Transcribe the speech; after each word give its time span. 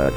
Boys 0.00 0.16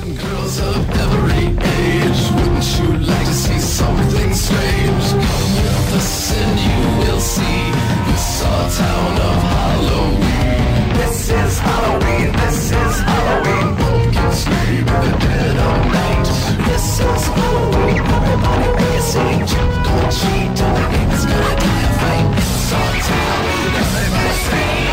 and 0.00 0.18
girls 0.18 0.58
of 0.60 0.90
every 1.04 1.48
age, 1.52 2.30
wouldn't 2.32 2.64
you 2.80 2.96
like 3.06 3.26
to 3.26 3.34
see 3.34 3.58
something 3.58 4.32
strange? 4.32 5.04
Come 5.12 5.52
with 5.52 5.92
us 5.92 6.32
and 6.32 6.58
you 6.58 6.80
will 7.04 7.20
see 7.20 7.72
this 8.08 8.42
our 8.42 8.70
town 8.70 9.20
of 9.20 9.42
Halloween. 9.52 10.96
This 10.96 11.28
is 11.28 11.58
Halloween, 11.58 12.32
this 12.32 12.72
is 12.72 13.00
Halloween. 13.00 13.76
Pumpkins 13.76 14.38
scream 14.40 14.88
in 14.88 15.00
the 15.04 15.12
dead 15.20 15.56
of 15.68 15.80
night. 15.92 16.28
This 16.68 17.00
is 17.04 17.26
Halloween, 17.28 18.00
everybody 18.00 18.68
make 18.80 18.96
a 18.96 19.02
scene. 19.02 19.44
Trick 19.44 19.92
or 19.92 20.08
treat, 20.08 20.56
and 20.56 20.72
the 20.72 20.84
game 20.96 21.10
is 21.12 21.24
gonna 21.28 21.54
die 21.60 21.84
a 21.84 21.92
fight. 22.00 22.26
It's 22.40 22.72
our 22.72 22.92
town, 23.12 23.44
everybody 23.76 24.32
sing. 24.48 24.88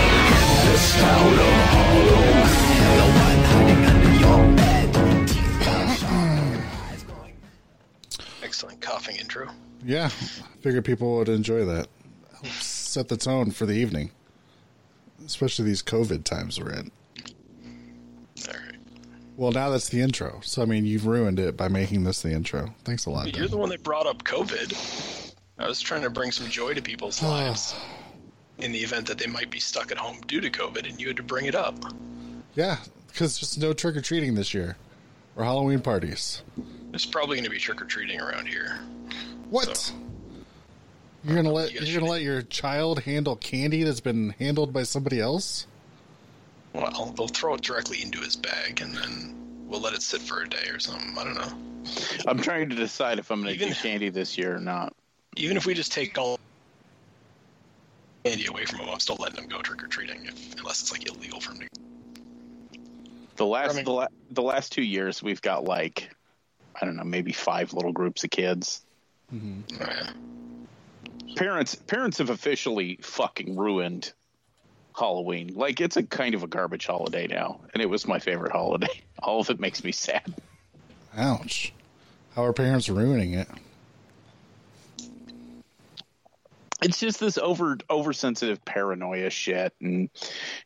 This 0.68 0.99
town 0.99 1.55
Excellent 8.66 8.82
coughing 8.82 9.16
intro. 9.18 9.49
Yeah, 9.84 10.05
I 10.05 10.58
figured 10.62 10.85
people 10.85 11.18
would 11.18 11.30
enjoy 11.30 11.66
that. 11.66 11.88
Helps 12.34 12.66
set 12.66 13.10
the 13.10 13.18
tone 13.18 13.52
for 13.52 13.68
the 13.68 13.74
evening, 13.74 14.10
especially 15.24 15.66
these 15.66 15.84
COVID 15.84 16.24
times 16.24 16.60
we're 16.60 16.72
in. 16.72 16.91
All 18.48 18.54
right. 18.54 18.76
Well, 19.38 19.52
now 19.52 19.70
that's 19.70 19.90
the 19.90 20.02
intro. 20.02 20.40
So 20.41 20.63
I 20.63 20.66
mean, 20.66 20.85
you've 20.85 21.05
ruined 21.05 21.40
it 21.40 21.55
by 21.55 21.68
making 21.68 22.05
this 22.05 22.24
the 22.24 22.32
intro. 22.32 22.74
Thanks 22.84 23.05
a 23.05 23.12
lot. 23.12 23.27
You're 23.27 23.44
Dan. 23.44 23.52
the 23.52 23.57
one 23.57 23.70
that 23.70 23.84
brought 23.84 24.07
up 24.07 24.24
COVID. 24.24 25.34
I 25.60 25.68
was 25.68 25.79
trying 25.79 26.02
to 26.02 26.10
bring 26.10 26.32
some 26.32 26.48
joy 26.48 26.74
to 26.74 26.82
people's 26.82 27.22
ah. 27.22 27.29
lives 27.29 27.76
in 28.57 28.72
the 28.72 28.79
event 28.79 29.05
that 29.07 29.20
they 29.20 29.27
might 29.27 29.52
be 29.52 29.60
stuck 29.60 29.91
at 29.91 29.98
home 30.00 30.22
due 30.26 30.41
to 30.41 30.50
COVID, 30.50 30.90
and 30.90 31.00
you 31.00 31.07
had 31.07 31.18
to 31.18 31.24
bring 31.24 31.46
it 31.46 31.55
up. 31.55 31.76
Yeah, 32.55 32.77
because 33.10 33.40
there's 33.40 33.60
no 33.60 33.74
trick 33.74 33.96
or 33.96 34.02
treating 34.02 34.34
this 34.34 34.55
year, 34.55 34.76
or 35.35 35.44
Halloween 35.44 35.82
parties. 35.82 36.41
There's 36.96 37.05
probably 37.05 37.35
going 37.35 37.43
to 37.43 37.49
be 37.49 37.57
trick 37.60 37.82
or 37.82 37.85
treating 37.85 38.21
around 38.21 38.48
here. 38.48 38.79
What? 39.49 39.76
So- 39.76 39.93
You're 41.26 41.35
gonna 41.35 41.51
let 41.51 41.74
You 41.74 41.79
guys 41.79 41.91
you're 41.91 41.99
gonna 41.99 42.10
let 42.10 42.21
your 42.21 42.41
child 42.43 42.99
handle 43.01 43.35
candy 43.35 43.84
that's 43.84 43.99
been 43.99 44.29
handled 44.40 44.71
by 44.71 44.84
somebody 44.84 45.20
else? 45.20 45.68
Well, 46.71 47.13
they'll 47.18 47.27
throw 47.27 47.55
it 47.55 47.62
directly 47.63 48.01
into 48.01 48.20
his 48.21 48.38
bag, 48.38 48.79
and 48.79 48.96
then 48.96 49.35
we'll 49.68 49.82
let 49.82 49.93
it 49.93 50.04
sit 50.04 50.21
for 50.21 50.43
a 50.43 50.48
day 50.48 50.70
or 50.71 50.79
something. 50.79 51.18
I 51.18 51.26
don't 51.26 51.34
know. 51.34 51.91
I'm 52.29 52.40
trying 52.40 52.70
to 52.70 52.76
decide 52.77 53.20
if 53.20 53.29
I'm 53.29 53.41
going 53.43 53.54
to 53.57 53.62
Even- 53.62 53.73
do 53.73 53.82
candy 53.82 54.07
this 54.07 54.38
year 54.38 54.55
or 54.55 54.60
not. 54.62 54.93
Even 55.35 55.57
if 55.57 55.66
we 55.66 55.73
just 55.73 55.91
take 55.91 56.18
all 56.18 56.40
candy 58.23 58.46
away 58.46 58.63
from 58.63 58.79
him, 58.79 58.88
I'm 58.90 59.01
still 59.01 59.18
letting 59.20 59.43
him 59.43 59.49
go 59.49 59.62
trick 59.62 59.84
or 59.84 59.88
treating, 59.88 60.29
unless 60.57 60.79
it's 60.79 60.93
like 60.93 61.10
illegal 61.10 61.41
for 61.41 61.51
him 61.51 61.60
to. 61.60 62.79
The 63.35 63.46
last 63.46 63.71
I 63.71 63.76
mean- 63.76 63.84
the, 63.84 63.91
la- 63.91 64.07
the 64.31 64.44
last 64.44 64.72
two 64.72 64.81
years 64.84 65.22
we've 65.22 65.41
got 65.41 65.66
like 65.66 66.09
I 66.79 66.85
don't 66.85 66.95
know 66.95 67.03
maybe 67.03 67.31
five 67.31 67.73
little 67.73 67.94
groups 67.94 68.23
of 68.23 68.29
kids. 68.29 68.81
Mm-hmm. 69.33 69.61
Yeah. 69.79 70.11
Parents 71.35 71.75
parents 71.75 72.17
have 72.19 72.29
officially 72.29 73.00
fucking 73.01 73.55
ruined 73.55 74.13
Halloween. 74.97 75.53
Like 75.55 75.81
it's 75.81 75.97
a 75.97 76.03
kind 76.03 76.35
of 76.35 76.44
a 76.44 76.47
garbage 76.47 76.88
holiday 76.88 77.27
now, 77.27 77.59
and 77.73 77.81
it 77.81 77.89
was 77.89 78.07
my 78.07 78.19
favorite 78.19 78.51
holiday. 78.51 79.01
All 79.19 79.39
of 79.39 79.50
it 79.50 79.59
makes 79.59 79.83
me 79.83 79.91
sad. 79.91 80.33
Ouch. 81.17 81.73
How 82.35 82.44
are 82.44 82.53
parents 82.53 82.89
ruining 82.89 83.33
it? 83.33 83.47
It's 86.85 87.00
just 87.00 87.19
this 87.19 87.38
over 87.40 87.78
oversensitive 87.90 88.63
paranoia 88.63 89.31
shit 89.31 89.73
and 89.81 90.09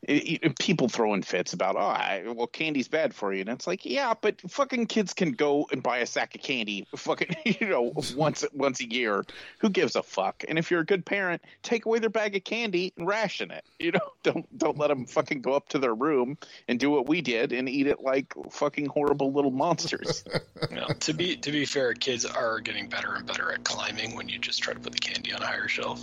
it, 0.04 0.40
it- 0.44 0.60
people 0.60 0.90
throwing 0.90 1.22
fits 1.22 1.54
about 1.54 1.76
oh 1.78 1.80
I, 1.80 2.24
well 2.36 2.48
candy's 2.48 2.90
bad 2.90 3.14
for 3.14 3.34
you. 3.34 3.42
And 3.42 3.50
it's 3.50 3.66
like 3.66 3.86
yeah 3.86 4.14
but 4.20 4.42
fucking 4.42 4.88
kids 4.88 5.14
can 5.14 5.32
go 5.32 5.66
and 5.72 5.82
buy 5.82 6.00
a 6.00 6.06
sack 6.06 6.36
of 6.36 6.42
candy 6.42 6.86
fucking 6.96 7.36
you 7.46 7.68
know 7.68 7.94
once 8.16 8.44
once 8.54 8.82
a 8.82 8.92
year. 8.92 9.24
Who 9.60 9.70
gives 9.70 9.96
a 9.96 10.04
fuck? 10.04 10.44
And 10.48 10.60
if 10.60 10.70
you're 10.70 10.82
a 10.82 10.86
good 10.86 11.06
parent 11.06 11.42
take 11.64 11.86
away 11.86 12.00
their 12.00 12.10
bag 12.10 12.36
of 12.36 12.44
candy 12.44 12.94
and 12.98 13.08
ration 13.08 13.52
it 13.52 13.64
you 13.80 13.92
know? 13.94 14.00
Don't 14.24 14.58
don't 14.58 14.78
let 14.78 14.90
them 14.90 15.06
fucking 15.06 15.42
go 15.42 15.54
up 15.54 15.70
to 15.70 15.80
their 15.80 15.96
room 15.96 16.38
and 16.68 16.78
do 16.78 16.90
what 16.90 17.08
we 17.08 17.22
did 17.22 17.54
and 17.54 17.70
eat 17.70 17.88
it 17.88 18.02
like 18.02 18.34
fucking 18.52 18.88
horrible 18.88 19.32
little 19.32 19.52
monsters. 19.52 20.24
You 20.70 20.86
to 21.00 21.14
be 21.14 21.38
to 21.38 21.52
be 21.52 21.66
fair, 21.66 21.94
kids 21.94 22.26
are 22.26 22.60
getting 22.60 22.90
better 22.90 23.16
and 23.16 23.26
better 23.26 23.52
at 23.54 23.64
climbing 23.64 24.16
when 24.16 24.28
you 24.28 24.38
just 24.40 24.62
try 24.62 24.74
to 24.74 24.80
put 24.80 24.92
the 24.92 25.00
candy 25.00 25.32
on 25.34 25.42
a 25.42 25.48
higher 25.48 25.70
shelf. 25.70 26.02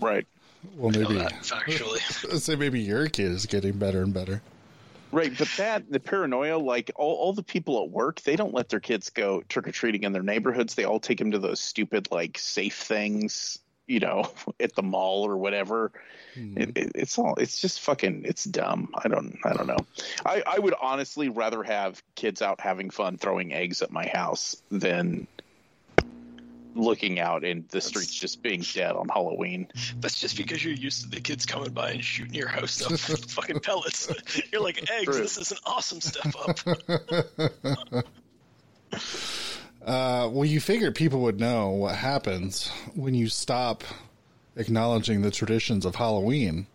Right 0.00 0.26
Well, 0.76 0.90
maybe 0.90 1.14
that 1.14 1.32
factually. 1.42 2.00
let's 2.30 2.44
say 2.44 2.56
maybe 2.56 2.80
your 2.80 3.08
kid 3.08 3.32
is 3.32 3.46
getting 3.46 3.78
better 3.78 4.02
and 4.02 4.12
better. 4.12 4.42
Right, 5.10 5.32
but 5.36 5.48
that 5.56 5.90
the 5.90 6.00
paranoia, 6.00 6.58
like 6.58 6.90
all, 6.96 7.14
all 7.14 7.32
the 7.32 7.42
people 7.42 7.82
at 7.82 7.90
work, 7.90 8.20
they 8.20 8.36
don't 8.36 8.52
let 8.52 8.68
their 8.68 8.80
kids 8.80 9.08
go 9.08 9.42
trick 9.48 9.66
or 9.66 9.72
treating 9.72 10.04
in 10.04 10.12
their 10.12 10.22
neighborhoods. 10.22 10.74
They 10.74 10.84
all 10.84 11.00
take 11.00 11.18
them 11.18 11.30
to 11.30 11.38
those 11.38 11.60
stupid 11.60 12.08
like 12.10 12.36
safe 12.36 12.76
things, 12.76 13.58
you 13.86 14.00
know, 14.00 14.30
at 14.60 14.74
the 14.74 14.82
mall 14.82 15.26
or 15.26 15.38
whatever. 15.38 15.92
Hmm. 16.34 16.58
It, 16.58 16.76
it, 16.76 16.92
it's 16.94 17.18
all 17.18 17.34
it's 17.36 17.58
just 17.58 17.80
fucking 17.80 18.24
it's 18.26 18.44
dumb. 18.44 18.90
I 19.02 19.08
don't 19.08 19.38
I 19.44 19.54
don't 19.54 19.66
know. 19.66 19.78
I 20.26 20.42
I 20.46 20.58
would 20.58 20.74
honestly 20.80 21.30
rather 21.30 21.62
have 21.62 22.02
kids 22.14 22.42
out 22.42 22.60
having 22.60 22.90
fun 22.90 23.16
throwing 23.16 23.54
eggs 23.54 23.80
at 23.80 23.90
my 23.90 24.06
house 24.06 24.62
than 24.70 25.26
looking 26.78 27.18
out 27.18 27.44
and 27.44 27.68
the 27.68 27.80
streets 27.80 28.14
just 28.14 28.42
being 28.42 28.60
dead 28.60 28.92
on 28.92 29.08
Halloween. 29.08 29.68
That's 30.00 30.20
just 30.20 30.36
because 30.36 30.64
you're 30.64 30.74
used 30.74 31.02
to 31.02 31.08
the 31.10 31.20
kids 31.20 31.44
coming 31.44 31.72
by 31.72 31.90
and 31.90 32.04
shooting 32.04 32.34
your 32.34 32.48
house 32.48 32.82
up 32.82 32.92
with 32.92 33.24
fucking 33.30 33.60
pellets. 33.60 34.10
You're 34.52 34.62
like 34.62 34.90
eggs. 34.90 35.04
True. 35.04 35.18
This 35.18 35.38
is 35.38 35.52
an 35.52 35.58
awesome 35.66 36.00
step 36.00 36.34
up. 36.36 38.04
Uh, 39.88 40.28
well, 40.30 40.44
you 40.44 40.60
figure 40.60 40.92
people 40.92 41.20
would 41.20 41.40
know 41.40 41.70
what 41.70 41.94
happens 41.94 42.68
when 42.94 43.14
you 43.14 43.26
stop 43.26 43.82
acknowledging 44.54 45.22
the 45.22 45.30
traditions 45.30 45.86
of 45.86 45.94
Halloween. 45.94 46.66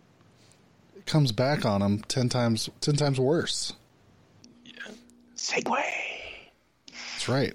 It 0.96 1.06
comes 1.06 1.30
back 1.30 1.64
on 1.64 1.80
them 1.80 2.00
ten 2.08 2.28
times, 2.28 2.68
ten 2.80 2.96
times 2.96 3.20
worse. 3.20 3.72
Yeah. 4.64 4.72
Segway. 5.36 5.84
That's 7.12 7.28
right. 7.28 7.54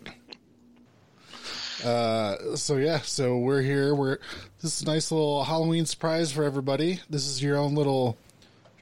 Uh, 1.84 2.56
so 2.56 2.78
yeah, 2.78 3.00
so 3.00 3.38
we're 3.38 3.62
here. 3.62 3.96
We're 3.96 4.18
this 4.62 4.76
is 4.76 4.82
a 4.82 4.86
nice 4.86 5.12
little 5.12 5.44
Halloween 5.44 5.86
surprise 5.86 6.32
for 6.32 6.44
everybody. 6.44 7.00
This 7.10 7.26
is 7.28 7.42
your 7.42 7.58
own 7.58 7.76
little 7.76 8.18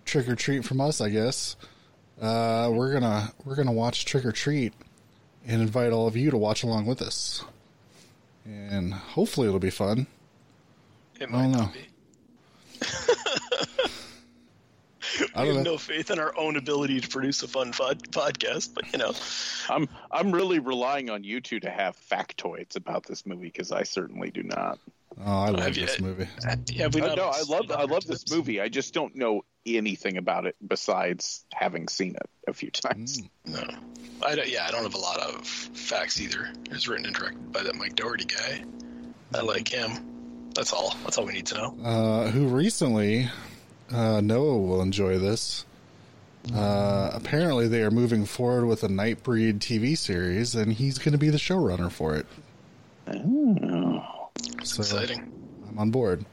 trick 0.05 0.27
or 0.27 0.35
treat 0.35 0.65
from 0.65 0.81
us, 0.81 0.99
I 0.99 1.09
guess. 1.09 1.55
Uh, 2.19 2.71
we're 2.73 2.91
gonna 2.91 3.31
we're 3.45 3.55
gonna 3.55 3.71
watch 3.71 4.05
Trick 4.05 4.25
or 4.25 4.31
Treat 4.31 4.73
and 5.45 5.61
invite 5.61 5.91
all 5.91 6.07
of 6.07 6.17
you 6.17 6.31
to 6.31 6.37
watch 6.37 6.63
along 6.63 6.87
with 6.87 7.01
us, 7.01 7.43
and 8.45 8.93
hopefully 8.93 9.47
it'll 9.47 9.59
be 9.59 9.69
fun. 9.69 10.07
It 11.19 11.29
I 11.29 11.31
might 11.31 11.51
don't 11.51 11.51
know. 11.51 11.69
not. 15.21 15.29
I 15.35 15.41
We 15.43 15.47
have 15.49 15.57
know. 15.57 15.63
no 15.73 15.77
faith 15.77 16.11
in 16.11 16.19
our 16.19 16.37
own 16.37 16.55
ability 16.57 17.01
to 17.01 17.07
produce 17.07 17.43
a 17.43 17.47
fun 17.47 17.71
pod- 17.71 18.11
podcast, 18.11 18.73
but 18.73 18.91
you 18.91 18.99
know, 18.99 19.13
I'm 19.69 19.87
I'm 20.11 20.31
really 20.31 20.59
relying 20.59 21.09
on 21.09 21.23
you 21.23 21.41
two 21.41 21.59
to 21.61 21.69
have 21.69 21.97
factoids 22.09 22.75
about 22.75 23.05
this 23.05 23.25
movie 23.25 23.47
because 23.47 23.71
I 23.71 23.83
certainly 23.83 24.29
do 24.31 24.43
not. 24.43 24.79
Oh, 25.19 25.31
I 25.31 25.49
love 25.49 25.63
Have 25.63 25.77
you- 25.77 25.85
this 25.87 25.99
movie. 25.99 26.27
yeah, 26.71 26.87
we 26.93 27.01
Uh, 27.01 27.07
not 27.07 27.17
no, 27.17 27.25
I 27.25 27.41
love 27.49 27.71
I 27.71 27.75
other 27.75 27.93
love 27.93 28.05
this 28.05 28.29
movie. 28.31 28.61
I 28.61 28.69
just 28.69 28.93
don't 28.93 29.15
know 29.15 29.43
anything 29.65 30.17
about 30.17 30.45
it 30.45 30.55
besides 30.65 31.43
having 31.53 31.87
seen 31.87 32.15
it 32.15 32.29
a 32.47 32.53
few 32.53 32.69
times. 32.71 33.21
No, 33.45 33.63
I 34.25 34.35
don't, 34.35 34.47
yeah, 34.47 34.65
I 34.67 34.71
don't 34.71 34.83
have 34.83 34.93
a 34.93 34.97
lot 34.99 35.19
of 35.19 35.45
facts 35.47 36.21
either. 36.21 36.49
It 36.65 36.71
was 36.71 36.87
written 36.87 37.05
and 37.07 37.15
directed 37.15 37.51
by 37.51 37.63
that 37.63 37.75
Mike 37.75 37.95
Dougherty 37.95 38.25
guy. 38.25 38.63
I 39.33 39.41
like 39.41 39.67
him. 39.67 40.51
That's 40.53 40.71
all. 40.71 40.95
That's 41.03 41.17
all 41.17 41.25
we 41.25 41.33
need 41.33 41.47
to 41.47 41.55
know. 41.55 41.77
uh, 41.83 42.29
who 42.31 42.47
recently, 42.47 43.29
uh, 43.91 44.21
Noah 44.21 44.59
will 44.59 44.81
enjoy 44.81 45.17
this. 45.17 45.65
Uh, 46.53 47.11
apparently, 47.13 47.67
they 47.67 47.81
are 47.81 47.91
moving 47.91 48.25
forward 48.25 48.65
with 48.65 48.83
a 48.83 48.87
Nightbreed 48.87 49.59
TV 49.59 49.97
series, 49.97 50.55
and 50.55 50.71
he's 50.73 50.97
going 50.97 51.11
to 51.11 51.17
be 51.17 51.29
the 51.29 51.37
showrunner 51.37 51.91
for 51.91 52.15
it. 52.15 52.25
Oh. 53.07 54.29
So 54.63 54.81
Exciting. 54.81 55.31
I'm 55.67 55.77
on 55.77 55.91
board. 55.91 56.25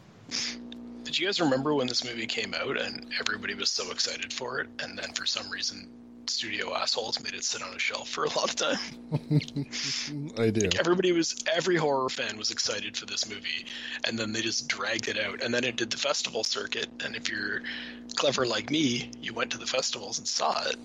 Did 1.04 1.18
you 1.18 1.26
guys 1.26 1.40
remember 1.40 1.74
when 1.74 1.86
this 1.86 2.04
movie 2.04 2.26
came 2.26 2.54
out 2.54 2.80
and 2.80 3.06
everybody 3.20 3.54
was 3.54 3.70
so 3.70 3.90
excited 3.90 4.32
for 4.32 4.60
it, 4.60 4.68
and 4.82 4.98
then 4.98 5.12
for 5.12 5.26
some 5.26 5.48
reason, 5.50 5.88
studio 6.30 6.74
assholes 6.74 7.22
made 7.22 7.34
it 7.34 7.44
sit 7.44 7.62
on 7.62 7.74
a 7.74 7.78
shelf 7.78 8.08
for 8.08 8.24
a 8.24 8.28
lot 8.28 8.50
of 8.50 8.56
time? 8.56 8.78
I 10.38 10.50
do. 10.50 10.68
Everybody 10.78 11.12
was, 11.12 11.42
every 11.52 11.76
horror 11.76 12.08
fan 12.08 12.36
was 12.36 12.50
excited 12.50 12.96
for 12.96 13.06
this 13.06 13.28
movie, 13.28 13.66
and 14.06 14.18
then 14.18 14.32
they 14.32 14.40
just 14.40 14.68
dragged 14.68 15.08
it 15.08 15.18
out. 15.18 15.42
And 15.42 15.52
then 15.52 15.64
it 15.64 15.76
did 15.76 15.90
the 15.90 15.96
festival 15.96 16.44
circuit, 16.44 16.88
and 17.04 17.14
if 17.16 17.28
you're 17.28 17.62
clever 18.14 18.46
like 18.46 18.70
me, 18.70 19.10
you 19.20 19.34
went 19.34 19.50
to 19.52 19.58
the 19.58 19.66
festivals 19.66 20.18
and 20.18 20.26
saw 20.26 20.62
it, 20.66 20.76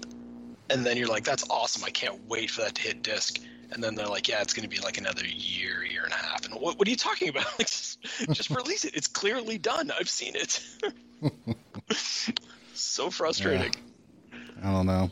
and 0.69 0.86
then 0.86 0.97
you're 0.97 1.07
like, 1.07 1.24
"That's 1.24 1.44
awesome! 1.50 1.83
I 1.83 1.89
can't 1.89 2.27
wait 2.27 2.51
for 2.51 2.62
that 2.62 2.75
to 2.75 2.81
hit 2.81 3.03
disc." 3.03 3.39
And 3.71 3.83
then 3.83 3.95
they're 3.95 4.07
like, 4.07 4.27
"Yeah, 4.27 4.41
it's 4.41 4.53
going 4.53 4.68
to 4.68 4.75
be 4.75 4.81
like 4.81 4.97
another 4.97 5.25
year, 5.25 5.83
year 5.83 6.03
and 6.03 6.13
a 6.13 6.15
half." 6.15 6.45
And 6.45 6.56
what, 6.56 6.77
what 6.77 6.88
are 6.88 6.91
you 6.91 6.97
talking 6.97 7.30
about? 7.30 7.45
Like, 7.59 7.68
just, 7.68 8.01
just 8.31 8.50
release 8.50 8.86
it. 8.86 8.95
It's 8.95 9.07
clearly 9.07 9.57
done. 9.57 9.91
I've 9.91 10.09
seen 10.09 10.36
it. 10.36 10.62
so 12.74 13.09
frustrating. 13.09 13.74
I 14.63 14.71
don't 14.71 14.86
know. 14.86 15.09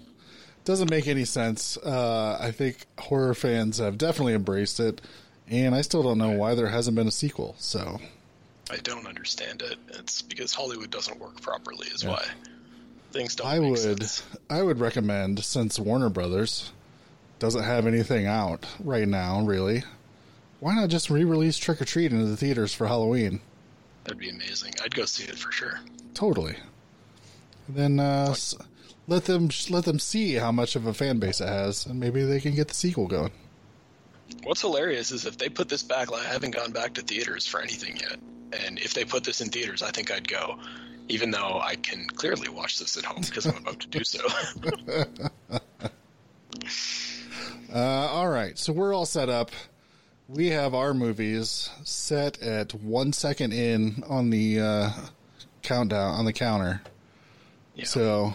Doesn't 0.68 0.90
make 0.90 1.08
any 1.08 1.24
sense. 1.24 1.78
Uh, 1.78 2.38
I 2.42 2.52
think 2.52 2.88
horror 3.00 3.34
fans 3.34 3.78
have 3.78 3.98
definitely 3.98 4.34
embraced 4.34 4.82
it, 4.82 5.00
and 5.48 5.74
I 5.74 5.80
still 5.80 6.04
don't 6.04 6.18
know 6.18 6.32
why 6.32 6.56
there 6.56 6.68
hasn't 6.68 6.94
been 6.94 7.08
a 7.08 7.12
sequel. 7.12 7.56
So 7.58 8.02
I 8.70 8.76
don't 8.84 9.08
understand 9.08 9.62
it. 9.62 9.78
It's 9.98 10.22
because 10.22 10.54
Hollywood 10.54 10.92
doesn't 10.92 11.22
work 11.22 11.40
properly, 11.40 11.88
is 11.88 12.04
why 12.04 12.22
things 13.14 13.34
don't. 13.38 13.48
I 13.48 13.60
would 13.60 13.80
sense. 13.80 14.24
I 14.50 14.62
would 14.62 14.82
recommend 14.82 15.42
since 15.42 15.80
Warner 15.80 16.10
Brothers 16.10 16.74
doesn't 17.40 17.64
have 17.64 17.88
anything 17.88 18.26
out 18.26 18.66
right 18.84 19.08
now, 19.08 19.40
really. 19.46 19.86
Why 20.60 20.76
not 20.76 20.90
just 20.90 21.10
re-release 21.10 21.58
Trick 21.58 21.82
or 21.82 21.86
Treat 21.86 22.12
into 22.12 22.26
the 22.26 22.36
theaters 22.36 22.74
for 22.74 22.88
Halloween? 22.88 23.40
That'd 24.04 24.20
be 24.20 24.30
amazing. 24.30 24.74
I'd 24.84 24.94
go 24.94 25.06
see 25.06 25.24
it 25.24 25.40
for 25.40 25.50
sure. 25.50 25.80
Totally. 26.14 26.58
And 27.68 27.76
then 27.76 28.00
uh, 28.00 28.28
s- 28.32 28.56
let 29.08 29.26
them 29.26 29.50
let 29.70 29.86
them 29.86 30.00
see 30.00 30.34
how 30.36 30.52
much 30.52 30.76
of 30.76 30.86
a 30.86 30.94
fan 30.94 31.20
base 31.20 31.42
it 31.42 31.48
has, 31.48 31.86
and 31.86 32.00
maybe 32.00 32.24
they 32.24 32.40
can 32.40 32.56
get 32.56 32.68
the 32.68 32.74
sequel 32.74 33.08
going. 33.08 33.32
What's 34.44 34.62
hilarious 34.62 35.12
is 35.12 35.26
if 35.26 35.38
they 35.38 35.50
put 35.50 35.70
this 35.70 35.84
back, 35.84 36.12
like, 36.12 36.26
I 36.26 36.30
haven't 36.30 36.52
gone 36.52 36.72
back 36.72 36.94
to 36.96 37.02
theaters 37.02 37.48
for 37.48 37.62
anything 37.62 37.98
yet. 37.98 38.18
And 38.66 38.78
if 38.80 38.94
they 38.94 39.06
put 39.06 39.24
this 39.24 39.42
in 39.42 39.50
theaters, 39.50 39.82
I 39.82 39.92
think 39.92 40.12
I'd 40.12 40.28
go, 40.28 40.60
even 41.10 41.32
though 41.32 41.60
I 41.62 41.76
can 41.76 42.08
clearly 42.08 42.50
watch 42.50 42.78
this 42.80 42.98
at 42.98 43.06
home 43.06 43.22
because 43.22 43.46
I'm 43.46 43.58
about 43.58 43.80
to 43.82 43.88
do 43.88 44.04
so. 44.04 44.20
Uh, 47.74 47.80
all 47.80 48.30
right, 48.30 48.58
so 48.58 48.72
we're 48.72 48.94
all 48.94 49.06
set 49.06 49.28
up. 49.30 49.52
We 50.30 50.48
have 50.52 50.74
our 50.74 50.94
movies 50.94 51.70
set 51.84 52.42
at 52.42 52.74
one 52.74 53.12
second 53.14 53.54
in 53.54 54.04
on 54.08 54.30
the 54.30 54.60
uh, 54.60 54.90
countdown 55.64 56.16
on 56.16 56.26
the 56.26 56.34
counter. 56.34 56.82
Yeah. 57.78 57.86
So 57.86 58.34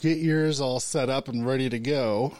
get 0.00 0.18
yours 0.18 0.60
all 0.60 0.80
set 0.80 1.10
up 1.10 1.28
and 1.28 1.46
ready 1.46 1.68
to 1.68 1.78
go. 1.78 2.34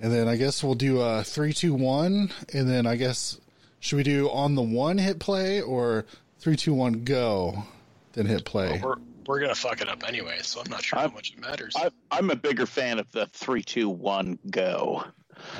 And 0.00 0.12
then 0.12 0.26
I 0.28 0.36
guess 0.36 0.64
we'll 0.64 0.74
do 0.74 1.00
a 1.00 1.22
three, 1.22 1.52
two, 1.52 1.72
one, 1.74 2.30
and 2.52 2.68
then 2.68 2.86
I 2.86 2.96
guess 2.96 3.40
should 3.78 3.96
we 3.96 4.02
do 4.02 4.28
on 4.30 4.56
the 4.56 4.62
one 4.62 4.98
hit 4.98 5.20
play 5.20 5.60
or 5.60 6.04
three, 6.40 6.56
two, 6.56 6.74
one, 6.74 7.04
go, 7.04 7.64
then 8.14 8.26
hit 8.26 8.44
play? 8.44 8.80
we're 8.82 8.96
we're 9.26 9.38
gonna 9.40 9.54
fuck 9.54 9.80
it 9.80 9.88
up 9.88 10.02
anyway, 10.06 10.38
so 10.42 10.60
I'm 10.60 10.68
not 10.70 10.82
sure 10.82 10.98
how 10.98 11.04
I'm- 11.04 11.14
much 11.14 11.30
it 11.32 11.40
matters. 11.40 11.74
I, 11.76 11.90
I'm 12.10 12.30
a 12.30 12.36
bigger 12.36 12.66
fan 12.66 12.98
of 12.98 13.10
the 13.12 13.26
three, 13.26 13.62
two, 13.62 13.88
one, 13.88 14.40
go. 14.50 15.04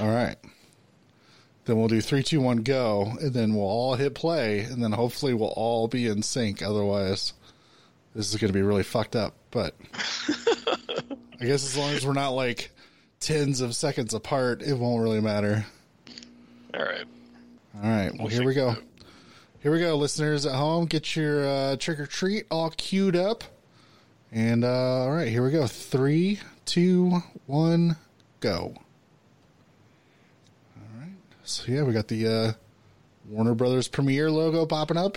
All 0.00 0.08
right. 0.10 0.36
Then 1.64 1.76
we'll 1.78 1.86
do 1.86 2.00
three, 2.00 2.24
two, 2.24 2.40
one, 2.40 2.58
go, 2.58 3.12
and 3.20 3.32
then 3.32 3.54
we'll 3.54 3.62
all 3.62 3.94
hit 3.94 4.16
play, 4.16 4.60
and 4.62 4.82
then 4.82 4.90
hopefully 4.90 5.32
we'll 5.34 5.54
all 5.54 5.86
be 5.86 6.08
in 6.08 6.24
sync. 6.24 6.60
Otherwise, 6.60 7.34
this 8.14 8.30
is 8.30 8.40
going 8.40 8.52
to 8.52 8.58
be 8.58 8.62
really 8.62 8.82
fucked 8.82 9.16
up. 9.16 9.34
But 9.50 9.74
I 11.40 11.44
guess 11.44 11.64
as 11.64 11.76
long 11.76 11.90
as 11.90 12.06
we're 12.06 12.12
not 12.12 12.30
like 12.30 12.70
tens 13.20 13.60
of 13.60 13.74
seconds 13.74 14.14
apart, 14.14 14.62
it 14.62 14.74
won't 14.74 15.02
really 15.02 15.20
matter. 15.20 15.64
All 16.74 16.82
right. 16.82 17.04
All 17.82 17.90
right. 17.90 18.12
Well, 18.18 18.28
here 18.28 18.44
we 18.44 18.54
go. 18.54 18.76
Here 19.62 19.70
we 19.70 19.78
go, 19.78 19.96
listeners 19.96 20.44
at 20.44 20.56
home. 20.56 20.86
Get 20.86 21.14
your 21.14 21.46
uh, 21.46 21.76
trick 21.76 22.00
or 22.00 22.06
treat 22.06 22.46
all 22.50 22.70
queued 22.70 23.14
up. 23.14 23.44
And 24.32 24.64
uh, 24.64 25.04
all 25.04 25.12
right, 25.12 25.28
here 25.28 25.44
we 25.44 25.52
go. 25.52 25.68
Three, 25.68 26.40
two, 26.64 27.22
one, 27.46 27.96
go. 28.40 28.74
All 30.76 30.98
right. 30.98 31.12
So 31.44 31.70
yeah, 31.70 31.82
we 31.82 31.92
got 31.92 32.08
the 32.08 32.26
uh, 32.26 32.52
Warner 33.28 33.54
Brothers 33.54 33.86
Premiere 33.86 34.30
logo 34.30 34.66
popping 34.66 34.96
up. 34.96 35.16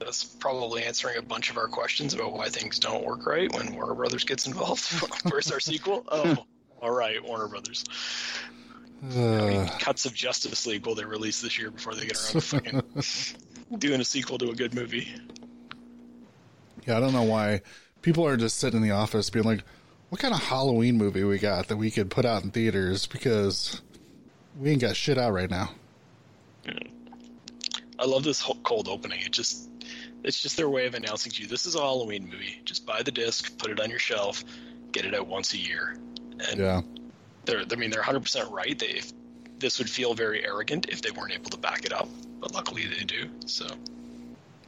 Yeah. 0.00 0.06
That's 0.06 0.24
probably 0.24 0.84
answering 0.84 1.18
a 1.18 1.22
bunch 1.22 1.50
of 1.50 1.58
our 1.58 1.68
questions 1.68 2.14
about 2.14 2.32
why 2.32 2.48
things 2.48 2.78
don't 2.78 3.04
work 3.04 3.26
right 3.26 3.52
when 3.52 3.74
Warner 3.74 3.94
Brothers 3.94 4.24
gets 4.24 4.46
involved. 4.46 4.82
Where's 5.30 5.50
our 5.50 5.60
sequel? 5.60 6.04
Oh, 6.12 6.46
all 6.82 6.90
right, 6.90 7.22
Warner 7.22 7.46
Brothers. 7.46 7.84
Uh, 9.14 9.68
Cuts 9.78 10.06
of 10.06 10.14
Justice 10.14 10.66
League 10.66 10.86
will 10.86 10.94
they 10.94 11.04
release 11.04 11.40
this 11.42 11.58
year 11.58 11.70
before 11.70 11.94
they 11.94 12.06
get 12.06 12.16
around 12.16 12.32
to 12.32 12.40
fucking 12.40 12.82
doing 13.78 14.00
a 14.00 14.04
sequel 14.04 14.38
to 14.38 14.50
a 14.50 14.54
good 14.54 14.74
movie? 14.74 15.08
yeah, 16.86 16.96
I 16.96 17.00
don't 17.00 17.12
know 17.12 17.22
why 17.22 17.60
people 18.02 18.26
are 18.26 18.36
just 18.36 18.56
sitting 18.58 18.78
in 18.78 18.82
the 18.82 18.94
office 18.94 19.28
being 19.30 19.44
like, 19.44 19.62
"What 20.08 20.20
kind 20.20 20.34
of 20.34 20.40
Halloween 20.40 20.96
movie 20.96 21.24
we 21.24 21.38
got 21.38 21.68
that 21.68 21.76
we 21.76 21.90
could 21.90 22.10
put 22.10 22.24
out 22.24 22.42
in 22.44 22.50
theaters?" 22.50 23.06
Because 23.06 23.80
we 24.58 24.70
ain't 24.70 24.80
got 24.80 24.96
shit 24.96 25.18
out 25.18 25.32
right 25.32 25.50
now. 25.50 25.70
I 27.98 28.06
love 28.06 28.24
this 28.24 28.40
whole 28.40 28.58
cold 28.62 28.88
opening. 28.88 29.20
It 29.20 29.32
just 29.32 29.68
it's 30.24 30.40
just 30.40 30.56
their 30.56 30.68
way 30.68 30.86
of 30.86 30.94
announcing 30.94 31.32
to 31.32 31.42
you 31.42 31.48
this 31.48 31.66
is 31.66 31.74
a 31.74 31.80
Halloween 31.80 32.28
movie. 32.28 32.60
Just 32.64 32.86
buy 32.86 33.02
the 33.02 33.12
disc, 33.12 33.56
put 33.58 33.70
it 33.70 33.80
on 33.80 33.90
your 33.90 33.98
shelf, 33.98 34.44
get 34.92 35.04
it 35.04 35.14
out 35.14 35.26
once 35.26 35.52
a 35.54 35.58
year. 35.58 35.96
And 36.48 36.58
Yeah. 36.60 36.82
they're 37.44 37.64
I 37.70 37.74
mean 37.76 37.90
they're 37.90 38.02
100% 38.02 38.50
right. 38.50 38.78
They 38.78 38.86
if, 38.88 39.12
this 39.58 39.78
would 39.78 39.90
feel 39.90 40.14
very 40.14 40.44
arrogant 40.44 40.86
if 40.88 41.02
they 41.02 41.10
weren't 41.10 41.32
able 41.32 41.50
to 41.50 41.58
back 41.58 41.84
it 41.84 41.92
up, 41.92 42.08
but 42.40 42.54
luckily 42.54 42.86
they 42.86 43.04
do. 43.04 43.28
So 43.46 43.66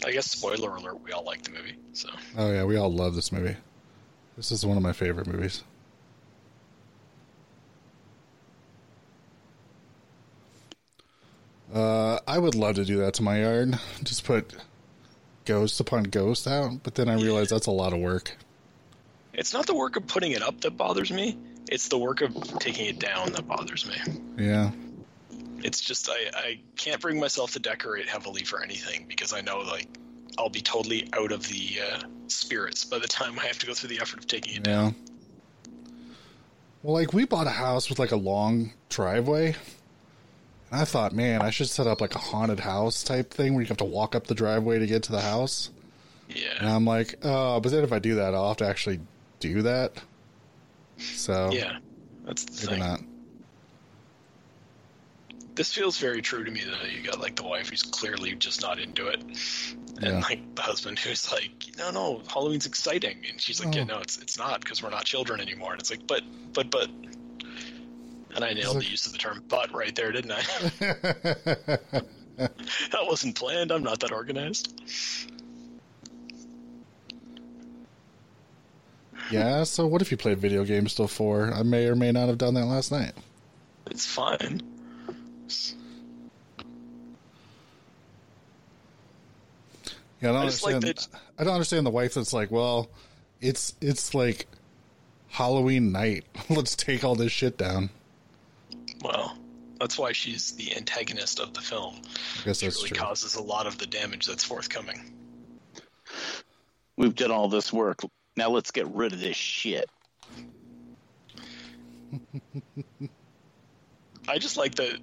I 0.05 0.13
guess 0.13 0.31
spoiler 0.31 0.75
alert, 0.77 1.01
we 1.03 1.13
all 1.13 1.25
like 1.25 1.43
the 1.43 1.51
movie. 1.51 1.77
So 1.93 2.09
Oh 2.37 2.53
yeah, 2.53 2.65
we 2.65 2.77
all 2.77 2.93
love 2.93 3.15
this 3.15 3.33
movie. 3.33 3.57
This 4.37 4.51
is 4.51 4.65
one 4.65 4.77
of 4.77 4.83
my 4.83 4.93
favorite 4.93 5.27
movies. 5.27 5.63
Uh, 11.73 12.19
I 12.27 12.39
would 12.39 12.55
love 12.55 12.75
to 12.77 12.85
do 12.85 12.99
that 12.99 13.15
to 13.15 13.23
my 13.23 13.41
yard. 13.41 13.79
Just 14.03 14.25
put 14.25 14.53
ghost 15.45 15.81
upon 15.81 16.05
ghost 16.05 16.47
out, 16.47 16.83
but 16.83 16.95
then 16.95 17.09
I 17.09 17.15
realize 17.15 17.49
that's 17.49 17.67
a 17.67 17.71
lot 17.73 17.93
of 17.93 18.01
work. 18.01 18.37
it's 19.33 19.53
not 19.53 19.67
the 19.67 19.75
work 19.75 19.97
of 19.97 20.07
putting 20.07 20.33
it 20.33 20.43
up 20.43 20.61
that 20.63 20.77
bothers 20.77 21.11
me. 21.11 21.37
It's 21.71 21.89
the 21.89 21.99
work 21.99 22.21
of 22.21 22.35
taking 22.59 22.87
it 22.87 22.99
down 22.99 23.33
that 23.33 23.47
bothers 23.47 23.87
me. 23.87 23.97
Yeah, 24.37 24.73
it's 25.63 25.81
just 25.81 26.09
I, 26.11 26.31
I 26.35 26.61
can't 26.77 27.01
bring 27.01 27.21
myself 27.21 27.53
to 27.53 27.59
decorate 27.61 28.09
heavily 28.09 28.45
for 28.45 28.63
anything 28.63 29.07
because 29.09 29.33
I 29.33 29.41
know 29.41 29.61
like 29.61 29.89
I'll 30.39 30.49
be 30.49 30.61
totally 30.61 31.09
out 31.13 31.33
of 31.33 31.47
the 31.49 31.79
uh, 31.93 32.01
spirits 32.29 32.85
by 32.85 32.99
the 32.99 33.09
time 33.09 33.39
I 33.39 33.47
have 33.47 33.59
to 33.61 33.67
go 33.67 33.75
through 33.75 33.91
the 33.91 34.01
effort 34.01 34.19
of 34.19 34.27
taking 34.27 34.57
it 34.57 34.63
down. 34.63 34.95
Well, 36.83 36.95
like 36.95 37.13
we 37.13 37.25
bought 37.27 37.47
a 37.47 37.51
house 37.51 37.89
with 37.89 37.99
like 37.99 38.11
a 38.13 38.17
long 38.17 38.73
driveway, 38.89 39.55
and 40.73 40.81
I 40.81 40.85
thought, 40.85 41.13
man, 41.13 41.43
I 41.43 41.51
should 41.51 41.69
set 41.69 41.87
up 41.87 42.01
like 42.01 42.15
a 42.15 42.19
haunted 42.19 42.61
house 42.61 43.05
type 43.05 43.31
thing 43.31 43.55
where 43.55 43.63
you 43.63 43.69
have 43.69 43.77
to 43.77 43.85
walk 43.85 44.15
up 44.17 44.27
the 44.27 44.35
driveway 44.35 44.79
to 44.79 44.87
get 44.87 45.05
to 45.05 45.13
the 45.13 45.21
house. 45.21 45.71
Yeah. 46.29 46.55
And 46.59 46.69
I'm 46.69 46.85
like, 46.87 47.17
oh, 47.23 47.61
but 47.61 47.71
then 47.71 47.85
if 47.85 47.93
I 47.93 47.99
do 47.99 48.15
that, 48.17 48.35
I'll 48.35 48.49
have 48.49 48.57
to 48.59 48.67
actually 48.67 49.01
do 49.39 49.63
that. 49.63 49.93
So 50.99 51.51
yeah, 51.53 51.79
that's 52.25 52.45
the 52.45 52.67
thing. 52.69 52.79
not. 52.81 53.01
This 55.55 55.71
feels 55.73 55.99
very 55.99 56.23
true 56.23 56.45
to 56.45 56.51
me 56.51 56.63
that 56.65 56.91
you 56.93 57.03
got 57.03 57.21
like 57.21 57.37
the 57.37 57.43
wife 57.43 57.69
who's 57.69 57.83
clearly 57.83 58.35
just 58.35 58.63
not 58.63 58.79
into 58.79 59.09
it, 59.09 59.21
and 59.21 59.37
Yeah. 60.01 60.21
like 60.21 60.55
the 60.55 60.63
husband 60.63 60.99
who's 60.99 61.31
like, 61.31 61.51
no, 61.77 61.91
no, 61.91 62.23
Halloween's 62.33 62.65
exciting, 62.65 63.19
and 63.31 63.39
she's 63.39 63.63
like, 63.63 63.75
oh. 63.75 63.77
yeah, 63.77 63.83
Oh. 63.83 63.97
no, 63.97 63.99
it's 63.99 64.17
it's 64.17 64.39
not 64.39 64.61
because 64.63 64.83
we're 64.83 64.89
not 64.91 65.05
children 65.05 65.41
anymore, 65.41 65.73
and 65.73 65.81
it's 65.81 65.91
like, 65.91 66.07
but 66.07 66.23
but 66.55 66.71
but. 66.71 66.89
And 68.35 68.45
I 68.45 68.53
nailed 68.53 68.77
like- 68.77 68.85
the 68.85 68.91
use 68.91 69.07
of 69.07 69.13
the 69.13 69.19
term 69.19 69.43
butt 69.49 69.73
right 69.73 69.95
there, 69.95 70.13
didn't 70.13 70.33
I? 70.33 70.43
that 72.37 73.07
wasn't 73.07 73.37
planned. 73.37 73.71
I'm 73.71 73.83
not 73.83 74.01
that 74.01 74.13
organized. 74.13 74.81
Yeah, 79.31 79.65
so 79.65 79.87
what 79.87 80.03
if 80.03 80.11
you 80.11 80.17
played 80.17 80.39
video 80.39 80.65
games 80.65 80.95
till 80.95 81.09
four? 81.09 81.53
I 81.53 81.63
may 81.63 81.87
or 81.87 81.97
may 81.97 82.13
not 82.13 82.29
have 82.29 82.39
done 82.39 82.55
that 82.55 82.67
last 82.67 82.93
night. 82.93 83.13
It's 83.87 84.07
fine. 84.07 84.61
Yeah, 90.21 90.31
I 90.31 90.33
don't 90.33 90.43
I 90.43 90.47
just 90.47 90.63
like 90.63 90.75
understand. 90.75 91.23
I 91.39 91.45
don't 91.45 91.55
understand 91.55 91.87
the 91.87 91.91
wife 91.91 92.15
that's 92.15 92.33
like, 92.33 92.51
well, 92.51 92.89
it's 93.41 93.75
it's 93.81 94.15
like 94.15 94.47
Halloween 95.29 95.93
night. 95.93 96.25
Let's 96.51 96.77
take 96.77 97.03
all 97.03 97.15
this 97.15 97.33
shit 97.33 97.57
down. 97.57 97.91
Well, 99.03 99.37
That's 99.81 99.99
why 99.99 100.13
she's 100.13 100.53
the 100.53 100.77
antagonist 100.77 101.41
of 101.41 101.55
the 101.55 101.61
film. 101.61 101.97
I 102.41 102.45
guess 102.45 102.61
She 102.61 102.67
that's 102.67 102.77
really 102.77 102.91
true. 102.91 102.99
causes 102.99 103.35
a 103.35 103.43
lot 103.43 103.67
of 103.67 103.79
the 103.79 103.87
damage 103.87 104.27
that's 104.27 104.45
forthcoming. 104.45 105.13
We've 106.97 107.15
done 107.15 107.33
all 107.33 107.49
this 107.49 107.73
work. 107.73 108.01
Now 108.37 108.51
let's 108.51 108.71
get 108.71 108.87
rid 108.89 109.13
of 109.13 109.19
this 109.21 109.37
shit. 109.37 109.91
I 114.29 114.39
just 114.39 114.57
like 114.57 114.77
that. 114.77 114.99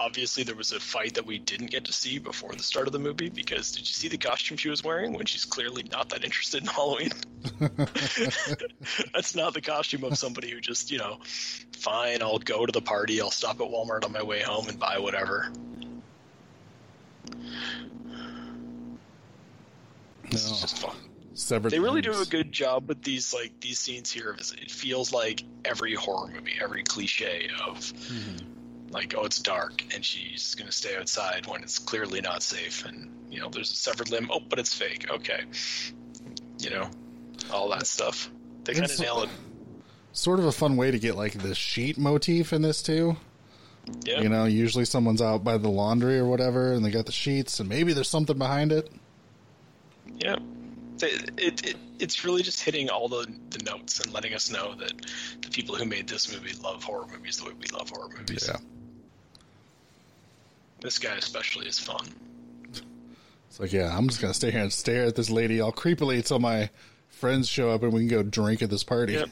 Obviously, 0.00 0.44
there 0.44 0.54
was 0.54 0.72
a 0.72 0.80
fight 0.80 1.12
that 1.14 1.26
we 1.26 1.38
didn't 1.38 1.70
get 1.70 1.84
to 1.84 1.92
see 1.92 2.18
before 2.18 2.52
the 2.52 2.62
start 2.62 2.86
of 2.86 2.94
the 2.94 2.98
movie 2.98 3.28
because 3.28 3.70
did 3.72 3.80
you 3.80 3.92
see 3.92 4.08
the 4.08 4.16
costume 4.16 4.56
she 4.56 4.70
was 4.70 4.82
wearing 4.82 5.12
when 5.12 5.26
she's 5.26 5.44
clearly 5.44 5.82
not 5.92 6.08
that 6.08 6.24
interested 6.24 6.62
in 6.62 6.68
Halloween? 6.68 7.10
That's 9.12 9.34
not 9.34 9.52
the 9.52 9.60
costume 9.60 10.04
of 10.04 10.16
somebody 10.16 10.50
who 10.50 10.58
just, 10.58 10.90
you 10.90 10.96
know, 10.96 11.18
fine, 11.76 12.22
I'll 12.22 12.38
go 12.38 12.64
to 12.64 12.72
the 12.72 12.80
party, 12.80 13.20
I'll 13.20 13.30
stop 13.30 13.60
at 13.60 13.68
Walmart 13.68 14.06
on 14.06 14.12
my 14.12 14.22
way 14.22 14.40
home 14.40 14.68
and 14.68 14.78
buy 14.78 14.98
whatever. 14.98 15.52
This 20.30 20.44
is 20.44 20.50
No. 20.50 20.56
just 20.56 20.78
fun. 20.78 20.96
Severed 21.34 21.72
They 21.72 21.78
really 21.78 22.00
do 22.00 22.18
a 22.18 22.24
good 22.24 22.52
job 22.52 22.88
with 22.88 23.02
these 23.02 23.34
like 23.34 23.52
these 23.60 23.78
scenes 23.78 24.10
here. 24.10 24.34
It 24.38 24.70
feels 24.70 25.12
like 25.12 25.42
every 25.64 25.94
horror 25.94 26.28
movie, 26.28 26.58
every 26.60 26.84
cliche 26.84 27.50
of 27.66 27.78
Mm-hmm. 27.80 28.49
Like, 28.90 29.14
oh, 29.16 29.24
it's 29.24 29.38
dark 29.38 29.82
and 29.94 30.04
she's 30.04 30.54
gonna 30.54 30.72
stay 30.72 30.96
outside 30.96 31.46
when 31.46 31.62
it's 31.62 31.78
clearly 31.78 32.20
not 32.20 32.42
safe, 32.42 32.84
and 32.84 33.10
you 33.30 33.40
know, 33.40 33.48
there's 33.48 33.70
a 33.70 33.74
severed 33.74 34.10
limb. 34.10 34.28
Oh, 34.32 34.40
but 34.40 34.58
it's 34.58 34.74
fake. 34.74 35.10
Okay, 35.10 35.44
you 36.58 36.70
know, 36.70 36.90
all 37.52 37.68
that 37.70 37.86
stuff. 37.86 38.30
They 38.64 38.74
kind 38.74 38.90
of 38.90 39.00
nail 39.00 39.22
it. 39.22 39.30
Sort 40.12 40.40
of 40.40 40.44
a 40.46 40.52
fun 40.52 40.76
way 40.76 40.90
to 40.90 40.98
get 40.98 41.16
like 41.16 41.34
the 41.40 41.54
sheet 41.54 41.96
motif 41.96 42.52
in 42.52 42.62
this 42.62 42.82
too. 42.82 43.16
Yeah, 44.04 44.20
You 44.20 44.28
know, 44.28 44.44
usually 44.44 44.84
someone's 44.84 45.22
out 45.22 45.42
by 45.42 45.56
the 45.56 45.68
laundry 45.70 46.18
or 46.18 46.26
whatever, 46.26 46.72
and 46.72 46.84
they 46.84 46.90
got 46.90 47.06
the 47.06 47.12
sheets, 47.12 47.60
and 47.60 47.68
maybe 47.68 47.92
there's 47.92 48.08
something 48.08 48.36
behind 48.38 48.72
it. 48.72 48.90
yeah. 50.18 50.36
It, 51.02 51.30
it, 51.38 51.66
it 51.66 51.76
it's 51.98 52.24
really 52.26 52.42
just 52.42 52.60
hitting 52.60 52.90
all 52.90 53.08
the 53.08 53.26
the 53.48 53.58
notes 53.64 54.00
and 54.00 54.12
letting 54.12 54.34
us 54.34 54.50
know 54.50 54.74
that 54.74 54.92
the 55.40 55.48
people 55.48 55.74
who 55.74 55.86
made 55.86 56.06
this 56.06 56.30
movie 56.30 56.52
love 56.62 56.84
horror 56.84 57.06
movies 57.10 57.38
the 57.38 57.46
way 57.46 57.52
we 57.58 57.66
love 57.68 57.88
horror 57.88 58.10
movies. 58.18 58.50
Yeah. 58.52 58.58
This 60.80 60.98
guy 60.98 61.14
especially 61.16 61.66
is 61.66 61.78
fun. 61.78 62.06
It's 63.48 63.60
like, 63.60 63.72
yeah, 63.72 63.96
I'm 63.96 64.08
just 64.08 64.20
gonna 64.20 64.34
stay 64.34 64.50
here 64.50 64.62
and 64.62 64.72
stare 64.72 65.04
at 65.04 65.16
this 65.16 65.30
lady 65.30 65.60
all 65.60 65.72
creepily 65.72 66.16
until 66.16 66.38
my 66.38 66.70
friends 67.08 67.48
show 67.48 67.70
up 67.70 67.82
and 67.82 67.92
we 67.92 68.00
can 68.00 68.08
go 68.08 68.22
drink 68.22 68.62
at 68.62 68.70
this 68.70 68.84
party. 68.84 69.14
Yep. 69.14 69.28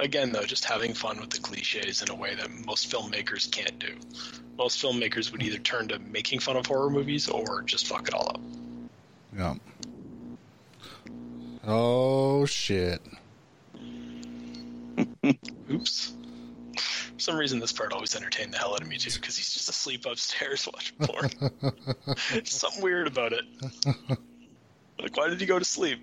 Again, 0.00 0.32
though, 0.32 0.44
just 0.44 0.64
having 0.64 0.92
fun 0.92 1.18
with 1.18 1.30
the 1.30 1.40
cliches 1.40 2.02
in 2.02 2.10
a 2.10 2.14
way 2.14 2.34
that 2.34 2.50
most 2.50 2.92
filmmakers 2.92 3.50
can't 3.50 3.78
do. 3.78 3.96
Most 4.58 4.82
filmmakers 4.82 5.32
would 5.32 5.42
either 5.42 5.58
turn 5.58 5.88
to 5.88 5.98
making 5.98 6.40
fun 6.40 6.56
of 6.56 6.66
horror 6.66 6.90
movies 6.90 7.28
or 7.28 7.62
just 7.62 7.86
fuck 7.86 8.06
it 8.06 8.14
all 8.14 8.28
up. 8.28 8.40
Yeah. 9.36 9.54
Oh 11.66 12.44
shit. 12.44 13.00
Oops. 15.70 16.14
For 16.76 17.20
some 17.20 17.36
reason, 17.36 17.60
this 17.60 17.72
part 17.72 17.92
always 17.92 18.16
entertained 18.16 18.52
the 18.52 18.58
hell 18.58 18.74
out 18.74 18.82
of 18.82 18.88
me 18.88 18.98
too, 18.98 19.10
because 19.14 19.36
he's 19.36 19.52
just 19.52 19.68
asleep 19.68 20.04
upstairs 20.06 20.68
watching 20.72 20.96
porn. 21.00 21.30
There's 22.32 22.50
something 22.50 22.82
weird 22.82 23.06
about 23.06 23.32
it. 23.32 23.44
Like, 24.98 25.16
why 25.16 25.28
did 25.28 25.40
he 25.40 25.46
go 25.46 25.58
to 25.58 25.64
sleep? 25.64 26.00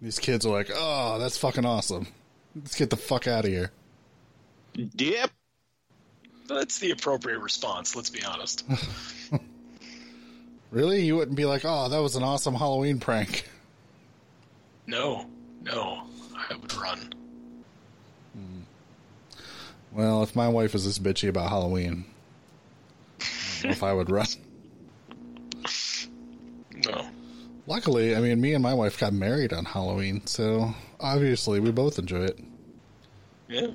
These 0.00 0.18
kids 0.18 0.44
are 0.44 0.50
like, 0.50 0.70
oh, 0.74 1.18
that's 1.18 1.38
fucking 1.38 1.64
awesome. 1.64 2.06
Let's 2.54 2.74
get 2.74 2.90
the 2.90 2.96
fuck 2.96 3.26
out 3.26 3.44
of 3.44 3.50
here. 3.50 3.70
Yep. 4.74 5.30
That's 6.48 6.78
the 6.80 6.90
appropriate 6.90 7.38
response. 7.38 7.94
Let's 7.94 8.10
be 8.10 8.22
honest. 8.24 8.64
Really? 10.72 11.02
You 11.04 11.16
wouldn't 11.16 11.36
be 11.36 11.44
like, 11.44 11.66
oh, 11.66 11.90
that 11.90 11.98
was 11.98 12.16
an 12.16 12.22
awesome 12.22 12.54
Halloween 12.54 12.98
prank. 12.98 13.46
No, 14.86 15.26
no, 15.62 16.02
I 16.36 16.54
would 16.54 16.74
run. 16.74 17.12
Hmm. 18.34 18.60
Well, 19.92 20.22
if 20.22 20.34
my 20.34 20.48
wife 20.48 20.74
is 20.74 20.84
this 20.84 20.98
bitchy 20.98 21.28
about 21.28 21.50
Halloween, 21.50 22.04
I 23.20 23.24
don't 23.24 23.64
know 23.64 23.70
if 23.70 23.82
I 23.82 23.92
would 23.92 24.10
run. 24.10 24.26
No. 26.84 27.06
Luckily, 27.66 28.16
I 28.16 28.20
mean, 28.20 28.40
me 28.40 28.54
and 28.54 28.62
my 28.62 28.74
wife 28.74 28.98
got 28.98 29.12
married 29.12 29.52
on 29.52 29.64
Halloween, 29.64 30.26
so 30.26 30.74
obviously 30.98 31.60
we 31.60 31.70
both 31.70 31.98
enjoy 31.98 32.24
it. 32.24 32.40
Yeah. 33.48 33.68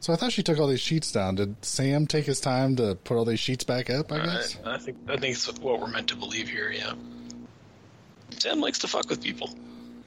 So 0.00 0.12
I 0.12 0.16
thought 0.16 0.32
she 0.32 0.42
took 0.42 0.58
all 0.58 0.66
these 0.66 0.80
sheets 0.80 1.12
down. 1.12 1.34
Did 1.34 1.62
Sam 1.64 2.06
take 2.06 2.24
his 2.24 2.40
time 2.40 2.76
to 2.76 2.94
put 2.94 3.16
all 3.16 3.24
these 3.24 3.40
sheets 3.40 3.64
back 3.64 3.90
up? 3.90 4.10
I 4.10 4.20
I, 4.20 4.24
guess. 4.24 4.58
I 4.64 4.78
think 4.78 4.96
I 5.06 5.16
think 5.18 5.36
it's 5.36 5.46
what 5.58 5.80
we're 5.80 5.86
meant 5.86 6.08
to 6.08 6.16
believe 6.16 6.48
here. 6.48 6.70
Yeah. 6.72 6.94
Sam 8.40 8.60
likes 8.60 8.78
to 8.80 8.88
fuck 8.88 9.08
with 9.10 9.22
people, 9.22 9.50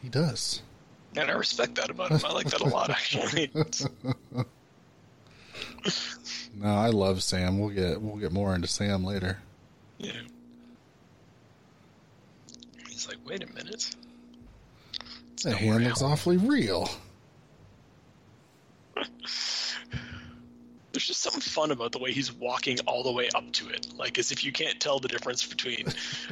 He 0.01 0.09
does. 0.09 0.61
and 1.15 1.29
I 1.29 1.33
respect 1.33 1.75
that 1.75 1.89
about 1.89 2.11
him. 2.11 2.21
I 2.25 2.31
like 2.31 2.47
that 2.49 2.61
a 2.61 2.65
lot, 2.65 2.89
actually. 2.89 3.51
No, 6.53 6.67
I 6.67 6.87
love 6.89 7.23
Sam. 7.23 7.59
We'll 7.59 7.69
get 7.69 7.99
we'll 8.01 8.17
get 8.17 8.31
more 8.31 8.53
into 8.53 8.67
Sam 8.67 9.03
later. 9.03 9.39
yeah. 9.97 10.11
He's 12.89 13.07
like, 13.07 13.17
wait 13.25 13.41
a 13.43 13.47
minute. 13.53 13.95
It's 15.33 15.43
That 15.43 15.55
hand 15.57 15.83
looks 15.85 16.01
awfully 16.03 16.37
real. 16.37 16.89
There's 20.91 21.05
just 21.07 21.21
something 21.21 21.41
fun 21.41 21.71
about 21.71 21.93
the 21.93 21.99
way 21.99 22.11
he's 22.11 22.33
walking 22.33 22.77
all 22.81 23.03
the 23.03 23.11
way 23.11 23.29
up 23.33 23.49
to 23.53 23.69
it, 23.69 23.87
like 23.95 24.19
as 24.19 24.31
if 24.31 24.43
you 24.43 24.51
can't 24.51 24.77
tell 24.79 24.99
the 24.99 25.07
difference 25.07 25.45
between 25.45 25.85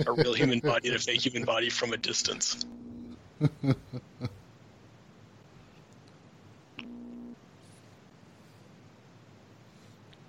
a 0.05 0.11
real 0.11 0.33
human 0.33 0.59
body 0.59 0.89
and 0.89 0.97
a 0.97 0.99
fake 0.99 1.25
human 1.25 1.45
body 1.45 1.69
from 1.69 1.93
a 1.93 1.97
distance. 1.97 2.57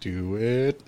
Do 0.01 0.37
it. 0.37 0.81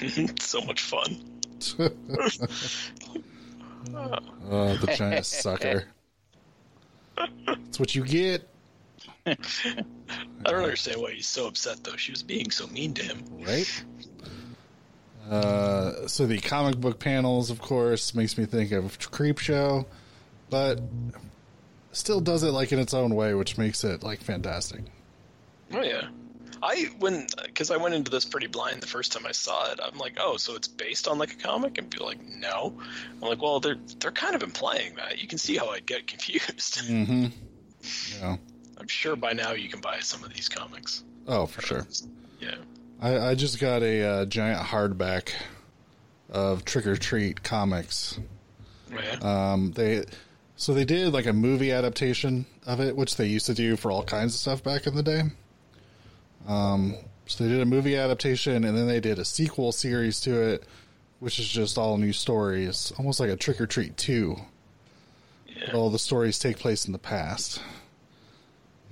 so 0.40 0.60
much 0.62 0.80
fun. 0.80 1.18
Oh, 4.50 4.76
the 4.76 4.92
China 4.94 5.22
sucker. 5.22 5.84
That's 7.46 7.80
what 7.80 7.94
you 7.94 8.04
get. 8.04 8.48
I 9.26 9.36
don't 10.44 10.62
understand 10.62 11.00
why 11.00 11.12
he's 11.12 11.26
so 11.26 11.46
upset 11.46 11.84
though. 11.84 11.96
She 11.96 12.12
was 12.12 12.22
being 12.22 12.50
so 12.50 12.66
mean 12.68 12.94
to 12.94 13.02
him. 13.02 13.24
right? 13.40 13.84
Uh, 15.28 16.06
so 16.06 16.26
the 16.26 16.38
comic 16.38 16.80
book 16.80 16.98
panels, 16.98 17.50
of 17.50 17.60
course, 17.60 18.14
makes 18.14 18.38
me 18.38 18.46
think 18.46 18.72
of 18.72 18.98
Creepshow, 18.98 19.84
but 20.48 20.80
still 21.92 22.20
does 22.20 22.42
it 22.42 22.52
like 22.52 22.72
in 22.72 22.78
its 22.78 22.94
own 22.94 23.14
way, 23.14 23.34
which 23.34 23.58
makes 23.58 23.84
it 23.84 24.02
like 24.02 24.20
fantastic. 24.22 24.80
Oh 25.74 25.82
yeah, 25.82 26.08
I 26.62 26.90
when 26.98 27.26
because 27.44 27.70
I 27.70 27.76
went 27.76 27.94
into 27.94 28.10
this 28.10 28.24
pretty 28.24 28.46
blind 28.46 28.80
the 28.80 28.86
first 28.86 29.12
time 29.12 29.26
I 29.26 29.32
saw 29.32 29.70
it. 29.72 29.80
I'm 29.82 29.98
like, 29.98 30.18
oh, 30.18 30.36
so 30.36 30.54
it's 30.54 30.68
based 30.68 31.08
on 31.08 31.18
like 31.18 31.32
a 31.32 31.36
comic, 31.36 31.78
and 31.78 31.90
people 31.90 32.06
are 32.06 32.10
like, 32.10 32.26
no. 32.26 32.74
I'm 33.22 33.28
like, 33.28 33.42
well, 33.42 33.60
they're 33.60 33.78
they're 34.00 34.10
kind 34.10 34.34
of 34.34 34.42
implying 34.42 34.96
that. 34.96 35.20
You 35.20 35.28
can 35.28 35.38
see 35.38 35.56
how 35.56 35.68
I'd 35.70 35.86
get 35.86 36.06
confused. 36.06 36.82
Mm-hmm. 36.88 37.26
Yeah. 38.20 38.36
I'm 38.78 38.88
sure 38.88 39.14
by 39.16 39.32
now 39.32 39.52
you 39.52 39.68
can 39.68 39.80
buy 39.80 40.00
some 40.00 40.24
of 40.24 40.32
these 40.32 40.48
comics. 40.48 41.02
Oh, 41.26 41.46
for 41.46 41.60
sure. 41.62 41.86
Yeah. 42.40 42.54
I, 43.00 43.18
I 43.30 43.34
just 43.34 43.60
got 43.60 43.82
a 43.82 44.02
uh, 44.02 44.24
giant 44.24 44.60
hardback 44.60 45.32
of 46.30 46.64
Trick 46.64 46.86
or 46.86 46.96
Treat 46.96 47.42
comics. 47.42 48.18
Oh, 48.92 48.98
yeah. 49.00 49.52
Um, 49.52 49.72
they 49.72 50.04
so 50.56 50.74
they 50.74 50.84
did 50.84 51.12
like 51.12 51.26
a 51.26 51.32
movie 51.32 51.70
adaptation 51.70 52.46
of 52.66 52.80
it, 52.80 52.96
which 52.96 53.16
they 53.16 53.26
used 53.26 53.46
to 53.46 53.54
do 53.54 53.76
for 53.76 53.90
all 53.90 54.02
kinds 54.02 54.34
of 54.34 54.40
stuff 54.40 54.62
back 54.62 54.86
in 54.86 54.94
the 54.94 55.02
day. 55.02 55.22
Um, 56.48 56.96
so 57.26 57.44
they 57.44 57.50
did 57.50 57.60
a 57.60 57.66
movie 57.66 57.96
adaptation, 57.96 58.64
and 58.64 58.76
then 58.76 58.88
they 58.88 59.00
did 59.00 59.18
a 59.18 59.24
sequel 59.24 59.70
series 59.70 60.18
to 60.20 60.40
it, 60.40 60.64
which 61.20 61.38
is 61.38 61.46
just 61.46 61.76
all 61.76 61.98
new 61.98 62.12
stories, 62.12 62.90
almost 62.98 63.20
like 63.20 63.28
a 63.30 63.36
Trick 63.36 63.60
or 63.60 63.66
Treat 63.66 63.96
two. 63.96 64.36
But 65.66 65.74
all 65.74 65.90
the 65.90 65.98
stories 65.98 66.38
take 66.38 66.58
place 66.58 66.86
in 66.86 66.92
the 66.92 66.98
past, 66.98 67.60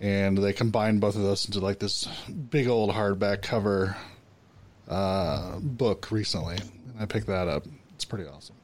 and 0.00 0.36
they 0.36 0.52
combined 0.52 1.00
both 1.00 1.16
of 1.16 1.22
those 1.22 1.46
into 1.46 1.60
like 1.60 1.78
this 1.78 2.06
big 2.50 2.68
old 2.68 2.90
hardback 2.90 3.40
cover 3.40 3.96
uh, 4.88 5.58
book 5.60 6.10
recently, 6.10 6.56
and 6.56 6.94
I 7.00 7.06
picked 7.06 7.28
that 7.28 7.48
up. 7.48 7.64
It's 7.94 8.04
pretty 8.04 8.26
awesome. 8.26 8.56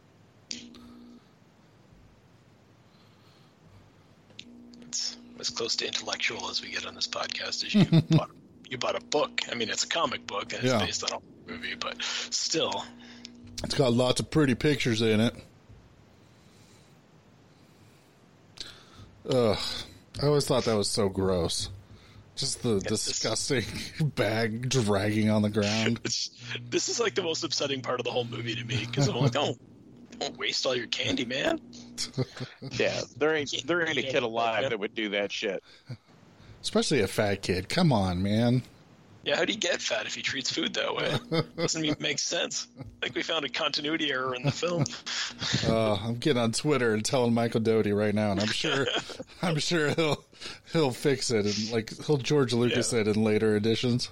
It's 4.83 5.17
as 5.41 5.49
close 5.49 5.77
to 5.77 5.87
intellectual 5.87 6.51
as 6.51 6.61
we 6.61 6.71
get 6.71 6.85
on 6.85 6.95
this 6.95 7.09
podcast 7.09 7.65
as 7.65 7.75
you 7.75 7.85
you 8.73 8.79
bought 8.79 8.97
a 9.01 9.05
book. 9.05 9.43
I 9.51 9.55
mean, 9.55 9.69
it's 9.71 9.85
a 9.85 9.89
comic 9.89 10.27
book 10.27 10.53
and 10.55 10.65
it's 10.65 10.73
Yeah. 10.73 10.79
based 10.85 11.05
on 11.13 11.21
a 11.21 11.51
movie, 11.53 11.75
but 11.79 12.03
still, 12.03 12.85
It's 13.63 13.75
got 13.77 13.93
lots 13.93 14.19
of 14.19 14.29
pretty 14.31 14.55
pictures 14.57 15.03
in 15.03 15.21
it. 15.21 15.35
Ugh. 19.29 19.59
I 20.21 20.27
always 20.27 20.47
thought 20.47 20.65
that 20.65 20.75
was 20.77 20.91
so 20.91 21.09
gross. 21.09 21.69
Just 22.35 22.63
the 22.63 22.81
this- 22.81 23.05
disgusting 23.07 23.65
bag 24.17 24.69
dragging 24.69 25.31
on 25.31 25.43
the 25.43 25.51
ground. 25.51 25.99
this 26.03 26.89
is 26.89 26.99
like 26.99 27.15
the 27.15 27.23
most 27.23 27.45
upsetting 27.45 27.83
part 27.83 28.01
of 28.01 28.05
the 28.05 28.11
whole 28.11 28.25
movie 28.25 28.55
to 28.55 28.65
me 28.65 28.85
because 28.87 29.07
I'm 29.09 29.17
like, 29.17 29.33
don't 29.33 29.61
don't 30.19 30.37
waste 30.39 30.67
all 30.67 30.75
your 30.75 30.87
candy, 30.87 31.25
man. 31.25 31.61
Yeah, 32.73 33.01
there 33.19 33.35
ain't 33.35 33.53
there 33.67 33.87
ain't 33.87 33.99
a 33.99 34.03
kid 34.03 34.23
alive 34.23 34.71
that 34.71 34.79
would 34.79 34.95
do 34.95 35.11
that 35.11 35.31
shit. 35.31 35.63
Especially 36.63 37.01
a 37.01 37.09
fat 37.09 37.43
kid. 37.43 37.69
Come 37.69 37.93
on, 37.93 38.23
man. 38.23 38.63
Yeah, 39.25 39.37
how 39.37 39.45
do 39.45 39.53
you 39.53 39.59
get 39.59 39.81
fat 39.81 40.07
if 40.07 40.15
he 40.17 40.23
treats 40.23 40.51
food 40.51 40.75
that 40.75 40.95
way? 40.97 41.43
Doesn't 41.57 41.85
even 41.85 41.97
make 42.01 42.19
sense. 42.19 42.67
I 42.81 42.83
think 43.03 43.15
we 43.15 43.23
found 43.23 43.45
a 43.45 43.49
continuity 43.49 44.11
error 44.11 44.35
in 44.35 44.43
the 44.43 44.51
film. 44.51 44.85
Uh, 45.69 45.95
I'm 46.05 46.17
getting 46.17 46.43
on 46.43 46.51
Twitter 46.51 46.93
and 46.95 47.05
telling 47.05 47.33
Michael 47.33 47.61
Dougherty 47.61 47.93
right 47.93 48.15
now, 48.15 48.33
and 48.33 48.41
I'm 48.41 48.49
sure, 48.49 48.85
I'm 49.43 49.59
sure 49.61 49.91
he'll 49.91 50.25
he'll 50.73 50.91
fix 50.91 51.31
it 51.31 51.47
and 51.47 51.71
like 51.71 51.93
he'll 52.05 52.17
George 52.17 52.53
Lucas 52.53 52.93
Yeah. 52.93 53.01
it 53.01 53.09
in 53.09 53.23
later 53.23 53.55
editions. 53.55 54.09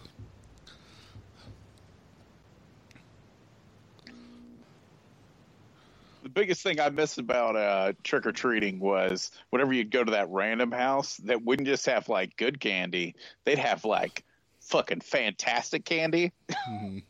The 6.31 6.41
biggest 6.43 6.63
thing 6.63 6.79
I 6.79 6.91
miss 6.91 7.19
about 7.19 7.57
uh, 7.57 7.93
trick 8.05 8.25
or 8.25 8.31
treating 8.31 8.79
was 8.79 9.33
whenever 9.51 9.73
you'd 9.73 9.91
go 9.91 10.05
to 10.05 10.13
that 10.13 10.29
random 10.31 10.71
house 10.71 11.17
that 11.25 11.45
wouldn't 11.45 11.67
just 11.67 11.87
have 11.87 12.09
like 12.09 12.37
good 12.37 12.61
candy, 12.61 13.17
they'd 13.45 13.59
have 13.59 13.85
like 13.85 14.23
fucking 14.61 15.01
fantastic 15.01 15.85
candy. 15.85 16.31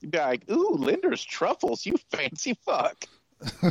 You'd 0.00 0.12
be 0.12 0.18
like, 0.18 0.48
"Ooh, 0.48 0.76
Lindor's 0.76 1.24
truffles, 1.24 1.84
you 1.84 1.96
fancy 2.12 2.56
fuck." 2.64 3.04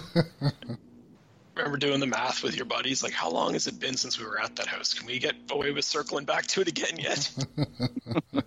Remember 1.56 1.78
doing 1.78 2.02
the 2.02 2.08
math 2.08 2.44
with 2.44 2.58
your 2.58 2.66
buddies? 2.66 3.02
Like, 3.02 3.14
how 3.14 3.32
long 3.32 3.54
has 3.54 3.68
it 3.68 3.80
been 3.80 3.96
since 3.96 4.20
we 4.20 4.26
were 4.26 4.42
at 4.42 4.58
that 4.58 4.68
house? 4.68 4.94
Can 4.94 5.08
we 5.08 5.20
get 5.20 5.36
away 5.50 5.72
with 5.72 5.86
circling 5.86 6.26
back 6.26 6.48
to 6.48 6.60
it 6.62 6.68
again 6.68 6.98
yet? 6.98 7.32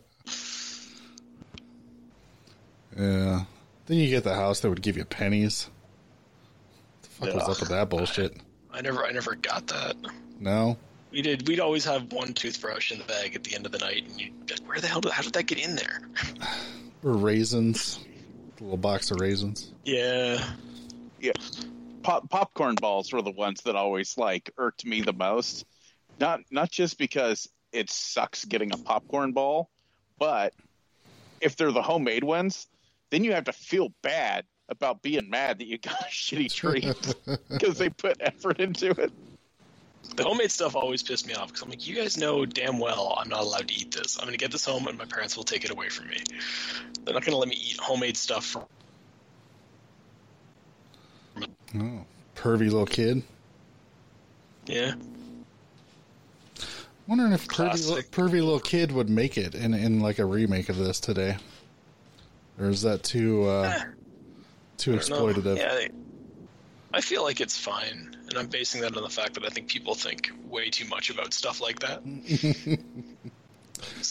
Yeah. 2.98 3.44
Then 3.86 3.96
you 3.96 4.10
get 4.10 4.24
the 4.24 4.34
house 4.34 4.60
that 4.60 4.68
would 4.68 4.82
give 4.82 4.98
you 4.98 5.06
pennies. 5.06 5.70
What 7.20 7.32
the 7.32 7.38
fuck 7.38 7.48
was 7.48 7.56
up 7.56 7.60
with 7.60 7.68
that 7.70 7.88
bullshit? 7.88 8.36
I 8.72 8.80
never, 8.80 9.04
I 9.04 9.12
never 9.12 9.34
got 9.34 9.66
that. 9.68 9.96
No. 10.38 10.76
We 11.10 11.22
did. 11.22 11.48
We'd 11.48 11.60
always 11.60 11.84
have 11.84 12.12
one 12.12 12.32
toothbrush 12.32 12.92
in 12.92 12.98
the 12.98 13.04
bag 13.04 13.34
at 13.34 13.42
the 13.44 13.54
end 13.54 13.66
of 13.66 13.72
the 13.72 13.78
night, 13.78 14.04
and 14.08 14.20
you 14.20 14.32
like, 14.48 14.60
where 14.68 14.80
the 14.80 14.86
hell? 14.86 15.00
Did, 15.00 15.12
how 15.12 15.22
did 15.22 15.32
that 15.32 15.44
get 15.44 15.58
in 15.58 15.76
there? 15.76 16.00
Or 17.02 17.14
raisins. 17.14 17.98
A 18.60 18.62
little 18.62 18.76
box 18.76 19.10
of 19.10 19.20
raisins. 19.20 19.72
Yeah, 19.86 20.44
Yeah, 21.18 21.32
Pop- 22.02 22.28
popcorn 22.28 22.74
balls 22.74 23.10
were 23.10 23.22
the 23.22 23.30
ones 23.30 23.62
that 23.62 23.74
always 23.74 24.18
like 24.18 24.50
irked 24.58 24.84
me 24.84 25.00
the 25.00 25.14
most. 25.14 25.64
Not 26.18 26.40
not 26.50 26.70
just 26.70 26.98
because 26.98 27.48
it 27.72 27.88
sucks 27.88 28.44
getting 28.44 28.72
a 28.74 28.76
popcorn 28.76 29.32
ball, 29.32 29.70
but 30.18 30.52
if 31.40 31.56
they're 31.56 31.72
the 31.72 31.80
homemade 31.80 32.22
ones, 32.22 32.66
then 33.08 33.24
you 33.24 33.32
have 33.32 33.44
to 33.44 33.52
feel 33.52 33.94
bad 34.02 34.44
about 34.70 35.02
being 35.02 35.28
mad 35.28 35.58
that 35.58 35.66
you 35.66 35.76
got 35.78 36.00
a 36.00 36.04
shitty 36.04 36.52
treat 36.52 36.84
because 37.48 37.76
they 37.78 37.88
put 37.90 38.16
effort 38.20 38.60
into 38.60 38.90
it. 38.92 39.12
the 40.16 40.22
homemade 40.24 40.50
stuff 40.50 40.74
always 40.76 41.02
pissed 41.02 41.26
me 41.26 41.34
off 41.34 41.48
because 41.48 41.62
I'm 41.62 41.68
like, 41.70 41.86
you 41.86 41.94
guys 41.94 42.16
know 42.16 42.46
damn 42.46 42.78
well 42.78 43.16
I'm 43.20 43.28
not 43.28 43.40
allowed 43.40 43.68
to 43.68 43.74
eat 43.74 43.90
this. 43.90 44.16
I'm 44.18 44.26
gonna 44.26 44.36
get 44.36 44.52
this 44.52 44.64
home, 44.64 44.86
and 44.86 44.96
my 44.96 45.04
parents 45.04 45.36
will 45.36 45.44
take 45.44 45.64
it 45.64 45.70
away 45.70 45.88
from 45.88 46.08
me. 46.08 46.18
They're 47.04 47.14
not 47.14 47.24
gonna 47.24 47.36
let 47.36 47.48
me 47.48 47.56
eat 47.56 47.78
homemade 47.80 48.16
stuff 48.16 48.46
from 48.46 48.64
Oh. 51.76 52.04
Pervy 52.36 52.64
little 52.64 52.86
kid. 52.86 53.22
yeah. 54.66 54.94
Wondering 57.06 57.32
if 57.32 57.46
pervy, 57.48 58.08
pervy 58.10 58.32
little 58.32 58.60
kid 58.60 58.92
would 58.92 59.10
make 59.10 59.36
it 59.36 59.54
in 59.54 59.74
in 59.74 60.00
like 60.00 60.18
a 60.18 60.24
remake 60.24 60.68
of 60.68 60.76
this 60.76 61.00
today, 61.00 61.36
or 62.58 62.66
is 62.68 62.82
that 62.82 63.02
too 63.02 63.44
uh, 63.44 63.80
too 64.80 64.94
I 64.94 64.98
don't 64.98 65.08
know. 65.10 65.26
exploitative? 65.26 65.56
Yeah, 65.56 65.74
they- 65.74 65.90
I 66.92 67.00
feel 67.00 67.22
like 67.22 67.40
it's 67.40 67.56
fine, 67.56 68.16
and 68.28 68.36
I'm 68.36 68.48
basing 68.48 68.80
that 68.80 68.96
on 68.96 69.02
the 69.04 69.08
fact 69.08 69.34
that 69.34 69.44
I 69.44 69.48
think 69.48 69.68
people 69.68 69.94
think 69.94 70.32
way 70.48 70.70
too 70.70 70.86
much 70.88 71.08
about 71.10 71.32
stuff 71.32 71.60
like 71.60 71.78
that. 71.80 72.02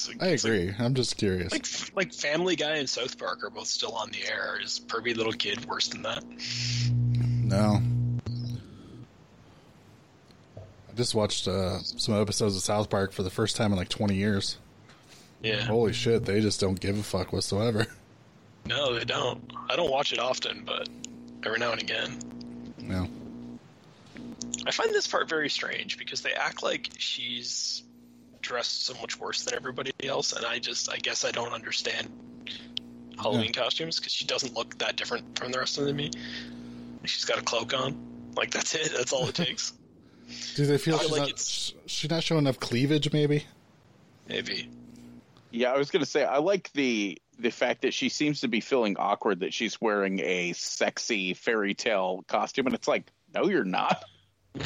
Like- 0.07 0.17
I 0.23 0.29
it's 0.29 0.43
like- 0.43 0.53
agree. 0.53 0.73
I'm 0.79 0.95
just 0.95 1.15
curious. 1.17 1.51
Like, 1.51 1.67
like 1.95 2.11
Family 2.13 2.55
Guy 2.55 2.77
and 2.77 2.89
South 2.89 3.19
Park 3.19 3.43
are 3.43 3.51
both 3.51 3.67
still 3.67 3.91
on 3.91 4.09
the 4.09 4.25
air. 4.27 4.59
Is 4.63 4.79
Pervy 4.79 5.15
Little 5.15 5.31
Kid 5.33 5.63
worse 5.65 5.89
than 5.89 6.01
that? 6.01 6.23
No. 7.21 7.79
I 10.89 10.95
just 10.95 11.13
watched 11.13 11.47
uh, 11.47 11.79
some 11.83 12.19
episodes 12.19 12.55
of 12.55 12.63
South 12.63 12.89
Park 12.89 13.11
for 13.11 13.21
the 13.21 13.29
first 13.29 13.55
time 13.57 13.71
in 13.71 13.77
like 13.77 13.89
20 13.89 14.15
years. 14.15 14.57
Yeah. 15.43 15.61
Holy 15.65 15.93
shit, 15.93 16.25
they 16.25 16.41
just 16.41 16.59
don't 16.59 16.79
give 16.79 16.97
a 16.97 17.03
fuck 17.03 17.31
whatsoever. 17.31 17.85
No, 18.69 18.93
they 18.93 19.03
don't. 19.03 19.51
I 19.67 19.75
don't 19.75 19.89
watch 19.89 20.13
it 20.13 20.19
often, 20.19 20.63
but 20.63 20.87
every 21.43 21.57
now 21.57 21.71
and 21.71 21.81
again. 21.81 22.19
No. 22.79 23.07
I 24.67 24.71
find 24.71 24.93
this 24.93 25.07
part 25.07 25.27
very 25.27 25.49
strange 25.49 25.97
because 25.97 26.21
they 26.21 26.33
act 26.33 26.61
like 26.61 26.89
she's 26.97 27.81
dressed 28.41 28.85
so 28.85 28.93
much 29.01 29.19
worse 29.19 29.43
than 29.43 29.55
everybody 29.55 29.91
else, 30.03 30.33
and 30.33 30.45
I 30.45 30.59
just, 30.59 30.91
I 30.91 30.97
guess 30.97 31.25
I 31.25 31.31
don't 31.31 31.51
understand 31.51 32.09
Halloween 33.17 33.51
costumes 33.53 33.99
because 33.99 34.13
she 34.13 34.25
doesn't 34.25 34.53
look 34.55 34.77
that 34.77 34.95
different 34.95 35.37
from 35.37 35.51
the 35.51 35.57
rest 35.59 35.79
of 35.79 35.85
them 35.85 35.97
to 35.97 36.03
me. 36.03 36.11
She's 37.05 37.25
got 37.25 37.39
a 37.39 37.41
cloak 37.41 37.73
on. 37.73 37.97
Like, 38.35 38.51
that's 38.51 38.75
it. 38.75 38.91
That's 38.95 39.11
all 39.11 39.27
it 39.27 39.35
takes. 39.45 39.73
Do 40.55 40.67
they 40.67 40.77
feel 40.77 40.99
feel 40.99 41.07
she's, 41.07 41.11
like 41.11 41.19
not, 41.21 41.29
it's- 41.29 41.73
she's 41.87 42.09
not 42.11 42.21
showing 42.21 42.39
enough 42.43 42.59
cleavage, 42.59 43.11
maybe? 43.11 43.45
Maybe. 44.27 44.69
Yeah, 45.49 45.73
I 45.73 45.77
was 45.79 45.89
gonna 45.89 46.05
say 46.05 46.23
I 46.23 46.37
like 46.37 46.71
the 46.73 47.19
the 47.39 47.49
fact 47.49 47.81
that 47.83 47.93
she 47.93 48.09
seems 48.09 48.41
to 48.41 48.47
be 48.47 48.59
feeling 48.59 48.97
awkward 48.97 49.39
that 49.39 49.53
she's 49.53 49.79
wearing 49.79 50.19
a 50.19 50.53
sexy 50.53 51.33
fairy 51.33 51.73
tale 51.73 52.23
costume, 52.27 52.67
and 52.67 52.75
it's 52.75 52.87
like, 52.87 53.11
no, 53.33 53.47
you're 53.47 53.63
not. 53.63 54.03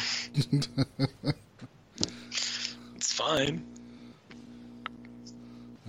It's 3.03 3.11
fine. 3.11 3.65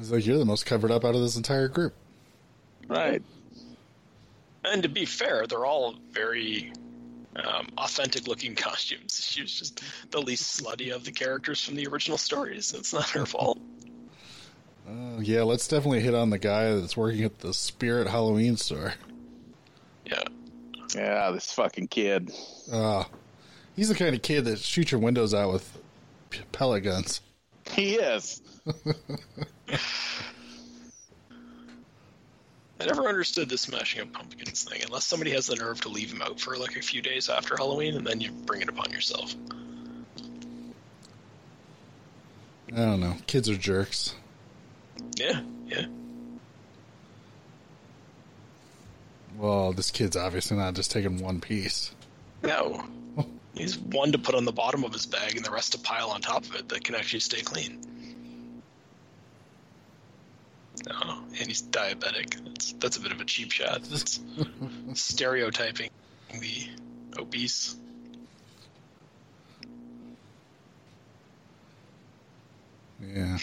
It's 0.00 0.10
like, 0.10 0.26
you're 0.26 0.36
the 0.36 0.44
most 0.44 0.66
covered 0.66 0.90
up 0.90 1.04
out 1.04 1.14
of 1.14 1.20
this 1.20 1.36
entire 1.36 1.68
group. 1.68 1.94
Right. 2.88 3.22
And 4.64 4.82
to 4.82 4.88
be 4.88 5.04
fair, 5.04 5.46
they're 5.46 5.64
all 5.64 5.94
very 6.10 6.72
um, 7.36 7.68
authentic 7.78 8.26
looking 8.26 8.54
costumes. 8.56 9.24
She 9.24 9.42
was 9.42 9.56
just 9.56 9.80
the 10.10 10.20
least 10.20 10.60
slutty 10.60 10.92
of 10.92 11.04
the 11.04 11.12
characters 11.12 11.64
from 11.64 11.76
the 11.76 11.86
original 11.86 12.18
stories. 12.18 12.74
It's 12.74 12.92
not 12.92 13.08
her 13.10 13.26
fault. 13.26 13.60
Uh, 14.88 15.20
yeah, 15.20 15.42
let's 15.42 15.66
definitely 15.66 16.00
hit 16.00 16.14
on 16.14 16.30
the 16.30 16.38
guy 16.38 16.74
that's 16.74 16.96
working 16.96 17.24
at 17.24 17.38
the 17.38 17.54
Spirit 17.54 18.06
Halloween 18.06 18.56
store. 18.56 18.94
Yeah. 20.04 20.22
Yeah, 20.94 21.30
this 21.30 21.52
fucking 21.52 21.88
kid. 21.88 22.30
Uh, 22.70 23.04
he's 23.74 23.88
the 23.88 23.94
kind 23.94 24.14
of 24.14 24.22
kid 24.22 24.44
that 24.44 24.58
shoots 24.58 24.92
your 24.92 25.00
windows 25.00 25.32
out 25.34 25.52
with 25.52 25.78
pellet 26.52 26.84
guns. 26.84 27.20
He 27.72 27.94
is. 27.94 28.42
I 32.78 32.86
never 32.86 33.08
understood 33.08 33.48
the 33.48 33.56
smashing 33.56 34.02
of 34.02 34.12
pumpkins 34.12 34.64
thing, 34.64 34.82
unless 34.84 35.06
somebody 35.06 35.30
has 35.30 35.46
the 35.46 35.56
nerve 35.56 35.80
to 35.80 35.88
leave 35.88 36.10
them 36.10 36.20
out 36.20 36.38
for 36.38 36.58
like 36.58 36.76
a 36.76 36.82
few 36.82 37.00
days 37.00 37.30
after 37.30 37.56
Halloween, 37.56 37.96
and 37.96 38.06
then 38.06 38.20
you 38.20 38.32
bring 38.32 38.60
it 38.60 38.68
upon 38.68 38.90
yourself. 38.90 39.34
I 42.70 42.76
don't 42.76 43.00
know. 43.00 43.16
Kids 43.26 43.48
are 43.48 43.56
jerks. 43.56 44.14
Yeah, 45.16 45.40
yeah. 45.66 45.86
Well, 49.36 49.72
this 49.72 49.90
kid's 49.90 50.16
obviously 50.16 50.56
not 50.56 50.74
just 50.74 50.90
taking 50.90 51.22
one 51.22 51.40
piece. 51.40 51.94
No. 52.42 52.84
He's 53.54 53.78
one 53.78 54.12
to 54.12 54.18
put 54.18 54.34
on 54.34 54.44
the 54.44 54.52
bottom 54.52 54.84
of 54.84 54.92
his 54.92 55.06
bag 55.06 55.36
and 55.36 55.44
the 55.44 55.50
rest 55.50 55.72
to 55.72 55.78
pile 55.78 56.10
on 56.10 56.20
top 56.20 56.44
of 56.44 56.54
it 56.56 56.68
that 56.68 56.82
can 56.82 56.94
actually 56.94 57.20
stay 57.20 57.40
clean. 57.40 57.78
No, 60.88 61.22
and 61.38 61.46
he's 61.46 61.62
diabetic. 61.62 62.44
That's, 62.44 62.72
that's 62.72 62.96
a 62.96 63.00
bit 63.00 63.12
of 63.12 63.20
a 63.20 63.24
cheap 63.24 63.52
shot. 63.52 63.82
That's 63.90 64.20
stereotyping 64.94 65.88
the 66.40 66.68
obese. 67.16 67.76
Yeah. 73.00 73.38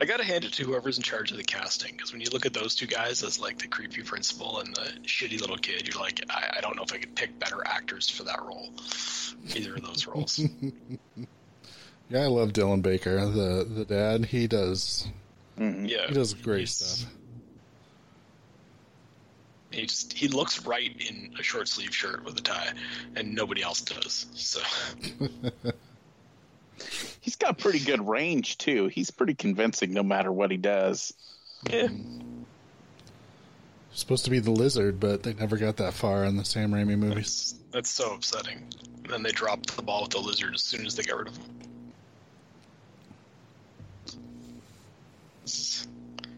I 0.00 0.04
gotta 0.04 0.24
hand 0.24 0.44
it 0.44 0.52
to 0.54 0.64
whoever's 0.64 0.96
in 0.96 1.02
charge 1.02 1.32
of 1.32 1.36
the 1.36 1.44
casting 1.44 1.92
because 1.92 2.12
when 2.12 2.20
you 2.20 2.30
look 2.30 2.46
at 2.46 2.54
those 2.54 2.74
two 2.74 2.86
guys 2.86 3.22
as 3.24 3.40
like 3.40 3.58
the 3.58 3.66
creepy 3.66 4.02
principal 4.02 4.60
and 4.60 4.74
the 4.74 4.92
shitty 5.02 5.40
little 5.40 5.56
kid, 5.56 5.88
you're 5.88 6.00
like, 6.00 6.20
I, 6.30 6.54
I 6.58 6.60
don't 6.60 6.76
know 6.76 6.84
if 6.84 6.92
I 6.92 6.98
could 6.98 7.16
pick 7.16 7.38
better 7.38 7.66
actors 7.66 8.08
for 8.08 8.22
that 8.24 8.40
role. 8.42 8.70
Either 9.54 9.74
of 9.74 9.82
those 9.82 10.06
roles. 10.06 10.40
Yeah, 12.10 12.22
I 12.22 12.26
love 12.26 12.52
Dylan 12.52 12.82
Baker, 12.82 13.26
the 13.26 13.64
the 13.68 13.84
dad. 13.84 14.24
He 14.24 14.46
does 14.46 15.06
mm-hmm. 15.58 15.84
yeah, 15.84 16.06
he 16.06 16.14
does 16.14 16.32
great 16.34 16.68
stuff. 16.68 17.10
He 19.70 19.82
just 19.82 20.14
he 20.14 20.28
looks 20.28 20.64
right 20.64 20.96
in 20.98 21.34
a 21.38 21.42
short 21.42 21.68
sleeve 21.68 21.94
shirt 21.94 22.24
with 22.24 22.38
a 22.38 22.42
tie, 22.42 22.72
and 23.14 23.34
nobody 23.34 23.62
else 23.62 23.82
does. 23.82 24.26
So 24.34 24.60
He's 27.20 27.36
got 27.36 27.58
pretty 27.58 27.80
good 27.80 28.06
range 28.06 28.58
too. 28.58 28.86
He's 28.86 29.10
pretty 29.10 29.34
convincing 29.34 29.92
no 29.92 30.02
matter 30.02 30.32
what 30.32 30.50
he 30.50 30.56
does. 30.56 31.12
yeah, 31.70 31.88
Supposed 33.92 34.26
to 34.26 34.30
be 34.30 34.38
the 34.38 34.50
lizard, 34.52 35.00
but 35.00 35.24
they 35.24 35.34
never 35.34 35.56
got 35.56 35.78
that 35.78 35.92
far 35.92 36.24
in 36.24 36.36
the 36.36 36.44
Sam 36.44 36.70
Raimi 36.70 36.96
movies. 36.96 37.54
that's, 37.72 37.72
that's 37.72 37.90
so 37.90 38.14
upsetting. 38.14 38.58
And 39.02 39.12
then 39.12 39.22
they 39.22 39.32
dropped 39.32 39.74
the 39.74 39.82
ball 39.82 40.02
with 40.02 40.10
the 40.10 40.20
lizard 40.20 40.54
as 40.54 40.62
soon 40.62 40.86
as 40.86 40.94
they 40.94 41.02
got 41.02 41.18
rid 41.18 41.28
of 41.28 41.36
him. 41.36 41.46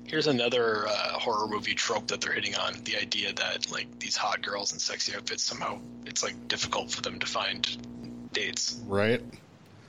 Here's 0.05 0.27
another 0.27 0.89
uh, 0.89 1.19
horror 1.19 1.47
movie 1.49 1.75
trope 1.75 2.09
that 2.09 2.21
they're 2.21 2.33
hitting 2.33 2.57
on: 2.57 2.83
the 2.85 2.97
idea 2.97 3.33
that 3.35 3.71
like 3.71 3.99
these 3.99 4.17
hot 4.17 4.43
girls 4.43 4.73
in 4.73 4.79
sexy 4.79 5.15
outfits 5.15 5.43
somehow 5.43 5.79
it's 6.07 6.23
like 6.23 6.49
difficult 6.49 6.91
for 6.91 7.01
them 7.03 7.19
to 7.21 7.27
find 7.27 8.29
dates. 8.33 8.81
Right? 8.87 9.23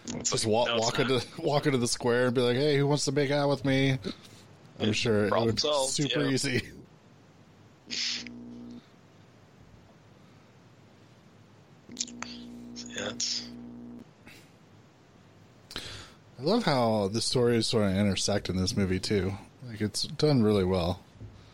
It's 0.05 0.31
Just 0.31 0.45
walk 0.45 0.67
no, 0.67 0.77
walk 0.77 0.99
into 0.99 1.25
walk 1.37 1.65
into 1.65 1.77
the 1.77 1.87
square 1.87 2.25
and 2.27 2.35
be 2.35 2.41
like, 2.41 2.55
"Hey, 2.57 2.77
who 2.77 2.87
wants 2.87 3.05
to 3.05 3.11
make 3.11 3.31
out 3.31 3.49
with 3.49 3.63
me?" 3.65 3.99
I'm 4.79 4.87
Yeah, 4.87 4.91
sure 4.93 5.25
it 5.27 5.37
would 5.37 5.55
be 5.55 5.61
solved, 5.61 5.93
super 5.93 6.21
yeah. 6.21 6.29
easy. 6.31 6.61
It's, 12.93 13.47
I 16.39 16.43
love 16.43 16.63
how 16.63 17.07
the 17.07 17.21
stories 17.21 17.67
sort 17.67 17.85
of 17.89 17.95
intersect 17.95 18.49
in 18.49 18.57
this 18.57 18.75
movie 18.75 18.99
too. 18.99 19.33
Like 19.67 19.81
it's 19.81 20.03
done 20.03 20.43
really 20.43 20.63
well. 20.63 20.99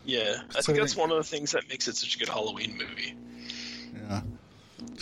yeah. 0.04 0.42
I 0.56 0.62
think 0.62 0.78
that's 0.78 0.96
one 0.96 1.10
of 1.10 1.16
the 1.18 1.24
things 1.24 1.52
that 1.52 1.68
makes 1.68 1.88
it 1.88 1.96
such 1.96 2.16
a 2.16 2.18
good 2.18 2.28
Halloween 2.28 2.76
movie. 2.78 3.14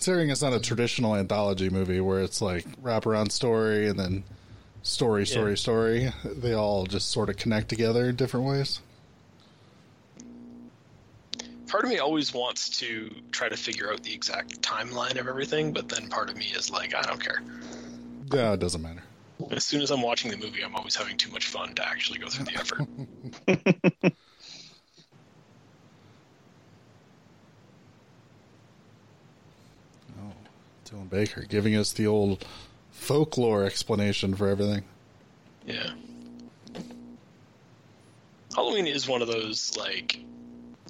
Yeah. 0.07 0.13
Considering 0.13 0.31
it's 0.31 0.43
not 0.43 0.53
a 0.53 0.61
traditional 0.61 1.17
anthology 1.17 1.69
movie 1.69 2.01
where 2.01 2.21
it's 2.21 2.41
like 2.41 2.65
wraparound 2.81 3.33
story 3.33 3.89
and 3.89 3.99
then 3.99 4.23
story, 4.83 5.27
story, 5.27 5.51
Yeah. 5.53 5.57
story, 5.57 6.13
they 6.25 6.53
all 6.53 6.87
just 6.87 7.11
sort 7.11 7.29
of 7.29 7.37
connect 7.37 7.69
together 7.69 8.09
in 8.09 8.15
different 8.17 8.47
ways. 8.47 8.81
part 11.67 11.83
of 11.85 11.91
me 11.91 11.99
always 11.99 12.33
wants 12.33 12.79
to 12.79 13.11
try 13.33 13.49
to 13.49 13.57
figure 13.57 13.93
out 13.93 14.01
the 14.05 14.15
exact 14.15 14.63
timeline 14.63 15.19
of 15.19 15.27
everything, 15.27 15.73
but 15.73 15.89
then 15.89 16.09
part 16.09 16.31
of 16.31 16.37
me 16.37 16.47
is 16.57 16.71
like, 16.71 16.95
I 16.95 17.03
don't 17.03 17.21
care. 17.21 17.43
Yeah, 18.33 18.53
it 18.53 18.61
doesn't 18.61 18.81
matter. 18.81 19.03
As 19.51 19.65
soon 19.65 19.83
as 19.83 19.91
I'm 19.91 20.01
watching 20.01 20.31
the 20.31 20.37
movie, 20.37 20.63
I'm 20.63 20.77
always 20.77 20.95
having 20.95 21.17
too 21.17 21.31
much 21.33 21.49
fun 21.49 21.75
to 21.75 21.87
actually 21.87 22.21
go 22.21 22.29
through 22.29 22.45
the 22.45 22.55
effort. 22.55 24.15
Dylan 30.87 31.11
Baker 31.11 31.43
giving 31.43 31.75
us 31.75 31.93
the 31.93 32.07
old 32.07 32.45
folklore 32.91 33.65
explanation 33.65 34.35
for 34.35 34.49
everything. 34.49 34.85
yeah. 35.67 35.91
Halloween 38.55 38.87
is 38.87 39.07
one 39.07 39.21
of 39.21 39.29
those 39.29 39.77
like 39.77 40.19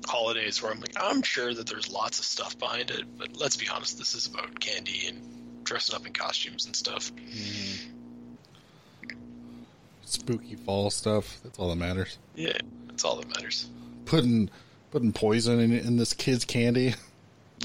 holidays 0.06 0.62
where 0.62 0.70
I'm 0.70 0.78
like, 0.78 0.94
I'm 0.96 1.20
sure 1.22 1.52
that 1.52 1.66
there's 1.66 1.90
lots 1.90 2.20
of 2.20 2.24
stuff 2.24 2.56
behind 2.58 2.92
it, 2.92 3.04
but 3.18 3.36
let's 3.36 3.56
be 3.56 3.66
honest, 3.68 3.98
this 3.98 4.14
is 4.14 4.26
about 4.26 4.60
candy 4.60 5.08
and 5.08 5.64
dressing 5.64 5.96
up 5.96 6.06
in 6.06 6.12
costumes 6.12 6.66
and 6.66 6.76
stuff. 6.76 7.10
Mm-hmm. 7.12 7.90
Spooky 10.04 10.54
fall 10.54 10.90
stuff. 10.90 11.40
That's 11.42 11.58
all 11.58 11.68
that 11.70 11.76
matters. 11.76 12.18
Yeah, 12.36 12.56
that's 12.86 13.04
all 13.04 13.16
that 13.16 13.26
matters. 13.28 13.68
Putting 14.04 14.48
putting 14.92 15.12
poison 15.12 15.58
in, 15.58 15.72
in 15.72 15.96
this 15.96 16.12
kid's 16.12 16.44
candy. 16.44 16.94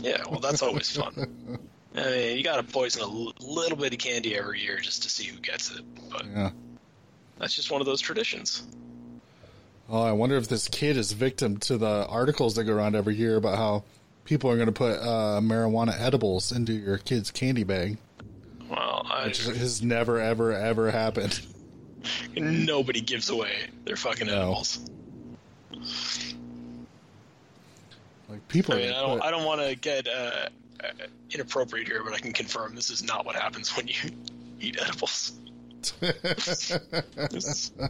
Yeah, 0.02 0.24
well, 0.30 0.40
that's 0.40 0.64
always 0.64 0.90
fun. 0.96 1.60
I 1.96 2.04
mean, 2.04 2.38
you 2.38 2.44
got 2.44 2.56
to 2.58 2.64
poison 2.64 3.02
a 3.02 3.06
l- 3.06 3.34
little 3.42 3.78
bit 3.78 3.92
of 3.94 4.00
candy 4.00 4.38
every 4.38 4.62
year 4.62 4.80
just 4.80 5.04
to 5.04 5.10
see 5.10 5.26
who 5.26 5.40
gets 5.40 5.72
it, 5.72 5.82
but 6.10 6.26
Yeah. 6.26 6.52
that's 7.38 7.54
just 7.54 7.70
one 7.70 7.82
of 7.82 7.86
those 7.88 8.00
traditions. 8.00 8.64
Oh, 9.90 10.02
I 10.02 10.14
wonder 10.14 10.38
if 10.38 10.48
this 10.48 10.70
kid 10.70 10.96
is 10.96 11.12
victim 11.12 11.58
to 11.58 11.78
the 11.78 12.08
articles 12.08 12.56
that 12.56 12.64
go 12.64 12.74
around 12.74 12.96
every 12.96 13.16
year 13.16 13.36
about 13.36 13.58
how 13.58 13.84
people 14.24 14.50
are 14.50 14.56
going 14.56 14.68
to 14.68 14.72
put 14.72 15.00
uh, 15.00 15.42
marijuana 15.42 15.94
edibles 16.00 16.54
into 16.54 16.72
your 16.72 16.98
kid's 16.98 17.30
candy 17.30 17.66
bag, 17.66 17.98
Well, 18.70 19.06
I, 19.10 19.26
which 19.26 19.44
has 19.46 19.82
never, 19.82 20.18
ever, 20.18 20.54
ever 20.54 20.92
happened. 20.92 21.42
nobody 22.38 23.02
gives 23.02 23.30
away 23.30 23.52
their 23.84 23.98
fucking 23.98 24.28
No. 24.28 24.34
edibles. 24.44 24.80
Like 28.30 28.48
people, 28.48 28.76
I 28.76 28.78
mean, 28.78 28.90
I 28.94 29.02
don't, 29.02 29.20
put- 29.20 29.26
I 29.28 29.32
don't 29.32 29.44
want 29.46 29.62
to 29.62 29.76
get 29.76 30.08
uh, 30.08 30.12
uh, 30.12 30.48
inappropriate 31.30 31.88
here, 31.88 32.04
but 32.04 32.14
I 32.14 32.20
can 32.20 32.34
confirm 32.34 32.76
this 32.76 32.90
is 32.90 33.04
not 33.04 33.26
what 33.26 33.36
happens 33.36 33.76
when 33.76 33.88
you 33.88 33.96
eat 34.60 34.78
edibles. 34.82 35.34
This- 36.00 37.72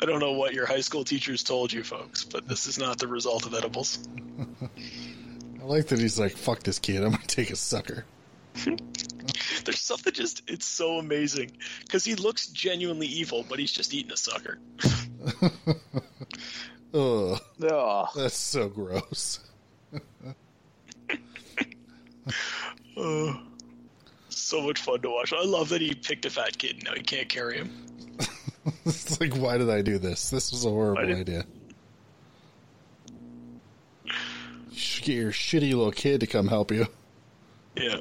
I 0.00 0.04
don't 0.04 0.20
know 0.20 0.32
what 0.32 0.52
your 0.52 0.66
high 0.66 0.82
school 0.82 1.02
teachers 1.02 1.42
told 1.42 1.72
you, 1.72 1.82
folks, 1.82 2.24
but 2.24 2.46
this 2.46 2.66
is 2.66 2.78
not 2.78 2.98
the 2.98 3.08
result 3.08 3.46
of 3.46 3.54
edibles. 3.54 4.06
I 5.60 5.64
like 5.64 5.86
that 5.88 5.98
he's 5.98 6.18
like, 6.18 6.36
"Fuck 6.36 6.62
this 6.62 6.78
kid, 6.78 7.02
I'm 7.02 7.12
gonna 7.12 7.22
take 7.26 7.50
a 7.50 7.56
sucker." 7.56 8.04
There's 9.64 9.80
something 9.80 10.12
just, 10.12 10.42
it's 10.46 10.66
so 10.66 10.98
amazing 10.98 11.52
because 11.80 12.04
he 12.04 12.14
looks 12.14 12.48
genuinely 12.48 13.06
evil, 13.06 13.44
but 13.48 13.58
he's 13.58 13.72
just 13.72 13.92
eating 13.94 14.12
a 14.12 14.16
sucker. 14.16 14.58
Ugh, 16.94 17.40
Ugh. 17.62 18.08
that's 18.14 18.36
so 18.36 18.68
gross. 18.68 19.40
Oh, 22.96 23.40
so 24.28 24.62
much 24.62 24.80
fun 24.80 25.00
to 25.02 25.10
watch. 25.10 25.32
I 25.32 25.44
love 25.44 25.68
that 25.70 25.80
he 25.80 25.94
picked 25.94 26.24
a 26.24 26.30
fat 26.30 26.58
kid. 26.58 26.82
Now 26.84 26.94
he 26.94 27.02
can't 27.02 27.28
carry 27.28 27.58
him. 27.58 27.70
it's 28.86 29.20
like, 29.20 29.34
why 29.34 29.58
did 29.58 29.70
I 29.70 29.82
do 29.82 29.98
this? 29.98 30.30
This 30.30 30.50
was 30.50 30.64
a 30.64 30.70
horrible 30.70 31.14
idea. 31.14 31.44
You 34.04 34.12
should 34.74 35.04
get 35.04 35.14
your 35.14 35.32
shitty 35.32 35.70
little 35.70 35.92
kid 35.92 36.20
to 36.20 36.26
come 36.26 36.48
help 36.48 36.70
you. 36.70 36.86
Yeah. 37.76 38.00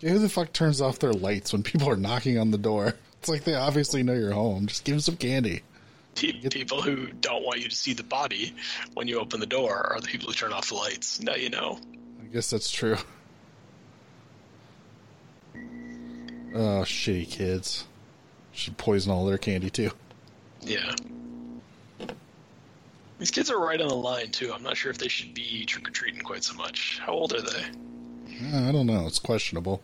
Yeah, 0.00 0.10
who 0.12 0.18
the 0.18 0.28
fuck 0.30 0.52
turns 0.52 0.80
off 0.80 0.98
their 0.98 1.12
lights 1.12 1.52
when 1.52 1.62
people 1.62 1.88
are 1.88 1.96
knocking 1.96 2.38
on 2.38 2.50
the 2.50 2.58
door? 2.58 2.94
It's 3.18 3.28
like 3.28 3.44
they 3.44 3.54
obviously 3.54 4.02
know 4.02 4.14
you're 4.14 4.32
home. 4.32 4.66
Just 4.66 4.84
give 4.84 4.94
them 4.94 5.00
some 5.00 5.16
candy. 5.16 5.62
Pe- 6.14 6.32
people 6.48 6.82
who 6.82 7.06
don't 7.06 7.44
want 7.44 7.60
you 7.60 7.68
to 7.68 7.76
see 7.76 7.92
the 7.92 8.02
body 8.02 8.54
when 8.94 9.08
you 9.08 9.18
open 9.18 9.40
the 9.40 9.46
door 9.46 9.92
are 9.92 10.00
the 10.00 10.08
people 10.08 10.28
who 10.28 10.34
turn 10.34 10.52
off 10.52 10.68
the 10.68 10.74
lights. 10.74 11.20
Now 11.20 11.34
you 11.34 11.50
know. 11.50 11.78
I 12.22 12.26
guess 12.26 12.50
that's 12.50 12.70
true. 12.70 12.96
Oh, 16.52 16.82
shitty 16.84 17.30
kids. 17.30 17.84
Should 18.52 18.76
poison 18.76 19.12
all 19.12 19.24
their 19.24 19.38
candy 19.38 19.70
too. 19.70 19.92
Yeah. 20.62 20.94
These 23.18 23.30
kids 23.30 23.50
are 23.50 23.58
right 23.58 23.80
on 23.80 23.88
the 23.88 23.94
line 23.94 24.30
too. 24.30 24.52
I'm 24.52 24.62
not 24.62 24.76
sure 24.76 24.90
if 24.90 24.98
they 24.98 25.08
should 25.08 25.34
be 25.34 25.64
trick 25.64 25.88
or 25.88 25.90
treating 25.90 26.22
quite 26.22 26.42
so 26.42 26.54
much. 26.54 26.98
How 27.04 27.12
old 27.12 27.32
are 27.32 27.42
they? 27.42 27.64
I 28.54 28.72
don't 28.72 28.86
know. 28.86 29.06
It's 29.06 29.18
questionable. 29.18 29.82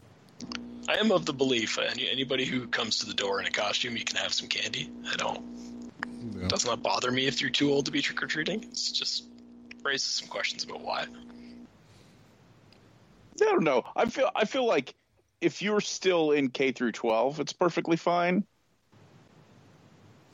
I 0.89 0.95
am 0.95 1.11
of 1.11 1.27
the 1.27 1.33
belief 1.33 1.79
any, 1.79 2.09
anybody 2.09 2.45
who 2.45 2.67
comes 2.69 2.99
to 3.01 3.07
the 3.07 3.15
door 3.15 3.41
in 3.41 3.47
a 3.47 3.51
costume, 3.51 3.97
you 3.97 4.05
can 4.05 4.17
have 4.17 4.33
some 4.33 4.49
candy. 4.49 4.91
I 5.13 5.17
don't. 5.17 5.45
Yeah. 6.35 6.49
Does 6.49 6.67
not 6.67 6.83
bother 6.83 7.11
me 7.11 7.27
if 7.27 7.41
you're 7.41 7.51
too 7.51 7.73
old 7.73 7.87
to 7.87 7.93
be 7.93 8.03
trick 8.03 8.23
or 8.23 8.27
treating. 8.27 8.63
It's 8.65 8.91
just 8.91 9.25
raises 9.83 10.13
some 10.13 10.29
questions 10.29 10.65
about 10.65 10.81
why. 10.81 11.07
I 13.41 13.45
don't 13.45 13.65
know. 13.65 13.85
I 13.95 14.07
feel 14.07 14.31
I 14.35 14.45
feel 14.45 14.67
like 14.67 14.95
if 15.41 15.63
you're 15.63 15.81
still 15.81 16.33
in 16.33 16.51
K 16.51 16.73
through 16.73 16.93
12, 16.93 17.41
it's 17.41 17.53
perfectly 17.53 17.97
fine. 17.97 18.45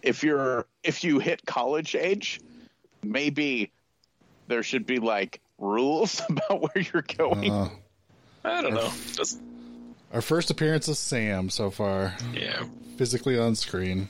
If 0.02 0.22
you're 0.22 0.66
if 0.82 1.04
you 1.04 1.18
hit 1.18 1.44
college 1.44 1.94
age, 1.94 2.40
maybe 3.02 3.72
there 4.48 4.62
should 4.62 4.86
be 4.86 4.98
like 4.98 5.40
rules 5.58 6.20
about 6.28 6.62
where 6.62 6.84
you're 6.92 7.02
going. 7.02 7.50
Uh, 7.50 7.68
I 8.44 8.62
don't 8.62 8.74
know. 8.74 8.90
Does 9.14 9.38
our 10.12 10.20
first 10.20 10.50
appearance 10.50 10.88
of 10.88 10.96
Sam 10.96 11.48
so 11.48 11.70
far, 11.70 12.14
yeah. 12.34 12.64
physically 12.96 13.38
on 13.38 13.54
screen. 13.54 14.08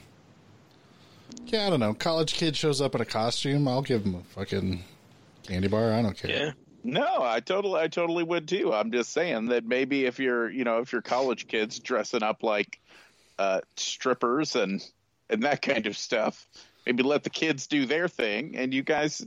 Yeah, 1.46 1.66
I 1.66 1.70
don't 1.70 1.80
know. 1.80 1.94
College 1.94 2.34
kid 2.34 2.56
shows 2.56 2.80
up 2.80 2.94
in 2.94 3.00
a 3.00 3.04
costume. 3.04 3.68
I'll 3.68 3.82
give 3.82 4.04
him 4.04 4.14
a 4.14 4.22
fucking 4.34 4.82
candy 5.44 5.68
bar. 5.68 5.92
I 5.92 6.02
don't 6.02 6.16
care. 6.16 6.30
Yeah. 6.30 6.50
No, 6.84 7.18
I 7.22 7.40
totally, 7.40 7.80
I 7.80 7.88
totally 7.88 8.24
would 8.24 8.48
too. 8.48 8.72
I'm 8.72 8.90
just 8.90 9.12
saying 9.12 9.46
that 9.46 9.64
maybe 9.64 10.04
if 10.06 10.18
you're, 10.18 10.50
you 10.50 10.64
know, 10.64 10.78
if 10.78 10.92
you're 10.92 11.02
college 11.02 11.46
kids 11.46 11.78
dressing 11.78 12.22
up 12.24 12.42
like 12.42 12.80
uh, 13.38 13.60
strippers 13.76 14.56
and 14.56 14.84
and 15.30 15.44
that 15.44 15.62
kind 15.62 15.86
of 15.86 15.96
stuff, 15.96 16.46
maybe 16.84 17.02
let 17.02 17.22
the 17.22 17.30
kids 17.30 17.66
do 17.68 17.86
their 17.86 18.08
thing 18.08 18.56
and 18.56 18.74
you 18.74 18.82
guys 18.82 19.24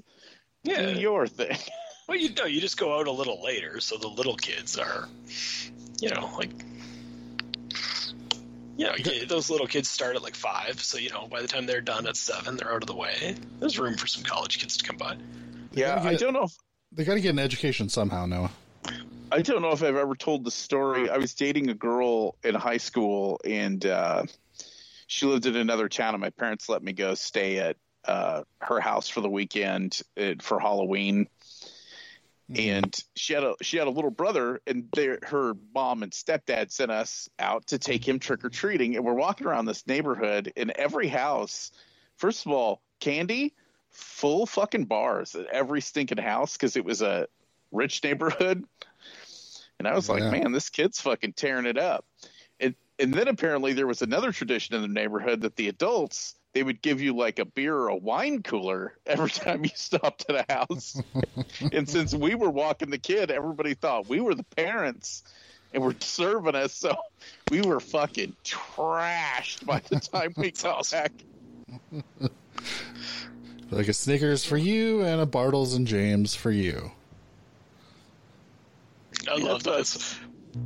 Yeah. 0.63 0.93
do 0.93 0.99
your 0.99 1.27
thing. 1.27 1.57
Well, 2.07 2.19
you 2.19 2.35
know, 2.35 2.45
you 2.45 2.61
just 2.61 2.77
go 2.77 2.99
out 2.99 3.07
a 3.07 3.11
little 3.11 3.41
later, 3.41 3.79
so 3.79 3.97
the 3.97 4.07
little 4.07 4.35
kids 4.35 4.77
are, 4.77 5.09
you 5.99 6.11
know, 6.11 6.29
like, 6.37 6.51
you 8.77 8.85
know, 8.85 8.93
those 9.27 9.49
little 9.49 9.67
kids 9.67 9.89
start 9.89 10.15
at 10.15 10.21
like 10.21 10.35
five, 10.35 10.81
so 10.81 10.97
you 10.97 11.09
know, 11.09 11.27
by 11.27 11.41
the 11.41 11.47
time 11.47 11.65
they're 11.65 11.81
done 11.81 12.07
at 12.07 12.17
seven, 12.17 12.57
they're 12.57 12.73
out 12.73 12.83
of 12.83 12.87
the 12.87 12.95
way. 12.95 13.35
There's 13.59 13.79
room 13.79 13.95
for 13.95 14.07
some 14.07 14.23
college 14.23 14.59
kids 14.59 14.77
to 14.77 14.85
come 14.85 14.97
by. 14.97 15.17
Yeah, 15.71 15.95
gotta 15.95 16.09
I 16.09 16.15
don't 16.15 16.33
know. 16.33 16.43
If, 16.43 16.53
They 16.91 17.03
got 17.05 17.15
to 17.15 17.21
get 17.21 17.29
an 17.29 17.39
education 17.39 17.89
somehow, 17.89 18.25
Noah. 18.25 18.51
I 19.31 19.41
don't 19.41 19.61
know 19.61 19.71
if 19.71 19.81
I've 19.81 19.95
ever 19.95 20.15
told 20.15 20.43
the 20.43 20.51
story. 20.51 21.09
I 21.09 21.17
was 21.17 21.33
dating 21.33 21.69
a 21.69 21.73
girl 21.73 22.35
in 22.43 22.55
high 22.55 22.77
school, 22.77 23.39
and 23.43 23.85
uh, 23.85 24.23
she 25.07 25.25
lived 25.25 25.45
in 25.45 25.55
another 25.55 25.89
town, 25.89 26.13
and 26.13 26.21
my 26.21 26.29
parents 26.29 26.69
let 26.69 26.83
me 26.83 26.93
go 26.93 27.15
stay 27.15 27.59
at 27.59 27.77
uh, 28.05 28.43
her 28.61 28.79
house 28.79 29.09
for 29.09 29.21
the 29.21 29.29
weekend 29.29 30.01
uh, 30.19 30.33
for 30.41 30.59
Halloween. 30.59 31.27
Mm-hmm. 32.51 32.69
And 32.69 33.03
she 33.15 33.33
had 33.33 33.43
a 33.43 33.55
she 33.61 33.77
had 33.77 33.87
a 33.87 33.91
little 33.91 34.11
brother, 34.11 34.61
and 34.67 34.87
their 34.93 35.17
her 35.23 35.55
mom 35.73 36.03
and 36.03 36.11
stepdad 36.11 36.71
sent 36.71 36.91
us 36.91 37.27
out 37.39 37.67
to 37.67 37.79
take 37.79 38.07
him 38.07 38.19
trick 38.19 38.45
or 38.45 38.49
treating. 38.49 38.95
And 38.95 39.03
we're 39.03 39.13
walking 39.13 39.47
around 39.47 39.65
this 39.65 39.87
neighborhood, 39.87 40.53
in 40.55 40.71
every 40.75 41.07
house, 41.07 41.71
first 42.17 42.45
of 42.45 42.51
all, 42.51 42.81
candy, 42.99 43.55
full 43.89 44.45
fucking 44.45 44.85
bars 44.85 45.33
at 45.33 45.47
every 45.47 45.81
stinking 45.81 46.19
house 46.19 46.53
because 46.53 46.75
it 46.75 46.85
was 46.85 47.01
a 47.01 47.27
rich 47.71 48.03
neighborhood. 48.03 48.63
And 49.79 49.87
I 49.87 49.95
was 49.95 50.07
like, 50.07 50.23
man, 50.23 50.51
this 50.51 50.69
kid's 50.69 51.01
fucking 51.01 51.33
tearing 51.33 51.65
it 51.65 51.79
up. 51.79 52.05
And 52.59 52.75
and 52.99 53.11
then 53.11 53.27
apparently 53.27 53.73
there 53.73 53.87
was 53.87 54.03
another 54.03 54.31
tradition 54.31 54.75
in 54.75 54.83
the 54.83 54.87
neighborhood 54.87 55.41
that 55.41 55.55
the 55.55 55.67
adults 55.67 56.35
they 56.55 56.63
would 56.63 56.81
give 56.81 57.01
you 57.01 57.13
like 57.13 57.37
a 57.37 57.43
beer 57.43 57.75
or 57.75 57.89
a 57.89 57.95
wine 57.97 58.41
cooler 58.41 58.93
every 59.05 59.29
time 59.29 59.65
you 59.65 59.71
stopped 59.75 60.25
at 60.29 60.49
a 60.49 60.53
house. 60.53 60.99
and 61.73 61.87
since 61.87 62.15
we 62.15 62.33
were 62.33 62.49
walking 62.49 62.89
the 62.89 62.97
kid, 62.97 63.29
everybody 63.29 63.73
thought 63.73 64.07
we 64.07 64.21
were 64.21 64.33
the 64.33 64.43
parents 64.43 65.23
and 65.73 65.83
were 65.83 65.93
serving 65.99 66.55
us, 66.55 66.73
so 66.73 66.95
we 67.51 67.61
were 67.61 67.81
fucking 67.81 68.33
trashed 68.45 69.65
by 69.65 69.81
the 69.89 69.99
time 70.13 70.33
we 70.37 70.51
got 70.51 70.89
back. 70.89 71.11
Like 73.69 73.89
a 73.89 73.93
Snickers 73.93 74.45
for 74.45 74.55
you 74.55 75.01
and 75.01 75.19
a 75.19 75.25
Bartles 75.25 75.75
and 75.75 75.85
Jaymes 75.85 76.37
for 76.37 76.51
you. 76.51 76.91
I 79.29 79.35
love 79.35 79.63
that. 79.63 80.17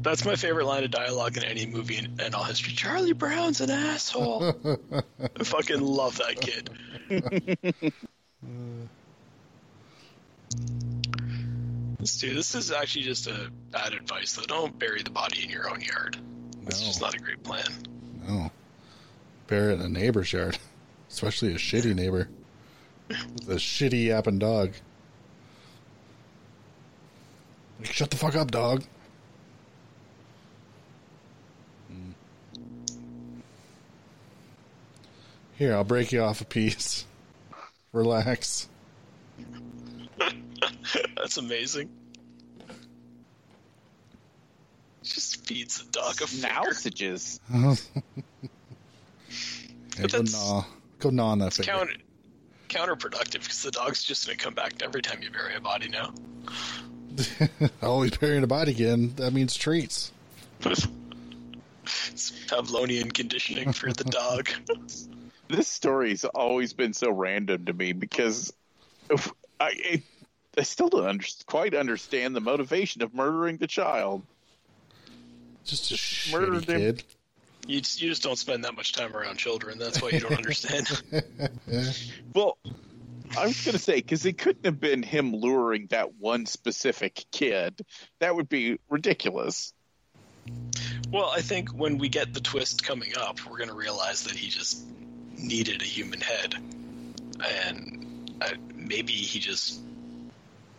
That's 0.01 0.23
my 0.23 0.35
favorite 0.35 0.65
line 0.65 0.83
of 0.83 0.91
dialogue 0.91 1.35
in 1.37 1.43
any 1.43 1.65
movie 1.65 1.97
in, 1.97 2.19
in 2.19 2.33
all 2.35 2.43
history. 2.43 2.73
Charlie 2.73 3.13
Brown's 3.13 3.59
an 3.59 3.71
asshole. 3.71 4.53
I 5.19 5.43
fucking 5.43 5.81
love 5.81 6.17
that 6.19 6.39
kid. 6.39 6.69
Let's 11.99 12.17
do 12.17 12.33
this 12.33 12.55
is 12.55 12.71
actually 12.71 13.03
just 13.03 13.27
a 13.27 13.51
bad 13.71 13.93
advice 13.93 14.33
though. 14.33 14.43
Don't 14.43 14.77
bury 14.79 15.03
the 15.03 15.09
body 15.09 15.43
in 15.43 15.49
your 15.49 15.69
own 15.69 15.81
yard. 15.81 16.17
That's 16.63 16.79
No. 16.79 16.87
just 16.87 17.01
not 17.01 17.13
a 17.15 17.19
great 17.19 17.43
plan. 17.43 17.65
No. 18.27 18.51
Bear 19.47 19.71
it 19.71 19.75
in 19.75 19.81
a 19.81 19.89
neighbor's 19.89 20.31
yard, 20.31 20.57
especially 21.09 21.51
a 21.53 21.57
shitty 21.57 21.93
neighbor 21.95 22.29
with 23.09 23.49
a 23.49 23.55
shitty 23.55 24.05
yapping 24.05 24.39
dog. 24.39 24.73
Like, 27.79 27.91
shut 27.93 28.11
the 28.11 28.17
fuck 28.17 28.35
up, 28.35 28.51
dog. 28.51 28.83
Here, 35.59 35.75
I'll 35.75 35.83
break 35.83 36.11
you 36.11 36.23
off 36.23 36.41
a 36.41 36.45
piece. 36.45 37.05
Relax. 37.93 38.67
That's 41.15 41.37
amazing. 41.37 41.89
Just 45.03 45.45
feeds 45.45 45.83
the 45.83 45.91
dog 45.91 46.21
a 46.21 46.27
finger. 46.27 46.47
Nausages. 46.47 47.39
Yeah, 49.97 50.05
go 50.07 50.19
that's- 50.19 50.31
gnaw. 50.31 50.63
Go 50.99 51.09
gnaw 51.09 51.31
on 51.31 51.39
that 51.39 51.47
It's 51.47 51.57
finger. 51.57 51.71
counter 51.73 52.95
counterproductive 52.95 53.41
because 53.41 53.61
the 53.63 53.71
dog's 53.71 54.01
just 54.01 54.25
gonna 54.25 54.37
come 54.37 54.53
back 54.53 54.81
every 54.81 55.01
time 55.01 55.21
you 55.21 55.29
bury 55.29 55.55
a 55.55 55.59
body 55.59 55.89
now. 55.89 56.13
Oh, 57.61 57.69
Always 57.83 58.15
burying 58.17 58.43
a 58.43 58.47
body 58.47 58.71
again. 58.71 59.13
That 59.17 59.33
means 59.33 59.55
treats. 59.55 60.11
it's 60.61 60.87
Pavlovian 62.47 63.13
conditioning 63.13 63.73
for 63.73 63.91
the 63.91 64.05
dog. 64.05 64.49
This 65.49 65.67
story's 65.67 66.25
always 66.25 66.73
been 66.73 66.93
so 66.93 67.11
random 67.11 67.65
to 67.65 67.73
me 67.73 67.91
because 67.93 68.53
if, 69.09 69.31
I, 69.59 69.65
I 69.65 70.03
I 70.57 70.63
still 70.63 70.89
don't 70.89 71.05
under, 71.05 71.25
quite 71.45 71.73
understand 71.73 72.35
the 72.35 72.41
motivation 72.41 73.01
of 73.01 73.13
murdering 73.13 73.57
the 73.57 73.67
child. 73.67 74.23
Just 75.63 75.91
a 75.91 76.31
Murdered 76.31 76.63
shitty 76.63 76.69
him. 76.69 76.79
kid. 76.79 77.03
You 77.67 77.81
just, 77.81 78.01
you 78.01 78.09
just 78.09 78.23
don't 78.23 78.37
spend 78.37 78.63
that 78.65 78.75
much 78.75 78.93
time 78.93 79.15
around 79.15 79.37
children. 79.37 79.77
That's 79.77 80.01
why 80.01 80.09
you 80.09 80.19
don't 80.19 80.35
understand. 80.37 81.01
Well, 82.33 82.57
I 83.37 83.45
was 83.45 83.63
going 83.63 83.73
to 83.73 83.79
say 83.79 83.95
because 83.95 84.25
it 84.25 84.37
couldn't 84.37 84.65
have 84.65 84.79
been 84.79 85.03
him 85.03 85.35
luring 85.35 85.87
that 85.87 86.15
one 86.15 86.45
specific 86.45 87.25
kid. 87.31 87.81
That 88.19 88.35
would 88.35 88.49
be 88.49 88.79
ridiculous. 88.89 89.73
well, 91.11 91.31
I 91.35 91.41
think 91.41 91.69
when 91.69 91.97
we 91.99 92.09
get 92.09 92.33
the 92.33 92.39
twist 92.39 92.83
coming 92.83 93.11
up, 93.17 93.39
we're 93.45 93.57
going 93.57 93.69
to 93.69 93.75
realize 93.75 94.23
that 94.23 94.35
he 94.35 94.49
just 94.49 94.83
needed 95.39 95.81
a 95.81 95.85
human 95.85 96.21
head, 96.21 96.55
and 97.43 98.37
uh, 98.41 98.49
maybe 98.75 99.13
he 99.13 99.39
just 99.39 99.79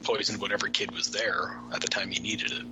poisoned 0.03 0.41
whatever 0.41 0.69
kid 0.69 0.91
was 0.93 1.11
there 1.11 1.59
at 1.73 1.81
the 1.81 1.89
time 1.89 2.11
he 2.11 2.21
needed 2.21 2.53
it. 2.53 2.67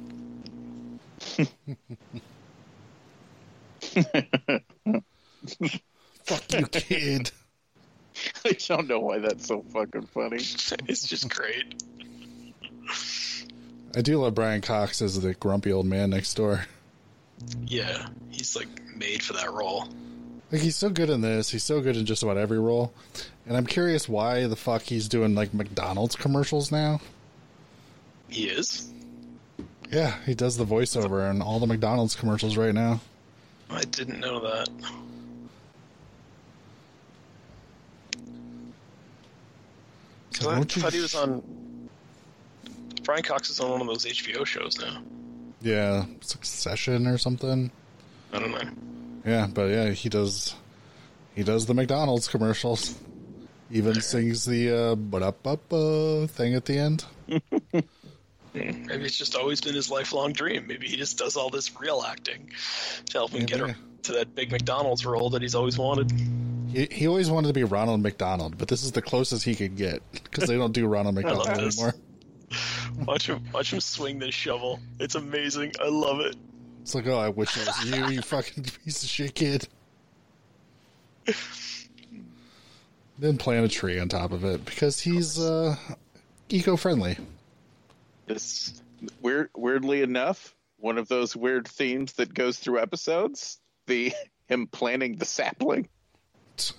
Fuck 6.24 6.52
you, 6.52 6.66
kid. 6.66 7.30
I 8.44 8.52
don't 8.52 8.88
know 8.88 9.00
why 9.00 9.18
that's 9.18 9.46
so 9.46 9.62
fucking 9.72 10.06
funny. 10.06 10.36
it's 10.88 11.06
just 11.06 11.28
great. 11.28 11.82
I 13.96 14.02
do 14.02 14.18
love 14.18 14.34
Brian 14.34 14.60
Cox 14.60 15.00
as 15.02 15.20
the 15.20 15.34
grumpy 15.34 15.72
old 15.72 15.86
man 15.86 16.10
next 16.10 16.34
door. 16.34 16.66
Yeah, 17.64 18.06
he's 18.30 18.56
like 18.56 18.68
made 18.96 19.22
for 19.22 19.34
that 19.34 19.52
role. 19.52 19.88
Like 20.50 20.62
he's 20.62 20.76
so 20.76 20.88
good 20.88 21.10
in 21.10 21.20
this. 21.20 21.50
He's 21.50 21.62
so 21.64 21.80
good 21.80 21.96
in 21.96 22.06
just 22.06 22.22
about 22.22 22.38
every 22.38 22.58
role. 22.58 22.92
And 23.46 23.56
I'm 23.56 23.66
curious 23.66 24.08
why 24.08 24.46
the 24.46 24.56
fuck 24.56 24.82
he's 24.82 25.08
doing 25.08 25.34
like 25.34 25.52
McDonald's 25.52 26.16
commercials 26.16 26.72
now. 26.72 27.00
He 28.28 28.48
is. 28.48 28.90
Yeah, 29.90 30.14
he 30.26 30.34
does 30.34 30.56
the 30.56 30.64
voiceover 30.66 31.28
on 31.28 31.40
all 31.42 31.58
the 31.58 31.66
McDonald's 31.66 32.14
commercials 32.14 32.56
right 32.56 32.74
now. 32.74 33.00
I 33.70 33.82
didn't 33.82 34.20
know 34.20 34.40
that. 34.40 34.68
So 40.30 40.50
I 40.50 40.58
you- 40.58 40.64
thought 40.64 40.92
he 40.92 41.00
was 41.00 41.14
on. 41.14 41.42
Brian 43.02 43.22
Cox 43.22 43.48
is 43.50 43.60
on 43.60 43.70
one 43.70 43.80
of 43.80 43.86
those 43.86 44.04
HBO 44.04 44.44
shows 44.44 44.78
now. 44.78 45.02
Yeah, 45.62 46.04
Succession 46.20 47.06
or 47.06 47.18
something. 47.18 47.70
I 48.32 48.38
don't 48.38 48.50
know. 48.52 48.70
Yeah, 49.28 49.46
but 49.46 49.68
yeah, 49.70 49.90
he 49.90 50.08
does. 50.08 50.54
He 51.34 51.42
does 51.42 51.66
the 51.66 51.74
McDonald's 51.74 52.28
commercials. 52.28 52.98
Even 53.70 54.00
sings 54.00 54.46
the 54.46 54.70
uh, 54.74 54.94
"but 54.94 55.22
up 55.22 55.46
up 55.46 55.72
uh, 55.72 56.26
thing 56.26 56.54
at 56.54 56.64
the 56.64 56.78
end. 56.78 57.04
Maybe 58.54 59.04
it's 59.04 59.18
just 59.18 59.36
always 59.36 59.60
been 59.60 59.74
his 59.74 59.90
lifelong 59.90 60.32
dream. 60.32 60.66
Maybe 60.66 60.88
he 60.88 60.96
just 60.96 61.18
does 61.18 61.36
all 61.36 61.50
this 61.50 61.78
real 61.78 62.02
acting 62.02 62.50
to 63.06 63.12
help 63.12 63.30
him 63.30 63.44
get 63.44 63.60
Maybe. 63.60 63.72
her 63.72 63.78
to 64.04 64.12
that 64.12 64.34
big 64.34 64.50
McDonald's 64.50 65.04
role 65.04 65.30
that 65.30 65.42
he's 65.42 65.54
always 65.54 65.76
wanted. 65.76 66.10
He, 66.72 66.88
he 66.90 67.06
always 67.06 67.30
wanted 67.30 67.48
to 67.48 67.54
be 67.54 67.64
Ronald 67.64 68.02
McDonald, 68.02 68.56
but 68.56 68.68
this 68.68 68.82
is 68.82 68.92
the 68.92 69.02
closest 69.02 69.44
he 69.44 69.54
could 69.54 69.76
get 69.76 70.02
because 70.12 70.48
they 70.48 70.56
don't 70.56 70.72
do 70.72 70.86
Ronald 70.86 71.14
McDonald 71.16 71.48
anymore. 71.48 71.94
Watch 73.04 73.28
him, 73.28 73.44
watch 73.52 73.72
him 73.74 73.80
swing 73.80 74.18
this 74.18 74.34
shovel. 74.34 74.80
It's 74.98 75.14
amazing. 75.14 75.72
I 75.80 75.88
love 75.88 76.20
it. 76.20 76.34
It's 76.88 76.94
like, 76.94 77.06
oh, 77.06 77.18
I 77.18 77.28
wish 77.28 77.54
it 77.54 77.66
was 77.66 77.84
you, 77.84 78.06
you 78.06 78.22
fucking 78.22 78.64
piece 78.84 79.02
of 79.02 79.10
shit 79.10 79.34
kid. 79.34 79.68
then 83.18 83.36
plant 83.36 83.66
a 83.66 83.68
tree 83.68 83.98
on 83.98 84.08
top 84.08 84.32
of 84.32 84.42
it 84.42 84.64
because 84.64 84.98
he's 84.98 85.38
uh, 85.38 85.76
eco-friendly. 86.48 87.18
This 88.24 88.80
weird, 89.20 89.50
weirdly 89.54 90.00
enough, 90.00 90.54
one 90.78 90.96
of 90.96 91.08
those 91.08 91.36
weird 91.36 91.68
themes 91.68 92.14
that 92.14 92.32
goes 92.32 92.58
through 92.58 92.80
episodes. 92.80 93.58
The 93.84 94.14
him 94.48 94.66
planting 94.66 95.16
the 95.16 95.26
sapling. 95.26 95.90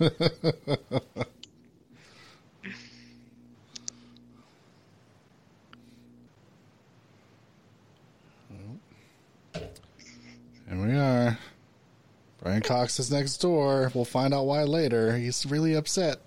Brian 12.42 12.62
Cox 12.62 12.98
is 12.98 13.10
next 13.10 13.38
door. 13.38 13.90
We'll 13.94 14.04
find 14.04 14.32
out 14.32 14.46
why 14.46 14.62
later. 14.62 15.16
He's 15.16 15.44
really 15.44 15.74
upset. 15.74 16.20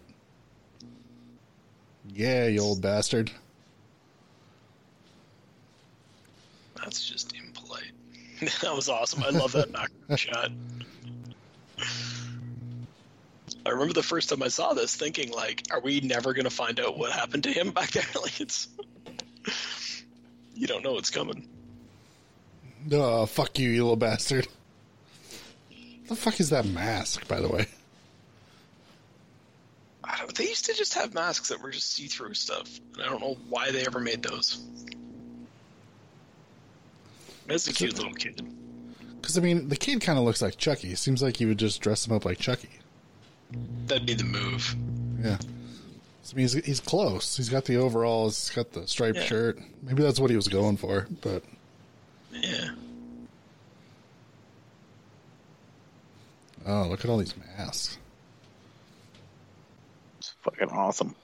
Yeah, 2.13 2.45
you 2.47 2.61
old 2.61 2.81
bastard. 2.81 3.31
That's 6.75 7.03
just 7.03 7.33
impolite. 7.35 7.91
that 8.61 8.75
was 8.75 8.89
awesome. 8.89 9.23
I 9.23 9.29
love 9.29 9.53
that 9.53 9.71
macro 9.71 10.15
shot. 10.15 10.51
I 13.65 13.69
remember 13.69 13.93
the 13.93 14.03
first 14.03 14.29
time 14.29 14.43
I 14.43 14.49
saw 14.49 14.73
this 14.73 14.93
thinking 14.93 15.31
like, 15.31 15.63
are 15.71 15.79
we 15.79 16.01
never 16.01 16.33
gonna 16.33 16.49
find 16.49 16.79
out 16.79 16.97
what 16.97 17.11
happened 17.11 17.43
to 17.43 17.51
him 17.51 17.71
back 17.71 17.91
there? 17.91 18.03
like 18.21 18.41
it's 18.41 18.67
you 20.53 20.67
don't 20.67 20.83
know 20.83 20.93
what's 20.93 21.09
coming. 21.09 21.47
Oh, 22.91 23.25
fuck 23.25 23.57
you, 23.59 23.69
you 23.69 23.83
little 23.83 23.95
bastard. 23.95 24.47
What 26.01 26.09
the 26.09 26.15
fuck 26.15 26.39
is 26.39 26.49
that 26.49 26.65
mask, 26.65 27.27
by 27.27 27.39
the 27.39 27.47
way? 27.47 27.65
I 30.03 30.17
don't, 30.19 30.35
they 30.35 30.49
used 30.49 30.65
to 30.65 30.73
just 30.73 30.93
have 30.95 31.13
masks 31.13 31.49
that 31.49 31.61
were 31.61 31.71
just 31.71 31.91
see-through 31.93 32.33
stuff. 32.33 32.69
And 32.95 33.03
I 33.03 33.05
don't 33.09 33.21
know 33.21 33.37
why 33.49 33.71
they 33.71 33.85
ever 33.85 33.99
made 33.99 34.21
those. 34.21 34.61
That's 37.47 37.67
a 37.67 37.73
cute 37.73 37.95
little 37.97 38.13
kid. 38.13 38.41
Because, 39.21 39.37
I 39.37 39.41
mean, 39.41 39.69
the 39.69 39.77
kid 39.77 40.01
kind 40.01 40.19
of 40.19 40.25
looks 40.25 40.41
like 40.41 40.57
Chucky. 40.57 40.95
Seems 40.95 41.21
like 41.21 41.39
you 41.39 41.47
would 41.47 41.57
just 41.59 41.81
dress 41.81 42.05
him 42.05 42.13
up 42.13 42.25
like 42.25 42.37
Chucky. 42.39 42.69
That'd 43.87 44.05
be 44.05 44.13
the 44.13 44.23
move. 44.25 44.75
Yeah. 45.21 45.37
I 45.39 46.35
mean, 46.35 46.43
he's, 46.43 46.53
he's 46.53 46.79
close. 46.79 47.37
He's 47.37 47.49
got 47.49 47.65
the 47.65 47.77
overalls, 47.77 48.47
he's 48.47 48.55
got 48.55 48.71
the 48.71 48.87
striped 48.87 49.17
Yeah. 49.19 49.25
shirt. 49.25 49.59
Maybe 49.81 50.03
that's 50.03 50.19
what 50.19 50.29
he 50.29 50.35
was 50.35 50.47
going 50.47 50.77
for, 50.77 51.07
but 51.21 51.43
Yeah. 52.33 52.69
oh, 56.65 56.87
look 56.89 57.03
at 57.03 57.09
all 57.09 57.17
these 57.17 57.35
masks. 57.57 57.97
It's 60.19 60.33
fucking 60.41 60.69
awesome. 60.69 61.15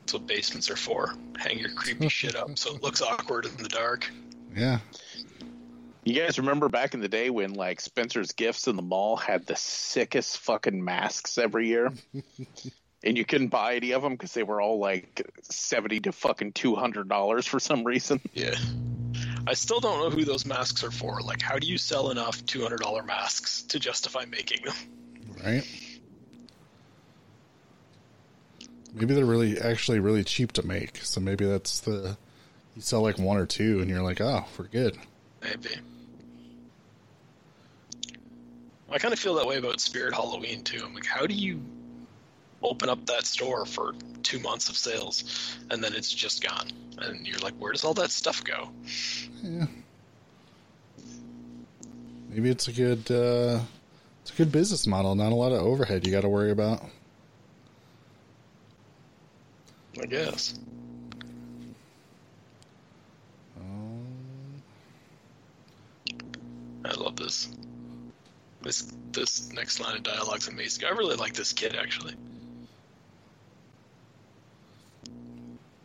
That's 0.00 0.14
what 0.14 0.26
basements 0.26 0.70
are 0.70 0.76
for. 0.76 1.14
Hang 1.38 1.58
your 1.58 1.70
creepy 1.70 2.08
shit 2.10 2.36
up 2.36 2.58
so 2.58 2.74
it 2.74 2.82
looks 2.82 3.02
awkward 3.02 3.46
in 3.46 3.56
the 3.62 3.68
dark. 3.68 4.10
Yeah. 4.54 4.80
You 6.04 6.20
guys 6.20 6.38
remember 6.38 6.68
back 6.68 6.92
in 6.92 7.00
the 7.00 7.08
day 7.08 7.30
when 7.30 7.54
like 7.54 7.80
Spencer's 7.80 8.32
Gifts 8.32 8.68
in 8.68 8.76
the 8.76 8.82
mall 8.82 9.16
had 9.16 9.46
the 9.46 9.56
sickest 9.56 10.38
fucking 10.38 10.84
masks 10.84 11.38
every 11.38 11.68
year? 11.68 11.90
and 13.04 13.18
you 13.18 13.24
couldn't 13.24 13.48
buy 13.48 13.76
any 13.76 13.92
of 13.92 14.02
them 14.02 14.12
because 14.12 14.32
they 14.32 14.42
were 14.42 14.60
all 14.60 14.78
like 14.78 15.30
70 15.42 16.00
to 16.00 16.12
fucking 16.12 16.52
$200 16.52 17.46
for 17.48 17.60
some 17.60 17.84
reason. 17.84 18.20
Yeah. 18.32 18.54
I 19.46 19.52
still 19.52 19.78
don't 19.78 20.00
know 20.00 20.10
who 20.10 20.24
those 20.24 20.46
masks 20.46 20.82
are 20.82 20.90
for. 20.90 21.20
Like, 21.20 21.40
how 21.40 21.58
do 21.58 21.66
you 21.66 21.76
sell 21.76 22.10
enough 22.10 22.42
$200 22.46 23.06
masks 23.06 23.62
to 23.64 23.78
justify 23.78 24.24
making 24.24 24.64
them? 24.64 24.74
Right? 25.44 25.62
Maybe 28.94 29.14
they're 29.14 29.24
really, 29.24 29.60
actually 29.60 30.00
really 30.00 30.24
cheap 30.24 30.52
to 30.52 30.66
make. 30.66 30.96
So 31.04 31.20
maybe 31.20 31.44
that's 31.44 31.80
the. 31.80 32.16
You 32.74 32.82
sell 32.82 33.02
like 33.02 33.18
one 33.18 33.36
or 33.36 33.46
two 33.46 33.80
and 33.80 33.90
you're 33.90 34.02
like, 34.02 34.20
oh, 34.20 34.46
we're 34.58 34.66
good. 34.66 34.96
Maybe. 35.42 35.76
I 38.90 38.98
kind 38.98 39.12
of 39.12 39.20
feel 39.20 39.34
that 39.34 39.46
way 39.46 39.58
about 39.58 39.78
Spirit 39.78 40.14
Halloween 40.14 40.64
too. 40.64 40.82
I'm 40.84 40.94
like, 40.94 41.06
how 41.06 41.26
do 41.26 41.34
you 41.34 41.60
open 42.64 42.88
up 42.88 43.04
that 43.06 43.26
store 43.26 43.66
for 43.66 43.94
two 44.22 44.38
months 44.40 44.68
of 44.68 44.76
sales 44.76 45.56
and 45.70 45.82
then 45.82 45.94
it's 45.94 46.12
just 46.12 46.42
gone? 46.42 46.68
And 46.98 47.26
you're 47.26 47.38
like, 47.38 47.54
where 47.54 47.72
does 47.72 47.84
all 47.84 47.94
that 47.94 48.10
stuff 48.10 48.42
go? 48.44 48.70
Maybe 52.30 52.50
it's 52.50 52.68
a 52.68 52.72
good, 52.72 53.10
uh, 53.10 53.60
it's 54.22 54.32
a 54.32 54.36
good 54.36 54.50
business 54.50 54.86
model. 54.86 55.14
Not 55.14 55.32
a 55.32 55.36
lot 55.36 55.52
of 55.52 55.60
overhead 55.62 56.06
you 56.06 56.12
got 56.12 56.22
to 56.22 56.28
worry 56.28 56.50
about. 56.50 56.82
I 60.00 60.06
guess. 60.06 60.58
I 66.84 66.92
love 66.92 67.16
this. 67.16 67.48
This 68.62 68.92
this 69.12 69.52
next 69.52 69.80
line 69.80 69.96
of 69.96 70.02
dialogue's 70.02 70.48
amazing. 70.48 70.84
I 70.84 70.90
really 70.90 71.16
like 71.16 71.34
this 71.34 71.52
kid 71.52 71.76
actually. 71.76 72.14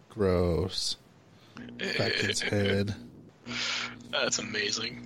Gross. 0.10 0.98
Kid's 1.78 2.42
head. 2.42 2.96
That's 4.12 4.40
amazing. 4.40 5.06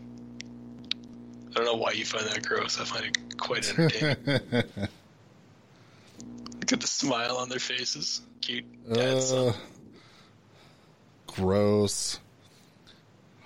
I 1.52 1.54
don't 1.56 1.66
know 1.66 1.76
why 1.76 1.92
you 1.92 2.06
find 2.06 2.26
that 2.28 2.48
gross. 2.48 2.80
I 2.80 2.86
find 2.86 3.06
it 3.06 3.38
quite 3.38 3.70
entertaining. 3.80 4.64
Look 6.60 6.74
at 6.74 6.82
the 6.82 6.88
smile 6.88 7.38
on 7.38 7.50
their 7.50 7.60
faces. 7.60 8.22
Cute. 8.42 8.66
Uh, 8.90 9.54
gross. 11.28 12.20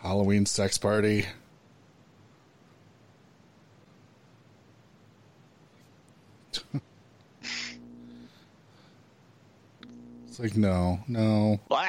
Halloween 0.01 0.45
sex 0.45 0.77
party. 0.77 1.25
It's 10.39 10.39
like 10.39 10.55
no, 10.57 10.99
no, 11.07 11.59
Blah. 11.67 11.87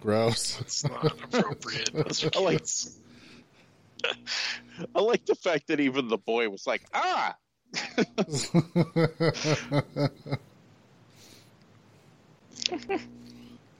gross. 0.00 0.60
It's 0.60 0.84
not 0.84 1.04
appropriate. 1.06 1.90
Are 2.24 2.30
I 2.36 2.40
like- 2.40 2.66
I 4.94 5.00
like 5.00 5.24
the 5.24 5.34
fact 5.34 5.68
that 5.68 5.80
even 5.80 6.08
the 6.08 6.18
boy 6.18 6.48
was 6.48 6.66
like, 6.66 6.82
ah, 6.92 7.36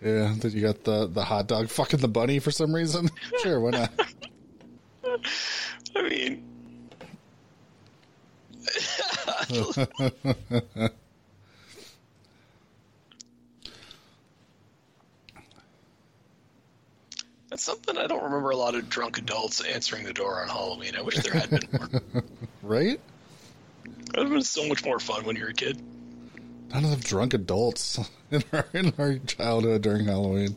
Yeah, 0.03 0.35
then 0.39 0.51
you 0.53 0.61
got 0.61 0.85
the 0.85 1.07
the 1.07 1.25
hot 1.25 1.47
dog 1.47 1.69
fucking 1.71 2.01
the 2.01 2.09
bunny 2.09 2.39
for 2.39 2.51
some 2.51 2.75
reason. 2.75 3.09
sure, 3.43 3.61
why 3.61 3.71
not? 3.71 3.91
I 5.97 6.03
mean, 6.09 6.45
that's 17.55 17.62
something 17.62 17.97
I 17.97 18.09
don't 18.09 18.25
remember 18.25 18.51
a 18.51 18.57
lot 18.57 18.75
of 18.75 18.88
drunk 18.88 19.17
adults 19.17 19.61
answering 19.61 20.03
the 20.03 20.12
door 20.12 20.43
on 20.43 20.49
Halloween. 20.49 20.97
I 20.99 21.03
wish 21.03 21.19
there 21.19 21.35
had 21.35 21.51
been 21.51 21.69
more. 21.71 21.88
Right? 22.62 22.99
That 23.85 24.17
would 24.17 24.25
have 24.25 24.33
been 24.33 24.43
so 24.43 24.67
much 24.67 24.85
more 24.85 24.99
fun 24.99 25.25
when 25.25 25.37
you 25.37 25.43
were 25.43 25.51
a 25.51 25.55
kid. 25.55 25.81
None 26.71 26.85
of 26.85 26.90
them 26.90 26.99
drunk 26.99 27.33
adults 27.33 28.01
in 28.33 28.43
our 28.53 28.67
in 28.73 28.93
our 28.99 29.19
childhood 29.19 29.83
during 29.83 30.05
Halloween. 30.05 30.57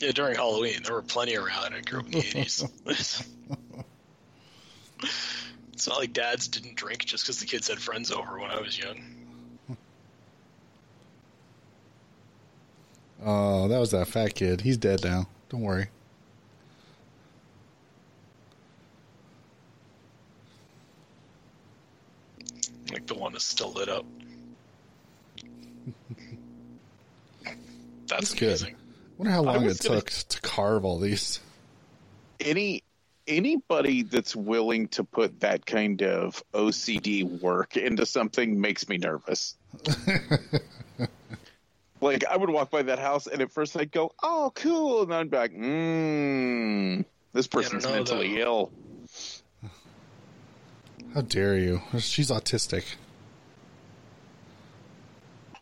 Yeah, 0.00 0.10
during 0.10 0.34
Halloween, 0.34 0.82
there 0.82 0.94
were 0.94 1.02
plenty 1.02 1.36
around. 1.36 1.72
I 1.72 1.82
grew 1.82 2.00
up 2.00 2.06
in 2.06 2.12
the 2.12 2.18
80s. 2.18 3.24
it's 5.72 5.86
not 5.86 5.98
like 5.98 6.12
dads 6.12 6.48
didn't 6.48 6.74
drink 6.74 7.04
just 7.04 7.24
because 7.24 7.38
the 7.38 7.46
kids 7.46 7.68
had 7.68 7.78
friends 7.78 8.10
over 8.10 8.40
when 8.40 8.50
I 8.50 8.60
was 8.60 8.76
young. 8.76 9.17
Oh, 13.24 13.68
that 13.68 13.78
was 13.78 13.90
that 13.90 14.08
fat 14.08 14.34
kid. 14.34 14.60
He's 14.62 14.76
dead 14.76 15.02
now. 15.04 15.28
Don't 15.48 15.62
worry. 15.62 15.88
Like 22.92 23.06
the 23.06 23.14
one 23.14 23.34
is 23.36 23.42
still 23.42 23.72
lit 23.72 23.88
up. 23.88 24.04
That's 27.44 27.56
That's 28.06 28.34
good. 28.34 28.48
amazing. 28.48 28.76
wonder 29.18 29.32
how 29.32 29.42
long 29.42 29.56
it 29.56 29.78
gonna- 29.80 30.00
took 30.00 30.10
to 30.10 30.40
carve 30.40 30.84
all 30.84 30.98
these. 30.98 31.40
any 32.40 32.82
anybody 33.26 34.02
that's 34.04 34.34
willing 34.34 34.88
to 34.88 35.04
put 35.04 35.40
that 35.40 35.66
kind 35.66 36.02
of 36.02 36.42
OCD 36.54 37.24
work 37.42 37.76
into 37.76 38.06
something 38.06 38.58
makes 38.58 38.88
me 38.88 38.96
nervous. 38.96 39.54
like 42.00 42.24
I 42.26 42.36
would 42.36 42.50
walk 42.50 42.70
by 42.70 42.82
that 42.82 42.98
house 42.98 43.26
and 43.26 43.42
at 43.42 43.50
first 43.50 43.76
I'd 43.76 43.92
go, 43.92 44.12
"Oh, 44.22 44.52
cool," 44.54 45.02
and 45.02 45.12
then 45.12 45.20
I'd 45.20 45.30
be 45.30 45.36
like, 45.36 45.52
"Mmm, 45.52 47.04
this 47.32 47.46
person's 47.46 47.84
know, 47.84 47.92
mentally 47.92 48.36
though. 48.36 48.40
ill." 48.40 48.72
How 51.14 51.22
dare 51.22 51.58
you? 51.58 51.80
She's 51.98 52.30
autistic. 52.30 52.84
I 55.54 55.58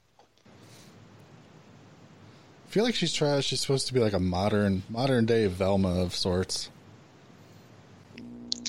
feel 2.68 2.84
like 2.84 2.94
she's 2.94 3.12
trying. 3.12 3.40
She's 3.40 3.60
supposed 3.60 3.86
to 3.86 3.94
be 3.94 4.00
like 4.00 4.12
a 4.12 4.18
modern, 4.18 4.82
modern 4.88 5.24
day 5.24 5.46
Velma 5.46 6.02
of 6.02 6.14
sorts. 6.14 6.70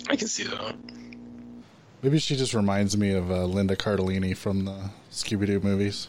I 0.09 0.15
can 0.15 0.27
see 0.27 0.43
that. 0.43 0.75
Maybe 2.01 2.19
she 2.19 2.35
just 2.35 2.53
reminds 2.53 2.95
me 2.95 3.11
of 3.11 3.31
uh, 3.31 3.45
Linda 3.45 3.75
Cardellini 3.75 4.37
from 4.37 4.65
the 4.65 4.91
Scooby 5.11 5.47
Doo 5.47 5.59
movies. 5.59 6.07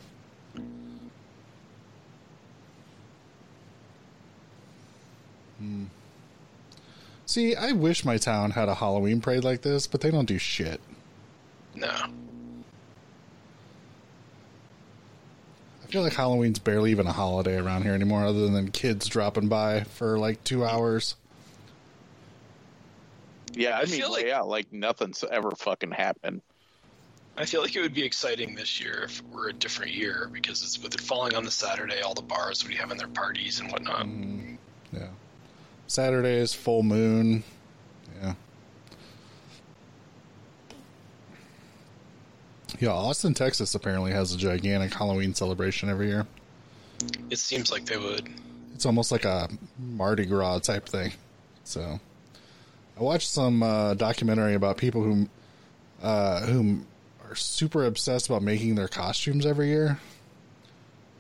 Hmm. 5.59 5.85
See, 7.27 7.55
I 7.55 7.73
wish 7.73 8.05
my 8.05 8.17
town 8.17 8.53
had 8.53 8.69
a 8.69 8.75
Halloween 8.77 9.21
parade 9.21 9.45
like 9.45 9.61
this, 9.63 9.87
but 9.87 10.01
they 10.01 10.11
don't 10.11 10.25
do 10.25 10.39
shit. 10.39 10.81
No. 11.75 11.89
I 15.83 15.91
feel 15.91 16.03
like 16.03 16.15
Halloween's 16.15 16.59
barely 16.59 16.91
even 16.91 17.07
a 17.07 17.13
holiday 17.13 17.57
around 17.59 17.83
here 17.83 17.95
anymore, 17.95 18.25
other 18.25 18.49
than 18.49 18.71
kids 18.71 19.07
dropping 19.09 19.49
by 19.49 19.85
for 19.85 20.19
like 20.19 20.43
two 20.45 20.65
hours. 20.65 21.15
Yeah, 23.55 23.71
I, 23.77 23.81
I 23.81 23.85
mean, 23.87 24.01
feel 24.01 24.13
like- 24.13 24.27
yeah, 24.27 24.41
like 24.41 24.73
nothing's 24.73 25.25
ever 25.25 25.51
fucking 25.53 25.91
happened. 25.93 26.43
I 27.37 27.45
feel 27.45 27.63
like 27.63 27.77
it 27.77 27.81
would 27.81 27.95
be 27.95 28.05
exciting 28.05 28.57
this 28.57 28.81
year 28.81 29.03
if 29.05 29.21
it 29.21 29.29
were 29.29 29.49
a 29.49 29.53
different 29.53 29.93
year 29.93 30.29
because 30.33 30.63
it's 30.63 30.79
with 30.79 30.95
it 30.95 31.01
falling 31.01 31.35
on 31.37 31.45
the 31.45 31.51
Saturday, 31.53 32.01
all 32.01 32.13
the 32.15 32.21
bars 32.23 32.65
would 32.65 32.69
be 32.71 32.75
having 32.75 32.99
their 32.99 33.07
parties 33.09 33.61
and 33.61 33.71
whatnot. 33.71 34.07
Yeah. 34.09 34.57
Saturdays, 35.89 36.55
full 36.55 36.85
moon. 36.85 37.43
Yeah. 38.23 38.35
Yeah, 42.79 42.91
Austin, 42.91 43.35
Texas 43.35 43.75
apparently 43.75 44.13
has 44.13 44.33
a 44.33 44.39
gigantic 44.39 44.95
Halloween 44.95 45.35
celebration 45.35 45.89
every 45.89 46.07
year. 46.07 46.27
It 47.31 47.39
seems 47.39 47.73
like 47.73 47.87
they 47.87 47.97
would. 47.97 48.29
It's 48.75 48.87
almost 48.87 49.11
like 49.11 49.25
a 49.25 49.49
Mardi 49.79 50.27
Gras 50.27 50.61
type 50.61 50.89
thing. 50.89 51.13
So, 51.65 51.99
I 52.97 53.03
watched 53.03 53.29
some 53.29 53.63
uh, 53.63 53.95
documentary 53.95 54.55
about 54.55 54.77
people 54.77 55.03
who 55.03 55.29
uh, 56.03 56.47
whom 56.47 56.87
are 57.29 57.35
super 57.35 57.85
obsessed 57.87 58.29
about 58.29 58.43
making 58.43 58.75
their 58.77 58.89
costumes 58.89 59.45
every 59.45 59.69
year. 59.69 59.99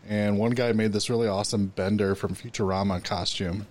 And 0.09 0.39
one 0.39 0.53
guy 0.53 0.73
made 0.73 0.93
this 0.93 1.11
really 1.11 1.27
awesome 1.29 1.66
Bender 1.66 2.14
from 2.14 2.35
Futurama 2.35 3.03
costume, 3.03 3.66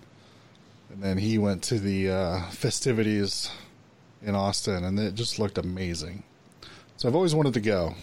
and 0.90 1.02
then 1.02 1.18
he 1.18 1.38
went 1.38 1.62
to 1.64 1.78
the 1.78 2.10
uh, 2.10 2.42
festivities 2.50 3.50
in 4.22 4.34
Austin, 4.34 4.84
and 4.84 4.98
it 4.98 5.14
just 5.14 5.38
looked 5.38 5.58
amazing. 5.58 6.22
So 6.96 7.08
I've 7.08 7.14
always 7.14 7.34
wanted 7.34 7.54
to 7.54 7.60
go. 7.60 7.94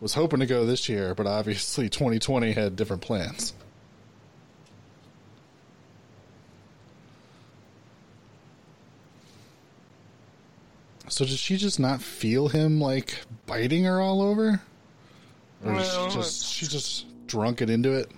Was 0.00 0.14
hoping 0.14 0.40
to 0.40 0.46
go 0.46 0.64
this 0.64 0.88
year, 0.88 1.14
but 1.14 1.26
obviously 1.26 1.88
2020 1.90 2.52
had 2.52 2.74
different 2.76 3.02
plans. 3.02 3.52
So 11.08 11.24
does 11.24 11.38
she 11.38 11.56
just 11.56 11.80
not 11.80 12.00
feel 12.00 12.48
him 12.48 12.80
like 12.80 13.18
biting 13.46 13.84
her 13.84 14.00
all 14.00 14.22
over? 14.22 14.60
Or 15.64 15.74
is 15.74 15.88
Well, 15.88 16.08
she 16.08 16.16
just 16.16 16.46
she 16.46 16.66
just 16.66 17.26
drunk 17.26 17.60
it 17.60 17.68
into 17.68 17.92
it? 17.92 18.10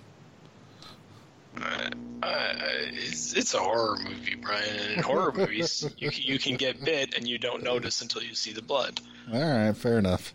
Uh, 1.61 1.89
uh, 2.23 2.53
it's, 2.93 3.33
it's 3.33 3.53
a 3.53 3.59
horror 3.59 3.97
movie, 4.03 4.35
Brian. 4.35 4.75
And 4.79 4.91
in 4.93 5.03
horror 5.03 5.31
movies, 5.35 5.87
you, 5.97 6.09
can- 6.09 6.23
you 6.23 6.39
can 6.39 6.55
get 6.57 6.83
bit 6.83 7.15
and 7.15 7.27
you 7.27 7.37
don't 7.37 7.63
notice 7.63 8.01
until 8.01 8.23
you 8.23 8.33
see 8.35 8.53
the 8.53 8.61
blood. 8.61 8.99
All 9.33 9.39
right, 9.41 9.75
fair 9.75 9.97
enough. 9.99 10.33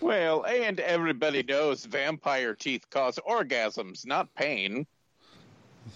Well, 0.00 0.44
and 0.44 0.80
everybody 0.80 1.42
knows 1.42 1.84
vampire 1.84 2.54
teeth 2.54 2.88
cause 2.90 3.18
orgasms, 3.28 4.06
not 4.06 4.34
pain. 4.34 4.86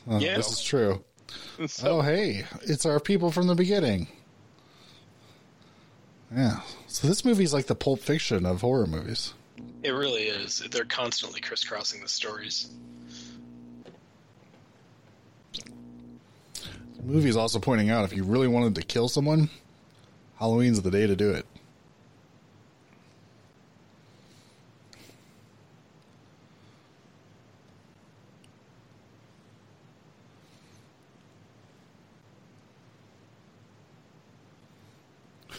Oh, 0.08 0.18
Yeah. 0.18 0.36
This 0.36 0.50
is 0.52 0.62
true. 0.62 1.04
So, 1.66 1.98
Oh, 1.98 2.00
hey, 2.00 2.46
it's 2.62 2.86
our 2.86 2.98
people 3.00 3.30
from 3.30 3.48
the 3.48 3.54
beginning. 3.54 4.08
Yeah. 6.34 6.60
So 6.86 7.06
this 7.08 7.24
movie's 7.24 7.52
like 7.52 7.66
the 7.66 7.74
Pulp 7.74 8.00
Fiction 8.00 8.46
of 8.46 8.60
horror 8.62 8.86
movies. 8.86 9.34
It 9.82 9.90
really 9.90 10.24
is. 10.24 10.62
They're 10.70 10.84
constantly 10.84 11.40
crisscrossing 11.40 12.00
the 12.00 12.08
stories. 12.08 12.70
The 16.98 17.04
movie 17.04 17.28
is 17.28 17.36
also 17.36 17.58
pointing 17.58 17.90
out 17.90 18.04
if 18.04 18.14
you 18.14 18.24
really 18.24 18.48
wanted 18.48 18.74
to 18.74 18.82
kill 18.82 19.08
someone, 19.08 19.48
Halloween's 20.38 20.82
the 20.82 20.90
day 20.90 21.06
to 21.06 21.16
do 21.16 21.30
it. 21.30 21.46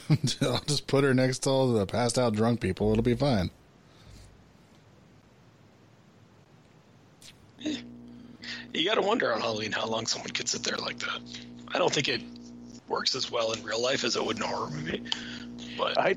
I'll 0.42 0.60
just 0.62 0.88
put 0.88 1.04
her 1.04 1.14
next 1.14 1.40
to 1.40 1.50
all 1.50 1.72
the 1.72 1.86
passed 1.86 2.18
out 2.18 2.34
drunk 2.34 2.60
people. 2.62 2.92
It'll 2.92 3.04
be 3.04 3.16
fine. 3.16 3.52
You 8.74 8.86
got 8.86 8.96
to 8.96 9.02
wonder 9.02 9.34
on 9.34 9.42
Halloween 9.42 9.72
how 9.72 9.88
long 9.88 10.06
someone 10.06 10.30
could 10.32 10.48
sit 10.48 10.64
there 10.64 10.78
like 10.78 11.00
that. 11.00 11.20
I 11.70 11.78
don't 11.78 11.94
think 11.94 12.08
it 12.08 12.22
works 12.88 13.16
as 13.16 13.32
well 13.32 13.52
in 13.52 13.64
real 13.64 13.82
life 13.82 14.04
as 14.04 14.16
it 14.16 14.26
would 14.26 14.38
in 14.38 14.44
a 14.44 14.48
horror 14.48 14.70
movie. 14.70 15.04
But 15.78 16.00
I, 16.00 16.16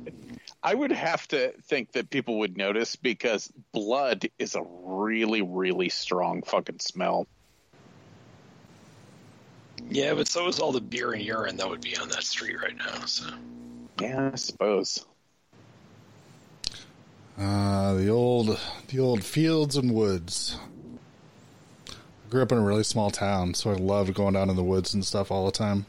I 0.63 0.75
would 0.75 0.93
have 0.93 1.27
to 1.29 1.53
think 1.63 1.93
that 1.93 2.11
people 2.11 2.41
would 2.41 2.57
notice 2.57 2.97
because 2.97 3.51
blood 3.73 4.29
is 4.39 4.55
a 4.55 4.63
really, 4.85 5.43
really 5.43 5.89
strong 5.89 6.43
fucking 6.43 6.81
smell. 6.81 7.27
yeah, 9.91 10.15
but 10.15 10.29
so 10.29 10.49
is 10.49 10.61
all 10.61 10.73
the 10.73 10.81
beer 10.81 11.13
and 11.13 11.23
urine 11.23 11.57
that 11.57 11.69
would 11.69 11.81
be 11.81 11.97
on 11.97 12.09
that 12.11 12.23
street 12.23 12.57
right 12.61 12.77
now. 12.77 13.05
So 13.07 13.27
Yeah, 14.01 14.31
I 14.33 14.37
suppose. 14.37 15.05
Uh, 17.39 17.95
the 17.95 18.09
old, 18.09 18.61
the 18.89 19.01
old 19.01 19.25
fields 19.25 19.77
and 19.77 19.93
woods. 19.93 20.59
I 22.33 22.35
grew 22.35 22.43
up 22.45 22.53
in 22.53 22.57
a 22.57 22.63
really 22.63 22.83
small 22.83 23.11
town, 23.11 23.53
so 23.53 23.73
I 23.73 23.75
loved 23.75 24.15
going 24.15 24.33
down 24.33 24.49
in 24.49 24.57
the 24.57 24.65
woods 24.65 24.95
and 24.95 25.05
stuff 25.05 25.31
all 25.31 25.45
the 25.45 25.53
time. 25.53 25.85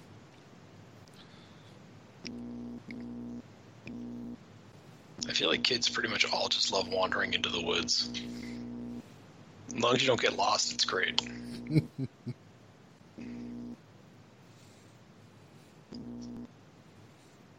I 5.25 5.31
feel 5.31 5.47
like 5.47 5.63
kids 5.63 5.87
pretty 5.87 6.09
much 6.09 6.29
all 6.29 6.49
just 6.49 6.73
love 6.73 6.89
wandering 6.89 7.33
into 7.33 7.47
the 7.47 7.61
woods. 7.61 8.09
As 9.69 9.79
long 9.81 9.95
as 9.95 10.01
you 10.01 10.07
don't 10.09 10.19
get 10.19 10.35
lost, 10.35 10.73
it's 10.73 10.83
great. 10.83 11.21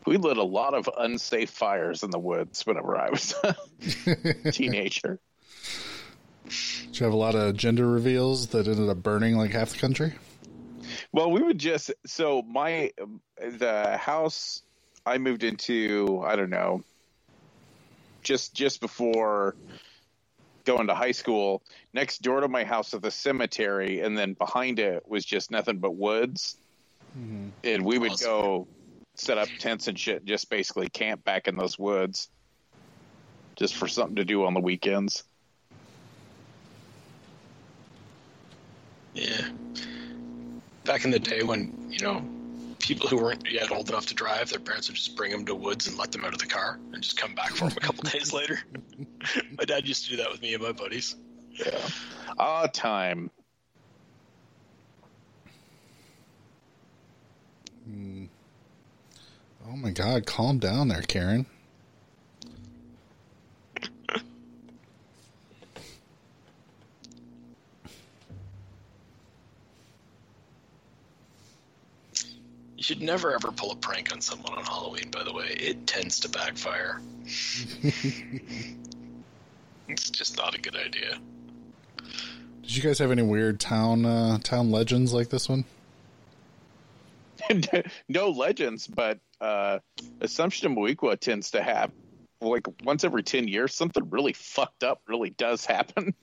We 0.07 0.19
lit 0.19 0.37
a 0.37 0.43
lot 0.43 0.75
of 0.75 0.87
unsafe 0.99 1.49
fires 1.49 2.03
in 2.03 2.11
the 2.11 2.19
woods 2.19 2.67
whenever 2.67 2.95
I 2.95 3.09
was 3.09 3.35
a 3.43 3.57
teenager. 4.53 5.19
Did 6.45 7.01
you 7.01 7.05
have 7.05 7.13
a 7.13 7.17
lot 7.17 7.35
of 7.35 7.57
gender 7.57 7.89
reveals 7.89 8.49
that 8.49 8.69
ended 8.69 8.89
up 8.89 9.03
burning 9.03 9.37
like 9.37 9.53
half 9.53 9.71
the 9.71 9.79
country? 9.79 10.15
Well, 11.13 11.31
we 11.31 11.43
would 11.43 11.59
just 11.59 11.93
so 12.07 12.43
my 12.43 12.93
the 13.39 13.97
house 13.97 14.63
I 15.07 15.19
moved 15.19 15.45
into, 15.45 16.23
I 16.25 16.37
don't 16.37 16.51
know, 16.51 16.83
just 18.23 18.55
just 18.55 18.81
before 18.81 19.55
going 20.65 20.87
to 20.87 20.95
high 20.95 21.13
school, 21.13 21.63
next 21.93 22.23
door 22.23 22.41
to 22.41 22.49
my 22.49 22.65
house 22.65 22.93
was 22.95 23.03
the 23.03 23.11
cemetery 23.11 24.01
and 24.01 24.17
then 24.17 24.33
behind 24.33 24.79
it 24.79 25.07
was 25.07 25.25
just 25.25 25.51
nothing 25.51 25.79
but 25.79 25.95
woods. 25.95 26.57
Mm-hmm. 27.19 27.49
And 27.63 27.85
we 27.85 27.99
would 27.99 28.13
Awesome. 28.13 28.27
go 28.27 28.69
set 29.15 29.39
up 29.39 29.49
tents 29.59 29.89
and 29.89 29.99
shit, 29.99 30.25
just 30.25 30.51
basically 30.51 30.89
camp 30.89 31.23
back 31.25 31.49
in 31.49 31.57
those 31.57 31.79
woods. 31.79 32.29
Just 33.57 33.77
for 33.77 33.87
something 33.87 34.17
to 34.17 34.25
do 34.25 34.45
on 34.45 34.55
the 34.55 34.61
weekends. 34.61 35.23
Yeah. 39.15 39.49
Back 40.85 41.05
in 41.05 41.11
the 41.11 41.19
day 41.19 41.43
when, 41.43 41.89
you 41.91 42.05
know, 42.05 42.23
people 42.81 43.09
who 43.09 43.17
weren't 43.17 43.51
yet 43.51 43.71
old 43.71 43.89
enough 43.89 44.07
to 44.07 44.15
drive, 44.15 44.51
their 44.51 44.61
parents 44.61 44.89
would 44.89 44.97
just 44.97 45.17
bring 45.17 45.31
them 45.31 45.47
to 45.47 45.55
woods 45.55 45.87
and 45.87 45.97
let 45.97 46.13
them 46.13 46.25
out 46.25 46.35
of 46.35 46.39
the 46.39 46.47
car 46.47 46.79
and 46.93 47.03
just 47.03 47.17
come 47.17 47.35
back 47.35 47.51
for 47.51 47.69
them 47.69 47.79
a 47.79 47.81
couple 47.81 48.03
days 48.11 48.33
later. 48.33 48.59
my 49.59 49.65
dad 49.65 49.89
used 49.89 50.05
to 50.05 50.11
do 50.11 50.17
that 50.17 50.31
with 50.31 50.43
me 50.43 50.55
and 50.55 50.63
my 50.63 50.73
buddies. 50.73 51.17
Yeah. 51.53 51.79
Ah, 52.39 52.67
time. 52.67 53.31
Oh 59.67 59.77
my 59.77 59.91
god, 59.91 60.27
calm 60.27 60.59
down 60.59 60.89
there, 60.89 61.03
Karen. 61.03 61.47
Should 72.85 73.01
never 73.01 73.35
ever 73.35 73.51
pull 73.51 73.73
a 73.73 73.77
prank 73.77 74.13
on 74.13 74.21
someone 74.21 74.53
on 74.59 74.63
Halloween, 74.63 75.11
by 75.11 75.25
the 75.25 75.33
way. 75.33 75.57
It 75.59 75.87
tends 75.87 76.21
to 76.21 76.29
backfire. 76.29 77.01
it's 79.89 80.11
just 80.11 80.37
not 80.37 80.55
a 80.55 80.61
good 80.61 80.77
idea. 80.77 81.19
Did 82.61 82.77
you 82.77 82.83
guys 82.83 82.99
have 82.99 83.11
any 83.11 83.23
weird 83.23 83.59
town 83.59 84.05
uh, 84.05 84.37
town 84.43 84.71
legends 84.71 85.15
like 85.15 85.31
this 85.31 85.49
one? 85.49 85.65
no 88.11 88.29
legends, 88.29 88.87
but 88.87 89.19
uh, 89.41 89.79
Assumption 90.21 90.77
Moweaqua 90.77 91.19
tends 91.19 91.53
to 91.53 91.63
have 91.63 91.91
like 92.43 92.67
once 92.85 93.03
every 93.03 93.23
ten 93.23 93.49
years 93.49 93.75
something 93.75 94.11
really 94.11 94.35
fucked 94.35 94.85
up 94.85 95.01
really 95.09 95.31
does 95.31 95.65
happen. 95.65 96.15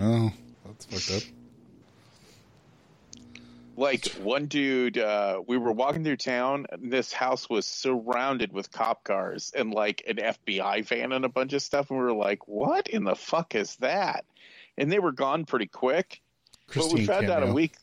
Oh, 0.00 0.32
that's 0.64 0.84
fucked 0.84 1.10
up. 1.20 1.28
Like 3.76 4.06
one 4.22 4.46
dude, 4.46 4.98
uh, 4.98 5.42
we 5.46 5.56
were 5.58 5.72
walking 5.72 6.04
through 6.04 6.18
town. 6.18 6.66
And 6.70 6.92
this 6.92 7.12
house 7.12 7.48
was 7.50 7.66
surrounded 7.66 8.52
with 8.52 8.70
cop 8.70 9.02
cars 9.04 9.52
and 9.54 9.72
like 9.74 10.02
an 10.06 10.16
FBI 10.16 10.86
van 10.86 11.12
and 11.12 11.24
a 11.24 11.28
bunch 11.28 11.52
of 11.54 11.62
stuff. 11.62 11.90
And 11.90 11.98
we 11.98 12.04
were 12.04 12.12
like, 12.12 12.46
"What 12.46 12.86
in 12.88 13.04
the 13.04 13.16
fuck 13.16 13.54
is 13.54 13.76
that?" 13.76 14.24
And 14.78 14.90
they 14.92 14.98
were 15.00 15.12
gone 15.12 15.44
pretty 15.44 15.66
quick. 15.66 16.20
but 16.74 16.92
we 16.92 17.04
found 17.04 17.30
out 17.30 17.42
a 17.42 17.52
week. 17.52 17.74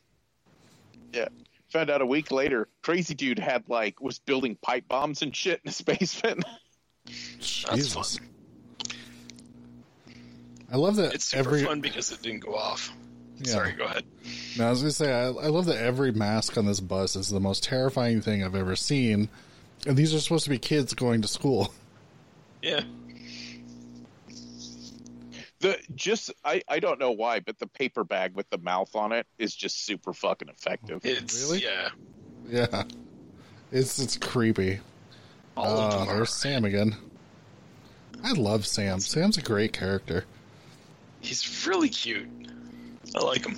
Yeah, 1.12 1.28
found 1.68 1.90
out 1.90 2.00
a 2.00 2.06
week 2.06 2.30
later. 2.30 2.68
Crazy 2.82 3.14
dude 3.14 3.38
had 3.38 3.68
like 3.68 4.00
was 4.00 4.18
building 4.18 4.56
pipe 4.62 4.88
bombs 4.88 5.20
and 5.22 5.36
shit 5.36 5.60
in 5.64 5.68
his 5.68 5.80
basement. 5.82 6.44
That's 7.04 7.46
Jesus. 7.74 8.16
fun. 8.18 8.28
I 10.72 10.76
love 10.76 10.96
that 10.96 11.12
It's 11.14 11.26
super 11.26 11.40
every. 11.50 11.64
fun 11.64 11.80
because 11.82 12.10
it 12.12 12.22
didn't 12.22 12.40
go 12.40 12.54
off. 12.54 12.90
Yeah. 13.44 13.52
Sorry, 13.52 13.72
go 13.72 13.84
ahead. 13.84 14.04
No, 14.58 14.66
I 14.66 14.70
was 14.70 14.80
gonna 14.80 14.92
say 14.92 15.12
I, 15.12 15.26
I 15.26 15.48
love 15.48 15.66
that 15.66 15.78
every 15.78 16.12
mask 16.12 16.56
on 16.56 16.66
this 16.66 16.80
bus 16.80 17.16
is 17.16 17.28
the 17.28 17.40
most 17.40 17.64
terrifying 17.64 18.20
thing 18.20 18.42
I've 18.44 18.54
ever 18.54 18.76
seen, 18.76 19.28
and 19.86 19.96
these 19.96 20.14
are 20.14 20.20
supposed 20.20 20.44
to 20.44 20.50
be 20.50 20.58
kids 20.58 20.94
going 20.94 21.22
to 21.22 21.28
school. 21.28 21.72
Yeah. 22.62 22.82
The 25.60 25.78
just 25.94 26.32
I 26.44 26.62
I 26.68 26.80
don't 26.80 26.98
know 26.98 27.12
why, 27.12 27.40
but 27.40 27.58
the 27.58 27.66
paper 27.66 28.04
bag 28.04 28.34
with 28.34 28.48
the 28.50 28.58
mouth 28.58 28.94
on 28.96 29.12
it 29.12 29.26
is 29.38 29.54
just 29.54 29.84
super 29.84 30.12
fucking 30.12 30.48
effective. 30.48 31.00
It's 31.04 31.42
Really? 31.42 31.62
yeah. 31.64 31.88
Yeah, 32.48 32.82
it's 33.70 33.98
it's 34.00 34.16
creepy. 34.16 34.80
All 35.56 35.78
of 35.78 35.92
uh, 35.92 35.98
Oh, 36.02 36.14
there's 36.16 36.32
Sam 36.34 36.64
again. 36.64 36.96
I 38.24 38.32
love 38.32 38.66
Sam. 38.66 38.98
Sam's 39.00 39.38
a 39.38 39.42
great 39.42 39.72
character. 39.72 40.24
He's 41.20 41.66
really 41.66 41.88
cute. 41.88 42.28
I 43.14 43.20
like 43.20 43.46
him. 43.46 43.56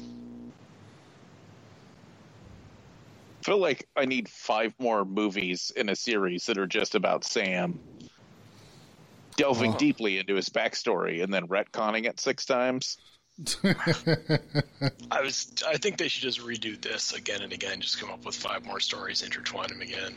I 3.41 3.45
feel 3.45 3.59
like 3.59 3.87
I 3.95 4.07
need 4.07 4.29
five 4.29 4.73
more 4.79 5.05
movies 5.05 5.71
in 5.77 5.89
a 5.89 5.97
series 5.97 6.47
that 6.47 6.57
are 6.59 6.67
just 6.67 6.95
about 6.95 7.25
Sam 7.25 7.79
delving 9.37 9.75
Oh. 9.75 9.77
deeply 9.77 10.19
into 10.19 10.35
his 10.35 10.49
backstory 10.49 11.23
and 11.23 11.33
then 11.33 11.49
retconning 11.49 12.07
it 12.07 12.19
six 12.21 12.47
times. 12.47 12.97
I 15.11 15.21
was. 15.21 15.53
I 15.67 15.77
think 15.77 15.99
they 15.99 16.07
should 16.07 16.23
just 16.23 16.41
redo 16.41 16.81
this 16.81 17.13
again 17.13 17.43
and 17.43 17.53
again. 17.53 17.81
Just 17.81 17.99
come 18.01 18.11
up 18.11 18.25
with 18.25 18.37
five 18.37 18.65
more 18.65 18.79
stories, 18.79 19.23
intertwine 19.23 19.69
them 19.69 19.81
again. 19.83 20.15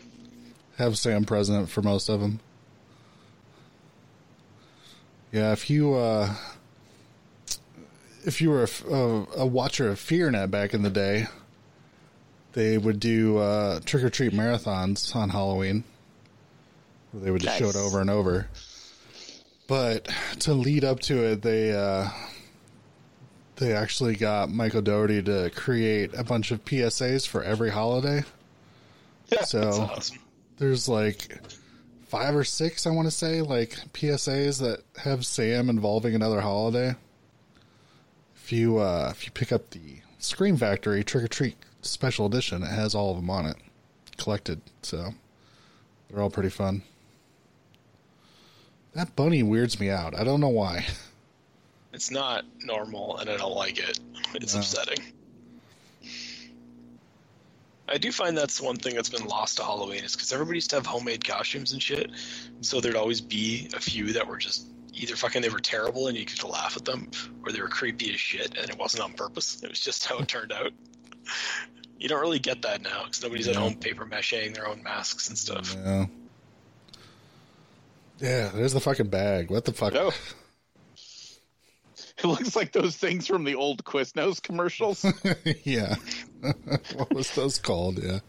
Have 0.78 1.00
Sam 1.00 1.26
present 1.26 1.68
for 1.68 1.82
most 1.82 2.10
of 2.10 2.22
them. 2.22 2.40
Yeah, 5.32 5.52
if 5.52 5.68
you 5.70 5.96
uh, 5.96 6.36
if 8.28 8.42
you 8.42 8.50
were 8.50 8.68
a 9.38 9.46
watcher 9.46 9.88
of 9.88 9.98
FearNet 9.98 10.52
back 10.52 10.74
in 10.74 10.82
the 10.84 10.90
day, 10.90 11.28
they 12.52 12.78
would 12.78 13.00
do 13.00 13.38
uh, 13.38 13.80
trick 13.86 14.04
or 14.04 14.10
treat 14.10 14.34
marathons 14.34 15.16
on 15.16 15.30
Halloween, 15.30 15.86
where 17.12 17.24
they 17.24 17.32
would 17.32 17.42
just 17.42 17.58
show 17.58 17.70
it 17.70 17.78
over 17.78 18.02
and 18.02 18.10
over. 18.10 18.50
But 19.68 20.10
to 20.40 20.54
lead 20.54 20.84
up 20.84 21.00
to 21.02 21.24
it, 21.24 21.42
they 21.42 21.72
uh, 21.72 22.10
they 23.56 23.72
actually 23.74 24.18
got 24.18 24.50
Michael 24.50 24.82
Dougherty 24.82 25.24
to 25.24 25.50
create 25.56 26.14
a 26.14 26.24
bunch 26.26 26.52
of 26.52 26.66
PSAs 26.66 27.26
for 27.26 27.42
every 27.44 27.72
holiday. 27.72 28.24
So 29.44 29.60
That's 29.60 29.78
awesome. 29.80 30.20
there's 30.58 30.88
like 30.88 31.38
five 32.08 32.34
or 32.34 32.46
six, 32.46 32.88
I 32.88 32.92
want 32.92 33.10
to 33.10 33.12
say, 33.12 33.42
like 33.42 33.72
PSAs 33.92 34.62
that 34.62 34.84
have 35.02 35.26
Sam 35.26 35.70
involving 35.70 36.16
another 36.16 36.40
holiday. 36.40 36.96
If 38.48 38.54
you 38.54 38.78
uh, 38.78 39.10
if 39.12 39.26
you 39.26 39.32
pick 39.34 39.52
up 39.52 39.72
the 39.72 39.98
Scream 40.20 40.56
Factory 40.56 41.04
Trick 41.04 41.26
or 41.26 41.28
Treat 41.28 41.58
Special 41.82 42.28
Edition, 42.28 42.64
it 42.64 42.68
has 42.70 42.96
all 42.96 43.12
of 43.12 43.18
them 43.18 43.30
on 43.30 43.46
it, 43.46 43.58
collected. 44.16 44.62
So 44.84 45.14
they're 46.10 46.22
all 46.22 46.30
pretty 46.30 46.48
fun. 46.48 46.82
That 48.94 49.18
bunny 49.18 49.44
weirds 49.44 49.82
me 49.82 49.90
out. 49.90 50.18
I 50.18 50.24
don't 50.24 50.40
know 50.40 50.48
why. 50.48 50.86
It's 51.92 52.10
not 52.10 52.46
normal, 52.64 53.18
and 53.18 53.30
I 53.30 53.36
don't 53.36 53.54
like 53.54 53.80
it. 53.80 54.00
It's 54.36 54.54
No. 54.54 54.62
upsetting. 54.62 55.00
I 57.90 57.98
do 57.98 58.14
find 58.14 58.38
that's 58.38 58.62
one 58.62 58.78
thing 58.78 58.96
that's 58.96 59.10
been 59.10 59.26
lost 59.26 59.58
to 59.58 59.64
Halloween 59.66 60.06
is 60.06 60.16
because 60.16 60.32
everybody 60.32 60.56
used 60.56 60.70
to 60.70 60.78
have 60.78 60.86
homemade 60.86 61.26
costumes 61.26 61.74
and 61.74 61.84
shit. 61.84 62.12
So 62.62 62.80
there'd 62.80 62.96
always 62.96 63.20
be 63.20 63.70
a 63.76 63.80
few 63.82 64.14
that 64.14 64.26
were 64.26 64.38
just 64.38 64.68
either 64.98 65.16
fucking 65.16 65.42
they 65.42 65.50
were 65.50 65.60
terrible 65.60 66.08
and 66.08 66.18
you 66.18 66.26
could 66.26 66.44
laugh 66.44 66.76
at 66.76 66.86
them, 66.86 67.10
or 67.46 67.52
they 67.52 67.62
were 67.62 67.68
creepy 67.68 68.14
as 68.14 68.20
shit 68.20 68.58
and 68.58 68.70
it 68.70 68.78
wasn't 68.78 69.04
on 69.04 69.14
purpose. 69.14 69.62
It 69.64 69.70
was 69.70 69.80
just 69.80 70.06
how 70.06 70.18
it 70.18 70.28
turned 70.28 70.52
out. 70.52 70.72
You 72.00 72.08
don't 72.08 72.22
really 72.22 72.38
get 72.38 72.62
that 72.62 72.84
now 72.84 73.06
because 73.06 73.24
nobody's 73.24 73.48
at 73.48 73.56
home 73.56 73.74
paper 73.74 74.06
macheing 74.06 74.54
their 74.54 74.68
own 74.68 74.84
masks 74.84 75.30
and 75.30 75.36
stuff. 75.36 75.76
Yeah. 75.76 76.06
Yeah, 78.20 78.52
there's 78.54 78.74
the 78.74 78.80
fucking 78.80 79.08
bag. 79.08 79.50
What 79.50 79.66
the 79.66 79.74
fuck? 79.74 79.96
Oh. 79.96 80.12
It 82.20 82.26
looks 82.26 82.56
like 82.56 82.72
those 82.72 82.96
things 82.96 83.28
from 83.28 83.44
the 83.44 83.54
old 83.54 83.84
Quiznos 83.84 84.42
commercials. 84.42 85.06
yeah. 85.64 85.96
what 86.96 87.14
was 87.14 87.30
those 87.36 87.60
called? 87.60 88.00
Yeah. 88.02 88.20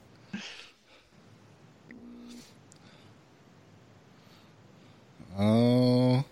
Oh. 5.38 6.24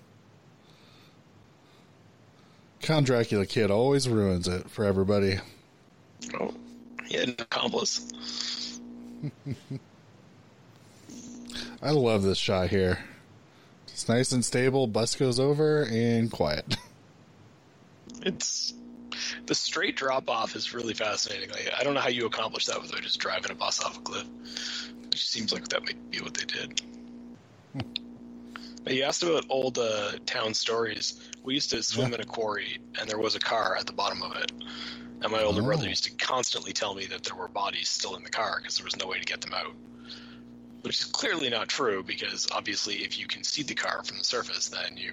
Count 2.87 3.05
Dracula 3.05 3.45
Kid 3.47 3.72
always 3.72 4.09
ruins 4.09 4.47
it 4.47 4.70
for 4.70 4.84
everybody. 4.84 5.41
Oh, 6.39 6.55
he 7.09 7.16
had 7.16 7.30
an 7.30 7.34
accomplice. 7.41 8.80
I 11.82 11.91
love 11.91 12.22
this 12.22 12.39
shot 12.39 12.68
here. 12.68 13.01
It's 13.89 14.09
nice 14.09 14.30
and 14.30 14.45
stable. 14.45 14.87
Bus 14.87 15.16
goes 15.16 15.41
over 15.41 15.82
and 15.82 16.30
quiet. 16.30 16.76
It's 18.22 18.72
the 19.47 19.55
straight 19.55 19.95
drop 19.95 20.28
off 20.28 20.57
is 20.57 20.74
really 20.74 20.95
fascinating. 20.95 21.51
Like, 21.51 21.70
I 21.78 21.84
don't 21.84 21.95
know 21.95 22.01
how 22.01 22.09
you 22.09 22.26
accomplish 22.26 22.66
that 22.66 22.80
without 22.80 23.03
just 23.03 23.20
driving 23.20 23.53
a 23.53 23.55
bus 23.55 23.84
off 23.84 23.99
a 23.99 24.01
cliff. 24.01 24.26
Which 25.03 25.24
seems 25.28 25.53
like 25.53 25.68
that 25.68 25.84
might 25.84 26.11
be 26.11 26.20
what 26.20 26.34
they 26.34 26.45
did. 26.45 26.80
You 28.89 29.03
asked 29.03 29.22
about 29.24 29.47
old 29.49 29.78
uh, 29.78 30.12
town 30.26 30.55
stories. 30.55 31.20
We 31.43 31.55
used 31.55 31.70
to 31.70 31.82
swim 31.82 32.14
in 32.14 32.20
a 32.20 32.24
quarry, 32.24 32.78
and 33.01 33.09
there 33.09 33.18
was 33.18 33.34
a 33.34 33.41
car 33.41 33.76
at 33.76 33.87
the 33.87 33.93
bottom 33.93 34.22
of 34.22 34.37
it. 34.37 34.53
And 35.22 35.32
my 35.32 35.43
older 35.43 35.62
Oh. 35.62 35.64
brother 35.64 35.89
used 35.89 36.05
to 36.05 36.11
constantly 36.12 36.72
tell 36.72 36.95
me 36.95 37.07
that 37.07 37.24
there 37.24 37.34
were 37.34 37.49
bodies 37.49 37.89
still 37.89 38.14
in 38.16 38.22
the 38.22 38.30
car 38.30 38.59
because 38.61 38.76
there 38.76 38.84
was 38.84 38.97
no 38.97 39.07
way 39.07 39.18
to 39.18 39.24
get 39.24 39.41
them 39.41 39.55
out. 39.55 39.74
Which 40.82 41.01
is 41.01 41.07
clearly 41.07 41.51
not 41.51 41.68
true 41.68 42.05
because 42.05 42.47
obviously, 42.53 42.97
if 42.97 43.18
you 43.18 43.26
can 43.26 43.43
see 43.43 43.64
the 43.64 43.74
car 43.74 44.05
from 44.05 44.18
the 44.18 44.24
surface, 44.24 44.68
then 44.68 44.97
you 44.97 45.12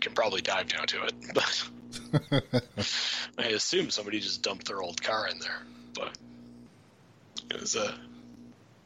can 0.00 0.12
probably 0.12 0.40
dive 0.40 0.68
down 0.68 0.86
to 0.86 1.04
it. 1.04 1.14
But 1.34 1.70
I 3.38 3.46
assume 3.48 3.90
somebody 3.90 4.20
just 4.20 4.42
dumped 4.42 4.66
their 4.68 4.80
old 4.82 5.02
car 5.02 5.26
in 5.26 5.40
there, 5.40 5.62
but 5.94 6.16
it 7.50 7.60
was 7.60 7.74
uh, 7.74 7.92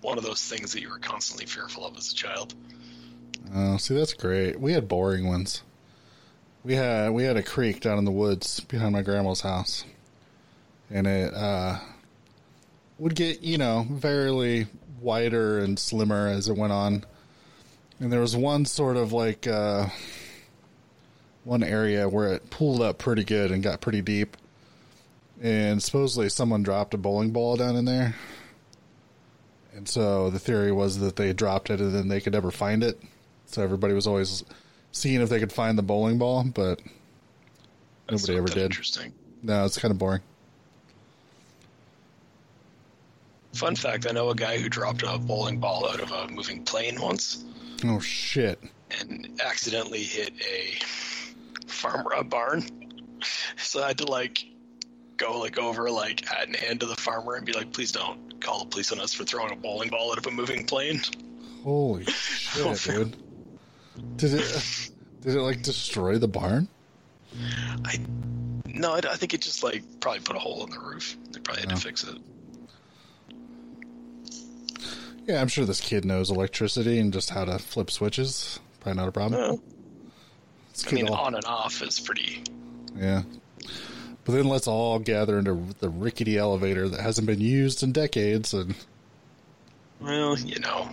one 0.01 0.17
of 0.17 0.25
those 0.25 0.43
things 0.43 0.73
that 0.73 0.81
you 0.81 0.89
were 0.89 0.99
constantly 0.99 1.45
fearful 1.45 1.85
of 1.85 1.97
as 1.99 2.11
a 2.13 2.15
child. 2.15 2.55
Oh, 3.53 3.77
see, 3.77 3.95
that's 3.95 4.15
great. 4.15 4.61
We 4.61 4.73
had 4.73 4.89
boring 4.89 5.27
ones. 5.27 5.63
We 6.65 6.75
had 6.75 7.11
we 7.11 7.25
had 7.25 7.37
a 7.37 7.43
creek 7.43 7.81
down 7.81 7.99
in 7.99 8.05
the 8.05 8.11
woods 8.11 8.61
behind 8.61 8.93
my 8.93 9.03
grandma's 9.03 9.43
house, 9.43 9.85
and 10.91 11.07
it 11.07 11.35
uh, 11.35 11.79
would 12.99 13.15
get 13.15 13.43
you 13.43 13.59
know 13.59 13.87
very 13.91 14.67
wider 15.01 15.59
and 15.59 15.79
slimmer 15.79 16.29
as 16.29 16.49
it 16.49 16.57
went 16.57 16.73
on. 16.73 17.05
And 18.01 18.13
there 18.13 18.21
was 18.21 18.35
one 18.35 18.65
sort 18.65 18.97
of 18.97 19.13
like 19.13 19.47
uh, 19.47 19.89
one 21.45 21.63
area 21.63 22.09
where 22.09 22.33
it 22.33 22.49
pulled 22.51 22.81
up 22.81 22.99
pretty 22.99 23.25
good 23.25 23.51
and 23.51 23.63
got 23.63 23.83
pretty 23.83 24.01
deep, 24.01 24.37
and 25.43 25.83
supposedly 25.83 26.31
someone 26.31 26.63
dropped 26.63 26.95
a 26.95 26.99
bowling 26.99 27.31
ball 27.31 27.57
down 27.57 27.77
in 27.77 27.85
there. 27.85 28.15
And 29.75 29.89
so 29.89 30.31
the 30.31 30.39
theory 30.39 30.73
was 30.73 31.01
that 31.01 31.17
they 31.17 31.33
dropped 31.33 31.69
it 31.69 31.81
and 31.81 31.95
then 31.95 32.09
they 32.09 32.21
could 32.21 32.33
never 32.33 32.51
find 32.53 32.83
it. 32.83 33.01
So 33.55 33.63
everybody 33.63 33.95
was 33.95 34.09
always 34.09 34.43
seeing 34.91 35.21
if 35.21 35.29
they 35.29 35.39
could 35.39 35.53
find 35.53 35.79
the 35.79 35.83
bowling 35.83 36.19
ball, 36.19 36.43
but 36.43 36.81
That's 38.09 38.27
nobody 38.27 38.37
ever 38.37 38.49
did. 38.49 38.65
Interesting. 38.65 39.13
No, 39.45 39.65
it's 39.65 39.79
kind 39.79 39.93
of 39.93 39.99
boring. 39.99 40.23
Fun 43.53 43.77
fact: 43.77 44.09
I 44.09 44.11
know 44.11 44.31
a 44.31 44.35
guy 44.35 44.59
who 44.59 44.69
dropped 44.69 45.05
a 45.05 45.19
bowling 45.19 45.61
ball 45.61 45.89
out 45.89 46.01
of 46.01 46.11
a 46.11 46.27
moving 46.33 46.65
plane 46.65 47.01
once 47.01 47.45
Oh 47.85 48.01
shit! 48.01 48.59
and 48.99 49.41
accidentally 49.41 50.03
hit 50.03 50.33
a 50.45 50.85
farm 51.69 52.09
a 52.17 52.25
barn. 52.25 52.67
So 53.57 53.85
I 53.85 53.89
had 53.89 53.99
to 53.99 54.07
like 54.07 54.45
go 55.17 55.39
like 55.39 55.61
over 55.61 55.89
like 55.93 56.27
hat 56.27 56.49
in 56.49 56.55
hand 56.55 56.81
to 56.81 56.87
the 56.87 56.97
farmer 56.97 57.37
and 57.37 57.47
be 57.47 57.53
like, 57.53 57.73
"Please 57.73 57.93
don't 57.93 58.41
call 58.41 58.65
the 58.65 58.67
police 58.67 58.91
on 58.91 58.99
us 58.99 59.15
for 59.15 59.23
throwing 59.23 59.53
a 59.53 59.57
bowling 59.57 59.91
ball 59.91 60.11
out 60.11 60.19
of 60.19 60.27
a 60.27 60.33
moving 60.33 60.67
plane." 60.67 61.01
Holy 61.63 62.05
shit, 62.07 62.83
dude! 62.85 63.17
Did 64.17 64.35
it? 64.35 64.91
Did 65.23 65.37
it 65.37 65.41
like 65.41 65.63
destroy 65.63 66.19
the 66.19 66.29
barn? 66.29 66.69
I 67.85 67.99
no, 68.67 68.93
I, 68.95 68.99
I 68.99 69.17
think 69.17 69.35
it 69.35 69.41
just 69.41 69.63
like 69.63 69.83
probably 70.01 70.21
put 70.21 70.37
a 70.37 70.39
hole 70.39 70.65
in 70.65 70.71
the 70.71 70.79
roof. 70.81 71.17
They 71.33 71.41
probably 71.41 71.63
had 71.63 71.73
Oh. 71.73 71.77
to 71.77 71.81
fix 71.81 72.05
it. 72.05 72.19
Yeah, 75.27 75.41
I'm 75.41 75.49
sure 75.49 75.65
this 75.65 75.81
kid 75.81 76.05
knows 76.05 76.31
electricity 76.31 76.99
and 76.99 77.13
just 77.13 77.31
how 77.31 77.45
to 77.47 77.59
flip 77.59 77.91
switches. 77.91 78.61
Probably 78.81 79.01
not 79.01 79.09
a 79.09 79.13
problem. 79.13 79.61
I 80.87 80.93
mean, 80.93 81.09
all- 81.09 81.15
on 81.27 81.35
and 81.35 81.45
off 81.47 81.81
is 81.83 81.99
pretty. 82.01 82.43
Yeah. 82.97 83.23
But 84.25 84.33
then 84.33 84.47
let's 84.47 84.67
all 84.67 84.99
gather 84.99 85.39
into 85.39 85.67
the 85.81 85.89
rickety 85.89 86.37
elevator 86.37 86.89
that 86.89 87.01
hasn't 87.01 87.27
been 87.27 87.41
used 87.41 87.83
in 87.83 87.93
decades 87.93 88.53
and 88.55 88.75
Well, 90.01 90.39
you 90.39 90.59
know. 90.61 90.91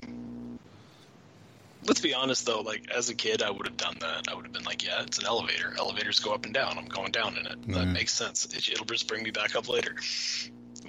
Let's 1.86 2.01
be 2.01 2.13
honest 2.13 2.45
though. 2.45 2.61
Like 2.61 2.89
as 2.91 3.09
a 3.09 3.15
kid, 3.15 3.41
I 3.41 3.49
would 3.49 3.65
have 3.67 3.77
done 3.77 3.97
that. 4.01 4.27
I 4.29 4.36
would 4.36 4.45
have 4.45 4.53
been 4.53 4.63
like, 4.63 4.84
"Yeah, 4.86 5.01
it's 5.01 5.17
an 5.19 5.25
elevator. 5.25 5.73
Elevators 5.77 6.19
go 6.19 6.34
up 6.34 6.45
and 6.45 6.53
down. 6.53 6.77
I'm 6.77 6.86
going 6.86 7.11
down 7.11 7.38
in 7.38 7.45
it. 7.45 7.67
That 7.69 7.88
makes 7.88 8.13
sense. 8.13 8.45
It, 8.45 8.69
it'll 8.69 8.86
just 8.86 9.07
bring 9.07 9.23
me 9.23 9.32
back 9.32 9.55
up 9.55 9.67
later." 9.67 9.95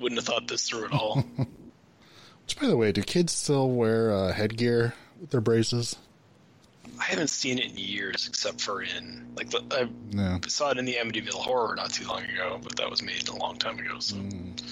Wouldn't 0.00 0.18
have 0.18 0.26
thought 0.26 0.48
this 0.48 0.68
through 0.68 0.86
at 0.86 0.92
all. 0.92 1.16
which 1.36 2.58
by 2.60 2.66
the 2.66 2.76
way, 2.76 2.92
do 2.92 3.02
kids 3.02 3.32
still 3.32 3.70
wear 3.70 4.12
uh, 4.12 4.32
headgear 4.32 4.94
with 5.20 5.30
their 5.30 5.40
braces? 5.40 5.96
I 6.98 7.04
haven't 7.04 7.30
seen 7.30 7.58
it 7.58 7.70
in 7.72 7.76
years, 7.78 8.26
except 8.28 8.60
for 8.60 8.82
in 8.82 9.32
like 9.36 9.50
the, 9.50 9.62
I 9.70 9.88
No. 10.14 10.40
saw 10.48 10.70
it 10.70 10.78
in 10.78 10.84
the 10.84 10.94
Amityville 10.94 11.32
Horror 11.34 11.74
not 11.76 11.90
too 11.92 12.06
long 12.06 12.24
ago, 12.24 12.58
but 12.62 12.76
that 12.76 12.90
was 12.90 13.02
made 13.02 13.28
a 13.28 13.36
long 13.36 13.56
time 13.56 13.78
ago. 13.78 13.98
So 13.98 14.16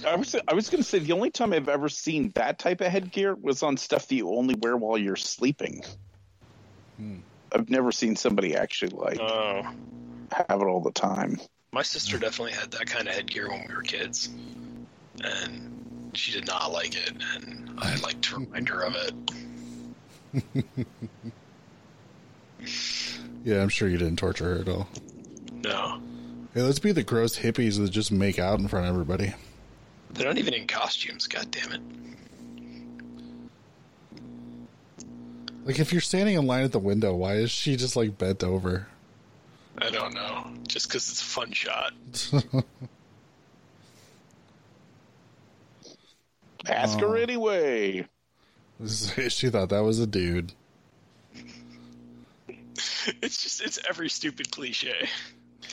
I 0.06 0.16
was 0.16 0.34
I 0.48 0.54
was 0.54 0.68
going 0.70 0.82
to 0.82 0.88
say 0.88 0.98
the 0.98 1.12
only 1.12 1.30
time 1.30 1.52
I've 1.52 1.68
ever 1.68 1.88
seen 1.88 2.30
that 2.34 2.58
type 2.58 2.80
of 2.80 2.88
headgear 2.88 3.34
was 3.34 3.62
on 3.62 3.76
stuff 3.76 4.06
that 4.08 4.14
you 4.14 4.30
only 4.30 4.54
wear 4.54 4.76
while 4.76 4.98
you're 4.98 5.16
sleeping. 5.16 5.82
I've 7.52 7.68
never 7.70 7.90
seen 7.92 8.14
somebody 8.16 8.54
actually 8.56 8.90
like 8.92 9.18
Oh, 9.20 9.62
have 10.32 10.60
it 10.62 10.66
all 10.66 10.80
the 10.80 10.92
time. 10.92 11.38
my 11.72 11.82
sister 11.82 12.18
definitely 12.18 12.52
had 12.52 12.70
that 12.72 12.86
kind 12.86 13.08
of 13.08 13.14
headgear 13.14 13.48
when 13.48 13.66
we 13.68 13.74
were 13.74 13.82
kids, 13.82 14.28
and 15.22 16.10
she 16.14 16.32
did 16.32 16.46
not 16.46 16.72
like 16.72 16.94
it, 16.96 17.12
and 17.34 17.74
I 17.78 17.96
like 17.96 18.20
to 18.22 18.36
remind 18.38 18.68
her 18.68 18.82
of 18.82 18.94
it. 18.96 19.14
Yeah, 23.42 23.62
I'm 23.62 23.70
sure 23.70 23.88
you 23.88 23.96
didn't 23.96 24.16
torture 24.18 24.54
her 24.54 24.60
at 24.60 24.68
all. 24.68 24.86
No, 25.64 26.00
Hey, 26.52 26.60
let's 26.62 26.78
be 26.78 26.92
the 26.92 27.02
gross 27.02 27.38
hippies 27.38 27.78
that 27.78 27.90
just 27.90 28.12
make 28.12 28.38
out 28.38 28.58
in 28.60 28.68
front 28.68 28.86
of 28.86 28.92
everybody. 28.92 29.32
they're 30.12 30.26
not 30.26 30.36
even 30.36 30.52
in 30.52 30.66
costumes. 30.66 31.26
God 31.26 31.50
damn 31.50 31.72
it! 31.72 31.80
Like, 35.64 35.78
if 35.78 35.92
you're 35.92 36.00
standing 36.00 36.36
in 36.36 36.46
line 36.46 36.64
at 36.64 36.72
the 36.72 36.78
window, 36.78 37.14
why 37.14 37.34
is 37.34 37.50
she 37.50 37.76
just 37.76 37.96
like 37.96 38.16
bent 38.16 38.42
over? 38.42 38.86
I 39.78 39.90
don't 39.90 40.14
know. 40.14 40.46
Just 40.66 40.88
because 40.88 41.10
it's 41.10 41.20
a 41.20 41.24
fun 41.24 41.52
shot. 41.52 41.92
Ask 46.66 47.00
her 47.00 47.16
oh. 47.16 47.20
anyway. 47.20 48.06
she 49.28 49.50
thought 49.50 49.70
that 49.70 49.82
was 49.82 49.98
a 49.98 50.06
dude. 50.06 50.52
It's 53.22 53.42
just 53.42 53.62
it's 53.62 53.78
every 53.88 54.10
stupid 54.10 54.50
cliche. 54.50 55.08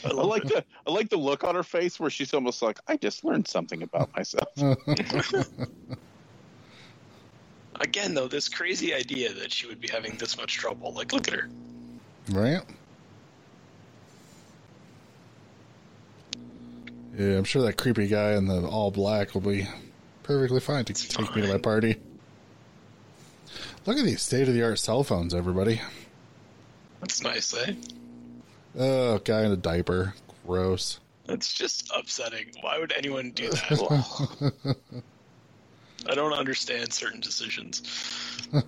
I 0.02 0.08
I 0.08 0.12
like 0.12 0.44
the 0.44 0.64
I 0.86 0.90
like 0.90 1.10
the 1.10 1.18
look 1.18 1.44
on 1.44 1.54
her 1.54 1.62
face 1.62 2.00
where 2.00 2.08
she's 2.08 2.32
almost 2.32 2.62
like 2.62 2.78
I 2.88 2.96
just 2.96 3.22
learned 3.22 3.46
something 3.46 3.82
about 3.82 4.16
myself. 4.16 4.48
Again, 7.80 8.14
though, 8.14 8.28
this 8.28 8.48
crazy 8.48 8.92
idea 8.94 9.32
that 9.34 9.52
she 9.52 9.66
would 9.66 9.80
be 9.80 9.88
having 9.88 10.16
this 10.16 10.36
much 10.36 10.54
trouble. 10.54 10.92
Like, 10.92 11.12
look 11.12 11.28
at 11.28 11.34
her. 11.34 11.48
Right? 12.30 12.62
Yeah, 17.16 17.36
I'm 17.36 17.44
sure 17.44 17.62
that 17.62 17.76
creepy 17.76 18.06
guy 18.06 18.34
in 18.34 18.46
the 18.46 18.66
all 18.66 18.90
black 18.90 19.34
will 19.34 19.40
be 19.40 19.66
perfectly 20.22 20.60
fine 20.60 20.84
to 20.84 20.92
take 20.92 21.34
me 21.34 21.42
to 21.42 21.48
my 21.48 21.58
party. 21.58 21.96
Look 23.86 23.96
at 23.96 24.04
these 24.04 24.22
state 24.22 24.48
of 24.48 24.54
the 24.54 24.62
art 24.62 24.78
cell 24.78 25.02
phones, 25.02 25.34
everybody. 25.34 25.80
That's 27.00 27.22
nice, 27.22 27.54
eh? 27.56 27.74
Oh, 28.78 29.18
guy 29.18 29.44
in 29.44 29.52
a 29.52 29.56
diaper. 29.56 30.14
Gross. 30.46 31.00
That's 31.26 31.52
just 31.52 31.90
upsetting. 31.94 32.46
Why 32.60 32.78
would 32.78 32.92
anyone 32.92 33.30
do 33.32 33.50
that? 33.50 34.76
I 36.06 36.14
don't 36.14 36.32
understand 36.32 36.92
certain 36.92 37.20
decisions. 37.20 37.82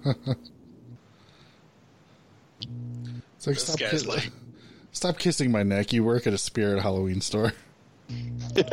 It's 3.36 3.46
like 3.46 3.56
stop, 3.56 3.78
kiss- 3.78 4.04
like- 4.06 4.30
stop 4.92 5.18
kissing 5.18 5.50
my 5.50 5.62
neck. 5.62 5.94
You 5.94 6.04
work 6.04 6.26
at 6.26 6.34
a 6.34 6.38
spirit 6.38 6.82
Halloween 6.82 7.22
store. 7.22 7.54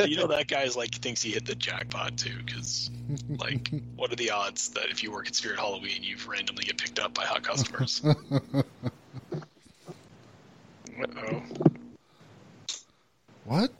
you 0.04 0.16
know 0.18 0.26
that 0.26 0.46
guy's 0.46 0.76
like 0.76 0.94
thinks 0.96 1.22
he 1.22 1.30
hit 1.30 1.46
the 1.46 1.54
jackpot 1.54 2.18
too, 2.18 2.36
because 2.44 2.90
like, 3.38 3.70
what 3.96 4.12
are 4.12 4.16
the 4.16 4.30
odds 4.30 4.68
that 4.70 4.90
if 4.90 5.02
you 5.02 5.10
work 5.10 5.26
at 5.26 5.34
Spirit 5.34 5.58
Halloween, 5.58 6.02
you 6.02 6.16
randomly 6.28 6.64
get 6.64 6.76
picked 6.76 6.98
up 6.98 7.14
by 7.14 7.22
hot 7.24 7.42
customers? 7.42 8.02
Uh-oh. 11.00 11.42
What? 13.46 13.70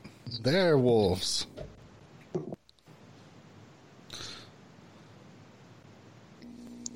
They're 0.42 0.78
wolves. 0.78 1.46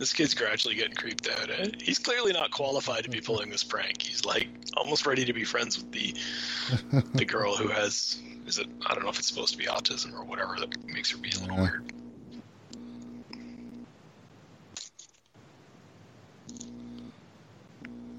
This 0.03 0.13
kid's 0.13 0.35
gradually 0.35 0.75
getting 0.75 0.97
creeped 0.97 1.29
out. 1.29 1.49
Eh? 1.49 1.69
He's 1.81 2.01
clearly 2.01 2.33
not 2.33 2.51
qualified 2.51 3.05
to 3.05 3.09
be 3.09 3.21
pulling 3.21 3.51
this 3.51 3.63
prank. 3.63 4.03
He's 4.03 4.25
like 4.25 4.49
almost 4.77 5.07
ready 5.07 5.25
to 5.25 5.33
be 5.33 5.45
friends 5.45 5.79
with 5.79 5.93
the 5.93 6.13
the 7.15 7.25
girl 7.25 7.55
who 7.55 7.69
has 7.69 8.21
is 8.45 8.59
it 8.59 8.67
I 8.85 8.95
don't 8.95 9.05
know 9.05 9.11
if 9.11 9.19
it's 9.21 9.29
supposed 9.29 9.53
to 9.53 9.59
be 9.59 9.67
autism 9.67 10.13
or 10.15 10.25
whatever 10.25 10.57
that 10.59 10.85
makes 10.87 11.13
her 11.13 11.19
be 11.19 11.31
a 11.31 11.39
little 11.39 11.55
Yeah. 11.55 11.63
weird. 11.63 11.93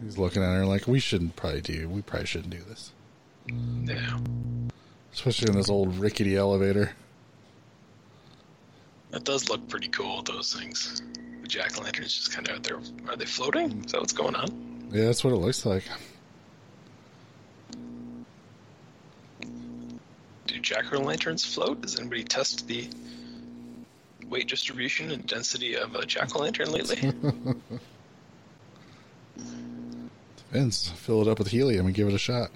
He's 0.06 0.18
looking 0.18 0.42
at 0.42 0.54
her 0.54 0.66
like, 0.66 0.88
we 0.88 1.02
shouldn't 1.02 1.36
probably 1.36 1.60
do. 1.60 1.90
We 1.90 2.02
probably 2.02 2.28
shouldn't 2.28 2.52
do 2.52 2.64
this, 2.64 2.92
Yeah. 3.46 4.20
especially 5.14 5.50
in 5.50 5.58
this 5.58 5.70
old 5.70 5.98
rickety 5.98 6.38
elevator. 6.38 6.94
That 9.12 9.26
does 9.26 9.50
look 9.50 9.68
pretty 9.68 9.90
cool, 9.90 10.22
those 10.24 10.54
things. 10.54 11.02
Jack 11.54 11.78
o' 11.78 11.84
lanterns 11.84 12.16
just 12.16 12.34
kind 12.34 12.47
of 12.47 12.56
out 12.56 12.64
there. 12.64 12.80
Are 13.08 13.16
they 13.16 13.26
floating? 13.26 13.84
Is 13.86 13.91
that 13.91 14.01
what's 14.01 14.12
going 14.12 14.34
on? 14.34 14.89
Yeah, 14.91 15.06
that's 15.06 15.24
what 15.24 15.34
it 15.34 15.36
looks 15.36 15.68
like. 15.68 15.84
Do 20.47 20.60
jack 20.62 20.91
o' 20.91 20.99
lanterns 20.99 21.45
float? 21.45 21.82
Does 21.82 21.99
anybody 21.99 22.24
test 22.24 22.68
the 22.68 22.89
weight 24.26 24.47
distribution 24.47 25.12
and 25.12 25.28
density 25.28 25.76
of 25.76 25.93
a 25.93 26.08
jack 26.08 26.36
o' 26.36 26.39
lantern 26.39 26.72
lately? 26.72 26.95
Depends. 30.38 30.89
Fill 30.89 31.22
it 31.22 31.28
up 31.28 31.38
with 31.38 31.49
helium 31.49 31.86
and 31.86 31.93
give 31.93 32.08
it 32.08 32.16
a 32.16 32.18
shot. 32.18 32.49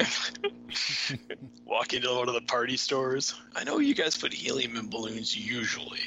Walk 1.70 1.94
into 1.94 2.12
one 2.12 2.26
of 2.26 2.34
the 2.34 2.40
party 2.40 2.76
stores. 2.76 3.32
I 3.54 3.62
know 3.62 3.78
you 3.78 3.94
guys 3.94 4.16
put 4.16 4.32
helium 4.32 4.76
in 4.76 4.90
balloons 4.90 5.36
usually, 5.36 6.00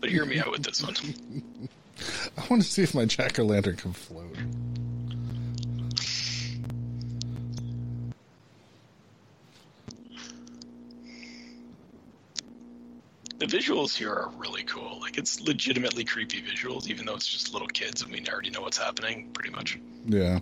but 0.00 0.10
hear 0.10 0.24
me 0.24 0.40
out 0.40 0.50
with 0.50 0.64
this 0.64 0.82
one. 0.82 0.96
I 2.36 2.44
want 2.50 2.62
to 2.62 2.68
see 2.68 2.82
if 2.82 2.92
my 2.92 3.04
jack 3.04 3.38
o' 3.38 3.44
lantern 3.44 3.76
can 3.76 3.92
float. 3.92 4.34
The 13.38 13.46
visuals 13.46 13.96
here 13.96 14.12
are 14.12 14.30
really 14.36 14.64
cool. 14.64 14.98
Like 15.00 15.18
it's 15.18 15.40
legitimately 15.40 16.02
creepy 16.02 16.42
visuals, 16.42 16.88
even 16.88 17.06
though 17.06 17.14
it's 17.14 17.28
just 17.28 17.52
little 17.52 17.68
kids 17.68 18.02
and 18.02 18.10
we 18.10 18.24
already 18.28 18.50
know 18.50 18.62
what's 18.62 18.78
happening, 18.78 19.30
pretty 19.32 19.50
much. 19.50 19.78
Yeah. 20.04 20.40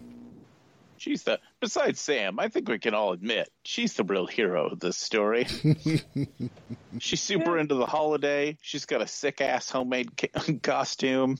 She's 1.05 1.23
the 1.25 1.39
besides 1.61 2.01
Sam, 2.01 2.41
I 2.41 2.49
think 2.49 2.67
we 2.67 2.79
can 2.79 2.95
all 2.95 3.13
admit 3.13 3.51
she's 3.63 3.93
the 3.93 4.05
real 4.05 4.25
hero 4.27 4.71
of 4.71 4.81
this 4.81 4.97
story. 4.97 5.45
she's 6.99 7.21
super 7.21 7.59
into 7.59 7.75
the 7.75 7.85
holiday. 7.85 8.57
She's 8.63 8.87
got 8.87 9.03
a 9.03 9.07
sick 9.07 9.43
ass 9.43 9.69
homemade 9.69 10.17
ca- 10.17 10.53
costume, 10.63 11.37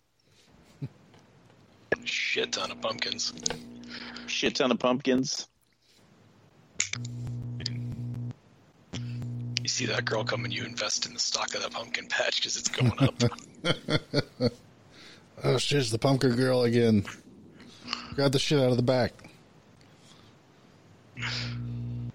Shit 2.05 2.53
ton 2.53 2.73
of 2.73 2.83
pumpkins. 2.83 3.33
shit 4.27 4.57
ton 4.57 4.71
of 4.71 4.79
pumpkins. 4.79 5.49
You 9.63 9.69
see 9.69 9.87
that 9.87 10.05
girl 10.05 10.25
coming, 10.25 10.53
you 10.53 10.65
invest 10.67 11.07
in 11.07 11.15
the 11.15 11.19
stock 11.21 11.55
of 11.55 11.63
that 11.63 11.71
pumpkin 11.71 12.07
patch 12.09 12.37
because 12.37 12.59
it's 12.59 12.69
going 12.69 12.93
up. 12.99 14.53
Oh 15.43 15.59
shit, 15.59 15.81
it's 15.81 15.91
the 15.91 15.99
pumpkin 15.99 16.37
girl 16.37 16.63
again. 16.65 17.05
Grab 18.15 18.33
the 18.33 18.39
shit 18.39 18.59
out 18.61 18.71
of 18.71 18.77
the 18.77 18.83
back. 18.83 19.13
Hmm. 21.21 22.09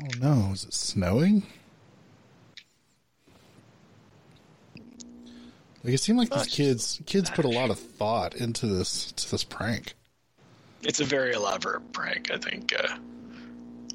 Oh 0.00 0.06
no, 0.20 0.50
is 0.52 0.64
it 0.64 0.72
snowing? 0.72 1.42
Like 5.82 5.94
it 5.94 5.98
seemed 5.98 6.18
like 6.18 6.30
these 6.30 6.46
kids 6.46 7.00
kids 7.06 7.30
put 7.30 7.44
a 7.44 7.48
lot 7.48 7.70
of 7.70 7.78
thought 7.78 8.34
into 8.34 8.66
this 8.66 9.12
to 9.12 9.30
this 9.30 9.42
prank. 9.42 9.94
It's 10.82 11.00
a 11.00 11.04
very 11.04 11.32
elaborate 11.32 11.92
prank. 11.92 12.30
I 12.30 12.36
think. 12.36 12.72
Uh, 12.78 12.98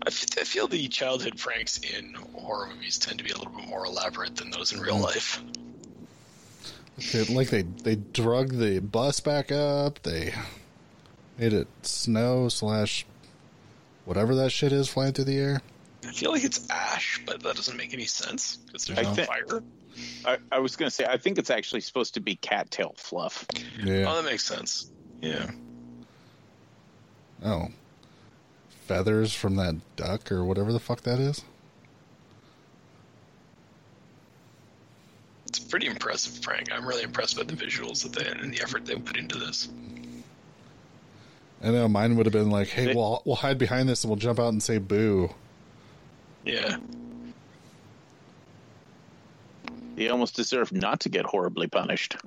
I, 0.04 0.08
f- 0.08 0.38
I 0.38 0.44
feel 0.44 0.68
the 0.68 0.88
childhood 0.90 1.38
pranks 1.38 1.78
in 1.78 2.14
horror 2.34 2.68
movies 2.68 2.98
tend 2.98 3.20
to 3.20 3.24
be 3.24 3.32
a 3.32 3.38
little 3.38 3.54
bit 3.54 3.68
more 3.68 3.86
elaborate 3.86 4.36
than 4.36 4.52
those 4.52 4.74
in 4.74 4.82
real 4.82 4.96
mm-hmm. 4.96 5.04
life. 5.04 5.42
Like 7.30 7.50
they 7.50 7.64
they 7.64 7.96
drug 7.96 8.54
the 8.54 8.80
bus 8.80 9.20
back 9.20 9.52
up. 9.52 10.04
They 10.04 10.34
made 11.40 11.54
it 11.54 11.68
snow 11.82 12.50
slash 12.50 13.06
whatever 14.06 14.36
that 14.36 14.52
shit 14.52 14.72
is 14.72 14.90
flying 14.90 15.14
through 15.14 15.26
the 15.26 15.38
air. 15.38 15.62
I 16.06 16.12
feel 16.12 16.32
like 16.32 16.44
it's 16.44 16.70
ash, 16.70 17.22
but 17.26 17.42
that 17.42 17.56
doesn't 17.56 17.78
make 17.78 17.94
any 17.94 18.06
sense 18.06 18.58
because 18.58 18.86
there's 18.86 19.02
no 19.02 19.14
thi- 19.14 19.24
fire. 19.24 19.64
I, 20.26 20.38
I 20.52 20.60
was 20.60 20.76
going 20.76 20.88
to 20.88 20.94
say, 20.94 21.06
I 21.06 21.18
think 21.18 21.38
it's 21.38 21.50
actually 21.50 21.82
supposed 21.82 22.16
to 22.16 22.20
be 22.20 22.36
cattail 22.36 22.94
fluff. 22.98 23.46
Yeah. 23.82 24.06
Oh, 24.08 24.22
that 24.22 24.26
makes 24.26 24.44
sense. 24.44 24.92
Yeah. 25.22 25.50
Oh. 27.44 27.70
Feathers 28.88 29.34
from 29.34 29.56
that 29.56 29.76
duck 29.96 30.32
or 30.32 30.44
whatever 30.44 30.74
the 30.74 30.80
fuck 30.80 31.02
that 31.02 31.20
is. 31.20 31.44
It's 35.48 35.60
pretty 35.60 35.88
impressive 35.88 36.44
Frank. 36.44 36.72
I'm 36.72 36.86
really 36.86 37.04
impressed 37.04 37.38
by 37.38 37.44
the 37.44 37.54
visuals 37.54 38.04
that 38.04 38.14
they 38.14 38.30
and 38.30 38.54
the 38.54 38.62
effort 38.62 38.86
they 38.86 38.96
put 38.96 39.18
into 39.18 39.38
this. 39.38 39.70
I 41.64 41.72
know 41.72 41.88
mine 41.88 42.16
would 42.18 42.26
have 42.26 42.34
been 42.34 42.50
like, 42.50 42.68
"Hey, 42.68 42.94
we'll 42.94 43.22
we'll 43.24 43.38
hide 43.38 43.58
behind 43.58 43.88
this 43.88 44.04
and 44.04 44.10
we'll 44.10 44.20
jump 44.20 44.40
out 44.40 44.50
and 44.50 44.62
say 44.62 44.80
boo." 44.80 45.34
Yeah. 46.44 46.78
He 49.96 50.10
almost 50.10 50.36
deserved 50.36 50.74
not 50.74 51.00
to 51.02 51.10
get 51.10 51.26
horribly 51.26 51.68
punished. 51.68 52.18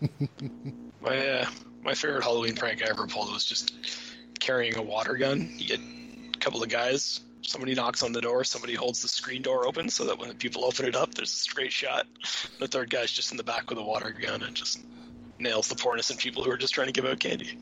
My 1.00 1.28
uh, 1.28 1.46
my 1.84 1.94
favorite 1.94 2.22
Halloween 2.22 2.54
prank 2.54 2.82
I 2.82 2.88
ever 2.88 3.06
pulled 3.08 3.32
was 3.32 3.44
just 3.44 3.74
carrying 4.42 4.76
a 4.76 4.82
water 4.82 5.16
gun. 5.16 5.48
You 5.56 5.68
get 5.68 5.80
a 6.34 6.38
couple 6.38 6.62
of 6.62 6.68
guys. 6.68 7.20
Somebody 7.42 7.74
knocks 7.74 8.02
on 8.02 8.12
the 8.12 8.20
door. 8.20 8.42
Somebody 8.42 8.74
holds 8.74 9.00
the 9.00 9.08
screen 9.08 9.40
door 9.40 9.66
open 9.66 9.88
so 9.88 10.04
that 10.06 10.18
when 10.18 10.28
the 10.28 10.34
people 10.34 10.64
open 10.64 10.84
it 10.84 10.96
up, 10.96 11.14
there's 11.14 11.32
a 11.32 11.36
straight 11.36 11.72
shot. 11.72 12.06
The 12.58 12.66
third 12.66 12.90
guy's 12.90 13.12
just 13.12 13.30
in 13.30 13.36
the 13.36 13.44
back 13.44 13.70
with 13.70 13.78
a 13.78 13.82
water 13.82 14.10
gun 14.10 14.42
and 14.42 14.54
just 14.54 14.80
nails 15.38 15.68
the 15.68 15.76
poor 15.76 15.94
innocent 15.94 16.18
people 16.18 16.42
who 16.42 16.50
are 16.50 16.56
just 16.56 16.74
trying 16.74 16.88
to 16.88 16.92
give 16.92 17.04
out 17.04 17.20
candy. 17.20 17.56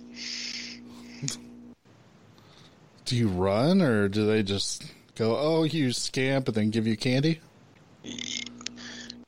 Do 3.05 3.16
you 3.16 3.28
run 3.28 3.83
or 3.83 4.09
do 4.09 4.26
they 4.26 4.43
just 4.43 4.85
go, 5.16 5.37
"Oh, 5.37 5.64
you 5.64 5.93
scamp," 5.93 6.49
and 6.49 6.55
then 6.55 6.70
give 6.70 6.87
you 6.87 6.97
candy? 6.97 7.41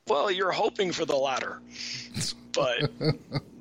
Well, 0.07 0.31
you're 0.31 0.53
hoping 0.53 0.93
for 0.93 1.05
the 1.05 1.17
latter, 1.17 1.61
but 2.53 2.91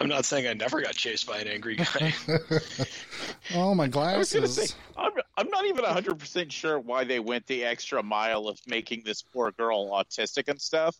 I'm 0.00 0.08
not 0.08 0.24
saying 0.24 0.46
I 0.46 0.52
never 0.52 0.80
got 0.80 0.94
chased 0.94 1.26
by 1.26 1.38
an 1.38 1.48
angry 1.48 1.76
guy. 1.76 2.14
Oh, 3.54 3.74
my 3.74 3.84
I 3.84 4.16
was 4.18 4.32
glasses! 4.32 4.54
say, 4.54 4.74
I'm, 4.96 5.12
I'm 5.36 5.48
not 5.48 5.64
even 5.64 5.84
100% 5.84 6.50
sure 6.50 6.78
why 6.78 7.04
they 7.04 7.18
went 7.18 7.46
the 7.46 7.64
extra 7.64 8.02
mile 8.02 8.46
of 8.46 8.60
making 8.66 9.02
this 9.04 9.22
poor 9.22 9.52
girl 9.52 9.88
autistic 9.90 10.48
and 10.48 10.60
stuff. 10.60 10.96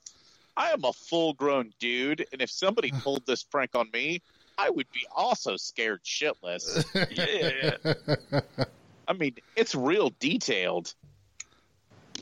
I 0.56 0.70
am 0.70 0.84
a 0.84 0.92
full 0.92 1.34
grown 1.34 1.72
dude, 1.78 2.26
and 2.32 2.40
if 2.40 2.50
somebody 2.50 2.90
pulled 3.02 3.26
this 3.26 3.42
prank 3.42 3.74
on 3.74 3.88
me, 3.92 4.22
I 4.56 4.70
would 4.70 4.90
be 4.92 5.06
also 5.14 5.56
scared 5.56 6.02
shitless. 6.04 6.84
yeah, 6.94 7.76
yeah, 7.92 8.12
yeah. 8.32 8.64
I 9.06 9.12
mean, 9.12 9.36
it's 9.54 9.74
real 9.74 10.12
detailed. 10.18 10.94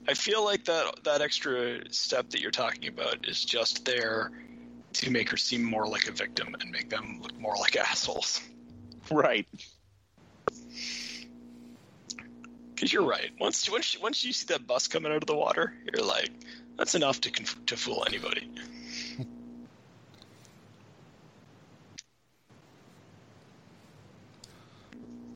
I 0.09 0.15
feel 0.15 0.45
like 0.45 0.65
that 0.67 1.05
that 1.05 1.21
extra 1.21 1.93
step 1.93 2.31
that 2.31 2.41
you're 2.41 2.51
talking 2.51 2.89
about 2.89 3.27
is 3.27 3.45
just 3.45 3.85
there 3.85 4.31
to 5.01 5.11
make 5.11 5.31
her 5.31 5.37
seem 5.37 5.63
more 5.63 5.87
like 5.87 6.09
a 6.09 6.13
victim 6.13 6.57
and 6.61 6.71
make 6.71 6.91
them 6.91 7.21
look 7.23 7.39
more 7.39 7.57
like 7.57 7.77
assholes. 7.77 8.41
Right. 9.11 9.47
Because 12.75 12.93
you're 12.93 13.05
right. 13.05 13.31
Once 13.41 13.71
once 13.71 13.99
once 14.01 14.25
you 14.25 14.33
see 14.33 14.47
that 14.47 14.67
bus 14.67 14.89
coming 14.89 15.13
out 15.13 15.23
of 15.23 15.27
the 15.27 15.37
water, 15.37 15.73
you're 15.93 16.05
like, 16.05 16.31
that's 16.77 16.95
enough 16.95 17.21
to 17.23 17.31
conf- 17.31 17.65
to 17.67 17.77
fool 17.77 18.05
anybody. 18.07 18.51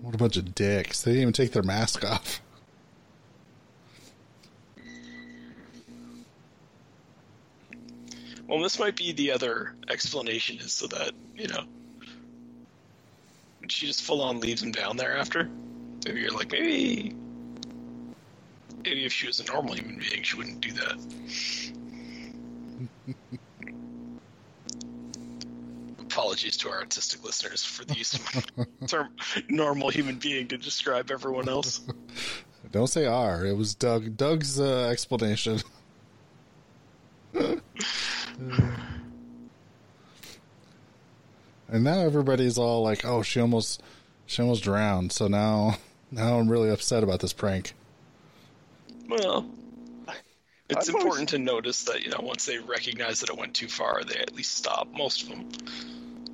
What 0.03 0.15
a 0.15 0.19
bunch 0.19 0.37
of 0.37 0.55
dicks! 0.55 1.03
They 1.03 1.13
didn't 1.13 1.23
even 1.23 1.33
take 1.33 1.53
their 1.53 1.63
mask 1.63 2.05
off. 2.05 2.41
Well, 8.51 8.61
this 8.61 8.81
might 8.81 8.97
be 8.97 9.13
the 9.13 9.31
other 9.31 9.77
explanation 9.89 10.59
is 10.59 10.73
so 10.73 10.89
that 10.89 11.13
you 11.37 11.47
know 11.47 11.63
she 13.69 13.87
just 13.87 14.03
full 14.03 14.21
on 14.23 14.41
leaves 14.41 14.61
him 14.61 14.73
down 14.73 14.97
there 14.97 15.17
after. 15.17 15.49
Maybe 16.05 16.23
you're 16.23 16.33
like 16.33 16.51
maybe 16.51 17.15
maybe 18.85 19.05
if 19.05 19.13
she 19.13 19.29
was 19.29 19.39
a 19.39 19.45
normal 19.45 19.75
human 19.75 20.01
being, 20.01 20.25
she 20.25 20.37
wouldn't 20.37 20.61
do 20.61 20.73
that. 20.73 20.99
Apologies 26.01 26.57
to 26.57 26.71
our 26.71 26.81
artistic 26.81 27.23
listeners 27.23 27.63
for 27.63 27.85
the 27.85 27.95
use 27.95 28.15
of 28.15 28.47
term 28.89 29.11
normal 29.49 29.91
human 29.91 30.19
being 30.19 30.49
to 30.49 30.59
describe 30.59 31.13
everyone 31.13 31.49
else. 31.49 31.83
Don't 32.73 32.89
say 32.89 33.07
R. 33.07 33.47
It 33.47 33.57
was 33.57 33.77
Doug. 33.77 34.17
Doug's 34.17 34.59
uh, 34.59 34.89
explanation. 34.89 35.61
and 41.69 41.85
now 41.85 42.01
everybody's 42.01 42.59
all 42.59 42.83
like, 42.83 43.05
"Oh, 43.05 43.23
she 43.23 43.41
almost, 43.41 43.83
she 44.27 44.43
almost 44.43 44.63
drowned." 44.63 45.13
So 45.13 45.29
now, 45.29 45.77
now 46.11 46.39
I'm 46.39 46.49
really 46.49 46.71
upset 46.71 47.03
about 47.03 47.21
this 47.21 47.33
prank. 47.33 47.75
Well, 49.09 49.47
it's 50.69 50.89
I've 50.89 50.95
important 50.95 51.05
always- 51.15 51.31
to 51.31 51.39
notice 51.39 51.85
that 51.85 52.03
you 52.03 52.11
know 52.11 52.21
once 52.23 52.47
they 52.47 52.59
recognize 52.59 53.21
that 53.21 53.31
it 53.31 53.37
went 53.37 53.55
too 53.55 53.69
far, 53.69 54.03
they 54.05 54.17
at 54.17 54.35
least 54.35 54.57
stop. 54.57 54.89
Most 54.93 55.23
of 55.25 55.29
them, 55.29 55.49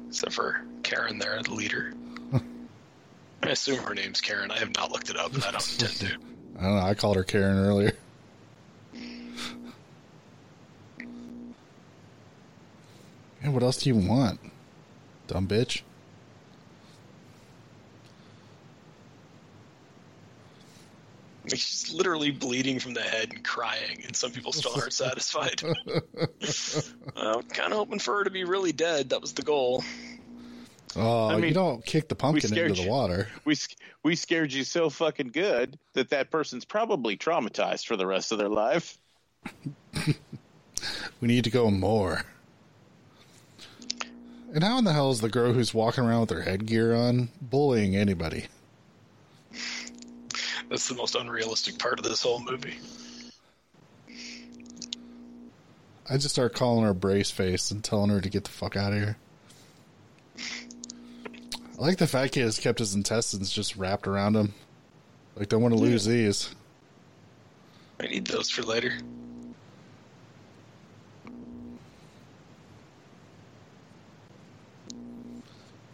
except 0.09 0.33
for 0.33 0.61
Karen, 0.83 1.19
there, 1.19 1.43
the 1.43 1.55
leader. 1.55 1.93
I 3.43 3.49
assume 3.51 3.79
her 3.79 3.95
name's 3.95 4.21
Karen. 4.21 4.51
I 4.51 4.59
have 4.59 4.75
not 4.75 4.91
looked 4.93 5.11
it 5.11 5.17
up, 5.17 5.35
and 5.35 5.43
I 5.45 5.51
don't 5.53 5.73
intend 5.73 5.93
to. 6.01 6.07
I 6.59 6.63
don't 6.63 6.77
know. 6.77 6.83
I 6.83 6.95
called 6.95 7.17
her 7.17 7.25
Karen 7.25 7.59
earlier. 7.59 7.93
Yeah, 13.47 13.53
what 13.53 13.63
else 13.63 13.77
do 13.77 13.89
you 13.89 13.95
want, 13.95 14.41
dumb 15.29 15.47
bitch? 15.47 15.83
She's 21.47 21.93
literally 21.95 22.33
bleeding 22.33 22.81
from 22.81 22.95
the 22.95 23.03
head 23.03 23.31
and 23.31 23.45
crying, 23.45 24.03
and 24.05 24.17
some 24.17 24.33
people 24.33 24.53
still 24.53 24.73
aren't 24.75 24.93
satisfied. 24.93 25.63
I'm 27.17 27.43
kind 27.45 27.73
of 27.73 27.79
hoping 27.79 28.01
for 28.01 28.19
her 28.19 28.25
to 28.25 28.31
be 28.31 28.43
really 28.43 28.73
dead. 28.73 29.11
That 29.11 29.21
was 29.21 29.33
the 29.33 29.43
goal. 29.43 29.85
Oh, 30.97 31.29
I 31.29 31.37
mean, 31.37 31.45
you 31.45 31.55
don't 31.55 31.87
kick 31.87 32.09
the 32.09 32.17
pumpkin 32.17 32.53
into 32.53 32.75
the 32.75 32.83
you. 32.83 32.91
water. 32.91 33.29
We 33.45 33.55
we 34.03 34.17
scared 34.17 34.53
you 34.53 34.65
so 34.65 34.91
fucking 34.91 35.29
good 35.29 35.79
that 35.93 36.11
that 36.11 36.33
person's 36.33 36.65
probably 36.65 37.17
traumatized 37.17 37.87
for 37.87 37.97
the 37.97 38.09
rest 38.09 38.33
of 38.33 38.39
their 38.39 38.49
life. 38.49 38.99
We 41.21 41.29
need 41.29 41.45
to 41.45 41.51
go 41.51 41.71
more. 41.71 42.25
And 44.57 44.65
how 44.65 44.79
in 44.79 44.85
the 44.85 44.95
hell 44.95 45.11
is 45.11 45.21
the 45.21 45.29
girl 45.29 45.53
who's 45.53 45.75
walking 45.75 46.03
around 46.03 46.21
with 46.21 46.31
her 46.31 46.41
headgear 46.41 46.95
on 46.95 47.29
bullying 47.43 47.95
anybody? 47.95 48.47
That's 50.71 50.89
the 50.89 50.95
most 50.95 51.15
unrealistic 51.15 51.79
part 51.79 51.99
of 51.99 52.07
this 52.07 52.23
whole 52.23 52.43
movie. 52.43 52.79
I 56.09 56.15
just 56.15 56.31
start 56.31 56.55
calling 56.55 56.87
her 56.87 56.95
brace 56.95 57.31
face 57.31 57.71
and 57.71 57.85
telling 57.85 58.09
her 58.09 58.23
to 58.23 58.31
get 58.31 58.45
the 58.45 58.51
fuck 58.51 58.77
out 58.77 58.95
of 58.95 58.99
here. 58.99 59.19
I 60.39 61.83
like 61.83 61.99
the 61.99 62.07
fat 62.07 62.33
kid 62.33 62.45
has 62.45 62.59
kept 62.59 62.79
his 62.79 62.95
intestines 62.95 63.53
just 63.53 63.77
wrapped 63.77 64.07
around 64.07 64.37
him. 64.37 64.55
Like, 65.37 65.51
don't 65.51 65.61
want 65.61 65.75
to 65.75 65.81
lose 65.81 66.07
these. 66.07 66.55
I 68.01 68.07
need 68.07 68.27
those 68.27 68.49
for 68.49 68.63
later. 68.63 68.95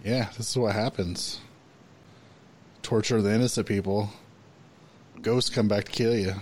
Yeah, 0.05 0.28
this 0.36 0.50
is 0.50 0.57
what 0.57 0.74
happens. 0.74 1.40
Torture 2.82 3.22
the 3.22 3.32
innocent 3.32 3.66
people. 3.68 4.11
Ghosts 5.20 5.50
come 5.50 5.68
back 5.68 5.84
to 5.84 5.92
kill 5.92 6.16
you. 6.16 6.34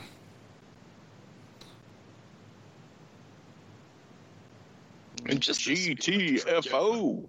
And 5.26 5.40
just 5.40 5.64
this- 5.66 5.94
GTFO. 5.94 7.26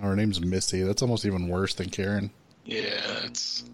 All 0.00 0.08
her 0.10 0.16
name's 0.16 0.40
Missy. 0.40 0.82
That's 0.82 1.02
almost 1.02 1.24
even 1.24 1.48
worse 1.48 1.74
than 1.74 1.90
Karen. 1.90 2.30
Yeah, 2.64 3.24
it's. 3.24 3.64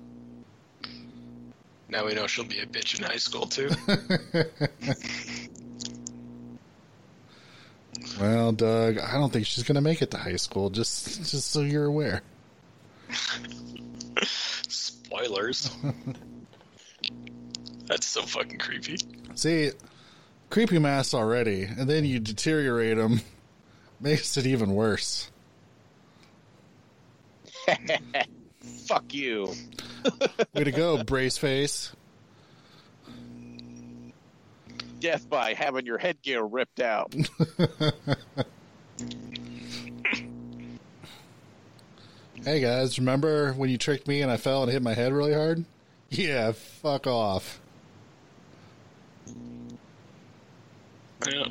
Now 1.94 2.04
we 2.04 2.14
know 2.14 2.26
she'll 2.26 2.44
be 2.44 2.58
a 2.58 2.66
bitch 2.66 2.98
in 2.98 3.04
high 3.04 3.18
school 3.18 3.46
too. 3.46 3.70
Well, 8.20 8.52
Doug, 8.52 8.98
I 8.98 9.14
don't 9.14 9.32
think 9.32 9.44
she's 9.44 9.64
gonna 9.64 9.80
make 9.80 10.00
it 10.00 10.12
to 10.12 10.18
high 10.18 10.36
school. 10.36 10.70
Just, 10.70 11.30
just 11.30 11.50
so 11.50 11.62
you're 11.62 11.86
aware. 11.86 12.22
Spoilers. 14.22 15.68
That's 17.86 18.06
so 18.06 18.22
fucking 18.22 18.58
creepy. 18.58 18.98
See, 19.34 19.72
creepy 20.48 20.78
masks 20.78 21.12
already, 21.12 21.64
and 21.64 21.90
then 21.90 22.04
you 22.04 22.20
deteriorate 22.20 22.98
them, 22.98 23.20
makes 24.00 24.36
it 24.36 24.46
even 24.46 24.74
worse. 24.74 25.32
Fuck 28.86 29.14
you. 29.14 29.52
Way 30.54 30.64
to 30.64 30.72
go, 30.72 31.02
brace 31.02 31.38
face. 31.38 31.92
Death 35.00 35.28
by 35.28 35.54
having 35.54 35.86
your 35.86 35.98
headgear 35.98 36.44
ripped 36.44 36.80
out. 36.80 37.14
Hey 42.44 42.60
guys, 42.60 42.98
remember 42.98 43.54
when 43.54 43.70
you 43.70 43.78
tricked 43.78 44.06
me 44.06 44.20
and 44.20 44.30
I 44.30 44.36
fell 44.36 44.62
and 44.62 44.70
hit 44.70 44.82
my 44.82 44.92
head 44.92 45.14
really 45.14 45.32
hard? 45.32 45.64
Yeah, 46.10 46.52
fuck 46.52 47.06
off. 47.06 47.58
Yeah. 51.26 51.46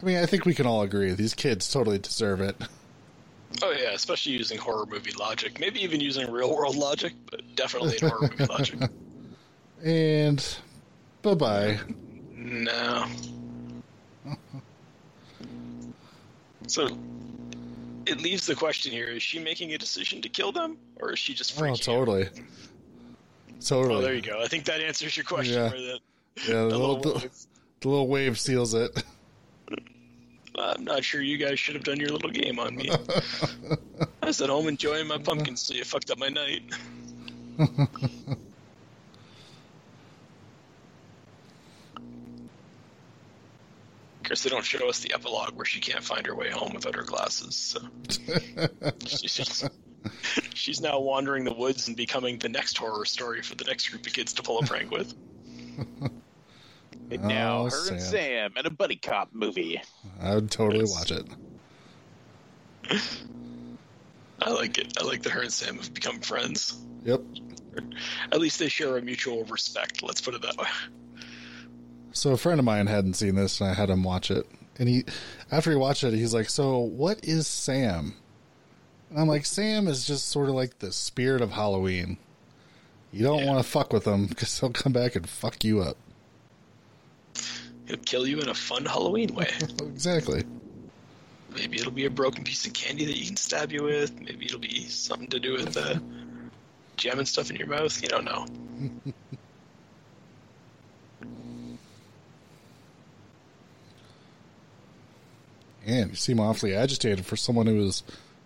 I 0.00 0.04
mean, 0.04 0.16
I 0.18 0.26
think 0.26 0.44
we 0.44 0.54
can 0.54 0.66
all 0.66 0.82
agree 0.82 1.10
these 1.12 1.34
kids 1.34 1.70
totally 1.70 1.98
deserve 1.98 2.40
it. 2.40 2.56
Oh 3.62 3.70
yeah, 3.72 3.90
especially 3.92 4.32
using 4.32 4.58
horror 4.58 4.86
movie 4.86 5.12
logic. 5.18 5.58
Maybe 5.58 5.82
even 5.82 6.00
using 6.00 6.30
real 6.30 6.54
world 6.54 6.76
logic, 6.76 7.14
but 7.30 7.40
definitely 7.56 7.96
in 8.00 8.08
horror 8.08 8.22
movie 8.30 8.44
logic. 8.46 8.80
And 9.84 10.44
bye 11.22 11.34
bye. 11.34 11.78
No. 12.34 13.06
So 16.66 16.88
it 18.06 18.20
leaves 18.20 18.44
the 18.46 18.56
question 18.56 18.90
here: 18.90 19.06
Is 19.06 19.22
she 19.22 19.38
making 19.38 19.72
a 19.74 19.78
decision 19.78 20.20
to 20.22 20.28
kill 20.28 20.50
them, 20.50 20.76
or 20.96 21.12
is 21.12 21.18
she 21.20 21.32
just 21.32 21.56
oh, 21.56 21.62
freaking 21.62 21.68
Oh, 21.68 21.72
out? 21.74 21.80
totally. 21.82 22.28
Totally. 23.64 23.94
Oh, 23.94 24.00
there 24.00 24.14
you 24.14 24.20
go. 24.22 24.42
I 24.42 24.48
think 24.48 24.64
that 24.64 24.80
answers 24.80 25.16
your 25.16 25.24
question. 25.24 25.54
Yeah. 25.54 25.68
Then. 25.68 25.98
Yeah, 26.48 26.64
the 26.64 26.68
The 26.70 26.78
little, 26.78 26.96
little 26.96 27.12
the, 27.14 27.18
wave. 27.20 27.32
little 27.84 28.08
wave 28.08 28.38
seals 28.38 28.74
it. 28.74 28.90
I'm 30.60 30.84
not 30.84 31.04
sure 31.04 31.20
you 31.20 31.36
guys 31.38 31.58
should 31.58 31.74
have 31.74 31.84
done 31.84 31.98
your 32.00 32.10
little 32.10 32.30
game 32.30 32.58
on 32.58 32.74
me. 32.76 32.90
I 34.22 34.26
was 34.26 34.40
at 34.40 34.48
home 34.50 34.68
enjoying 34.68 35.06
my 35.06 35.18
pumpkins, 35.18 35.62
so 35.62 35.74
you 35.74 35.84
fucked 35.84 36.10
up 36.10 36.18
my 36.18 36.28
night. 36.28 36.62
Of 44.20 44.28
course, 44.30 44.42
they 44.42 44.50
don't 44.50 44.64
show 44.64 44.88
us 44.88 44.98
the 45.00 45.14
epilogue 45.14 45.54
where 45.54 45.64
she 45.64 45.80
can't 45.80 46.04
find 46.04 46.26
her 46.26 46.34
way 46.34 46.50
home 46.50 46.72
without 46.74 46.94
her 46.94 47.02
glasses. 47.02 47.56
So 47.56 47.80
she's, 49.06 49.34
just- 49.34 49.68
she's 50.54 50.80
now 50.80 51.00
wandering 51.00 51.44
the 51.44 51.54
woods 51.54 51.88
and 51.88 51.96
becoming 51.96 52.38
the 52.38 52.48
next 52.48 52.76
horror 52.76 53.04
story 53.04 53.42
for 53.42 53.54
the 53.54 53.64
next 53.64 53.88
group 53.88 54.06
of 54.06 54.12
kids 54.12 54.34
to 54.34 54.42
pull 54.42 54.58
a 54.58 54.66
prank 54.66 54.90
with. 54.90 55.14
And 57.10 57.22
now 57.24 57.60
Oh, 57.66 57.70
her 57.70 57.90
and 57.92 58.00
Sam. 58.00 58.10
Sam 58.10 58.52
in 58.56 58.66
a 58.66 58.70
buddy 58.70 58.96
cop 58.96 59.30
movie. 59.32 59.80
I 60.20 60.34
would 60.34 60.50
totally 60.50 60.80
Yes. 60.84 60.90
watch 60.90 61.10
it. 61.10 61.26
I 64.40 64.50
like 64.50 64.78
it. 64.78 64.96
I 65.00 65.04
like 65.04 65.22
that 65.22 65.30
her 65.30 65.42
and 65.42 65.52
Sam 65.52 65.76
have 65.76 65.92
become 65.92 66.20
friends. 66.20 66.76
Yep. 67.04 67.22
At 68.32 68.40
least 68.40 68.58
they 68.58 68.68
share 68.68 68.96
a 68.96 69.02
mutual 69.02 69.44
respect. 69.44 70.02
Let's 70.02 70.20
put 70.20 70.34
it 70.34 70.42
that 70.42 70.56
way. 70.56 70.66
So 72.12 72.32
a 72.32 72.36
friend 72.36 72.58
of 72.58 72.64
mine 72.64 72.86
hadn't 72.86 73.14
seen 73.14 73.34
this, 73.34 73.60
and 73.60 73.70
I 73.70 73.74
had 73.74 73.90
him 73.90 74.02
watch 74.02 74.30
it. 74.30 74.46
And 74.78 74.88
he, 74.88 75.04
after 75.50 75.70
he 75.70 75.76
watched 75.76 76.04
it, 76.04 76.14
he's 76.14 76.32
like, 76.34 76.48
"So 76.48 76.78
what 76.78 77.24
is 77.24 77.46
Sam?" 77.46 78.14
And 79.10 79.18
I'm 79.20 79.28
like, 79.28 79.44
"Sam 79.44 79.88
is 79.88 80.06
just 80.06 80.28
sort 80.28 80.48
of 80.48 80.54
like 80.54 80.78
the 80.78 80.92
spirit 80.92 81.42
of 81.42 81.50
Halloween. 81.52 82.16
You 83.12 83.24
don't 83.24 83.40
Yeah. 83.40 83.46
want 83.46 83.64
to 83.64 83.68
fuck 83.70 83.92
with 83.92 84.06
him 84.06 84.26
because 84.26 84.58
he'll 84.60 84.70
come 84.70 84.92
back 84.92 85.16
and 85.16 85.28
fuck 85.28 85.64
you 85.64 85.80
up." 85.80 85.96
He'll 87.86 87.96
kill 87.98 88.26
you 88.26 88.38
in 88.40 88.48
a 88.48 88.54
fun 88.54 88.84
Halloween 88.84 89.34
way. 89.34 89.50
Exactly. 89.82 90.44
Maybe 91.54 91.78
it'll 91.78 91.90
be 91.90 92.04
a 92.04 92.10
broken 92.10 92.44
piece 92.44 92.66
of 92.66 92.72
candy 92.72 93.04
that 93.06 93.16
you 93.16 93.26
can 93.26 93.36
stab 93.36 93.72
you 93.72 93.82
with. 93.82 94.20
Maybe 94.20 94.44
it'll 94.46 94.60
be 94.60 94.86
something 94.86 95.28
to 95.28 95.40
do 95.40 95.54
with 95.54 95.76
uh, 95.76 95.98
jamming 96.96 97.24
stuff 97.24 97.50
in 97.50 97.56
your 97.56 97.66
mouth. 97.66 98.00
You 98.00 98.08
don't 98.08 98.24
know. 98.24 98.46
And 105.88 106.10
you 106.10 106.16
seem 106.16 106.38
awfully 106.38 106.74
agitated 106.74 107.24
for 107.24 107.36
someone 107.36 107.66
who 107.66 107.76
was 107.76 108.02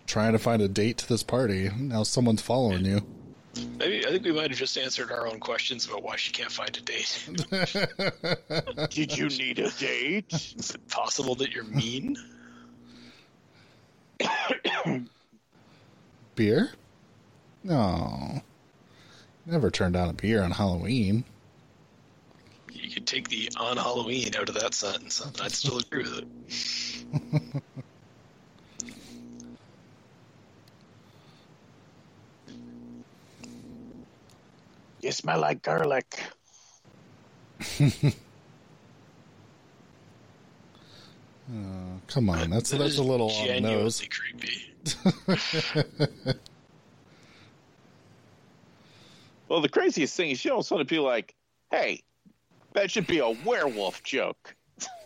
trying 0.07 0.31
to 0.31 0.39
find 0.39 0.61
a 0.61 0.69
date 0.69 0.97
to 0.99 1.09
this 1.09 1.23
party. 1.23 1.69
Now 1.77 2.03
someone's 2.03 2.41
following 2.41 2.85
you. 2.85 3.05
Maybe 3.77 4.05
I 4.05 4.09
think 4.09 4.23
we 4.23 4.31
might 4.31 4.49
have 4.49 4.57
just 4.57 4.77
answered 4.77 5.11
our 5.11 5.27
own 5.27 5.39
questions 5.39 5.85
about 5.85 6.03
why 6.03 6.15
she 6.15 6.31
can't 6.31 6.51
find 6.51 6.75
a 6.75 6.81
date. 6.81 7.29
Did 8.89 9.17
you 9.17 9.27
need 9.29 9.59
a 9.59 9.69
date? 9.71 10.33
Is 10.33 10.71
it 10.71 10.87
possible 10.87 11.35
that 11.35 11.51
you're 11.51 11.63
mean? 11.65 12.17
Beer? 16.35 16.71
No. 17.63 18.41
Never 19.45 19.69
turned 19.69 19.93
down 19.93 20.09
a 20.09 20.13
beer 20.13 20.41
on 20.41 20.51
Halloween. 20.51 21.23
You 22.71 22.89
could 22.89 23.05
take 23.05 23.29
the 23.29 23.51
on 23.57 23.77
Halloween 23.77 24.35
out 24.35 24.49
of 24.49 24.55
that 24.55 24.73
sentence, 24.73 25.23
and 25.23 25.39
I'd 25.41 25.51
still 25.51 25.77
agree 25.77 26.03
with 26.03 26.23
it. 26.23 27.63
You 35.03 35.11
smell 35.11 35.41
like 35.41 35.61
garlic. 35.61 36.23
Come 42.07 42.29
on, 42.29 42.49
that's 42.49 42.69
That 42.71 42.77
that's 42.77 42.97
a 42.97 43.03
little 43.03 43.29
on 43.29 43.61
nose. 43.63 44.01
creepy. 44.09 44.73
Well, 49.49 49.61
the 49.61 49.69
craziest 49.69 50.15
thing 50.17 50.31
is 50.31 50.39
she 50.39 50.49
all 50.49 50.59
of 50.59 50.65
a 50.65 50.67
sudden 50.67 50.87
be 50.87 50.97
like, 50.97 51.35
hey, 51.69 52.01
that 52.73 52.89
should 52.89 53.05
be 53.05 53.19
a 53.19 53.29
werewolf 53.45 54.01
joke. 54.01 54.55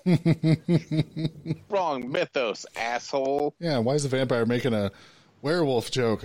Wrong 1.70 2.10
mythos, 2.10 2.66
asshole. 2.78 3.56
Yeah, 3.60 3.80
why 3.80 3.96
is 3.96 4.04
the 4.04 4.10
vampire 4.10 4.46
making 4.46 4.74
a 4.74 4.92
werewolf 5.42 5.92
joke? 5.92 6.24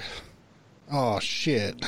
Oh 0.93 1.19
shit. 1.19 1.85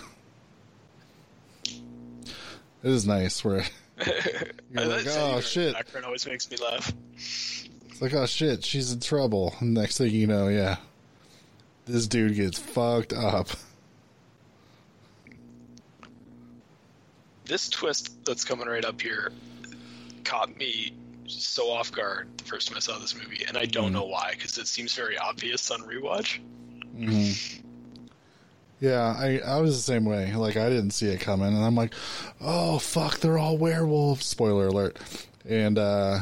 This 2.85 2.93
is 2.93 3.07
nice 3.07 3.43
where 3.43 3.65
you're 4.71 4.85
like, 4.85 5.07
oh 5.09 5.41
shit. 5.41 5.73
Background 5.73 6.05
always 6.05 6.27
makes 6.27 6.51
me 6.51 6.59
laugh. 6.59 6.93
It's 7.17 8.03
like, 8.03 8.13
oh 8.13 8.27
shit, 8.27 8.63
she's 8.63 8.93
in 8.93 9.01
trouble. 9.01 9.55
Next 9.63 9.97
thing 9.97 10.13
you 10.13 10.27
know, 10.27 10.49
yeah. 10.49 10.77
This 11.87 12.07
dude 12.07 12.35
gets 12.35 12.59
fucked 12.59 13.15
up. 13.15 13.49
This 17.47 17.71
twist 17.71 18.23
that's 18.27 18.45
coming 18.45 18.67
right 18.67 18.85
up 18.85 19.01
here 19.01 19.33
caught 20.25 20.55
me 20.59 20.93
so 21.27 21.71
off 21.71 21.91
guard 21.91 22.29
the 22.37 22.45
first 22.45 22.69
time 22.69 22.77
I 22.77 22.81
saw 22.81 22.99
this 22.99 23.15
movie, 23.15 23.45
and 23.49 23.57
I 23.57 23.65
don't 23.65 23.85
Mm-hmm. 23.87 23.95
know 23.95 24.05
why 24.05 24.33
because 24.33 24.59
it 24.59 24.67
seems 24.67 24.95
very 24.95 25.17
obvious 25.17 25.71
on 25.71 25.81
rewatch. 25.81 26.39
Yeah, 28.81 29.15
I, 29.19 29.39
I 29.39 29.61
was 29.61 29.77
the 29.77 29.83
same 29.83 30.05
way. 30.05 30.35
Like 30.35 30.57
I 30.57 30.69
didn't 30.69 30.91
see 30.91 31.07
it 31.07 31.21
coming, 31.21 31.49
and 31.49 31.65
I'm 31.65 31.75
like, 31.75 31.95
oh 32.41 32.79
fuck, 32.79 33.19
they're 33.21 33.39
all 33.39 33.57
werewolves. 33.57 34.27
Spoiler 34.27 34.67
alert. 34.69 34.99
And 35.49 35.79
uh 35.79 36.21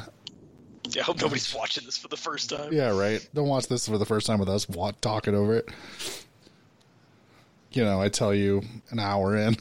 Yeah, 0.91 1.03
I 1.03 1.05
hope 1.05 1.21
nobody's 1.21 1.53
watching 1.55 1.85
this 1.85 1.97
for 1.97 2.09
the 2.09 2.17
first 2.17 2.51
time. 2.51 2.73
yeah, 2.73 2.97
right. 2.97 3.27
Don't 3.35 3.49
watch 3.49 3.67
this 3.69 3.89
for 3.89 3.99
the 3.99 4.05
first 4.07 4.27
time 4.27 4.39
with 4.39 4.49
us 4.49 4.69
wa- 4.69 4.93
talking 5.01 5.35
over 5.35 5.55
it. 5.57 5.69
You 7.73 7.85
know, 7.85 8.01
I 8.01 8.09
tell 8.11 8.35
you 8.35 8.63
an 8.91 8.99
hour 8.99 9.37
in. 9.37 9.57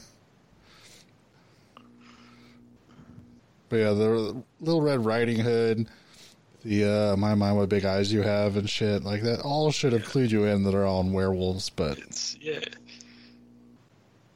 But 3.70 3.78
yeah, 3.78 3.92
the 3.94 4.44
Little 4.60 4.82
Red 4.82 5.06
Riding 5.06 5.40
Hood, 5.40 5.88
the 6.64 6.86
uh, 7.14 7.16
My 7.18 7.36
My 7.36 7.52
What 7.52 7.70
Big 7.70 7.86
Eyes 7.86 8.12
You 8.14 8.22
Have 8.22 8.58
and 8.58 8.70
shit 8.70 9.04
like 9.04 9.24
that, 9.24 9.42
all 9.42 9.72
should 9.72 9.94
have 9.94 10.04
clued 10.04 10.30
you 10.32 10.46
in 10.46 10.64
that 10.64 10.76
are 10.76 10.86
all 10.86 11.04
werewolves. 11.04 11.70
But 11.70 11.98
It's 12.00 12.38
yeah. 12.42 12.60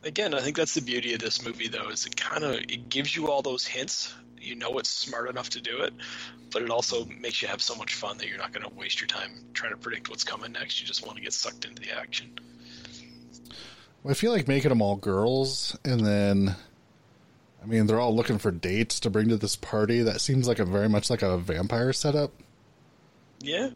Again, 0.03 0.33
I 0.35 0.39
think 0.41 0.55
that's 0.55 0.75
the 0.75 0.81
beauty 0.81 1.13
of 1.13 1.19
this 1.19 1.43
movie, 1.43 1.67
though, 1.67 1.89
is 1.89 2.05
it 2.05 2.15
kind 2.15 2.43
of 2.43 2.55
it 2.55 2.89
gives 2.89 3.15
you 3.15 3.29
all 3.31 3.41
those 3.41 3.65
hints. 3.65 4.13
you 4.39 4.55
know 4.55 4.77
it's 4.77 4.89
smart 4.89 5.27
enough 5.29 5.49
to 5.51 5.61
do 5.61 5.81
it, 5.81 5.93
but 6.51 6.61
it 6.61 6.69
also 6.69 7.05
makes 7.05 7.41
you 7.41 7.47
have 7.47 7.61
so 7.61 7.73
much 7.75 7.95
fun 7.95 8.17
that 8.19 8.27
you're 8.27 8.37
not 8.37 8.53
going 8.53 8.67
to 8.69 8.75
waste 8.75 9.01
your 9.01 9.07
time 9.07 9.31
trying 9.53 9.71
to 9.71 9.77
predict 9.77 10.09
what's 10.09 10.23
coming 10.23 10.51
next. 10.51 10.79
You 10.79 10.85
just 10.85 11.03
want 11.03 11.17
to 11.17 11.23
get 11.23 11.33
sucked 11.33 11.65
into 11.65 11.81
the 11.81 11.91
action. 11.91 12.37
I 14.07 14.13
feel 14.13 14.31
like 14.31 14.47
making 14.47 14.69
them 14.69 14.83
all 14.83 14.97
girls, 14.97 15.75
and 15.83 16.01
then, 16.05 16.55
I 17.65 17.67
mean, 17.67 17.87
they're 17.87 17.99
all 17.99 18.15
looking 18.15 18.37
for 18.37 18.51
dates 18.51 18.99
to 18.99 19.09
bring 19.09 19.27
to 19.29 19.37
this 19.37 19.55
party. 19.55 20.03
That 20.03 20.21
seems 20.21 20.47
like 20.47 20.59
a 20.59 20.65
very 20.65 20.87
much 20.87 21.09
like 21.09 21.23
a 21.23 21.35
vampire 21.37 21.93
setup. 21.93 22.31
Yeah. 23.41 23.69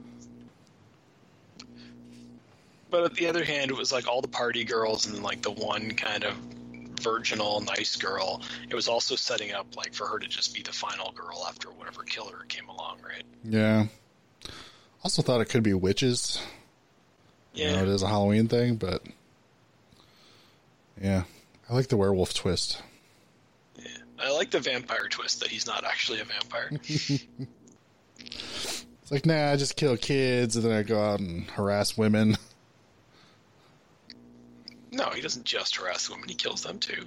But 2.91 3.03
at 3.03 3.15
the 3.15 3.27
other 3.27 3.43
hand, 3.43 3.71
it 3.71 3.77
was 3.77 3.91
like 3.91 4.07
all 4.07 4.21
the 4.21 4.27
party 4.27 4.63
girls 4.63 5.07
and 5.07 5.23
like 5.23 5.41
the 5.41 5.51
one 5.51 5.91
kind 5.91 6.23
of 6.23 6.35
virginal, 7.01 7.61
nice 7.61 7.95
girl. 7.95 8.43
It 8.69 8.75
was 8.75 8.87
also 8.87 9.15
setting 9.15 9.53
up 9.53 9.75
like 9.75 9.93
for 9.93 10.05
her 10.05 10.19
to 10.19 10.27
just 10.27 10.53
be 10.53 10.61
the 10.61 10.71
final 10.71 11.11
girl 11.11 11.45
after 11.47 11.69
whatever 11.69 12.03
killer 12.03 12.45
came 12.47 12.67
along, 12.69 12.99
right? 13.03 13.23
Yeah. 13.43 13.87
Also 15.03 15.21
thought 15.23 15.41
it 15.41 15.45
could 15.49 15.63
be 15.63 15.73
witches. 15.73 16.39
You 17.55 17.65
Yeah. 17.65 17.75
know, 17.77 17.83
it 17.83 17.87
is 17.89 18.03
a 18.03 18.07
Halloween 18.07 18.47
thing, 18.47 18.75
but 18.75 19.01
yeah, 21.01 21.23
I 21.69 21.73
like 21.73 21.87
the 21.87 21.97
werewolf 21.97 22.35
twist. 22.35 22.81
I 24.22 24.32
like 24.32 24.51
the 24.51 24.59
vampire 24.59 25.07
twist 25.09 25.39
that 25.39 25.49
he's 25.49 25.65
not 25.65 25.84
actually 25.84 26.20
a 26.20 26.26
vampire. 26.26 26.72
It's 29.01 29.11
like, 29.11 29.26
nah, 29.26 29.51
I 29.51 29.55
just 29.55 29.76
kill 29.76 29.97
kids 29.97 30.55
and 30.55 30.63
then 30.63 30.72
I 30.72 30.84
go 30.84 31.01
out 31.01 31.20
and 31.20 31.49
harass 31.49 31.97
women. 31.97 32.38
no, 34.91 35.09
he 35.09 35.22
doesn't 35.22 35.45
just 35.45 35.78
harass 35.78 36.07
women; 36.11 36.30
he 36.30 36.36
kills 36.36 36.61
them 36.61 36.78
too. 36.78 37.05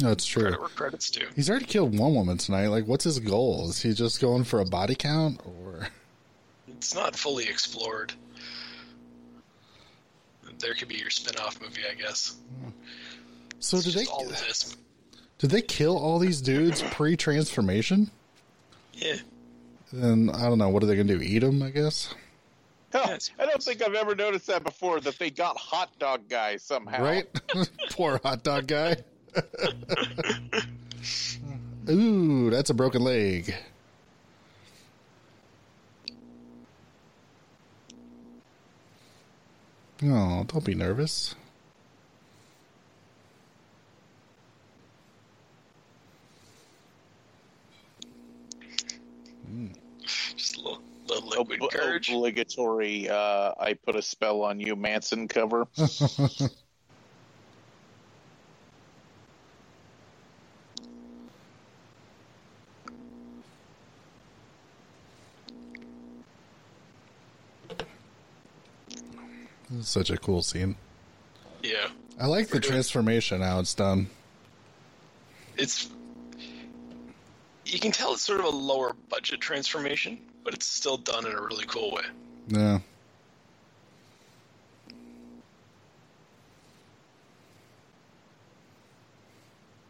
No, 0.00 0.12
it's 0.12 0.24
true. 0.24 0.44
Credit 0.44 0.60
where 0.60 0.68
credit's 0.70 1.10
due. 1.10 1.26
He's 1.36 1.50
already 1.50 1.66
killed 1.66 1.98
one 1.98 2.14
woman 2.14 2.38
tonight. 2.38 2.68
Like, 2.68 2.86
what's 2.86 3.04
his 3.04 3.18
goal? 3.18 3.68
Is 3.68 3.82
he 3.82 3.92
just 3.92 4.18
going 4.18 4.44
for 4.44 4.60
a 4.60 4.64
body 4.64 4.94
count 4.94 5.40
or? 5.44 5.88
It's 6.68 6.94
not 6.94 7.14
fully 7.14 7.44
explored. 7.48 8.14
There 10.58 10.72
could 10.74 10.88
be 10.88 10.96
your 10.96 11.10
spin-off 11.10 11.60
movie, 11.60 11.82
I 11.90 11.94
guess. 12.00 12.36
So 13.58 13.76
It's 13.76 13.86
did 13.86 13.94
they 13.94 14.06
all 14.06 14.24
of 14.24 14.30
this. 14.30 14.74
Did 15.42 15.50
they 15.50 15.60
kill 15.60 15.98
all 15.98 16.20
these 16.20 16.40
dudes 16.40 16.82
pre-transformation? 16.92 18.12
Yeah. 18.94 19.16
Then 19.92 20.30
I 20.30 20.42
don't 20.42 20.58
know. 20.58 20.68
What 20.68 20.84
are 20.84 20.86
they 20.86 20.94
gonna 20.94 21.18
do? 21.18 21.20
Eat 21.20 21.40
them? 21.40 21.64
I 21.64 21.70
guess. 21.70 22.14
Hell, 22.92 23.02
Yes. 23.06 23.32
I 23.40 23.46
don't 23.46 23.60
think 23.60 23.82
I've 23.82 23.94
ever 23.94 24.14
noticed 24.14 24.46
that 24.46 24.62
before. 24.62 25.00
That 25.00 25.18
they 25.18 25.30
got 25.30 25.56
hot 25.56 25.90
dog 25.98 26.28
guy 26.28 26.58
somehow. 26.58 27.02
Right? 27.02 27.26
Poor 27.90 28.20
hot 28.22 28.44
dog 28.44 28.68
guy. 28.68 28.98
Ooh, 31.90 32.48
that's 32.50 32.70
a 32.70 32.74
broken 32.74 33.02
leg. 33.02 33.52
Oh, 40.04 40.44
don't 40.46 40.64
be 40.64 40.76
nervous. 40.76 41.34
Just 50.36 50.56
a 50.56 50.60
little, 50.60 50.82
little 51.06 51.40
Ob- 51.40 51.48
liquid 51.50 51.70
courage. 51.70 52.08
Obligatory. 52.08 53.08
Uh, 53.08 53.52
I 53.58 53.74
put 53.74 53.96
a 53.96 54.02
spell 54.02 54.42
on 54.42 54.60
you, 54.60 54.76
Manson 54.76 55.28
cover. 55.28 55.66
This 69.72 69.86
is 69.86 69.88
such 69.88 70.10
a 70.10 70.18
cool 70.18 70.42
scene. 70.42 70.76
Yeah. 71.62 71.88
I 72.20 72.26
like 72.26 72.48
the 72.48 72.60
transformation, 72.60 73.40
how 73.40 73.60
it's 73.60 73.74
done. 73.74 74.08
It's 75.56 75.88
you 77.72 77.80
can 77.80 77.90
tell 77.90 78.12
it's 78.12 78.22
sort 78.22 78.40
of 78.40 78.46
a 78.46 78.50
lower 78.50 78.94
budget 79.08 79.40
transformation, 79.40 80.18
but 80.44 80.52
it's 80.52 80.66
still 80.66 80.98
done 80.98 81.26
in 81.26 81.32
a 81.32 81.40
really 81.40 81.64
cool 81.64 81.92
way. 81.92 82.02
Yeah. 82.48 82.80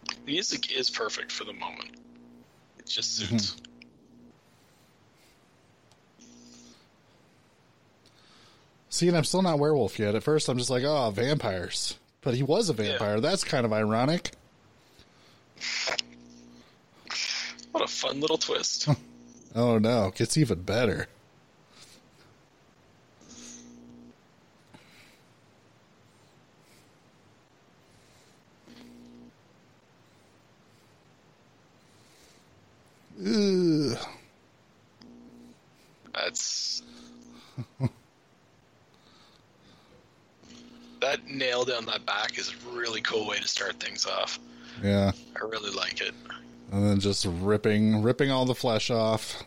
The 0.09 0.15
music 0.25 0.71
is 0.77 0.91
perfect 0.91 1.33
for 1.33 1.45
the 1.45 1.53
moment. 1.55 1.91
It 2.79 2.87
just 2.87 3.21
mm-hmm. 3.21 3.39
suits. 3.39 3.57
See, 8.91 9.09
and 9.09 9.17
I'm 9.17 9.25
still 9.25 9.43
not 9.43 9.59
werewolf 9.59 9.99
yet. 9.99 10.15
At 10.15 10.23
first, 10.23 10.49
I'm 10.49 10.59
just 10.59 10.71
like, 10.71 10.85
oh, 10.85 11.11
vampires. 11.11 11.99
But 12.21 12.35
he 12.35 12.45
was 12.45 12.69
a 12.69 12.75
vampire. 12.75 13.19
That's 13.21 13.43
kind 13.43 13.65
of 13.67 13.73
ironic. 13.73 14.31
What 17.73 17.83
a 17.83 17.89
fun 17.89 18.21
little 18.21 18.39
twist. 18.39 18.89
Oh 19.55 19.77
no, 19.77 20.07
it 20.07 20.15
gets 20.15 20.39
even 20.39 20.63
better. 20.63 21.09
Ugh. 33.21 33.99
That's 36.15 36.83
that 41.01 41.27
nail 41.29 41.65
down 41.65 41.85
that 41.87 42.07
back 42.07 42.39
is 42.39 42.49
a 42.49 42.71
really 42.71 43.03
cool 43.03 43.27
way 43.29 43.39
to 43.39 43.47
start 43.47 43.79
things 43.79 44.07
off. 44.07 44.41
Yeah, 44.83 45.13
I 45.37 45.45
really 45.45 45.71
like 45.73 46.01
it. 46.01 46.15
And 46.73 46.85
then 46.89 46.99
just 46.99 47.27
ripping, 47.27 48.03
ripping 48.03 48.31
all 48.33 48.45
the 48.47 48.55
flesh 48.55 48.91
off. 48.91 49.45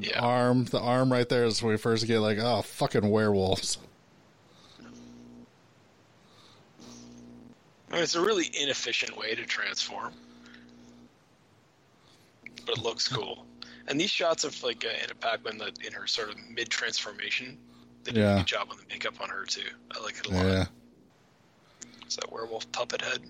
Yeah. 0.00 0.18
Arm, 0.18 0.64
the 0.64 0.80
arm 0.80 1.10
right 1.12 1.28
there 1.28 1.44
is 1.44 1.62
when 1.62 1.70
we 1.72 1.78
first 1.78 2.06
get 2.06 2.18
like, 2.18 2.38
oh, 2.38 2.60
fucking 2.62 3.08
werewolves. 3.08 3.78
I 7.90 7.94
mean, 7.94 8.02
it's 8.02 8.16
a 8.16 8.20
really 8.20 8.50
inefficient 8.60 9.16
way 9.16 9.34
to 9.34 9.46
transform, 9.46 10.12
but 12.66 12.76
it 12.76 12.82
looks 12.84 13.08
cool. 13.08 13.46
And 13.86 13.98
these 13.98 14.10
shots 14.10 14.44
of 14.44 14.60
like 14.62 14.84
uh, 14.84 14.88
Anna 15.02 15.14
Paquin 15.14 15.56
that 15.58 15.78
in 15.86 15.92
her 15.94 16.06
sort 16.06 16.28
of 16.28 16.36
mid 16.50 16.68
transformation, 16.68 17.56
they 18.04 18.12
did 18.12 18.20
Yeah. 18.20 18.34
a 18.34 18.36
good 18.38 18.46
job 18.46 18.68
on 18.70 18.76
the 18.76 18.84
makeup 18.92 19.18
on 19.22 19.30
her 19.30 19.44
too. 19.44 19.62
I 19.96 20.02
like 20.02 20.18
it 20.18 20.26
a 20.26 20.30
lot. 20.34 20.44
Yeah. 20.44 20.64
It's 22.04 22.16
that 22.16 22.30
werewolf 22.30 22.70
puppet 22.72 23.00
head. 23.00 23.20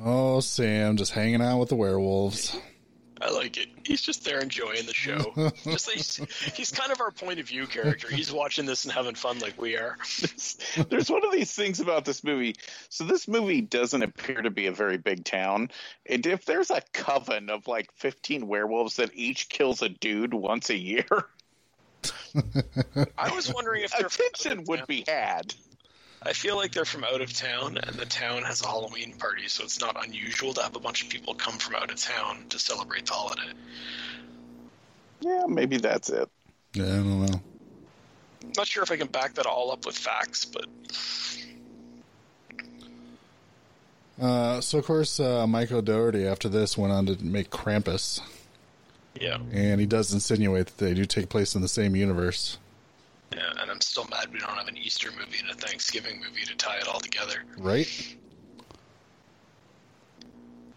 Oh, 0.00 0.40
Sam, 0.40 0.96
just 0.96 1.12
hanging 1.12 1.42
out 1.42 1.58
with 1.58 1.70
the 1.70 1.76
werewolves. 1.76 2.56
I 3.20 3.30
like 3.30 3.56
it. 3.56 3.68
He's 3.84 4.00
just 4.00 4.24
there 4.24 4.38
enjoying 4.38 4.86
the 4.86 4.94
show. 4.94 5.32
just 5.64 5.90
he's, 5.90 6.16
he's 6.54 6.70
kind 6.70 6.92
of 6.92 7.00
our 7.00 7.10
point 7.10 7.40
of 7.40 7.48
view 7.48 7.66
character. 7.66 8.08
He's 8.08 8.30
watching 8.30 8.64
this 8.64 8.84
and 8.84 8.92
having 8.92 9.16
fun 9.16 9.40
like 9.40 9.60
we 9.60 9.76
are. 9.76 9.96
There's 10.88 11.10
one 11.10 11.24
of 11.24 11.32
these 11.32 11.52
things 11.52 11.80
about 11.80 12.04
this 12.04 12.22
movie. 12.22 12.54
So 12.90 13.04
this 13.04 13.26
movie 13.26 13.60
doesn't 13.60 14.02
appear 14.02 14.42
to 14.42 14.50
be 14.50 14.66
a 14.66 14.72
very 14.72 14.98
big 14.98 15.24
town. 15.24 15.70
And 16.06 16.24
if 16.26 16.44
there's 16.44 16.70
a 16.70 16.82
coven 16.92 17.50
of 17.50 17.66
like 17.66 17.90
15 17.94 18.46
werewolves 18.46 18.96
that 18.96 19.10
each 19.14 19.48
kills 19.48 19.82
a 19.82 19.88
dude 19.88 20.32
once 20.34 20.70
a 20.70 20.76
year, 20.76 21.06
I 23.18 23.34
was 23.34 23.52
wondering 23.52 23.82
if 23.82 23.90
they're 23.98 24.06
attention 24.06 24.64
would 24.68 24.86
be 24.86 25.04
had. 25.08 25.54
I 26.28 26.34
feel 26.34 26.56
like 26.56 26.72
they're 26.72 26.84
from 26.84 27.04
out 27.04 27.22
of 27.22 27.32
town, 27.32 27.78
and 27.78 27.96
the 27.96 28.04
town 28.04 28.42
has 28.42 28.60
a 28.60 28.66
Halloween 28.66 29.14
party, 29.18 29.48
so 29.48 29.64
it's 29.64 29.80
not 29.80 30.04
unusual 30.04 30.52
to 30.52 30.62
have 30.62 30.76
a 30.76 30.80
bunch 30.80 31.02
of 31.02 31.08
people 31.08 31.34
come 31.34 31.56
from 31.58 31.76
out 31.76 31.90
of 31.90 31.96
town 31.96 32.44
to 32.50 32.58
celebrate 32.58 33.06
the 33.06 33.14
holiday. 33.14 33.50
Yeah, 35.20 35.44
maybe 35.48 35.78
that's 35.78 36.10
it. 36.10 36.28
Yeah, 36.74 36.84
I 36.84 36.88
don't 36.88 37.26
know. 37.26 37.40
I'm 38.42 38.52
not 38.58 38.66
sure 38.66 38.82
if 38.82 38.90
I 38.92 38.96
can 38.96 39.06
back 39.06 39.34
that 39.34 39.46
all 39.46 39.70
up 39.70 39.86
with 39.86 39.96
facts, 39.96 40.44
but 40.44 40.66
Uh, 44.20 44.60
so, 44.60 44.78
of 44.78 44.84
course, 44.84 45.20
uh, 45.20 45.46
Michael 45.46 45.80
Dougherty, 45.80 46.26
after 46.26 46.48
this, 46.48 46.76
went 46.76 46.92
on 46.92 47.06
to 47.06 47.24
make 47.24 47.50
Krampus. 47.50 48.20
yeah, 49.14 49.38
And 49.52 49.80
he 49.80 49.86
does 49.86 50.12
insinuate 50.12 50.66
that 50.66 50.78
they 50.78 50.92
do 50.92 51.04
take 51.04 51.28
place 51.28 51.54
in 51.54 51.62
the 51.62 51.68
same 51.68 51.94
universe. 51.94 52.58
Yeah. 53.32 53.52
And 53.60 53.70
I'm 53.70 53.80
still 53.80 54.06
mad 54.10 54.32
we 54.32 54.38
don't 54.38 54.50
have 54.50 54.68
an 54.68 54.76
Easter 54.76 55.10
movie 55.10 55.38
and 55.40 55.50
a 55.50 55.54
Thanksgiving 55.54 56.20
movie 56.20 56.44
to 56.46 56.56
tie 56.56 56.78
it 56.78 56.88
all 56.88 57.00
together. 57.00 57.44
Right? 57.58 58.16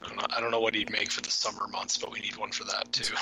I'm 0.04 0.16
not, 0.16 0.30
know, 0.30 0.38
I 0.38 0.42
don't 0.42 0.52
know 0.52 0.60
what 0.60 0.74
he'd 0.74 0.92
make 0.92 1.12
for 1.12 1.22
the 1.22 1.32
summer 1.32 1.68
months, 1.68 1.98
but 1.98 2.12
we 2.12 2.20
need 2.20 2.36
one 2.36 2.52
for 2.52 2.64
that 2.66 2.92
too. 2.92 3.14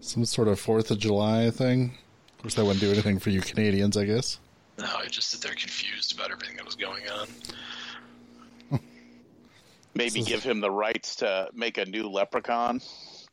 Some 0.00 0.24
sort 0.24 0.48
of 0.48 0.60
Fourth 0.60 0.90
of 0.90 0.98
July 0.98 1.50
thing. 1.50 1.96
Of 2.36 2.42
course, 2.42 2.54
that 2.54 2.64
wouldn't 2.64 2.80
do 2.80 2.90
anything 2.90 3.18
for 3.18 3.30
you 3.30 3.40
Canadians, 3.40 3.96
I 3.96 4.04
guess. 4.04 4.38
No, 4.78 4.86
I 4.96 5.06
just 5.06 5.30
sit 5.30 5.40
there 5.40 5.54
confused 5.54 6.14
about 6.14 6.30
everything 6.30 6.56
that 6.56 6.64
was 6.64 6.76
going 6.76 7.04
on. 7.08 8.80
Maybe 9.94 10.22
give 10.22 10.42
him 10.42 10.60
the 10.60 10.70
rights 10.70 11.16
to 11.16 11.48
make 11.54 11.78
a 11.78 11.84
new 11.84 12.08
Leprechaun. 12.08 12.80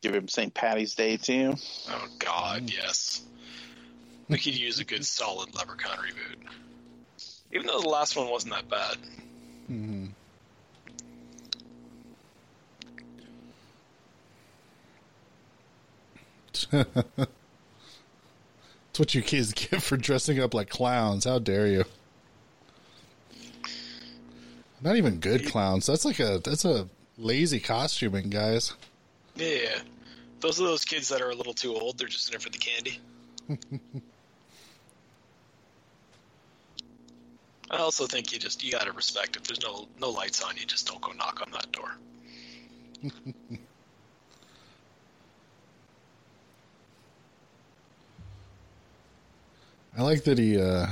Give 0.02 0.14
him 0.14 0.28
St. 0.28 0.52
Patty's 0.54 0.94
Day 0.94 1.16
too. 1.16 1.54
Oh 1.88 2.06
God, 2.18 2.62
mm. 2.62 2.76
yes. 2.76 3.22
We 4.30 4.38
could 4.38 4.56
use 4.56 4.78
a 4.78 4.84
good 4.84 5.04
solid 5.04 5.52
Leprechaun 5.56 5.98
reboot. 5.98 6.36
Even 7.52 7.66
though 7.66 7.80
the 7.80 7.88
last 7.88 8.16
one 8.16 8.30
wasn't 8.30 8.54
that 8.54 8.68
bad. 8.68 8.96
Mm-hmm. 9.68 10.06
That's 16.70 17.28
what 18.98 19.14
you 19.16 19.22
kids 19.22 19.52
get 19.52 19.82
for 19.82 19.96
dressing 19.96 20.38
up 20.38 20.54
like 20.54 20.68
clowns. 20.68 21.24
How 21.24 21.40
dare 21.40 21.66
you? 21.66 21.84
Not 24.80 24.94
even 24.94 25.18
good 25.18 25.46
clowns. 25.46 25.86
That's 25.86 26.04
like 26.04 26.20
a 26.20 26.40
that's 26.44 26.64
a 26.64 26.88
lazy 27.18 27.58
costuming, 27.58 28.30
guys. 28.30 28.74
Yeah, 29.34 29.48
yeah. 29.48 29.78
Those 30.38 30.60
are 30.60 30.64
those 30.64 30.84
kids 30.84 31.08
that 31.08 31.20
are 31.20 31.30
a 31.30 31.34
little 31.34 31.52
too 31.52 31.74
old. 31.74 31.98
They're 31.98 32.06
just 32.06 32.28
in 32.28 32.36
it 32.36 32.42
for 32.42 32.50
the 32.50 32.58
candy. 32.58 33.00
I 37.70 37.76
also 37.76 38.06
think 38.06 38.32
you 38.32 38.38
just 38.38 38.64
you 38.64 38.72
gotta 38.72 38.92
respect 38.92 39.36
if 39.36 39.44
there's 39.44 39.62
no 39.62 39.86
no 40.00 40.10
lights 40.10 40.42
on, 40.42 40.56
you 40.56 40.66
just 40.66 40.86
don't 40.86 41.00
go 41.00 41.12
knock 41.12 41.40
on 41.44 41.52
that 41.52 41.70
door. 41.72 41.94
I 49.96 50.02
like 50.02 50.24
that 50.24 50.38
he 50.38 50.60
uh 50.60 50.86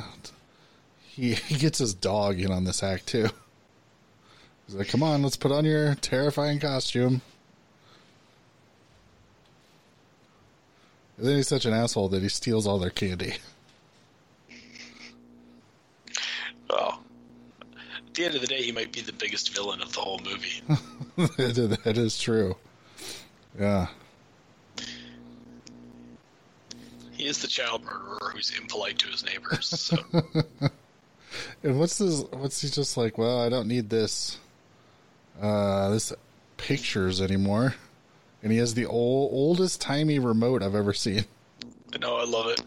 he 1.07 1.35
he 1.35 1.57
gets 1.57 1.79
his 1.79 1.95
dog 1.95 2.39
in 2.41 2.53
on 2.53 2.65
this 2.65 2.83
act 2.83 3.07
too. 3.09 3.29
He's 4.67 4.77
like, 4.77 4.89
"Come 4.89 5.03
on, 5.03 5.23
let's 5.23 5.37
put 5.37 5.51
on 5.51 5.65
your 5.65 5.95
terrifying 5.97 6.61
costume." 6.61 7.23
And 11.17 11.27
then 11.27 11.37
he's 11.37 11.49
such 11.49 11.65
an 11.65 11.73
asshole 11.73 12.11
that 12.11 12.23
he 12.23 12.29
steals 12.29 12.67
all 12.67 12.79
their 12.79 12.91
candy. 12.91 13.35
Oh. 16.71 17.01
At 17.63 18.15
the 18.15 18.25
end 18.25 18.35
of 18.35 18.41
the 18.41 18.47
day, 18.47 18.63
he 18.63 18.73
might 18.73 18.93
be 18.93 19.01
the 19.01 19.13
biggest 19.13 19.55
villain 19.55 19.81
of 19.81 19.93
the 19.93 20.01
whole 20.01 20.21
movie. 20.25 20.63
that 21.17 21.97
is 21.97 22.19
true. 22.19 22.57
Yeah. 23.59 23.89
he 27.13 27.27
is 27.27 27.43
the 27.43 27.49
child 27.49 27.85
murderer 27.85 28.31
who's 28.33 28.57
impolite 28.57 28.99
to 28.99 29.09
his 29.09 29.25
neighbors. 29.25 29.69
So. 29.69 29.97
And 31.63 31.79
what's 31.79 31.99
this? 31.99 32.23
What's 32.33 32.61
he 32.63 32.69
just 32.69 32.97
like? 32.97 33.19
Well, 33.19 33.41
I 33.41 33.49
don't 33.49 33.69
need 33.69 33.91
this, 33.91 34.39
uh, 35.41 35.91
this 35.91 36.13
pictures 36.57 37.21
anymore. 37.21 37.75
And 38.43 38.53
he 38.53 38.59
has 38.59 38.75
the 38.75 38.87
old, 38.87 39.33
oldest 39.33 39.81
timey 39.81 40.19
remote 40.19 40.63
I've 40.63 40.75
ever 40.75 40.93
seen. 40.93 41.25
I 41.93 41.99
know, 41.99 42.17
I 42.17 42.25
love 42.25 42.47
it. 42.51 42.63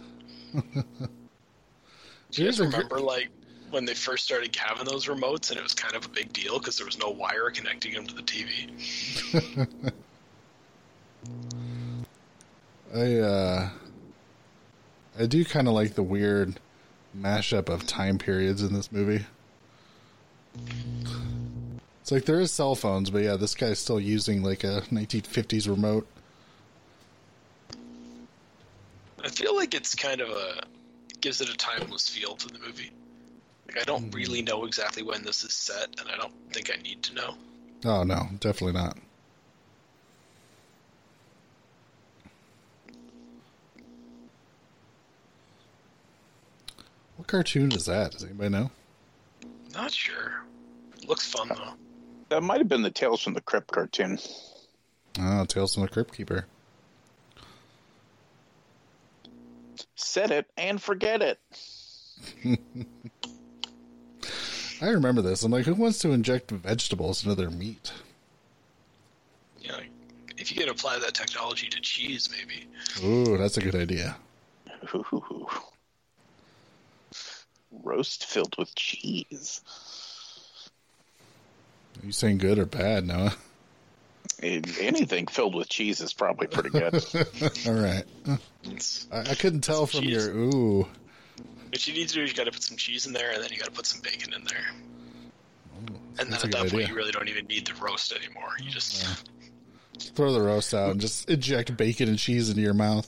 Do 0.54 2.42
you 2.42 2.48
guys 2.48 2.58
Here's 2.58 2.60
a 2.60 2.66
gr- 2.66 2.72
remember, 2.72 3.00
like, 3.00 3.30
when 3.72 3.86
they 3.86 3.94
first 3.94 4.26
started 4.26 4.56
having 4.56 4.86
those 4.86 5.08
remotes 5.08 5.50
and 5.50 5.58
it 5.58 5.64
was 5.64 5.74
kind 5.74 5.96
of 5.96 6.06
a 6.06 6.10
big 6.10 6.32
deal 6.34 6.60
because 6.60 6.78
there 6.78 6.86
was 6.86 7.00
no 7.00 7.10
wire 7.10 7.50
connecting 7.50 7.94
them 7.94 8.06
to 8.06 8.16
the 8.16 8.22
TV? 8.22 8.70
I 12.94 13.20
uh, 13.20 13.70
I 15.20 15.26
do 15.26 15.46
kind 15.46 15.68
of 15.68 15.74
like 15.74 15.94
the 15.94 16.04
weird 16.04 16.60
mashup 17.18 17.70
of 17.70 17.88
time 17.88 18.18
periods 18.18 18.62
in 18.62 18.74
this 18.74 18.92
movie. 18.92 19.26
It's 22.02 22.12
like 22.12 22.26
there 22.26 22.40
is 22.40 22.52
cell 22.52 22.76
phones, 22.76 23.10
but 23.10 23.24
yeah, 23.24 23.38
this 23.38 23.56
guy's 23.56 23.80
still 23.80 24.00
using 24.00 24.44
like 24.44 24.64
a 24.64 24.82
1950s 24.92 25.70
remote. 25.70 26.08
I 29.24 29.30
feel 29.30 29.56
like 29.56 29.74
it's 29.74 29.96
kind 29.96 30.20
of 30.20 30.30
a 30.30 30.64
gives 31.22 31.40
it 31.40 31.50
a 31.50 31.56
timeless 31.56 32.10
feel 32.10 32.36
to 32.36 32.48
the 32.48 32.60
movie. 32.60 32.92
Like 33.74 33.82
I 33.82 33.86
don't 33.86 34.14
really 34.14 34.40
hmm. 34.40 34.46
know 34.46 34.66
exactly 34.66 35.04
when 35.04 35.24
this 35.24 35.44
is 35.44 35.54
set, 35.54 35.88
and 36.00 36.10
I 36.10 36.18
don't 36.18 36.34
think 36.52 36.72
I 36.72 36.82
need 36.82 37.04
to 37.04 37.14
know. 37.14 37.36
Oh 37.86 38.04
no, 38.04 38.28
definitely 38.40 38.74
not. 38.74 38.98
What 47.16 47.28
cartoon 47.28 47.72
is 47.72 47.86
that? 47.86 48.12
Does 48.12 48.24
anybody 48.24 48.50
know? 48.50 48.72
Not 49.74 49.92
sure. 49.92 50.44
Looks 51.08 51.32
fun 51.32 51.50
though. 51.50 51.74
That 52.30 52.44
might 52.44 52.60
have 52.60 52.68
been 52.68 52.82
the 52.82 52.92
Tales 52.92 53.22
from 53.22 53.34
the 53.34 53.42
Crypt 53.42 53.72
cartoon. 53.72 54.20
Oh, 55.20 55.46
Tales 55.46 55.76
from 55.76 55.84
the 55.84 55.90
Crypt 55.90 56.14
Keeper. 56.16 56.46
Set 59.96 60.32
it 60.32 60.48
and 60.58 60.82
forget 60.82 61.22
it. 61.22 61.40
I 64.82 64.90
remember 64.90 65.22
this. 65.22 65.44
I'm 65.44 65.52
like, 65.52 65.66
who 65.66 65.76
wants 65.76 66.00
to 66.00 66.12
inject 66.12 66.50
vegetables 66.50 67.24
into 67.24 67.36
their 67.36 67.52
meat? 67.52 67.94
You 69.60 69.70
know, 69.70 69.80
if 70.38 70.52
you 70.52 70.58
could 70.58 70.70
apply 70.70 70.98
that 71.00 71.14
technology 71.14 71.68
to 71.70 71.80
cheese, 71.82 72.30
maybe. 72.32 72.68
Ooh, 73.06 73.38
that's 73.38 73.58
a 73.58 73.62
good 73.62 73.76
idea. 73.76 74.18
Ooh. 74.96 75.48
Roast 77.84 78.26
filled 78.26 78.56
with 78.58 78.74
cheese. 78.76 79.62
Are 82.02 82.06
you 82.06 82.12
saying 82.12 82.40
good 82.40 82.58
or 82.58 82.66
bad, 82.66 83.06
Noah? 83.06 83.36
Anything 84.42 85.28
filled 85.28 85.54
with 85.54 85.70
cheese 85.70 86.02
is 86.02 86.14
probably 86.14 86.48
pretty 86.48 86.70
good. 86.70 86.96
All 87.68 87.74
right. 87.74 88.04
I, 89.12 89.20
I 89.32 89.36
couldn't 89.36 89.62
tell 89.62 89.86
from 89.86 90.02
Cheese. 90.02 90.26
your 90.26 90.36
ooh. 90.36 90.88
What 91.72 91.88
you 91.88 91.94
need 91.94 92.08
to 92.10 92.14
do 92.14 92.24
is 92.24 92.30
you 92.30 92.36
got 92.36 92.46
to 92.46 92.52
put 92.52 92.64
some 92.64 92.78
cheese 92.78 93.06
in 93.08 93.14
there, 93.14 93.32
and 93.32 93.42
then 93.44 93.50
you 93.52 93.58
got 93.58 93.66
to 93.66 93.72
put 93.72 93.86
some 93.86 94.02
bacon 94.02 94.34
in 94.34 94.44
there. 94.44 94.74
Mm, 95.84 95.88
and 95.88 96.18
then 96.18 96.30
that's 96.30 96.44
a 96.44 96.48
at 96.48 96.52
good 96.54 96.64
that 96.66 96.72
point, 96.72 96.88
you 96.90 96.96
really 96.96 97.12
don't 97.12 97.28
even 97.30 97.48
need 97.48 97.66
the 97.66 97.74
roast 97.82 98.12
anymore. 98.14 98.50
You 98.62 98.70
just 98.70 99.06
Throw 100.16 100.34
the 100.34 100.42
roast 100.42 100.74
out 100.74 100.92
and 100.92 101.00
just 101.02 101.30
inject 101.30 101.76
bacon 101.78 102.10
and 102.10 102.18
cheese 102.18 102.50
into 102.50 102.62
your 102.62 102.74
mouth. 102.74 103.08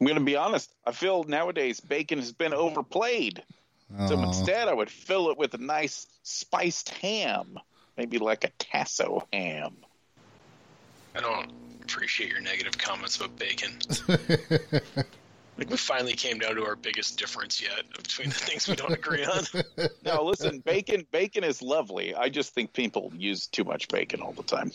I'm 0.00 0.06
going 0.06 0.18
to 0.18 0.24
be 0.24 0.36
honest. 0.36 0.70
I 0.86 0.92
feel 0.92 1.24
nowadays 1.24 1.80
bacon 1.80 2.18
has 2.18 2.32
been 2.32 2.52
overplayed. 2.54 3.42
So 4.08 4.16
Oh. 4.18 4.22
instead, 4.24 4.66
I 4.68 4.72
would 4.74 4.90
fill 4.90 5.30
it 5.30 5.38
with 5.38 5.54
a 5.54 5.58
nice 5.58 6.06
spiced 6.22 6.88
ham, 6.88 7.56
maybe 7.96 8.18
like 8.18 8.44
a 8.44 8.50
tasso 8.58 9.26
ham. 9.32 9.76
I 11.14 11.20
don't 11.20 11.52
appreciate 11.82 12.30
your 12.30 12.40
negative 12.40 12.76
comments 12.76 13.16
about 13.16 13.38
bacon. 13.38 13.78
like 15.58 15.70
we 15.70 15.76
finally 15.76 16.12
came 16.12 16.38
down 16.38 16.56
to 16.56 16.64
our 16.64 16.76
biggest 16.76 17.18
difference 17.18 17.62
yet 17.62 17.84
between 17.96 18.28
the 18.28 18.34
things 18.34 18.68
we 18.68 18.76
don't 18.76 18.92
agree 18.92 19.24
on. 19.24 19.44
No, 20.04 20.22
listen, 20.22 20.60
bacon 20.60 21.06
bacon 21.10 21.42
is 21.42 21.60
lovely. 21.60 22.14
I 22.14 22.28
just 22.28 22.54
think 22.54 22.72
people 22.72 23.12
use 23.16 23.46
too 23.46 23.64
much 23.64 23.88
bacon 23.88 24.20
all 24.20 24.32
the 24.32 24.42
time. 24.42 24.70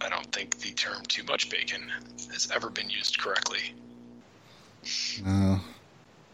I 0.00 0.08
don't 0.08 0.32
think 0.32 0.58
the 0.58 0.70
term 0.70 1.02
"too 1.06 1.22
much 1.24 1.50
bacon" 1.50 1.90
has 2.32 2.50
ever 2.54 2.70
been 2.70 2.88
used 2.88 3.18
correctly. 3.18 3.74
No. 5.22 5.60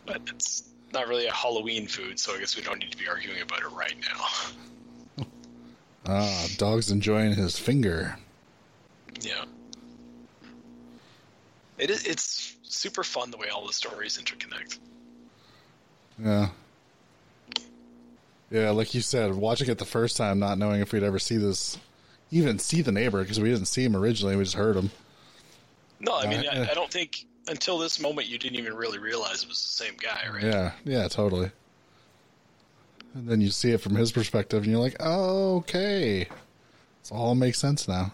But 0.06 0.23
it's 0.28 0.62
not 0.93 1.09
really 1.09 1.27
a 1.27 1.32
Halloween 1.32 1.89
food, 1.89 2.20
so 2.20 2.35
I 2.35 2.39
guess 2.39 2.56
we 2.56 2.62
don't 2.62 2.78
need 2.78 2.93
to 2.93 2.97
be 2.97 3.09
arguing 3.09 3.43
about 3.43 3.60
it 3.60 3.70
right 3.73 3.97
now. 4.01 5.27
Ah, 6.09 6.47
dog's 6.56 6.93
enjoying 6.93 7.35
his 7.35 7.59
finger. 7.59 8.16
Yeah. 9.20 9.44
It 11.78 11.90
is. 11.90 12.05
It's 12.07 12.57
super 12.62 13.05
fun 13.05 13.31
the 13.31 13.36
way 13.36 13.48
all 13.48 13.66
the 13.66 13.73
stories 13.73 14.19
interconnect. 14.19 14.78
Yeah. 16.23 16.48
Yeah, 18.51 18.70
like 18.70 18.94
you 18.94 19.01
said, 19.01 19.35
watching 19.35 19.69
it 19.69 19.78
the 19.78 19.85
first 19.85 20.16
time, 20.16 20.39
not 20.39 20.57
knowing 20.57 20.81
if 20.81 20.93
we'd 20.93 21.03
ever 21.03 21.19
see 21.19 21.36
this, 21.36 21.78
even 22.31 22.59
see 22.59 22.81
the 22.81 22.93
neighbor 22.93 23.20
because 23.23 23.40
we 23.40 23.51
didn't 23.51 23.66
see 23.66 23.85
him 23.85 23.97
originally, 23.97 24.36
we 24.36 24.44
just 24.44 24.55
heard 24.55 24.77
him. 24.77 24.90
No, 25.98 26.16
I 26.16 26.28
mean, 26.28 26.47
Uh, 26.47 26.66
I, 26.69 26.70
I 26.70 26.74
don't 26.74 26.90
think 26.90 27.27
until 27.48 27.78
this 27.78 28.01
moment 28.01 28.28
you 28.28 28.39
didn't 28.39 28.59
even 28.59 28.74
really 28.74 28.98
realize 28.98 29.43
it 29.43 29.48
was 29.48 29.62
the 29.62 29.85
same 29.85 29.94
guy, 30.01 30.20
right? 30.32 30.44
Yeah, 30.44 30.73
yeah, 30.85 31.09
totally. 31.09 31.51
And 33.15 33.28
then 33.28 33.40
you 33.40 33.51
see 33.51 33.73
it 33.73 33.81
from 33.81 33.97
his 33.97 34.12
perspective, 34.12 34.62
and 34.62 34.70
you're 34.70 34.81
like, 34.81 34.97
oh, 35.01 35.57
okay, 35.57 36.23
it 36.23 36.31
all 37.11 37.35
makes 37.35 37.59
sense 37.59 37.89
now. 37.89 38.12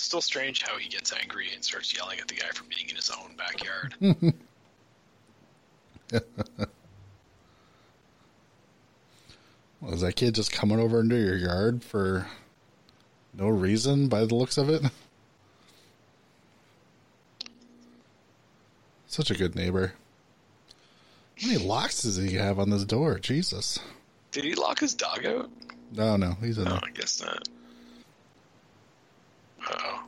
It's 0.00 0.06
still 0.06 0.22
strange 0.22 0.62
how 0.62 0.78
he 0.78 0.88
gets 0.88 1.12
angry 1.12 1.48
and 1.54 1.62
starts 1.62 1.94
yelling 1.94 2.20
at 2.20 2.26
the 2.26 2.34
guy 2.34 2.48
for 2.54 2.64
being 2.74 2.88
in 2.88 2.96
his 2.96 3.10
own 3.10 3.36
backyard. 3.36 3.94
Well, 9.80 9.94
is 9.94 10.00
that 10.02 10.16
kid 10.16 10.34
just 10.34 10.52
coming 10.52 10.78
over 10.78 11.00
into 11.00 11.16
your 11.16 11.36
yard 11.36 11.82
for 11.82 12.26
no 13.32 13.48
reason 13.48 14.08
by 14.08 14.26
the 14.26 14.34
looks 14.34 14.58
of 14.58 14.68
it? 14.68 14.82
Such 19.06 19.30
a 19.30 19.34
good 19.34 19.54
neighbor. 19.54 19.94
How 21.40 21.46
many 21.48 21.64
locks 21.64 22.02
does 22.02 22.16
he 22.16 22.34
have 22.34 22.58
on 22.58 22.68
this 22.68 22.84
door? 22.84 23.18
Jesus. 23.18 23.78
Did 24.32 24.44
he 24.44 24.54
lock 24.54 24.80
his 24.80 24.92
dog 24.94 25.24
out? 25.24 25.48
No, 25.92 26.16
no, 26.16 26.32
he's 26.42 26.58
in 26.58 26.64
No, 26.64 26.70
there. 26.72 26.80
I 26.84 26.90
guess 26.90 27.22
not. 27.22 27.48
Oh. 29.68 30.02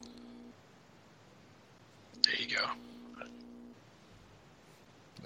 There 2.24 2.34
you 2.38 2.56
go. 2.56 2.64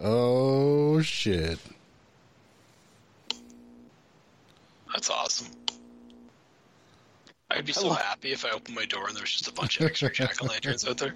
Oh, 0.03 1.01
shit. 1.01 1.59
That's 4.93 5.11
awesome. 5.11 5.48
I'd 7.51 7.65
be 7.65 7.73
so 7.73 7.90
happy 7.90 8.32
if 8.32 8.44
I 8.44 8.51
opened 8.51 8.77
my 8.77 8.85
door 8.85 9.07
and 9.07 9.16
there 9.16 9.23
was 9.23 9.32
just 9.32 9.48
a 9.48 9.53
bunch 9.53 9.81
of 9.81 9.86
extra 9.86 10.12
jack 10.12 10.43
o' 10.43 10.47
lanterns 10.47 10.86
out 10.86 10.98
there. 10.98 11.15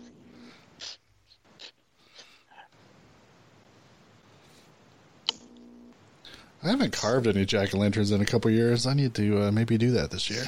I 6.63 6.69
haven't 6.69 6.93
carved 6.93 7.27
any 7.27 7.45
jack 7.47 7.75
o' 7.75 7.79
lanterns 7.79 8.13
in 8.13 8.21
a 8.21 8.27
couple 8.27 8.51
years. 8.51 8.87
I 8.87 8.95
need 8.95 9.15
to 9.15 9.45
uh, 9.45 9.51
maybe 9.51 9.77
do 9.77 9.91
that 9.93 10.11
this 10.11 10.31
year. 10.31 10.45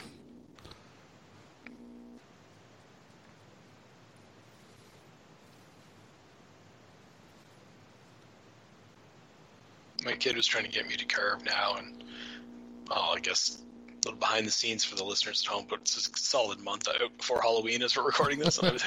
Kid 10.22 10.36
was 10.36 10.46
trying 10.46 10.64
to 10.64 10.70
get 10.70 10.86
me 10.88 10.94
to 10.94 11.04
carve 11.04 11.44
now, 11.44 11.74
and 11.78 12.04
oh, 12.90 13.14
I 13.16 13.18
guess 13.18 13.60
a 13.90 14.08
little 14.08 14.20
behind 14.20 14.46
the 14.46 14.52
scenes 14.52 14.84
for 14.84 14.94
the 14.94 15.02
listeners 15.02 15.42
at 15.44 15.52
home, 15.52 15.66
but 15.68 15.80
it's 15.80 15.96
a 15.96 16.16
solid 16.16 16.60
month 16.60 16.86
before 17.16 17.40
Halloween 17.42 17.82
as 17.82 17.96
we're 17.96 18.04
recording 18.04 18.38
this. 18.38 18.58
I 18.62 18.70
was 18.72 18.82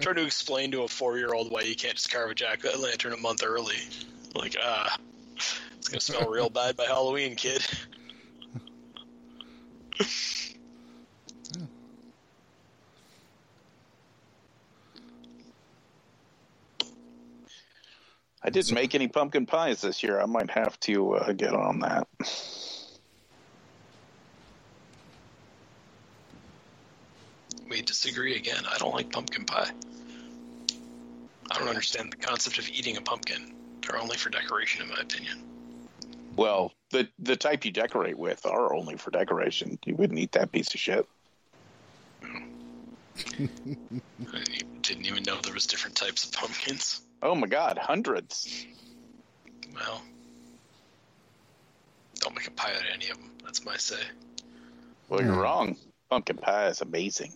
trying 0.00 0.16
to 0.16 0.24
explain 0.24 0.70
to 0.70 0.82
a 0.82 0.88
four-year-old 0.88 1.50
why 1.50 1.62
you 1.62 1.74
can't 1.74 1.94
just 1.94 2.12
carve 2.12 2.30
a 2.30 2.34
jack 2.34 2.64
o' 2.64 2.78
lantern 2.78 3.12
a 3.12 3.16
month 3.16 3.42
early. 3.44 3.74
Like, 4.36 4.54
ah, 4.62 4.96
it's 5.78 5.88
gonna 5.88 6.00
smell 6.00 6.30
real 6.30 6.48
bad 6.50 6.76
by 6.76 6.84
Halloween, 6.84 7.34
kid. 7.34 7.66
I 18.44 18.50
didn't 18.50 18.74
make 18.74 18.94
any 18.94 19.08
pumpkin 19.08 19.46
pies 19.46 19.80
this 19.80 20.02
year. 20.02 20.20
I 20.20 20.26
might 20.26 20.50
have 20.50 20.78
to 20.80 21.14
uh, 21.14 21.32
get 21.32 21.54
on 21.54 21.80
that. 21.80 22.08
We 27.68 27.82
disagree 27.82 28.36
again. 28.36 28.64
I 28.68 28.78
don't 28.78 28.94
like 28.94 29.10
pumpkin 29.10 29.44
pie. 29.44 29.70
I 31.50 31.58
don't 31.58 31.68
understand 31.68 32.12
the 32.12 32.16
concept 32.16 32.58
of 32.58 32.68
eating 32.68 32.96
a 32.96 33.00
pumpkin. 33.00 33.54
They're 33.80 33.98
only 33.98 34.16
for 34.16 34.30
decoration, 34.30 34.82
in 34.82 34.88
my 34.88 35.00
opinion. 35.00 35.42
Well, 36.34 36.72
the 36.90 37.08
the 37.18 37.36
type 37.36 37.64
you 37.64 37.70
decorate 37.70 38.18
with 38.18 38.44
are 38.46 38.74
only 38.74 38.96
for 38.96 39.10
decoration. 39.10 39.78
You 39.84 39.94
wouldn't 39.96 40.18
eat 40.18 40.32
that 40.32 40.50
piece 40.50 40.74
of 40.74 40.80
shit. 40.80 41.06
I 42.24 43.48
didn't 44.80 45.06
even 45.06 45.22
know 45.24 45.38
there 45.42 45.52
was 45.52 45.66
different 45.66 45.96
types 45.96 46.24
of 46.24 46.32
pumpkins. 46.32 47.02
Oh 47.22 47.34
my 47.34 47.46
god, 47.46 47.78
hundreds. 47.78 48.66
Well, 49.74 50.02
don't 52.20 52.34
make 52.34 52.46
a 52.48 52.50
pie 52.50 52.70
out 52.72 52.80
of 52.80 52.86
any 52.94 53.08
of 53.10 53.16
them. 53.18 53.30
That's 53.44 53.64
my 53.64 53.76
say. 53.76 54.00
Well, 55.08 55.22
you're 55.22 55.32
wrong. 55.40 55.76
Pumpkin 56.10 56.36
pie 56.36 56.66
is 56.68 56.80
amazing. 56.80 57.32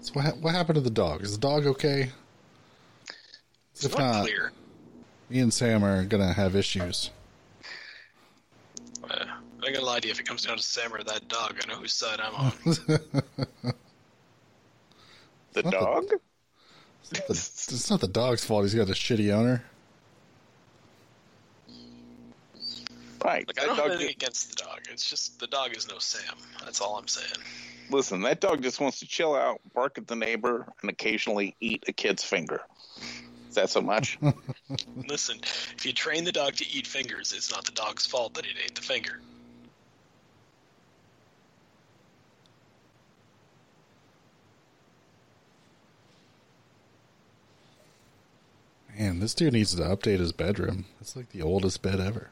So 0.00 0.12
what, 0.14 0.24
ha- 0.24 0.32
what 0.40 0.54
happened 0.54 0.76
to 0.76 0.80
the 0.80 0.90
dog? 0.90 1.22
Is 1.22 1.32
the 1.32 1.40
dog 1.40 1.66
okay? 1.66 2.10
It's 3.74 3.84
If 3.84 3.92
not 3.98 4.12
not, 4.12 4.22
clear. 4.24 4.52
me 5.30 5.40
and 5.40 5.52
Sam 5.52 5.84
are 5.84 6.04
gonna 6.04 6.32
have 6.32 6.56
issues. 6.56 7.10
Uh, 9.08 9.24
I'm 9.64 9.72
gonna 9.74 9.84
lie 9.84 10.00
to 10.00 10.08
you. 10.08 10.12
If 10.12 10.20
it 10.20 10.26
comes 10.26 10.44
down 10.44 10.56
to 10.56 10.62
Sam 10.62 10.92
or 10.94 11.02
that 11.04 11.28
dog, 11.28 11.56
I 11.62 11.68
know 11.68 11.76
whose 11.78 11.92
side 11.94 12.20
I'm 12.20 12.34
on. 12.34 12.52
The 15.52 15.62
What 15.62 15.64
the- 15.64 15.70
dog? 15.70 16.04
It's, 17.12 17.72
it's 17.72 17.90
not 17.90 18.00
the 18.00 18.08
dog's 18.08 18.44
fault. 18.44 18.64
He's 18.64 18.74
got 18.74 18.88
a 18.88 18.92
shitty 18.92 19.32
owner. 19.32 19.64
Right. 23.24 23.46
Like 23.46 23.58
I 23.58 23.62
that 23.62 23.66
don't 23.68 23.76
have 23.76 23.86
anything 23.86 24.08
ju- 24.08 24.14
against 24.16 24.50
the 24.50 24.64
dog. 24.64 24.80
It's 24.90 25.08
just 25.08 25.38
the 25.40 25.46
dog 25.46 25.74
is 25.76 25.88
no 25.88 25.98
Sam. 25.98 26.36
That's 26.62 26.80
all 26.80 26.98
I'm 26.98 27.08
saying. 27.08 27.32
listen, 27.90 28.20
that 28.22 28.40
dog 28.40 28.62
just 28.62 28.80
wants 28.80 28.98
to 28.98 29.06
chill 29.06 29.34
out, 29.34 29.60
bark 29.74 29.96
at 29.96 30.06
the 30.06 30.16
neighbor, 30.16 30.70
and 30.82 30.90
occasionally 30.90 31.56
eat 31.60 31.84
a 31.88 31.92
kid's 31.92 32.22
finger. 32.22 32.60
Is 33.48 33.54
that 33.54 33.70
so 33.70 33.80
much? 33.80 34.18
Listen, 35.08 35.38
if 35.76 35.86
you 35.86 35.92
train 35.92 36.24
the 36.24 36.32
dog 36.32 36.54
to 36.56 36.68
eat 36.68 36.86
fingers, 36.86 37.32
it's 37.32 37.52
not 37.52 37.64
the 37.64 37.72
dog's 37.72 38.04
fault 38.04 38.34
that 38.34 38.44
it 38.44 38.56
ate 38.62 38.74
the 38.74 38.82
finger. 38.82 39.20
Man, 48.96 49.18
this 49.18 49.34
dude 49.34 49.52
needs 49.54 49.74
to 49.74 49.82
update 49.82 50.20
his 50.20 50.32
bedroom. 50.32 50.84
It's 51.00 51.16
like 51.16 51.30
the 51.30 51.42
oldest 51.42 51.82
bed 51.82 52.00
ever. 52.00 52.30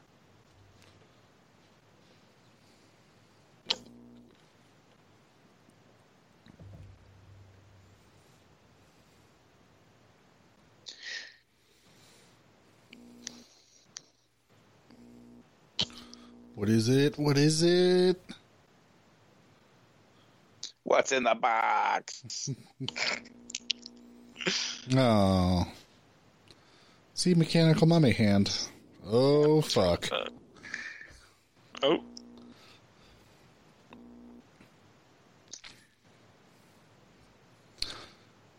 What 16.55 16.69
is 16.69 16.87
it? 16.87 17.17
What 17.17 17.37
is 17.37 17.61
it? 17.61 18.21
What's 20.83 21.11
in 21.11 21.23
the 21.23 21.35
box? 21.35 22.49
Oh. 24.93 25.65
See 27.15 27.33
mechanical 27.35 27.87
mummy 27.87 28.11
hand. 28.11 28.57
Oh 29.05 29.61
fuck. 29.61 30.11
Uh, 30.11 30.25
oh, 31.83 32.03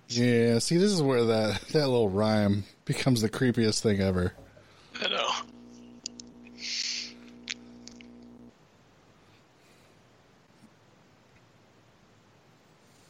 Yeah, 0.08 0.60
see 0.60 0.76
this 0.76 0.92
is 0.92 1.02
where 1.02 1.24
that 1.24 1.60
that 1.72 1.88
little 1.88 2.08
rhyme 2.08 2.64
becomes 2.84 3.20
the 3.20 3.28
creepiest 3.28 3.80
thing 3.80 4.00
ever. 4.00 4.32
I 5.02 5.08
know. 5.08 5.28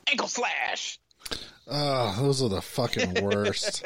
Ankle 0.08 0.28
slash! 0.28 0.98
Oh, 1.66 2.14
those 2.20 2.42
are 2.42 2.48
the 2.48 2.60
fucking 2.60 3.24
worst. 3.24 3.84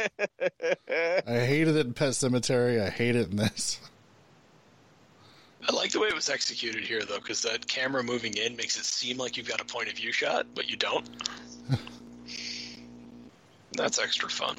I 0.89 1.23
hated 1.27 1.77
it 1.77 1.87
in 1.87 1.95
Pet 1.95 2.11
Sematary. 2.11 2.85
I 2.85 2.91
hate 2.91 3.15
it 3.15 3.31
in 3.31 3.37
this. 3.37 3.81
I 5.69 5.73
like 5.73 5.93
the 5.93 6.01
way 6.01 6.09
it 6.09 6.15
was 6.15 6.29
executed 6.29 6.83
here, 6.83 7.05
though, 7.05 7.19
because 7.19 7.43
that 7.43 7.69
camera 7.69 8.03
moving 8.03 8.37
in 8.37 8.57
makes 8.57 8.79
it 8.79 8.85
seem 8.85 9.19
like 9.19 9.37
you've 9.37 9.49
got 9.49 9.61
a 9.61 9.65
point 9.65 9.89
of 9.89 9.95
view 9.95 10.13
shot, 10.13 10.47
but 10.55 10.69
you 10.69 10.77
don't. 10.77 11.09
That's 13.73 13.99
extra 13.99 14.29
fun. 14.29 14.57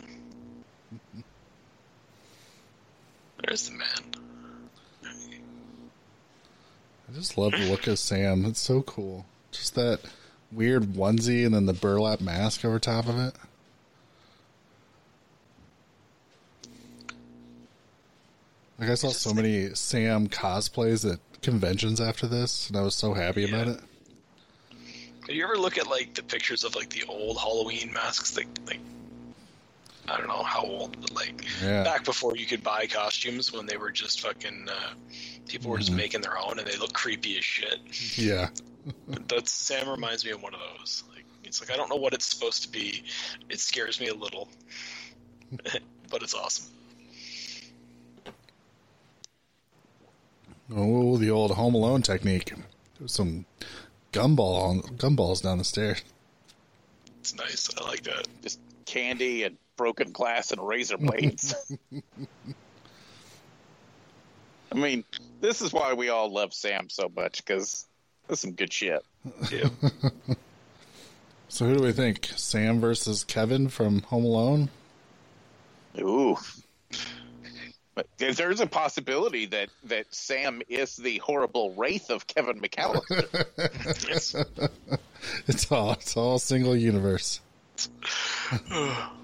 There's 3.43 3.69
the 3.69 3.75
man. 3.75 3.87
I 5.03 5.11
just 7.15 7.37
love 7.37 7.51
the 7.51 7.69
look 7.69 7.87
of 7.87 7.99
Sam. 7.99 8.45
It's 8.45 8.59
so 8.59 8.81
cool. 8.83 9.25
Just 9.51 9.75
that 9.75 9.99
weird 10.51 10.83
onesie 10.83 11.45
and 11.45 11.53
then 11.53 11.65
the 11.65 11.73
burlap 11.73 12.21
mask 12.21 12.65
over 12.65 12.79
top 12.79 13.07
of 13.07 13.17
it. 13.19 13.33
Like 18.79 18.89
I 18.89 18.95
saw 18.95 19.09
so 19.09 19.33
many 19.33 19.75
Sam 19.75 20.29
cosplays 20.29 21.11
at 21.11 21.19
conventions 21.41 21.99
after 21.99 22.27
this, 22.27 22.69
and 22.69 22.77
I 22.77 22.81
was 22.81 22.95
so 22.95 23.13
happy 23.13 23.47
about 23.47 23.67
it. 23.67 23.79
Do 25.27 25.33
you 25.35 25.43
ever 25.43 25.57
look 25.57 25.77
at 25.77 25.87
like 25.87 26.13
the 26.13 26.23
pictures 26.23 26.63
of 26.63 26.75
like 26.75 26.89
the 26.89 27.03
old 27.03 27.37
Halloween 27.37 27.91
masks? 27.93 28.37
Like, 28.37 28.47
like 28.67 28.79
I 30.09 30.17
don't 30.17 30.27
know 30.27 30.43
how 30.43 30.61
old, 30.63 30.99
but 31.01 31.11
like 31.13 31.45
Yeah. 31.61 31.83
back 31.83 32.03
before 32.03 32.35
you 32.35 32.45
could 32.45 32.63
buy 32.63 32.87
costumes 32.87 33.51
when 33.53 33.65
they 33.65 33.77
were 33.77 33.91
just 33.91 34.21
fucking 34.21 34.67
uh, 34.69 34.93
people 35.47 35.69
were 35.69 35.77
Mm-hmm. 35.77 35.85
just 35.85 35.91
making 35.97 36.21
their 36.21 36.37
own 36.37 36.57
and 36.59 36.67
they 36.67 36.77
look 36.77 36.93
creepy 36.93 37.37
as 37.37 37.43
shit. 37.45 37.79
Yeah. 38.17 38.49
That's 39.27 39.51
Sam 39.51 39.87
reminds 39.89 40.25
me 40.25 40.31
of 40.31 40.41
one 40.41 40.53
of 40.53 40.59
those. 40.77 41.03
Like 41.13 41.25
it's 41.43 41.61
like 41.61 41.71
I 41.71 41.77
don't 41.77 41.89
know 41.89 41.95
what 41.95 42.13
it's 42.13 42.25
supposed 42.25 42.63
to 42.63 42.69
be. 42.69 43.03
It 43.49 43.59
scares 43.59 43.99
me 43.99 44.07
a 44.07 44.15
little, 44.15 44.47
but 46.09 46.23
it's 46.23 46.33
awesome. 46.33 46.65
Oh, 50.75 51.17
the 51.17 51.29
old 51.31 51.51
Home 51.51 51.73
Alone 51.75 52.01
technique. 52.01 52.45
There 52.53 52.63
was 53.03 53.11
some 53.11 53.45
gumball 54.11 54.81
gumballs 54.97 55.41
down 55.41 55.57
the 55.57 55.63
stairs. 55.63 56.01
It's 57.21 57.35
nice. 57.35 57.69
I 57.77 57.87
like 57.87 58.03
that. 58.03 58.27
Just 58.43 58.59
candy 58.85 59.43
and 59.43 59.57
broken 59.79 60.11
glass 60.11 60.51
and 60.51 60.59
razor 60.67 60.97
blades. 60.97 61.55
I 64.71 64.75
mean, 64.75 65.05
this 65.39 65.61
is 65.61 65.71
why 65.71 65.93
we 65.93 66.09
all 66.09 66.29
love 66.29 66.53
Sam 66.53 66.89
so 66.89 67.09
much 67.15 67.37
because 67.37 67.87
that's 68.27 68.41
some 68.41 68.51
good 68.51 68.73
shit. 68.73 69.03
Yeah. 69.49 69.69
So 71.51 71.65
who 71.65 71.77
do 71.77 71.83
we 71.83 71.93
think? 71.93 72.29
Sam 72.35 72.79
versus 72.79 73.23
Kevin 73.23 73.69
from 73.69 74.03
Home 74.03 74.23
Alone? 74.23 74.69
Ooh. 75.99 76.37
But 77.95 78.05
there's 78.19 78.59
a 78.59 78.67
possibility 78.67 79.47
that, 79.47 79.69
that 79.85 80.05
Sam 80.13 80.61
is 80.69 80.95
the 80.95 81.17
horrible 81.17 81.73
wraith 81.73 82.11
of 82.11 82.27
Kevin 82.27 82.61
McAllister. 82.61 83.47
Yes. 84.07 84.35
It's 85.47 85.71
all 85.71 85.93
it's 85.93 86.15
all 86.15 86.37
single 86.37 86.75
universe. 86.75 87.41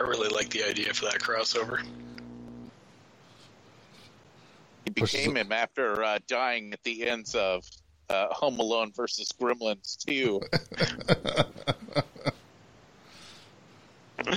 I 0.00 0.02
really 0.02 0.28
like 0.30 0.48
the 0.48 0.64
idea 0.64 0.94
for 0.94 1.04
that 1.06 1.20
crossover. 1.20 1.84
He 4.84 4.90
became 4.90 5.36
him 5.36 5.52
after 5.52 6.02
uh, 6.02 6.18
dying 6.26 6.72
at 6.72 6.82
the 6.84 7.06
ends 7.06 7.34
of 7.34 7.68
uh, 8.08 8.28
Home 8.28 8.58
Alone 8.60 8.92
versus 8.96 9.30
Gremlins 9.38 9.98
2. 10.06 10.40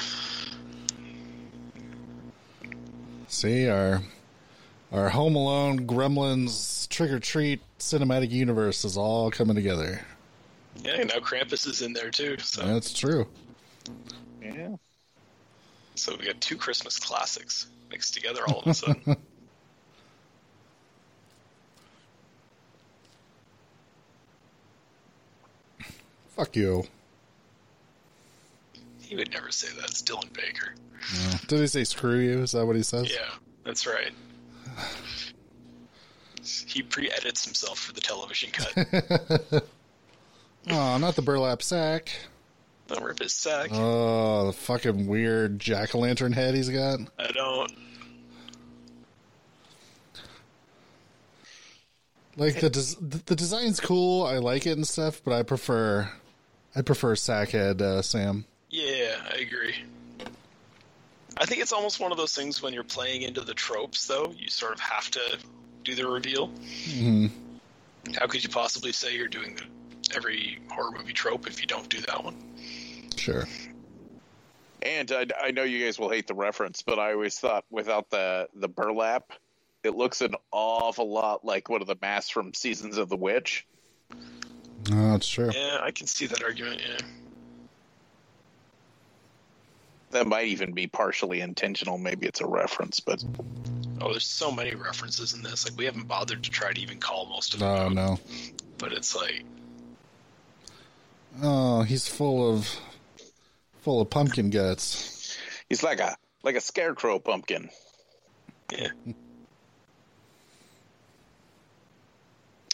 See 3.27 3.69
our 3.69 4.01
our 4.91 5.09
Home 5.09 5.35
Alone 5.35 5.87
Gremlins 5.87 6.89
Trick 6.89 7.09
or 7.11 7.19
Treat 7.19 7.61
cinematic 7.79 8.31
universe 8.31 8.83
is 8.83 8.97
all 8.97 9.31
coming 9.31 9.55
together. 9.55 10.01
Yeah, 10.83 11.03
now 11.03 11.19
Krampus 11.19 11.65
is 11.67 11.81
in 11.81 11.93
there 11.93 12.09
too. 12.09 12.37
So, 12.39 12.65
That's 12.65 12.93
true. 12.93 13.27
Yeah. 14.41 14.75
So 15.95 16.15
we 16.19 16.25
got 16.25 16.39
two 16.41 16.57
Christmas 16.57 16.99
classics 16.99 17.67
mixed 17.91 18.13
together 18.13 18.41
all 18.47 18.59
of 18.61 18.67
a 18.67 18.73
sudden. 18.73 19.17
Fuck 26.35 26.55
you. 26.55 26.83
he 29.01 29.15
would 29.15 29.31
never 29.31 29.51
say 29.51 29.67
that. 29.75 29.85
It's 29.85 30.01
Dylan 30.01 30.33
Baker. 30.33 30.73
Yeah. 31.15 31.37
Did 31.47 31.59
he 31.59 31.67
say 31.67 31.83
screw 31.83 32.17
you? 32.19 32.39
Is 32.41 32.53
that 32.53 32.65
what 32.65 32.75
he 32.75 32.81
says? 32.83 33.11
Yeah, 33.11 33.29
that's 33.63 33.85
right. 33.85 34.11
He 36.65 36.81
pre-edits 36.81 37.45
himself 37.45 37.77
for 37.79 37.93
the 37.93 38.01
television 38.01 38.49
cut. 38.51 39.63
Oh, 40.69 40.97
not 40.97 41.17
the 41.17 41.21
burlap 41.21 41.61
sack. 41.61 42.09
Don't 42.87 43.03
rip 43.03 43.19
his 43.19 43.33
sack. 43.33 43.69
Oh, 43.73 44.47
the 44.47 44.53
fucking 44.53 45.07
weird 45.07 45.59
jack 45.59 45.95
o' 45.95 45.99
lantern 45.99 46.33
head 46.33 46.53
he's 46.53 46.69
got. 46.69 46.99
I 47.17 47.27
don't. 47.31 47.71
Like 52.35 52.59
the 52.59 52.69
des- 52.69 52.95
the 52.99 53.35
design's 53.35 53.79
cool. 53.79 54.25
I 54.25 54.37
like 54.39 54.65
it 54.65 54.71
and 54.71 54.87
stuff, 54.87 55.21
but 55.23 55.33
I 55.33 55.43
prefer 55.43 56.09
I 56.75 56.81
prefer 56.81 57.15
sackhead 57.15 57.81
uh, 57.81 58.01
Sam. 58.01 58.45
Yeah, 58.69 59.15
I 59.31 59.37
agree. 59.37 59.75
I 61.37 61.45
think 61.45 61.61
it's 61.61 61.71
almost 61.73 61.99
one 61.99 62.11
of 62.11 62.17
those 62.17 62.33
things 62.33 62.61
when 62.61 62.73
you're 62.73 62.83
playing 62.83 63.23
into 63.23 63.41
the 63.41 63.53
tropes, 63.53 64.07
though. 64.07 64.33
You 64.37 64.49
sort 64.49 64.73
of 64.73 64.79
have 64.79 65.09
to 65.11 65.37
do 65.83 65.95
the 65.95 66.07
reveal. 66.07 66.47
hmm 66.47 67.27
How 68.15 68.27
could 68.27 68.43
you 68.43 68.49
possibly 68.49 68.91
say 68.91 69.15
you're 69.15 69.27
doing 69.27 69.55
the, 69.55 70.15
every 70.15 70.59
horror 70.69 70.91
movie 70.91 71.13
trope 71.13 71.47
if 71.47 71.59
you 71.61 71.67
don't 71.67 71.89
do 71.89 71.99
that 72.01 72.23
one? 72.23 72.35
Sure. 73.23 73.47
And 74.81 75.09
I, 75.13 75.27
I 75.41 75.51
know 75.51 75.63
you 75.63 75.85
guys 75.85 75.97
will 75.97 76.09
hate 76.09 76.27
the 76.27 76.33
reference, 76.33 76.81
but 76.81 76.99
I 76.99 77.13
always 77.13 77.39
thought 77.39 77.63
without 77.71 78.09
the, 78.09 78.49
the 78.53 78.67
burlap, 78.67 79.31
it 79.81 79.95
looks 79.95 80.19
an 80.19 80.35
awful 80.51 81.09
lot 81.09 81.45
like 81.45 81.69
one 81.69 81.79
of 81.79 81.87
the 81.87 81.95
masks 82.01 82.29
from 82.29 82.53
Seasons 82.53 82.97
of 82.97 83.07
the 83.07 83.15
Witch. 83.15 83.65
Oh, 84.91 85.11
that's 85.11 85.29
true. 85.29 85.51
Yeah, 85.53 85.79
I 85.81 85.91
can 85.91 86.05
see 86.05 86.25
that 86.25 86.43
argument. 86.43 86.81
Yeah. 86.81 86.97
That 90.11 90.27
might 90.27 90.47
even 90.47 90.73
be 90.73 90.87
partially 90.87 91.39
intentional. 91.39 91.97
Maybe 91.97 92.27
it's 92.27 92.41
a 92.41 92.45
reference, 92.45 92.99
but 92.99 93.23
Oh, 94.01 94.11
there's 94.11 94.25
so 94.25 94.51
many 94.51 94.75
references 94.75 95.33
in 95.33 95.43
this. 95.43 95.63
Like 95.63 95.77
we 95.77 95.85
haven't 95.85 96.09
bothered 96.09 96.43
to 96.43 96.49
try 96.49 96.73
to 96.73 96.81
even 96.81 96.99
call 96.99 97.27
most 97.27 97.53
of 97.53 97.61
them. 97.61 97.69
Oh 97.69 97.73
out, 97.73 97.93
no. 97.93 98.19
But 98.79 98.91
it's 98.91 99.15
like, 99.15 99.45
Oh, 101.41 101.83
he's 101.83 102.05
full 102.05 102.53
of 102.53 102.69
full 103.83 103.99
of 104.01 104.09
pumpkin 104.09 104.49
guts. 104.49 105.37
he's 105.69 105.83
like 105.83 105.99
a 105.99 106.15
like 106.43 106.55
a 106.55 106.61
scarecrow 106.61 107.19
pumpkin. 107.19 107.69
yeah, 108.71 108.89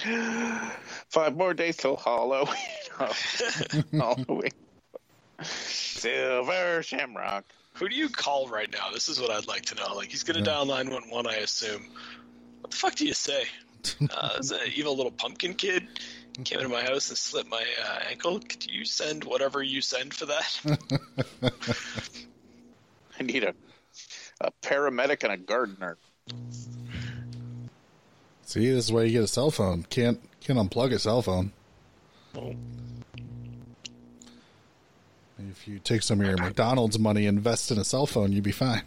Five 1.10 1.36
more 1.36 1.54
days 1.54 1.76
till 1.78 1.98
Halloween. 1.98 2.54
Halloween. 3.92 4.52
Silver 5.42 6.82
Shamrock. 6.84 7.46
who 7.74 7.90
do 7.90 7.96
you 7.96 8.10
call 8.10 8.48
right 8.48 8.72
now? 8.72 8.90
This 8.94 9.10
is 9.10 9.20
what 9.20 9.32
I'd 9.32 9.48
like 9.48 9.64
to 9.64 9.76
know. 9.76 9.94
Like 9.96 10.10
he's 10.10 10.24
gonna 10.24 10.42
dial 10.42 10.66
nine 10.66 10.90
one 10.90 11.10
one, 11.10 11.28
I 11.28 11.36
assume. 11.38 11.90
What 12.62 12.72
the 12.72 12.78
fuck 12.78 12.96
do 12.96 13.06
you 13.06 13.14
say? 13.14 13.44
Uh, 14.14 14.32
is 14.38 14.52
an 14.52 14.60
evil 14.76 14.94
little 14.94 15.12
pumpkin 15.12 15.54
kid 15.54 15.88
came 16.44 16.60
into 16.60 16.70
my 16.70 16.84
house 16.84 17.10
and 17.10 17.18
slit 17.18 17.48
my 17.48 17.64
uh, 17.84 18.00
ankle. 18.10 18.40
Could 18.40 18.66
you 18.72 18.86
send 18.86 19.24
whatever 19.24 19.62
you 19.62 19.82
send 19.82 20.14
for 20.14 20.26
that? 20.28 20.78
I 23.20 23.24
need 23.24 23.44
a 23.44 23.54
a 24.42 24.52
paramedic 24.62 25.24
and 25.24 25.34
a 25.34 25.38
gardener. 25.38 25.98
See, 28.44 28.72
this 28.72 28.86
is 28.86 28.92
why 28.92 29.04
you 29.04 29.12
get 29.12 29.24
a 29.24 29.28
cell 29.28 29.52
phone. 29.52 29.84
Can't 29.90 30.20
can't 30.40 30.58
unplug 30.58 30.94
a 30.94 31.00
cell 31.00 31.22
phone. 31.22 31.52
If 35.38 35.68
you 35.68 35.80
take 35.80 36.04
some 36.04 36.22
of 36.22 36.28
your 36.28 36.38
McDonald's 36.38 37.00
money, 37.00 37.26
invest 37.26 37.72
in 37.72 37.78
a 37.78 37.84
cell 37.84 38.06
phone, 38.06 38.32
you'd 38.32 38.44
be 38.44 38.52
fine. 38.52 38.84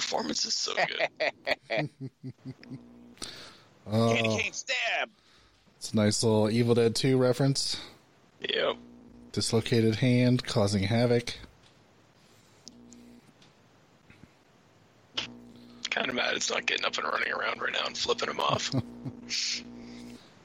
Performance 0.00 0.44
is 0.46 0.54
so 0.54 0.72
good. 0.74 1.88
Oh, 3.86 4.14
Candy 4.14 4.38
cane 4.38 4.52
stab. 4.52 5.10
it's 5.76 5.92
a 5.92 5.96
nice 5.96 6.22
little 6.22 6.50
Evil 6.50 6.74
Dead 6.74 6.94
2 6.94 7.18
reference. 7.18 7.80
yep. 8.40 8.76
Dislocated 9.32 9.96
hand 9.96 10.44
causing 10.44 10.82
havoc. 10.84 11.34
Kind 15.90 16.08
of 16.08 16.14
mad 16.14 16.34
it's 16.36 16.50
not 16.50 16.66
getting 16.66 16.84
up 16.86 16.96
and 16.98 17.06
running 17.06 17.32
around 17.32 17.60
right 17.60 17.72
now 17.72 17.84
and 17.86 17.96
flipping 17.96 18.28
him 18.30 18.40
off. 18.40 18.70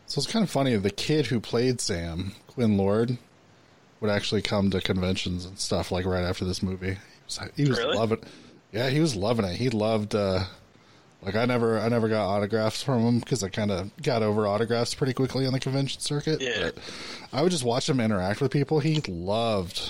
So 0.07 0.19
it's 0.19 0.32
kind 0.32 0.44
of 0.44 0.52
funny. 0.52 0.76
The 0.76 0.91
kid 0.91 1.26
who 1.26 1.40
played 1.40 1.82
Sam, 1.82 2.34
Quinn 2.45 2.77
Lord, 2.77 3.18
would 3.99 4.11
actually 4.11 4.44
come 4.44 4.69
to 4.69 4.80
conventions 4.80 5.45
and 5.45 5.57
stuff 5.57 5.91
like 5.91 6.06
right 6.06 6.23
after 6.23 6.45
this 6.45 6.61
movie. 6.61 6.91
He 6.94 6.99
was, 7.26 7.40
he 7.56 7.68
was 7.68 7.80
Really? 7.80 7.98
loving. 7.98 8.19
Yeah, 8.76 8.89
he 8.89 8.99
was 8.99 9.15
loving 9.15 9.45
it. 9.45 9.56
He 9.56 9.69
loved. 9.69 10.15
uh 10.15 10.43
Like 11.22 11.35
I 11.35 11.45
never, 11.45 11.80
I 11.80 11.88
never 11.88 12.10
got 12.10 12.27
autographs 12.27 12.84
from 12.84 13.02
him 13.02 13.19
because 13.19 13.41
I 13.41 13.47
kind 13.47 13.72
of 13.72 13.89
got 14.03 14.22
over 14.22 14.45
autographs 14.45 14.93
pretty 14.93 15.14
quickly 15.14 15.47
on 15.47 15.53
the 15.53 15.61
convention 15.61 16.02
circuit. 16.02 16.41
Yeah. 16.41 16.72
But 16.72 16.77
I 17.31 17.41
would 17.41 17.52
just 17.52 17.64
watch 17.64 17.89
him 17.89 18.02
interact 18.02 18.41
with 18.41 18.52
people. 18.52 18.81
He 18.81 18.99
loved 19.07 19.81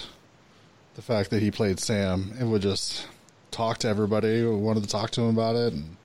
the 0.93 1.01
fact 1.01 1.31
that 1.31 1.41
he 1.41 1.49
played 1.49 1.79
Sam 1.79 2.33
and 2.39 2.51
would 2.51 2.61
just 2.61 3.07
talk 3.49 3.79
to 3.79 3.87
everybody 3.87 4.39
who 4.41 4.55
wanted 4.55 4.83
to 4.83 4.89
talk 4.89 5.09
to 5.11 5.21
him 5.21 5.29
about 5.29 5.55
it. 5.55 5.73
And 5.73 5.95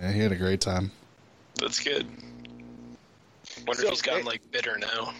yeah, 0.00 0.12
he 0.12 0.20
had 0.20 0.30
a 0.32 0.36
great 0.36 0.60
time. 0.60 0.92
That's 1.60 1.80
good. 1.80 2.06
Wonder 3.66 3.82
So, 3.82 3.86
if 3.88 3.90
he's 3.90 4.02
gotten 4.02 4.22
eh, 4.22 4.24
like 4.30 4.50
bitter 4.52 4.78
now. 4.78 5.12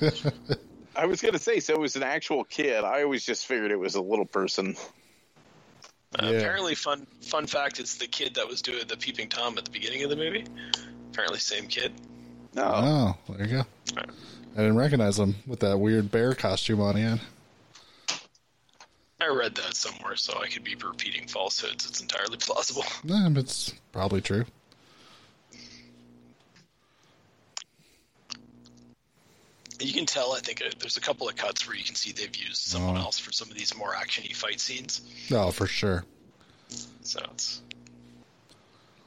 I 0.96 1.04
was 1.04 1.20
gonna 1.20 1.38
say, 1.38 1.58
so 1.60 1.74
it 1.74 1.80
was 1.80 1.96
an 1.96 2.04
actual 2.04 2.44
kid. 2.44 2.84
I 2.84 3.02
always 3.02 3.24
just 3.24 3.46
figured 3.46 3.72
it 3.72 3.78
was 3.78 3.96
a 3.96 4.00
little 4.00 4.24
person. 4.24 4.76
Uh, 6.18 6.26
Yeah. 6.26 6.38
Apparently, 6.38 6.74
fun 6.74 7.06
fun 7.20 7.46
fact: 7.46 7.78
it's 7.80 7.96
the 7.96 8.06
kid 8.06 8.34
that 8.34 8.48
was 8.48 8.62
doing 8.62 8.86
the 8.88 8.96
peeping 8.96 9.28
tom 9.28 9.58
at 9.58 9.64
the 9.64 9.70
beginning 9.70 10.02
of 10.02 10.10
the 10.10 10.16
movie. 10.16 10.44
Apparently, 11.12 11.38
same 11.38 11.66
kid. 11.66 11.92
No, 12.54 13.16
Oh, 13.28 13.32
there 13.34 13.46
you 13.46 13.56
go. 13.58 13.62
I 13.98 14.60
didn't 14.60 14.76
recognize 14.76 15.18
him 15.18 15.34
with 15.46 15.60
that 15.60 15.78
weird 15.78 16.10
bear 16.10 16.34
costume 16.34 16.80
on. 16.80 16.96
He. 16.96 17.20
I 19.20 19.28
read 19.28 19.54
that 19.56 19.74
somewhere, 19.76 20.16
so 20.16 20.38
I 20.42 20.48
could 20.48 20.64
be 20.64 20.74
repeating 20.74 21.26
falsehoods. 21.26 21.86
It's 21.86 22.00
entirely 22.00 22.36
plausible. 22.38 22.84
Nah, 23.04 23.28
but 23.30 23.44
it's 23.44 23.74
probably 23.92 24.20
true. 24.22 24.44
You 29.80 29.92
can 29.92 30.05
tell. 30.16 30.32
I 30.32 30.40
think 30.40 30.62
uh, 30.62 30.70
there's 30.80 30.96
a 30.96 31.00
couple 31.00 31.28
of 31.28 31.36
cuts 31.36 31.66
where 31.66 31.76
you 31.76 31.84
can 31.84 31.94
see 31.94 32.12
they've 32.12 32.34
used 32.34 32.56
someone 32.62 32.96
Oh. 32.96 33.00
else 33.00 33.18
for 33.18 33.32
some 33.32 33.50
of 33.50 33.56
these 33.56 33.76
more 33.76 33.92
actiony 33.94 34.34
fight 34.34 34.60
scenes. 34.60 35.00
Oh, 35.30 35.50
for 35.50 35.66
sure. 35.66 36.04
So 37.02 37.20
it's. 37.32 37.62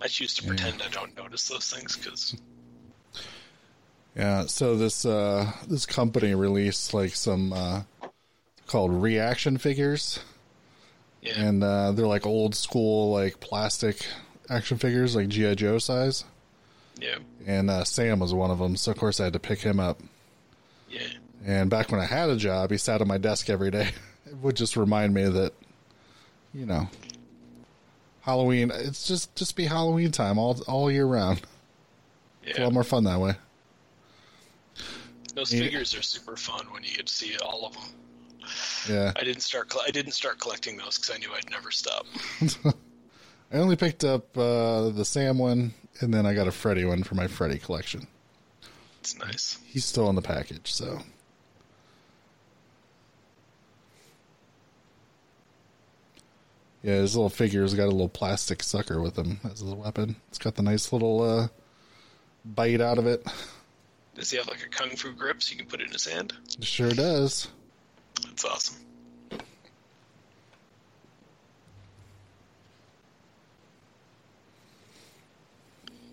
I 0.02 0.07
choose 0.07 0.34
to 0.36 0.44
pretend 0.48 0.81
I 0.81 0.88
don't 0.90 1.15
notice 1.18 1.48
those 1.49 1.69
things 1.69 1.98
because 1.98 2.36
Yeah, 4.15 4.45
so 4.45 4.76
this 4.77 5.06
uh 5.06 5.52
this 5.68 5.86
company 5.86 6.34
released 6.36 6.94
like 6.94 7.14
some 7.15 7.52
uh 7.53 7.81
called 8.68 8.94
reaction 8.94 9.57
figures 9.57 10.19
yeah, 11.22 11.34
and 11.41 11.64
uh 11.64 11.91
they're 11.91 12.07
like 12.07 12.26
old 12.26 12.56
school 12.56 13.11
like 13.11 13.40
plastic 13.41 14.06
action 14.49 14.77
figures 14.77 15.15
like 15.18 15.27
GI 15.27 15.56
Joe 15.56 15.80
size 15.80 16.23
yeah, 17.02 17.18
and 17.45 17.69
uh 17.69 17.84
Sam 17.84 18.19
was 18.19 18.34
one 18.34 18.52
of 18.52 18.60
them, 18.60 18.77
so 18.77 18.91
of 18.91 18.98
course 18.98 19.19
I 19.19 19.26
had 19.26 19.34
to 19.34 19.40
pick 19.40 19.60
him 19.60 19.80
up. 19.81 19.99
Yeah. 20.89 21.07
And 21.45 21.69
back 21.69 21.91
when 21.91 22.01
I 22.01 22.05
had 22.05 22.29
a 22.29 22.35
job, 22.35 22.71
he 22.71 22.77
sat 22.77 23.01
on 23.01 23.07
my 23.07 23.17
desk 23.17 23.49
every 23.49 23.71
day. 23.71 23.89
It 24.25 24.35
would 24.43 24.55
just 24.55 24.77
remind 24.77 25.15
me 25.15 25.23
that 25.27 25.53
you 26.53 26.67
know, 26.67 26.87
Halloween, 28.21 28.69
it's 28.71 29.07
just 29.07 29.33
just 29.35 29.55
be 29.55 29.65
Halloween 29.65 30.11
time 30.11 30.37
all 30.37 30.61
all 30.67 30.91
year 30.91 31.05
round. 31.07 31.41
It's 32.43 32.55
a 32.57 32.61
Yeah, 32.61 32.65
lot 32.65 32.73
more 32.73 32.83
fun 32.83 33.05
that 33.05 33.19
way. 33.19 33.33
those 35.33 35.51
Yeah. 35.53 35.61
figures 35.61 35.95
are 35.95 36.01
super 36.03 36.35
fun 36.37 36.67
when 36.71 36.83
you 36.83 36.93
get 36.95 37.07
to 37.07 37.13
see 37.13 37.35
all 37.37 37.65
of 37.65 37.73
them. 37.73 37.83
Yeah. 38.87 39.13
I 39.15 39.23
didn't 39.23 39.41
start. 39.41 39.73
I 39.85 39.89
didn't 39.91 40.11
start 40.13 40.39
collecting 40.39 40.77
those 40.77 40.97
because 40.97 41.15
I 41.15 41.17
knew 41.17 41.29
I'd 41.33 41.49
never 41.49 41.71
stop. 41.71 42.05
I 43.51 43.57
only 43.57 43.75
picked 43.77 44.03
up 44.03 44.37
uh, 44.37 44.89
the 44.89 45.05
Sam 45.05 45.39
one, 45.39 45.73
and 46.01 46.13
then 46.13 46.25
I 46.27 46.33
got 46.35 46.47
a 46.47 46.51
Freddy 46.51 46.85
one 46.85 47.03
for 47.03 47.15
my 47.15 47.27
Freddy 47.27 47.57
collection. 47.57 48.05
It's 49.10 49.18
nice. 49.18 49.57
He's 49.65 49.86
still 49.86 50.07
in 50.10 50.15
the 50.15 50.22
package, 50.22 50.72
so. 50.72 50.99
Yeah, 56.84 56.95
his 56.95 57.15
little 57.15 57.31
figure's 57.31 57.73
got 57.73 57.88
a 57.88 57.91
little 57.91 58.07
plastic 58.07 58.61
sucker 58.61 59.02
with 59.02 59.18
him 59.18 59.40
as 59.44 59.61
his 59.61 59.73
weapon. 59.73 60.18
It's 60.27 60.38
got 60.38 60.53
the 60.53 60.61
nice 60.61 60.94
little 60.94 61.23
uh, 61.23 61.48
bite 62.45 62.81
out 62.81 62.99
of 62.99 63.07
it. 63.07 63.26
Does 64.14 64.30
he 64.30 64.38
have 64.38 64.48
like 64.48 64.64
a 64.64 64.69
kung 64.69 64.91
fu 64.91 65.11
grip 65.11 65.41
so 65.41 65.53
you 65.53 65.57
can 65.57 65.68
put 65.68 65.81
it 65.81 65.88
in 65.88 65.94
his 65.94 66.06
hand? 66.06 66.34
It 66.60 66.64
sure 66.64 66.91
does. 66.91 67.48
That's 68.22 68.45
awesome. 68.45 68.76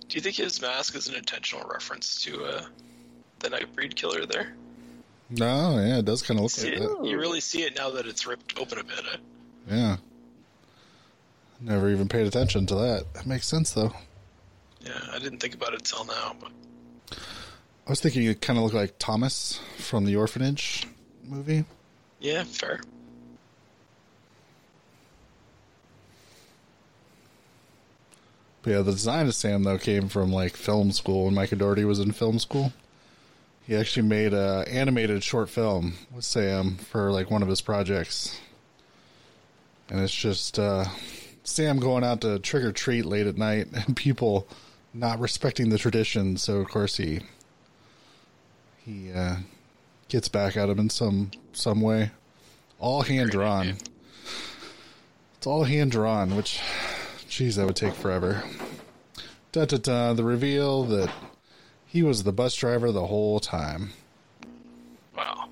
Do 0.08 0.14
you 0.14 0.20
think 0.22 0.36
his 0.36 0.62
mask 0.62 0.96
is 0.96 1.08
an 1.08 1.14
intentional 1.14 1.68
reference 1.68 2.22
to 2.22 2.42
uh, 2.44 2.66
the 3.48 3.56
Nightbreed 3.56 3.94
killer 3.94 4.26
there? 4.26 4.54
No, 5.30 5.78
yeah, 5.78 5.98
it 5.98 6.04
does 6.04 6.22
kind 6.22 6.38
of 6.38 6.44
look 6.44 6.52
See 6.52 6.70
like 6.70 6.80
it? 6.80 6.80
that. 6.80 7.04
You 7.06 7.18
really 7.18 7.40
see 7.40 7.62
it 7.62 7.76
now 7.76 7.90
that 7.90 8.06
it's 8.06 8.26
ripped 8.26 8.58
open 8.58 8.78
a 8.78 8.84
bit. 8.84 9.04
Yeah. 9.68 9.96
Never 11.60 11.90
even 11.90 12.08
paid 12.08 12.26
attention 12.26 12.66
to 12.66 12.74
that. 12.76 13.12
That 13.14 13.26
makes 13.26 13.46
sense, 13.46 13.72
though. 13.72 13.92
yeah, 14.84 15.00
I 15.12 15.18
didn't 15.18 15.38
think 15.38 15.54
about 15.54 15.74
it 15.74 15.84
till 15.84 16.04
now, 16.04 16.36
but 16.40 16.52
I 17.86 17.90
was 17.90 18.00
thinking 18.00 18.22
it 18.24 18.40
kind 18.40 18.58
of 18.58 18.62
looked 18.64 18.74
like 18.76 18.94
Thomas 18.98 19.60
from 19.78 20.04
the 20.04 20.16
orphanage 20.16 20.86
movie. 21.24 21.64
yeah, 22.20 22.44
fair. 22.44 22.80
But 28.62 28.70
yeah, 28.70 28.82
the 28.82 28.92
design 28.92 29.26
of 29.26 29.34
Sam 29.34 29.62
though 29.62 29.78
came 29.78 30.08
from 30.08 30.32
like 30.32 30.56
film 30.56 30.90
school 30.92 31.24
when 31.26 31.34
Michael 31.34 31.58
Dougherty 31.58 31.84
was 31.84 32.00
in 32.00 32.12
film 32.12 32.38
school. 32.38 32.72
He 33.66 33.74
actually 33.74 34.06
made 34.06 34.32
a 34.32 34.64
animated 34.68 35.24
short 35.24 35.50
film 35.50 35.94
with 36.14 36.24
Sam 36.24 36.76
for 36.76 37.10
like 37.10 37.30
one 37.30 37.42
of 37.42 37.48
his 37.48 37.60
projects. 37.60 38.40
And 39.90 40.00
it's 40.00 40.14
just 40.14 40.58
uh 40.58 40.84
Sam 41.42 41.78
going 41.78 42.04
out 42.04 42.20
to 42.20 42.38
trick 42.38 42.64
or 42.64 42.72
treat 42.72 43.04
late 43.04 43.26
at 43.26 43.36
night 43.36 43.68
and 43.72 43.96
people 43.96 44.46
not 44.94 45.18
respecting 45.18 45.68
the 45.68 45.78
tradition, 45.78 46.36
so 46.36 46.56
of 46.56 46.68
course 46.68 46.96
he 46.96 47.20
he 48.84 49.12
uh 49.12 49.36
gets 50.08 50.28
back 50.28 50.56
at 50.56 50.68
him 50.68 50.78
in 50.78 50.90
some 50.90 51.32
some 51.52 51.80
way. 51.80 52.12
All 52.78 53.02
hand 53.02 53.30
drawn. 53.30 53.76
It's 55.36 55.46
all 55.46 55.64
hand 55.64 55.90
drawn, 55.90 56.36
which 56.36 56.60
geez, 57.28 57.56
that 57.56 57.66
would 57.66 57.76
take 57.76 57.94
forever. 57.94 58.44
Da 59.50 59.64
da 59.64 59.78
da. 59.78 60.12
The 60.12 60.24
reveal 60.24 60.84
that 60.84 61.10
he 61.86 62.02
was 62.02 62.22
the 62.24 62.32
bus 62.32 62.54
driver 62.54 62.92
the 62.92 63.06
whole 63.06 63.40
time. 63.40 63.90
Wow. 65.16 65.48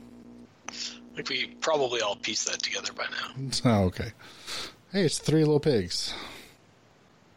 Like 1.16 1.28
we 1.28 1.47
probably 1.61 2.01
all 2.01 2.16
pieced 2.16 2.47
that 2.51 2.62
together 2.62 2.93
by 2.93 3.05
now. 3.05 3.51
Oh, 3.65 3.85
okay. 3.85 4.12
Hey, 4.93 5.02
it's 5.05 5.19
three 5.19 5.40
little 5.40 5.61
pigs. 5.61 6.15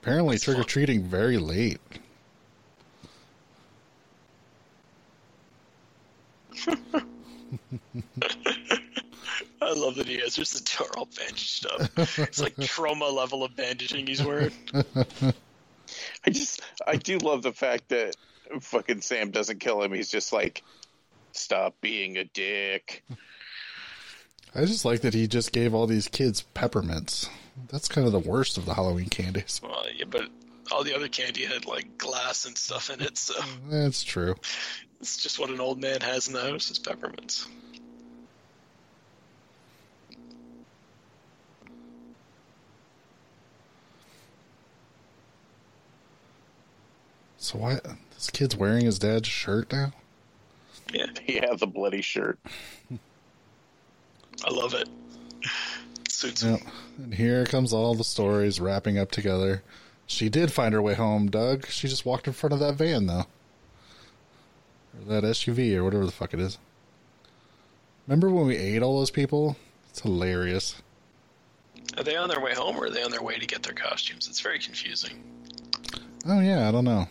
Apparently, 0.02 0.36
That's 0.36 0.44
trick 0.44 0.58
or 0.58 0.62
fun. 0.62 0.70
treating 0.70 1.04
very 1.04 1.38
late. 1.38 1.80
I 9.62 9.74
love 9.74 9.96
that 9.96 10.08
he 10.08 10.20
has 10.20 10.36
just 10.36 10.54
the 10.54 10.78
door 10.78 10.88
all 10.98 11.08
bandaged 11.18 11.66
up. 11.68 11.90
It's 12.20 12.40
like 12.42 12.56
trauma 12.62 13.06
level 13.08 13.44
of 13.44 13.56
bandaging 13.56 14.08
he's 14.08 14.24
wearing. 14.24 14.52
I 16.26 16.30
just 16.30 16.62
I 16.86 16.96
do 16.96 17.18
love 17.18 17.42
the 17.42 17.52
fact 17.52 17.90
that 17.90 18.16
fucking 18.62 19.02
Sam 19.02 19.32
doesn't 19.32 19.60
kill 19.60 19.82
him. 19.82 19.94
He's 19.94 20.10
just 20.10 20.34
like, 20.34 20.64
stop 21.32 21.76
being 21.82 22.18
a 22.18 22.24
dick. 22.24 23.04
I 24.56 24.66
just 24.66 24.86
like 24.86 25.02
that 25.02 25.14
he 25.14 25.28
just 25.28 25.52
gave 25.52 25.74
all 25.74 25.88
these 25.88 26.08
kids 26.08 26.42
peppermints. 26.54 27.30
That's 27.70 27.88
kind 27.88 28.06
of 28.08 28.14
the 28.14 28.20
worst 28.20 28.58
of 28.58 28.66
the 28.66 28.74
Halloween 28.74 29.10
candies. 29.10 29.60
Well, 29.64 29.86
yeah, 29.96 30.06
but 30.10 30.30
all 30.72 30.84
the 30.84 30.96
other 30.96 31.08
candy 31.08 31.46
had 31.46 31.66
like 31.66 31.98
glass 31.98 32.46
and 32.46 32.58
stuff 32.58 32.90
in 32.90 33.02
it, 33.02 33.18
so 33.18 33.34
That's 33.70 34.04
true. 34.04 34.36
it's 35.00 35.22
just 35.22 35.40
what 35.40 35.50
an 35.50 35.60
old 35.60 35.82
man 35.82 36.02
has 36.02 36.28
in 36.28 36.34
the 36.34 36.42
house 36.42 36.70
is 36.72 36.80
peppermints. 36.80 37.48
So 47.38 47.58
why 47.60 47.80
this 48.18 48.30
kid's 48.30 48.56
wearing 48.56 48.86
his 48.86 49.00
dad's 49.00 49.28
shirt 49.28 49.72
now? 49.72 49.94
Yeah, 50.94 51.06
Yeah, 51.28 51.54
the 51.56 51.68
bloody 51.68 52.02
shirt. 52.02 52.38
I 54.46 54.52
love 54.52 54.74
it. 54.74 54.88
Suits 56.10 56.44
Yep. 56.44 56.60
him. 56.60 56.72
And 56.98 57.14
here 57.14 57.46
comes 57.46 57.74
all 57.74 57.96
the 57.96 58.04
stories 58.04 58.60
wrapping 58.60 58.98
up 58.98 59.12
together. 59.12 59.64
She 60.06 60.30
did 60.30 60.52
find 60.52 60.74
her 60.74 60.82
way 60.82 60.94
home, 60.94 61.30
Doug. 61.30 61.68
She 61.68 61.88
just 61.88 62.06
walked 62.06 62.28
in 62.28 62.34
front 62.34 62.54
of 62.54 62.60
that 62.60 62.76
van, 62.76 63.08
though. 63.08 63.26
Or 64.98 65.06
that 65.08 65.24
SUV, 65.24 65.76
or 65.76 65.84
whatever 65.84 66.06
the 66.06 66.12
fuck 66.12 66.34
it 66.34 66.40
is. 66.40 66.58
Remember 68.08 68.30
when 68.30 68.48
we 68.48 68.56
ate 68.56 68.82
all 68.82 68.98
those 69.00 69.12
people? 69.12 69.58
It's 69.90 70.00
hilarious. 70.02 70.82
Are 71.98 72.04
they 72.04 72.16
on 72.16 72.30
their 72.30 72.40
way 72.40 72.54
home 72.54 72.78
or 72.78 72.86
are 72.86 72.90
they 72.90 73.04
on 73.04 73.12
their 73.12 73.22
way 73.22 73.38
to 73.38 73.46
get 73.46 73.64
their 73.64 73.74
costumes? 73.74 74.28
It's 74.30 74.40
very 74.40 74.60
confusing. 74.60 75.22
Oh, 76.26 76.40
yeah, 76.40 76.68
I 76.68 76.72
don't 76.72 76.86
know. 76.86 77.08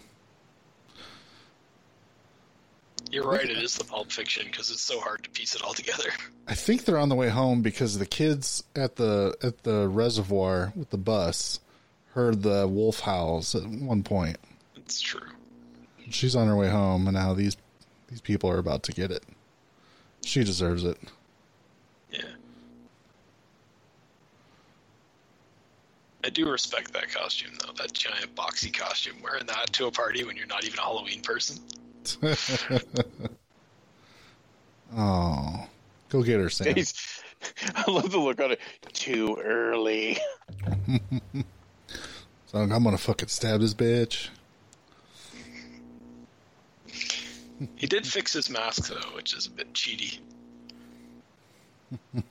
You're 3.10 3.28
right, 3.28 3.44
it 3.48 3.58
is 3.58 3.76
the 3.76 3.84
Pulp 3.84 4.10
Fiction 4.10 4.46
because 4.50 4.70
it's 4.70 4.82
so 4.82 5.00
hard 5.00 5.22
to 5.24 5.30
piece 5.30 5.54
it 5.54 5.62
all 5.62 5.72
together. 5.72 6.10
I 6.48 6.54
think 6.54 6.84
they're 6.84 6.98
on 6.98 7.08
the 7.08 7.14
way 7.14 7.28
home 7.28 7.62
because 7.62 7.98
the 7.98 8.06
kids 8.06 8.64
at 8.74 8.96
the 8.96 9.36
at 9.42 9.62
the 9.62 9.88
reservoir 9.88 10.72
with 10.74 10.90
the 10.90 10.98
bus 10.98 11.60
heard 12.14 12.42
the 12.42 12.66
wolf 12.66 13.00
howls 13.00 13.54
at 13.54 13.66
one 13.66 14.02
point. 14.02 14.38
It's 14.74 15.00
true. 15.00 15.28
She's 16.10 16.34
on 16.34 16.48
her 16.48 16.56
way 16.56 16.68
home, 16.68 17.06
and 17.06 17.16
now 17.16 17.32
these 17.34 17.56
these 18.08 18.20
people 18.20 18.50
are 18.50 18.58
about 18.58 18.82
to 18.84 18.92
get 18.92 19.10
it. 19.10 19.22
She 20.24 20.42
deserves 20.42 20.84
it. 20.84 20.98
Yeah. 22.10 22.22
I 26.24 26.30
do 26.30 26.50
respect 26.50 26.92
that 26.92 27.08
costume 27.10 27.52
though. 27.60 27.72
That 27.72 27.92
giant 27.92 28.34
boxy 28.34 28.72
costume. 28.72 29.16
Wearing 29.22 29.46
that 29.46 29.72
to 29.74 29.86
a 29.86 29.92
party 29.92 30.24
when 30.24 30.36
you're 30.36 30.46
not 30.46 30.64
even 30.64 30.78
a 30.78 30.82
Halloween 30.82 31.20
person. 31.22 31.60
Oh, 34.96 35.66
go 36.08 36.22
get 36.22 36.38
her, 36.38 36.48
Sam. 36.48 36.74
He's, 36.74 36.94
I 37.74 37.90
love 37.90 38.12
the 38.12 38.18
look 38.18 38.40
on 38.40 38.52
it. 38.52 38.60
Too 38.92 39.36
early. 39.42 40.16
So 42.46 42.58
I'm 42.58 42.68
gonna 42.84 42.96
fucking 42.96 43.28
stab 43.28 43.60
this 43.60 43.74
bitch. 43.74 44.28
He 47.74 47.86
did 47.86 48.06
fix 48.06 48.32
his 48.32 48.48
mask 48.48 48.88
though, 48.88 49.14
which 49.16 49.34
is 49.34 49.46
a 49.46 49.50
bit 49.50 49.72
cheaty. 49.74 50.20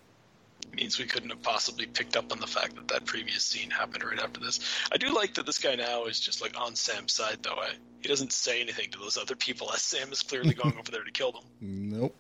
Means 0.76 1.00
we 1.00 1.06
couldn't 1.06 1.30
have 1.30 1.42
possibly 1.42 1.86
picked 1.86 2.18
up 2.18 2.34
on 2.34 2.40
the 2.40 2.48
fact 2.48 2.76
that 2.76 2.90
that 2.90 3.06
previous 3.06 3.44
scene 3.46 3.70
happened 3.70 4.04
right 4.04 4.20
after 4.20 4.42
this. 4.42 4.60
I 4.92 4.98
do 4.98 5.14
like 5.14 5.34
that 5.36 5.46
this 5.46 5.58
guy 5.58 5.76
now 5.76 6.06
is 6.06 6.20
just 6.20 6.42
like 6.42 6.60
on 6.60 6.76
Sam's 6.76 7.14
side 7.14 7.38
though. 7.42 7.56
Eh? 7.64 7.74
He 8.02 8.10
doesn't 8.10 8.34
say 8.34 8.62
anything 8.62 8.92
to 8.92 9.00
those 9.00 9.18
other 9.18 9.36
people 9.36 9.72
as 9.72 9.82
Sam 9.82 10.12
is 10.12 10.22
clearly 10.22 10.54
going 10.62 10.78
over 10.78 10.92
there 10.92 11.04
to 11.04 11.12
kill 11.12 11.32
them. 11.32 11.44
Nope. 11.62 12.16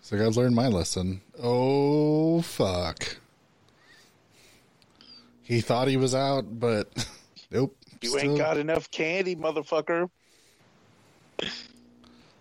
So 0.00 0.16
I 0.16 0.20
gotta 0.20 0.30
learn 0.30 0.54
my 0.54 0.68
lesson. 0.68 1.20
Oh 1.42 2.40
fuck. 2.40 3.18
He 5.42 5.60
thought 5.60 5.88
he 5.88 5.98
was 5.98 6.14
out, 6.14 6.58
but 6.58 6.88
nope. 7.50 7.76
You 8.00 8.10
still, 8.10 8.20
ain't 8.22 8.38
got 8.38 8.56
enough 8.56 8.90
candy, 8.90 9.36
motherfucker. 9.36 10.08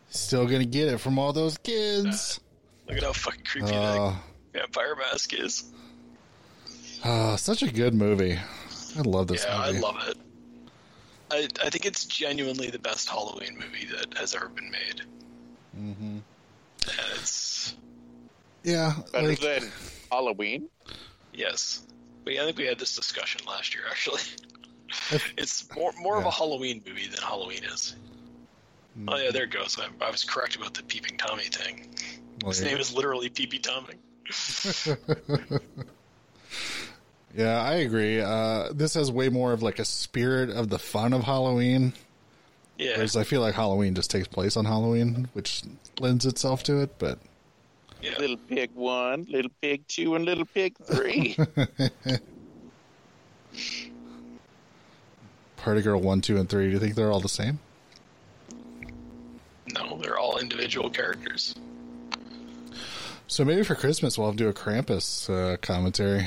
still 0.09 0.45
gonna 0.45 0.65
get 0.65 0.87
it 0.87 0.99
from 0.99 1.19
all 1.19 1.33
those 1.33 1.57
kids. 1.57 2.39
Look 2.87 2.97
at 2.97 3.03
how 3.03 3.11
fucking 3.11 3.43
creepy 3.43 3.67
Uh, 3.67 4.11
that 4.11 4.15
vampire 4.57 4.95
mask 4.95 5.33
is. 5.33 5.71
uh, 7.03 7.35
such 7.37 7.61
a 7.63 7.71
good 7.71 7.93
movie. 7.93 8.37
I 8.97 9.01
love 9.01 9.27
this 9.27 9.45
yeah, 9.47 9.57
movie. 9.67 9.77
I 9.77 9.79
love 9.81 10.07
it. 10.07 10.17
I, 11.29 11.47
I 11.65 11.69
think 11.69 11.85
it's 11.85 12.05
genuinely 12.05 12.69
the 12.69 12.79
best 12.79 13.09
Halloween 13.09 13.55
movie 13.55 13.85
that 13.95 14.17
has 14.17 14.33
ever 14.33 14.49
been 14.49 14.71
made. 14.71 15.01
Mm-hmm. 15.77 16.17
And 16.89 17.09
it's 17.15 17.75
yeah, 18.63 18.93
Better 19.11 19.27
like, 19.27 19.39
than 19.39 19.71
Halloween. 20.11 20.69
yes. 21.33 21.83
We, 22.25 22.39
I 22.39 22.45
think 22.45 22.57
we 22.57 22.65
had 22.65 22.79
this 22.79 22.95
discussion 22.95 23.41
last 23.47 23.73
year. 23.75 23.83
Actually, 23.89 24.21
it's 25.37 25.67
more 25.75 25.93
more 25.99 26.17
of 26.17 26.25
a 26.25 26.31
Halloween 26.31 26.81
movie 26.87 27.07
than 27.07 27.21
Halloween 27.21 27.63
is. 27.65 27.95
Mm-hmm. 28.97 29.09
Oh 29.09 29.17
yeah, 29.17 29.31
there 29.31 29.43
it 29.43 29.51
goes. 29.51 29.77
I, 29.79 29.87
I 30.05 30.09
was 30.09 30.23
correct 30.23 30.55
about 30.55 30.73
the 30.73 30.83
peeping 30.83 31.17
Tommy 31.17 31.43
thing. 31.43 31.89
well, 32.41 32.49
His 32.51 32.61
yeah. 32.61 32.69
name 32.69 32.77
is 32.79 32.93
literally 32.93 33.29
Peepy 33.29 33.59
Tommy. 33.59 33.95
Yeah, 37.35 37.61
I 37.61 37.75
agree. 37.75 38.19
Uh, 38.19 38.69
this 38.73 38.95
has 38.95 39.11
way 39.11 39.29
more 39.29 39.53
of 39.53 39.61
like 39.61 39.77
a 39.77 39.85
spirit 39.85 40.49
of 40.49 40.69
the 40.69 40.79
fun 40.79 41.13
of 41.13 41.23
Halloween, 41.23 41.93
Yeah, 42.79 42.95
whereas 42.95 43.15
I 43.15 43.25
feel 43.25 43.41
like 43.41 43.53
Halloween 43.53 43.93
just 43.93 44.09
takes 44.09 44.27
place 44.27 44.57
on 44.57 44.65
Halloween, 44.65 45.27
which 45.33 45.61
lends 45.99 46.25
itself 46.25 46.63
to 46.63 46.81
it. 46.81 46.97
But 46.97 47.19
yeah. 48.01 48.17
Little 48.17 48.37
pig 48.37 48.71
one, 48.73 49.27
little 49.29 49.51
pig 49.61 49.87
two, 49.87 50.15
and 50.15 50.25
little 50.25 50.45
pig 50.45 50.77
three. 50.83 51.37
Party 55.57 55.81
Girl 55.83 56.01
one, 56.01 56.21
two, 56.21 56.37
and 56.37 56.49
three. 56.49 56.65
Do 56.67 56.71
you 56.71 56.79
think 56.79 56.95
they're 56.95 57.11
all 57.11 57.19
the 57.19 57.29
same? 57.29 57.59
No, 59.75 59.99
they're 60.01 60.17
all 60.17 60.39
individual 60.39 60.89
characters. 60.89 61.53
So 63.27 63.43
maybe 63.43 63.63
for 63.63 63.75
Christmas 63.75 64.17
we'll 64.17 64.27
have 64.27 64.37
to 64.37 64.43
do 64.45 64.49
a 64.49 64.53
Krampus 64.53 65.29
uh, 65.29 65.57
commentary. 65.57 66.25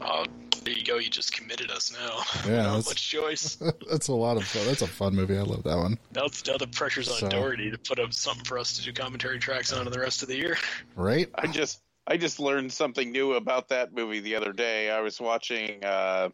Oh, 0.00 0.24
there 0.64 0.74
you 0.74 0.84
go. 0.84 0.96
You 0.98 1.08
just 1.10 1.32
committed 1.32 1.70
us 1.70 1.92
now. 1.92 2.18
Yeah, 2.50 2.56
that's- 2.62 2.86
much 2.86 3.08
choice. 3.10 3.56
That's 3.90 4.08
a 4.08 4.12
lot 4.14 4.36
of 4.36 4.44
fun. 4.44 4.66
That's 4.66 4.82
a 4.82 4.86
fun 4.86 5.14
movie. 5.14 5.36
I 5.36 5.42
love 5.42 5.62
that 5.64 5.76
one. 5.76 5.98
Now, 6.14 6.26
now 6.46 6.56
the 6.56 6.66
pressure's 6.66 7.08
on 7.08 7.16
So- 7.18 7.28
Dougherty 7.28 7.70
to 7.70 7.78
put 7.78 7.98
up 8.00 8.12
something 8.12 8.44
for 8.44 8.58
us 8.58 8.76
to 8.76 8.82
do 8.82 8.92
commentary 8.92 9.38
tracks 9.38 9.72
on 9.72 9.86
in 9.86 9.92
the 9.92 10.00
rest 10.00 10.22
of 10.22 10.28
the 10.28 10.36
year. 10.36 10.56
Right? 10.96 11.28
I 11.34 11.46
just 11.46 11.80
I 12.06 12.16
just 12.16 12.40
learned 12.40 12.72
something 12.72 13.12
new 13.12 13.34
about 13.34 13.68
that 13.68 13.92
movie 13.94 14.18
the 14.20 14.34
other 14.36 14.52
day. 14.52 14.90
I 14.90 15.00
was 15.00 15.20
watching. 15.20 15.84
Uh, 15.84 16.30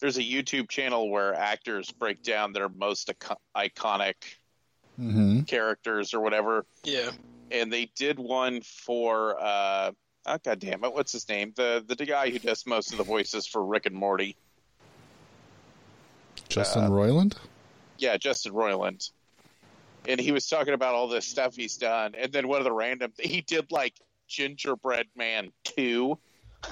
there's 0.00 0.16
a 0.18 0.22
YouTube 0.22 0.68
channel 0.70 1.10
where 1.10 1.34
actors 1.34 1.90
break 1.90 2.22
down 2.22 2.52
their 2.52 2.68
most 2.68 3.08
ico- 3.08 3.36
iconic 3.56 4.14
Mm-hmm. 5.00 5.40
characters 5.40 6.14
or 6.14 6.20
whatever, 6.20 6.64
Yeah. 6.84 7.10
And 7.50 7.72
they 7.72 7.90
did 7.96 8.18
one 8.18 8.60
for. 8.62 9.36
Uh, 9.40 9.92
oh 10.26 10.38
god 10.44 10.58
damn 10.60 10.84
it! 10.84 10.92
What's 10.92 11.12
his 11.12 11.28
name? 11.28 11.52
The 11.56 11.84
the 11.86 12.06
guy 12.06 12.30
who 12.30 12.38
does 12.38 12.66
most 12.66 12.92
of 12.92 12.98
the 12.98 13.04
voices 13.04 13.46
for 13.46 13.64
Rick 13.64 13.86
and 13.86 13.94
Morty. 13.96 14.36
Justin 16.48 16.84
Uh, 16.84 16.90
Roiland. 16.90 17.36
Yeah, 17.98 18.16
Justin 18.16 18.52
Roiland. 18.52 19.10
And 20.06 20.20
he 20.20 20.32
was 20.32 20.46
talking 20.48 20.74
about 20.74 20.94
all 20.94 21.08
this 21.08 21.26
stuff 21.26 21.56
he's 21.56 21.76
done, 21.78 22.14
and 22.16 22.30
then 22.32 22.46
one 22.48 22.58
of 22.58 22.64
the 22.64 22.72
random 22.72 23.12
he 23.18 23.40
did 23.40 23.72
like 23.72 23.94
Gingerbread 24.28 25.06
Man 25.16 25.50
two 25.64 26.18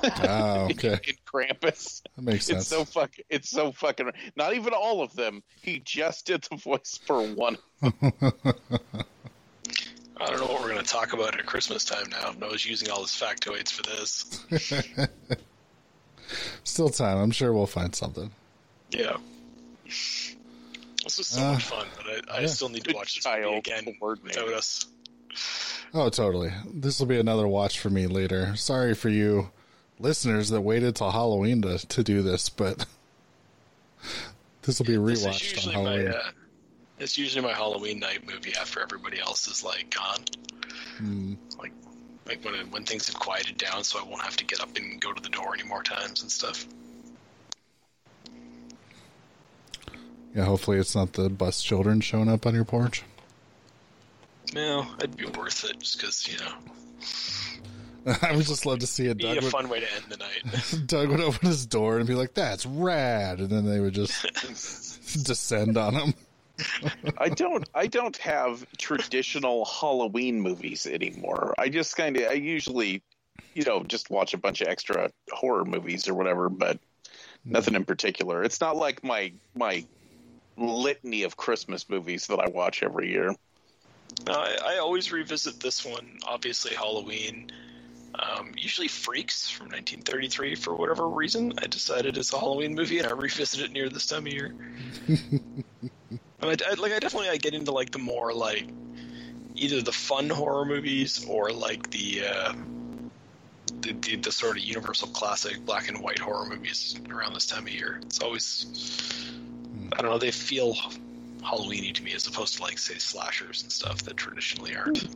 Ah, 0.05 0.65
okay, 0.71 0.99
in 1.07 1.15
Krampus. 1.27 2.03
that 2.17 2.23
makes 2.23 2.49
It's 2.49 2.67
sense. 2.67 2.69
so 2.69 2.85
fuck. 2.85 3.11
It's 3.29 3.51
so 3.51 3.73
fucking. 3.73 4.11
Not 4.37 4.55
even 4.55 4.73
all 4.75 5.03
of 5.03 5.15
them. 5.15 5.43
He 5.61 5.81
just 5.81 6.27
did 6.27 6.43
the 6.51 6.57
voice 6.57 6.99
for 7.07 7.23
one. 7.23 7.57
I 10.23 10.31
don't 10.31 10.41
know 10.41 10.47
what 10.47 10.63
we're 10.63 10.71
going 10.73 10.85
to 10.85 10.89
talk 10.91 11.13
about 11.13 11.39
at 11.39 11.45
Christmas 11.47 11.85
time 11.85 12.09
now. 12.11 12.33
Noah's 12.39 12.65
using 12.65 12.91
all 12.91 13.03
his 13.03 13.11
factoids 13.11 13.71
for 13.73 13.83
this. 13.83 15.09
Still 16.65 16.89
time. 16.91 17.19
I'm 17.19 17.31
sure 17.31 17.53
we'll 17.53 17.67
find 17.67 17.95
something. 17.95 18.31
Yeah. 18.91 19.17
This 19.85 21.19
is 21.19 21.27
so 21.27 21.43
Uh, 21.43 21.53
much 21.55 21.65
fun, 21.65 21.87
but 21.97 22.07
I, 22.31 22.37
I 22.37 22.41
yeah. 22.43 22.47
still 22.47 22.69
need 22.69 22.85
to 22.85 22.95
watch 22.95 23.17
this 23.17 23.27
movie 23.27 23.57
again 23.59 23.85
coordinator. 23.99 24.45
without 24.45 24.59
us. 24.59 24.87
Oh, 25.93 26.09
totally. 26.09 26.53
This 26.73 26.99
will 27.01 27.07
be 27.07 27.19
another 27.19 27.49
watch 27.49 27.79
for 27.81 27.91
me 27.91 28.07
later. 28.07 28.55
Sorry 28.57 28.95
for 28.95 29.09
you 29.09 29.51
listeners 29.99 30.49
that 30.51 30.61
waited 30.61 30.97
till 30.97 31.11
Halloween 31.11 31.63
to, 31.63 31.79
to 31.87 32.03
do 32.03 32.23
this, 32.23 32.49
but 32.49 32.87
this 34.63 34.79
will 34.79 34.87
be 34.87 34.97
This 34.97 35.21
is 35.21 35.27
rewatched 35.27 35.51
on 35.51 35.55
usually 35.57 35.75
my 35.75 35.83
Halloween. 35.91 36.09
uh, 36.09 36.31
it's 37.03 37.19
usually 37.19 37.45
my 37.45 37.53
Halloween 37.53 37.99
night 37.99 38.27
movie 38.27 38.53
after 38.59 38.81
everybody 38.81 39.21
else 39.21 39.47
is 39.49 39.65
like 39.65 39.95
gone. 39.95 40.25
Hmm. 40.99 41.35
Like 41.59 41.73
like 42.27 42.45
when 42.45 42.55
when 42.71 42.85
things 42.85 43.09
have 43.09 43.19
quieted 43.19 43.57
down, 43.57 43.85
so 43.85 43.99
I 43.99 44.09
won't 44.09 44.23
have 44.23 44.37
to 44.37 44.45
get 44.45 44.61
up 44.61 44.77
and 44.77 45.01
go 45.01 45.13
to 45.13 45.23
the 45.23 45.29
door 45.29 45.55
any 45.55 45.65
more 45.69 45.83
times 45.83 46.23
and 46.23 46.31
stuff. 46.31 46.67
Yeah, 50.35 50.45
hopefully 50.45 50.79
it's 50.79 50.95
not 50.95 51.13
the 51.13 51.29
bus 51.29 51.63
children 51.63 52.01
showing 52.01 52.29
up 52.29 52.47
on 52.47 52.55
your 52.55 52.65
porch. 52.65 53.03
No, 54.55 54.87
it'd 54.99 55.17
be 55.17 55.27
worth 55.27 55.65
it 55.65 55.81
just 55.81 55.99
because 55.99 56.29
you 56.29 56.39
know 56.39 56.53
I 58.23 58.35
would 58.35 58.47
just 58.47 58.65
love 58.65 58.79
to 58.81 58.87
see 58.87 59.07
it. 59.07 59.17
be 59.19 59.25
Doug 59.25 59.39
a 59.39 59.41
would, 59.41 59.53
fun 59.53 59.69
way 59.69 59.81
to 59.81 59.95
end 59.95 60.05
the 60.09 60.17
night. 60.17 60.83
Doug 60.87 61.09
would 61.09 61.21
open 61.21 61.49
his 61.49 61.67
door 61.67 61.99
and 61.99 62.07
be 62.07 62.15
like, 62.15 62.35
"That's 62.35 62.65
rad," 62.65 63.41
and 63.41 63.51
then 63.51 63.65
they 63.65 63.81
would 63.81 63.95
just 63.95 64.23
descend 65.25 65.77
on 65.77 65.95
him. 65.95 66.15
I 67.19 67.29
don't. 67.29 67.69
I 67.75 67.87
don't 67.87 68.17
have 68.19 68.67
traditional 68.79 69.65
Halloween 69.65 70.41
movies 70.41 70.87
anymore. 70.87 71.55
I 71.59 71.69
just 71.69 71.97
kind 71.97 72.17
of. 72.17 72.25
I 72.31 72.35
usually, 72.35 73.03
you 73.55 73.65
know, 73.65 73.83
just 73.85 74.11
watch 74.11 74.35
a 74.35 74.39
bunch 74.39 74.61
of 74.61 74.69
extra 74.69 75.11
horror 75.31 75.65
movies 75.65 76.09
or 76.09 76.15
whatever, 76.15 76.49
but 76.49 76.79
nothing 77.45 77.75
in 77.75 77.85
particular. 77.85 78.43
It's 78.43 78.61
not 78.61 78.77
like 78.77 79.03
my 79.03 79.33
my 79.55 79.85
litany 80.57 81.23
of 81.23 81.37
Christmas 81.37 81.89
movies 81.89 82.27
that 82.27 82.39
I 82.39 82.49
watch 82.49 82.83
every 82.83 83.11
year. 83.11 83.35
No, 84.27 84.35
I, 84.35 84.57
I 84.75 84.79
always 84.79 85.11
revisit 85.11 85.61
this 85.61 85.85
one. 85.85 86.19
Obviously, 86.27 86.75
Halloween. 86.75 87.51
Um, 88.15 88.53
usually, 88.57 88.89
Freaks 88.89 89.49
from 89.49 89.67
1933 89.69 90.55
for 90.57 90.75
whatever 90.75 91.09
reason. 91.09 91.55
I 91.63 91.67
decided 91.67 92.19
it's 92.19 92.33
a 92.33 92.39
Halloween 92.39 92.75
movie, 92.75 92.99
and 92.99 93.09
I 93.09 93.13
revisit 93.13 93.61
it 93.61 93.73
near 93.73 93.89
this 93.89 94.07
time 94.07 94.27
of 94.27 94.33
year. 94.33 94.55
I, 96.51 96.57
I- 96.71 96.75
like, 96.75 96.93
I 96.93 96.99
definitely 96.99 97.29
I 97.29 97.37
get 97.37 97.55
into 97.55 97.73
like 97.73 97.91
the 97.91 97.99
more 97.99 98.33
like 98.33 98.67
either 99.55 99.83
the 99.83 99.93
fun 99.93 100.29
horror 100.31 100.65
movies 100.65 101.25
or 101.29 101.51
like 101.53 101.91
the 101.91 102.25
uh, 102.27 102.53
the, 103.81 103.93
the 103.93 104.17
the 104.17 104.33
sort 104.33 104.57
of 104.57 104.63
universal 104.65 105.09
classic 105.09 105.65
black 105.65 105.89
and 105.89 106.01
white 106.01 106.19
horror 106.19 106.49
movies 106.49 106.99
around 107.11 107.35
this 107.35 107.47
time 107.47 107.67
of 107.67 107.73
year. 107.73 108.01
It's 108.03 108.21
always 108.21 109.31
I 109.97 110.03
don't 110.03 110.11
know. 110.11 110.19
They 110.19 110.31
feel 110.31 110.75
Halloweeny 111.43 111.93
to 111.95 112.03
me 112.03 112.13
as 112.15 112.27
opposed 112.27 112.57
to 112.57 112.63
like 112.63 112.79
say 112.79 112.99
slashers 112.99 113.63
and 113.63 113.71
stuff 113.73 114.03
that 114.03 114.17
traditionally 114.17 114.75
aren't. 114.77 115.09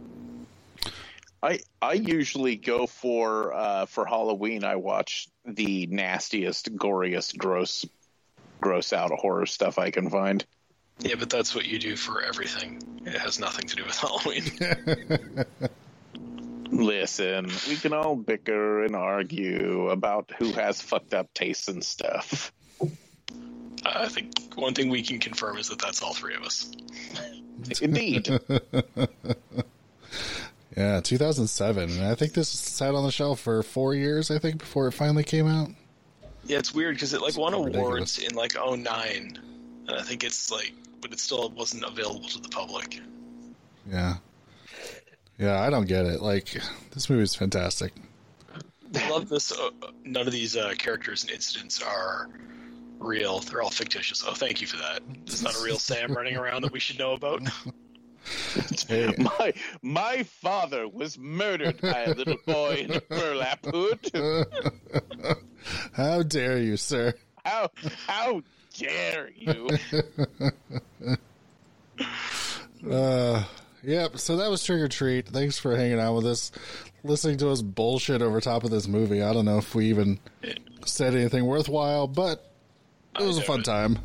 I 1.42 1.60
I 1.80 1.94
usually 1.94 2.56
go 2.56 2.86
for 2.86 3.54
uh, 3.54 3.86
for 3.86 4.06
Halloween. 4.06 4.64
I 4.64 4.76
watch 4.76 5.28
the 5.44 5.86
nastiest, 5.86 6.74
goriest, 6.76 7.36
gross, 7.38 7.84
gross 8.60 8.92
out 8.92 9.12
horror 9.12 9.46
stuff 9.46 9.78
I 9.78 9.90
can 9.90 10.10
find. 10.10 10.44
Yeah, 11.00 11.16
but 11.18 11.30
that's 11.30 11.54
what 11.54 11.66
you 11.66 11.78
do 11.78 11.96
for 11.96 12.22
everything. 12.22 12.82
It 13.04 13.18
has 13.18 13.38
nothing 13.38 13.66
to 13.68 13.76
do 13.76 13.84
with 13.84 13.96
Halloween. 13.98 15.44
Listen, 16.70 17.50
we 17.68 17.76
can 17.76 17.92
all 17.92 18.16
bicker 18.16 18.84
and 18.84 18.96
argue 18.96 19.88
about 19.90 20.32
who 20.38 20.52
has 20.52 20.80
fucked 20.82 21.14
up 21.14 21.32
tastes 21.34 21.68
and 21.68 21.84
stuff. 21.84 22.52
I 23.84 24.08
think 24.08 24.32
one 24.56 24.74
thing 24.74 24.90
we 24.90 25.02
can 25.02 25.18
confirm 25.20 25.58
is 25.58 25.68
that 25.68 25.78
that's 25.78 26.02
all 26.02 26.12
three 26.14 26.34
of 26.34 26.42
us. 26.42 26.70
Indeed. 27.80 28.28
Yeah, 30.76 31.00
2007, 31.00 31.90
and 31.90 32.04
I 32.04 32.14
think 32.14 32.34
this 32.34 32.50
sat 32.50 32.94
on 32.94 33.02
the 33.02 33.10
shelf 33.10 33.40
for 33.40 33.62
four 33.62 33.94
years. 33.94 34.30
I 34.30 34.38
think 34.38 34.58
before 34.58 34.86
it 34.88 34.92
finally 34.92 35.24
came 35.24 35.46
out. 35.46 35.70
Yeah, 36.44 36.58
it's 36.58 36.74
weird 36.74 36.96
because 36.96 37.14
it 37.14 37.22
like 37.22 37.38
won 37.38 37.54
ridiculous. 37.54 37.76
awards 37.76 38.18
in 38.18 38.34
like 38.34 38.52
09. 38.56 39.38
And 39.88 39.98
I 39.98 40.02
think 40.02 40.24
it's 40.24 40.50
like, 40.50 40.72
but 41.00 41.12
it 41.12 41.20
still 41.20 41.48
wasn't 41.50 41.84
available 41.84 42.28
to 42.28 42.40
the 42.40 42.48
public. 42.48 43.00
Yeah, 43.90 44.16
yeah, 45.38 45.60
I 45.60 45.70
don't 45.70 45.86
get 45.86 46.06
it. 46.06 46.20
Like 46.20 46.56
this 46.92 47.08
movie 47.10 47.22
is 47.22 47.34
fantastic. 47.34 47.92
I 48.94 49.10
love 49.10 49.28
this. 49.28 49.52
Uh, 49.52 49.70
none 50.04 50.26
of 50.26 50.32
these 50.32 50.56
uh, 50.56 50.74
characters 50.78 51.22
and 51.22 51.32
incidents 51.32 51.82
are 51.82 52.28
real. 52.98 53.40
They're 53.40 53.62
all 53.62 53.70
fictitious. 53.70 54.24
Oh, 54.26 54.32
thank 54.34 54.60
you 54.60 54.66
for 54.66 54.78
that. 54.78 55.00
There's 55.26 55.42
not 55.42 55.54
a 55.56 55.62
real 55.62 55.78
Sam 55.78 56.12
running 56.12 56.36
around 56.36 56.62
that 56.62 56.72
we 56.72 56.80
should 56.80 56.98
know 56.98 57.12
about. 57.12 57.42
Hey, 58.88 59.14
My 59.18 59.52
my 59.82 60.22
father 60.24 60.88
was 60.88 61.16
murdered 61.16 61.80
by 61.80 62.04
a 62.04 62.14
little 62.14 62.38
boy 62.44 62.86
in 62.88 62.92
a 62.94 63.00
burlap 63.00 63.64
hood. 63.64 64.10
how 65.92 66.24
dare 66.24 66.58
you, 66.58 66.76
sir? 66.76 67.14
How 67.44 67.70
how 68.08 68.42
dare 68.78 69.30
you? 69.36 69.68
Uh, 72.88 73.42
yep. 73.82 74.18
So 74.18 74.36
that 74.36 74.48
was 74.50 74.62
Trick 74.62 74.80
or 74.80 74.88
Treat. 74.88 75.26
Thanks 75.28 75.58
for 75.58 75.76
hanging 75.76 75.98
out 75.98 76.14
with 76.14 76.26
us, 76.26 76.52
listening 77.02 77.36
to 77.38 77.50
us 77.50 77.62
bullshit 77.62 78.22
over 78.22 78.40
top 78.40 78.64
of 78.64 78.70
this 78.70 78.86
movie. 78.86 79.22
I 79.22 79.32
don't 79.32 79.44
know 79.44 79.58
if 79.58 79.74
we 79.74 79.86
even 79.86 80.20
said 80.84 81.14
anything 81.14 81.46
worthwhile, 81.46 82.06
but 82.06 82.48
it 83.18 83.24
was 83.24 83.38
a 83.38 83.42
fun 83.42 83.62
time. 83.62 83.98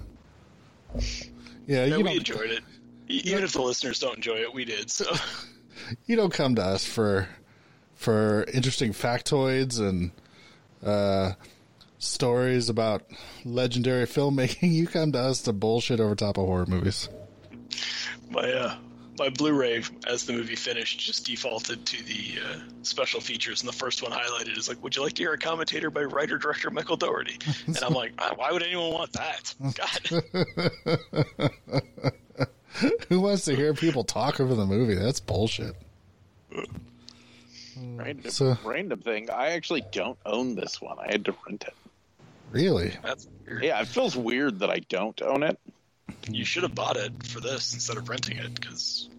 Yeah, 0.95 1.85
Yeah, 1.85 1.97
you 1.97 2.03
we 2.03 2.17
enjoyed 2.17 2.49
it. 2.49 2.61
Even 3.07 3.43
if 3.43 3.53
the 3.53 3.61
listeners 3.61 3.99
don't 3.99 4.15
enjoy 4.15 4.37
it, 4.37 4.53
we 4.53 4.65
did. 4.65 4.89
So 4.89 5.05
you 6.05 6.15
don't 6.15 6.33
come 6.33 6.55
to 6.55 6.63
us 6.63 6.85
for 6.85 7.27
for 7.95 8.45
interesting 8.45 8.93
factoids 8.93 9.79
and 9.79 10.11
uh, 10.83 11.33
stories 12.01 12.67
about 12.69 13.03
legendary 13.45 14.05
filmmaking. 14.05 14.71
You 14.81 14.87
come 14.87 15.11
to 15.13 15.19
us 15.19 15.41
to 15.43 15.53
bullshit 15.53 15.99
over 15.99 16.15
top 16.15 16.37
of 16.37 16.45
horror 16.45 16.65
movies. 16.65 17.07
my 18.29 18.51
uh, 18.51 18.75
my 19.19 19.29
Blu-ray, 19.29 19.83
as 20.07 20.25
the 20.25 20.33
movie 20.33 20.55
finished, 20.55 20.99
just 20.99 21.25
defaulted 21.25 21.85
to 21.85 22.03
the 22.03 22.39
uh, 22.43 22.59
special 22.81 23.19
features, 23.21 23.61
and 23.61 23.67
the 23.69 23.73
first 23.75 24.01
one 24.01 24.11
highlighted 24.11 24.57
is 24.57 24.67
like, 24.67 24.81
"Would 24.83 24.95
you 24.95 25.03
like 25.03 25.13
to 25.13 25.21
hear 25.23 25.33
a 25.33 25.37
commentator 25.37 25.89
by 25.91 26.03
writer 26.05 26.37
director 26.39 26.71
Michael 26.71 26.97
Dougherty?" 26.97 27.37
And 27.67 27.77
I'm 27.83 27.93
like, 27.93 28.13
"Ah, 28.17 28.31
"Why 28.35 28.51
would 28.51 28.63
anyone 28.63 28.91
want 28.93 29.13
that?" 29.13 29.53
God, 29.75 31.51
Who 33.09 33.19
wants 33.19 33.45
to 33.45 33.55
hear 33.55 33.73
people 33.75 34.03
talk 34.03 34.39
over 34.39 34.55
the 34.55 34.65
movie? 34.65 34.95
That's 34.95 35.19
bullshit. 35.19 35.75
Random, 37.77 38.31
So- 38.31 38.57
random 38.63 39.01
thing. 39.01 39.29
I 39.29 39.51
actually 39.51 39.83
don't 39.91 40.17
own 40.25 40.55
this 40.55 40.81
one. 40.81 40.97
I 40.97 41.11
had 41.11 41.25
to 41.25 41.35
rent 41.47 41.65
it. 41.67 41.73
Really? 42.51 42.93
that's 43.03 43.27
weird. 43.45 43.63
Yeah, 43.63 43.81
it 43.81 43.87
feels 43.87 44.15
weird 44.15 44.59
that 44.59 44.69
I 44.69 44.79
don't 44.89 45.19
own 45.21 45.43
it. 45.43 45.59
You 46.29 46.45
should 46.45 46.63
have 46.63 46.75
bought 46.75 46.97
it 46.97 47.25
for 47.25 47.39
this 47.39 47.73
instead 47.73 47.97
of 47.97 48.09
renting 48.09 48.37
it, 48.37 48.53
because 48.53 49.09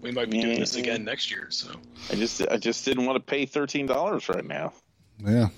we 0.00 0.10
might 0.10 0.30
be 0.30 0.40
doing 0.40 0.58
this 0.58 0.72
mm-hmm. 0.72 0.80
again 0.80 1.04
next 1.04 1.30
year. 1.30 1.48
So 1.50 1.70
I 2.10 2.14
just 2.14 2.40
I 2.48 2.56
just 2.56 2.84
didn't 2.84 3.06
want 3.06 3.16
to 3.16 3.30
pay 3.30 3.46
thirteen 3.46 3.86
dollars 3.86 4.28
right 4.28 4.44
now. 4.44 4.72
Yeah. 5.18 5.48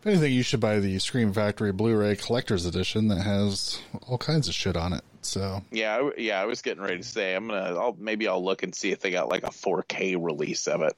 If 0.00 0.06
anything, 0.06 0.32
you 0.32 0.42
should 0.42 0.60
buy 0.60 0.78
the 0.80 0.98
Scream 0.98 1.30
Factory 1.34 1.72
Blu-ray 1.72 2.16
Collector's 2.16 2.64
Edition 2.64 3.08
that 3.08 3.20
has 3.20 3.78
all 4.08 4.16
kinds 4.16 4.48
of 4.48 4.54
shit 4.54 4.74
on 4.74 4.94
it. 4.94 5.02
So 5.20 5.62
Yeah, 5.70 5.96
I, 5.96 6.10
yeah. 6.16 6.40
I 6.40 6.46
was 6.46 6.62
getting 6.62 6.82
ready 6.82 6.96
to 6.96 7.02
say 7.02 7.34
I'm 7.34 7.48
gonna. 7.48 7.78
I'll 7.78 7.96
maybe 7.98 8.26
I'll 8.26 8.42
look 8.42 8.62
and 8.62 8.74
see 8.74 8.92
if 8.92 9.00
they 9.00 9.10
got 9.10 9.28
like 9.28 9.42
a 9.42 9.50
4K 9.50 10.16
release 10.18 10.66
of 10.68 10.82
it. 10.82 10.96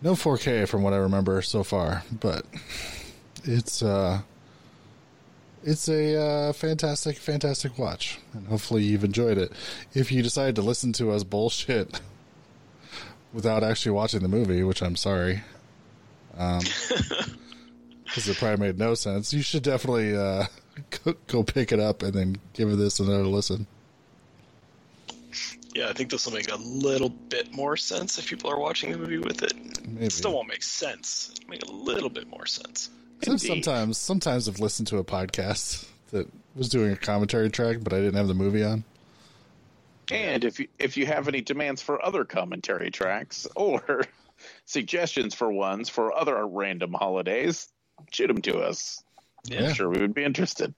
no 0.00 0.12
4K 0.12 0.68
from 0.68 0.82
what 0.82 0.92
I 0.92 0.98
remember 0.98 1.42
so 1.42 1.64
far, 1.64 2.04
but 2.12 2.46
it's 3.44 3.82
uh, 3.82 4.22
it's 5.64 5.88
a 5.88 6.20
uh, 6.20 6.52
fantastic, 6.52 7.16
fantastic 7.16 7.78
watch, 7.78 8.18
and 8.32 8.46
hopefully 8.46 8.84
you've 8.84 9.04
enjoyed 9.04 9.38
it. 9.38 9.52
If 9.94 10.12
you 10.12 10.22
decide 10.22 10.54
to 10.56 10.62
listen 10.62 10.92
to 10.94 11.10
us 11.10 11.24
bullshit 11.24 12.00
without 13.32 13.64
actually 13.64 13.92
watching 13.92 14.20
the 14.20 14.28
movie, 14.28 14.62
which 14.62 14.82
I'm 14.82 14.96
sorry, 14.96 15.42
because 16.32 18.28
it 18.28 18.36
probably 18.36 18.68
made 18.68 18.78
no 18.78 18.94
sense, 18.94 19.32
you 19.32 19.42
should 19.42 19.62
definitely 19.62 20.16
uh, 20.16 20.46
go, 21.04 21.14
go 21.26 21.42
pick 21.42 21.72
it 21.72 21.80
up 21.80 22.02
and 22.02 22.12
then 22.12 22.36
give 22.52 22.74
this 22.76 23.00
another 23.00 23.24
listen. 23.24 23.66
yeah, 25.74 25.88
I 25.88 25.92
think 25.92 26.10
this 26.10 26.24
will 26.26 26.34
make 26.34 26.52
a 26.52 26.56
little 26.56 27.10
bit 27.10 27.52
more 27.52 27.76
sense 27.76 28.18
if 28.18 28.28
people 28.28 28.50
are 28.50 28.58
watching 28.58 28.92
the 28.92 28.98
movie 28.98 29.18
with 29.18 29.42
it. 29.42 29.54
Maybe. 29.86 30.06
It 30.06 30.12
still 30.12 30.34
won't 30.34 30.48
make 30.48 30.62
sense. 30.62 31.34
It'll 31.36 31.50
make 31.50 31.64
a 31.64 31.70
little 31.72 32.10
bit 32.10 32.28
more 32.28 32.46
sense. 32.46 32.90
So 33.22 33.36
sometimes, 33.36 33.98
sometimes 33.98 34.48
I've 34.48 34.60
listened 34.60 34.88
to 34.88 34.98
a 34.98 35.04
podcast 35.04 35.86
that 36.10 36.28
was 36.54 36.68
doing 36.68 36.92
a 36.92 36.96
commentary 36.96 37.50
track, 37.50 37.78
but 37.82 37.92
I 37.92 37.96
didn't 37.98 38.14
have 38.14 38.28
the 38.28 38.34
movie 38.34 38.62
on. 38.62 38.84
And 40.10 40.44
if 40.44 40.58
you 40.60 40.68
if 40.78 40.96
you 40.96 41.04
have 41.06 41.28
any 41.28 41.42
demands 41.42 41.82
for 41.82 42.02
other 42.04 42.24
commentary 42.24 42.90
tracks 42.90 43.46
or 43.54 44.04
suggestions 44.64 45.34
for 45.34 45.52
ones 45.52 45.88
for 45.88 46.16
other 46.16 46.46
random 46.46 46.94
holidays, 46.94 47.68
shoot 48.10 48.28
them 48.28 48.40
to 48.42 48.58
us. 48.60 49.02
Yeah. 49.44 49.68
I'm 49.68 49.74
sure 49.74 49.88
we 49.88 50.00
would 50.00 50.14
be 50.14 50.24
interested. 50.24 50.74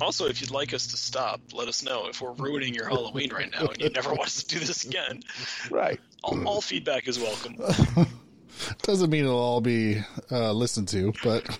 Also, 0.00 0.26
if 0.26 0.40
you'd 0.40 0.50
like 0.50 0.72
us 0.74 0.88
to 0.88 0.96
stop, 0.96 1.40
let 1.52 1.66
us 1.68 1.82
know. 1.82 2.06
If 2.08 2.20
we're 2.20 2.32
ruining 2.32 2.74
your 2.74 2.88
Halloween 2.88 3.32
right 3.32 3.50
now 3.50 3.66
and 3.66 3.80
you 3.80 3.90
never 3.90 4.10
want 4.10 4.26
us 4.26 4.42
to 4.44 4.58
do 4.58 4.64
this 4.64 4.84
again, 4.84 5.22
Right. 5.70 5.98
all, 6.22 6.46
all 6.46 6.60
feedback 6.60 7.08
is 7.08 7.18
welcome. 7.18 7.56
Doesn't 8.82 9.10
mean 9.10 9.24
it'll 9.24 9.38
all 9.38 9.60
be 9.60 10.02
uh, 10.30 10.52
listened 10.52 10.88
to, 10.88 11.12
but 11.22 11.58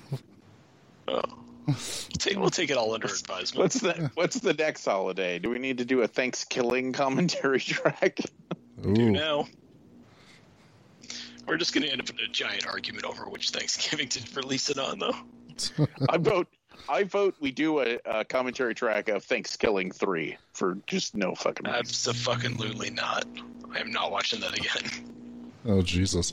Oh. 1.08 1.22
We'll, 1.68 1.76
take, 2.18 2.38
we'll 2.38 2.50
take 2.50 2.70
it 2.70 2.78
all 2.78 2.94
under 2.94 3.08
advisement. 3.08 3.62
What's 3.62 3.80
the 3.80 4.10
what's 4.14 4.40
the 4.40 4.54
next 4.54 4.86
holiday? 4.86 5.38
Do 5.38 5.50
we 5.50 5.58
need 5.58 5.76
to 5.78 5.84
do 5.84 6.00
a 6.00 6.08
Thanksgiving 6.08 6.94
commentary 6.94 7.60
track? 7.60 8.20
do 8.80 9.10
now. 9.10 9.46
We're 11.46 11.58
just 11.58 11.74
going 11.74 11.84
to 11.84 11.92
end 11.92 12.00
up 12.00 12.08
in 12.08 12.18
a 12.20 12.28
giant 12.28 12.66
argument 12.66 13.04
over 13.04 13.28
which 13.28 13.50
Thanksgiving 13.50 14.08
to 14.08 14.34
release 14.34 14.70
it 14.70 14.78
on, 14.78 14.98
though. 14.98 15.14
I 16.08 16.16
vote. 16.16 16.48
I 16.88 17.04
vote 17.04 17.34
we 17.38 17.50
do 17.50 17.80
a, 17.80 17.98
a 18.06 18.24
commentary 18.24 18.74
track 18.74 19.10
of 19.10 19.22
Thanksgiving 19.24 19.90
three 19.90 20.38
for 20.54 20.78
just 20.86 21.14
no 21.14 21.34
fucking 21.34 21.66
reason. 21.66 21.78
Absolutely 21.78 22.90
not. 22.90 23.26
I 23.74 23.80
am 23.80 23.90
not 23.90 24.10
watching 24.10 24.40
that 24.40 24.56
again. 24.56 25.12
Oh 25.68 25.82
Jesus. 25.82 26.32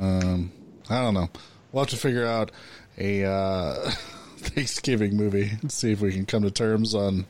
Um, 0.00 0.50
I 0.88 1.00
don't 1.02 1.14
know. 1.14 1.28
We'll 1.72 1.84
have 1.84 1.90
to 1.90 1.96
figure 1.96 2.26
out 2.26 2.50
a 2.98 3.24
uh, 3.24 3.90
Thanksgiving 4.38 5.16
movie 5.16 5.50
and 5.60 5.70
see 5.70 5.92
if 5.92 6.00
we 6.00 6.12
can 6.12 6.26
come 6.26 6.42
to 6.42 6.50
terms 6.50 6.94
on 6.94 7.26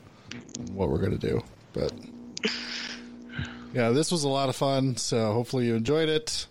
what 0.73 0.89
we're 0.89 0.99
gonna 0.99 1.19
do. 1.19 1.43
But 1.73 1.93
yeah, 3.75 3.91
this 3.91 4.11
was 4.11 4.25
a 4.25 4.29
lot 4.29 4.49
of 4.49 4.57
fun. 4.57 4.97
So 4.97 5.33
hopefully 5.33 5.67
you 5.67 5.75
enjoyed 5.75 6.09
it. 6.09 6.47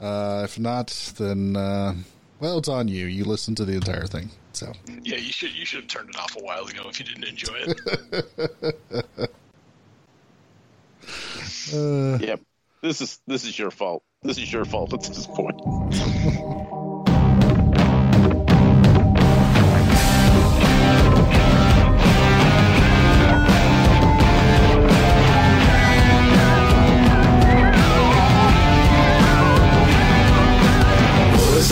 Uh, 0.00 0.42
if 0.44 0.58
not, 0.58 1.12
then 1.18 1.56
uh, 1.56 1.94
well, 2.40 2.58
it's 2.58 2.68
on 2.68 2.88
you. 2.88 3.06
You 3.06 3.24
listened 3.24 3.56
to 3.58 3.64
the 3.64 3.74
entire 3.74 4.06
thing. 4.06 4.30
So 4.52 4.72
Yeah, 5.02 5.16
you 5.16 5.32
should 5.32 5.52
you 5.54 5.64
should 5.64 5.80
have 5.80 5.88
turned 5.88 6.10
it 6.10 6.16
off 6.16 6.36
a 6.36 6.42
while 6.42 6.64
ago 6.64 6.88
if 6.88 6.98
you 6.98 7.06
didn't 7.06 7.24
enjoy 7.24 7.54
it. 7.56 9.30
uh, 11.74 12.18
Yep. 12.24 12.40
This 12.80 13.00
is 13.00 13.18
this 13.26 13.44
is 13.44 13.58
your 13.58 13.72
fault. 13.72 14.04
This 14.22 14.38
is 14.38 14.52
your 14.52 14.64
fault 14.64 14.92
at 14.94 15.02
this 15.02 15.26
point. 15.26 15.56
Boys 15.58 16.10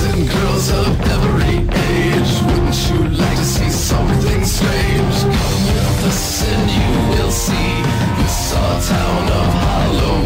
and 0.03 0.29
girls 0.29 0.71
of 0.73 1.01
every 1.07 1.59
age, 1.71 2.43
wouldn't 2.43 2.91
you 2.91 2.99
like 3.17 3.37
to 3.39 3.45
see 3.45 3.71
something 3.71 4.45
strange? 4.45 5.23
Come 5.23 5.67
with 5.71 6.05
us 6.05 6.43
and 6.53 6.69
you 6.69 6.91
will 7.11 7.31
see 7.31 7.83
this 8.19 8.55
our 8.57 8.81
town 8.81 9.29
of 9.31 9.55
Halloween. 9.55 10.26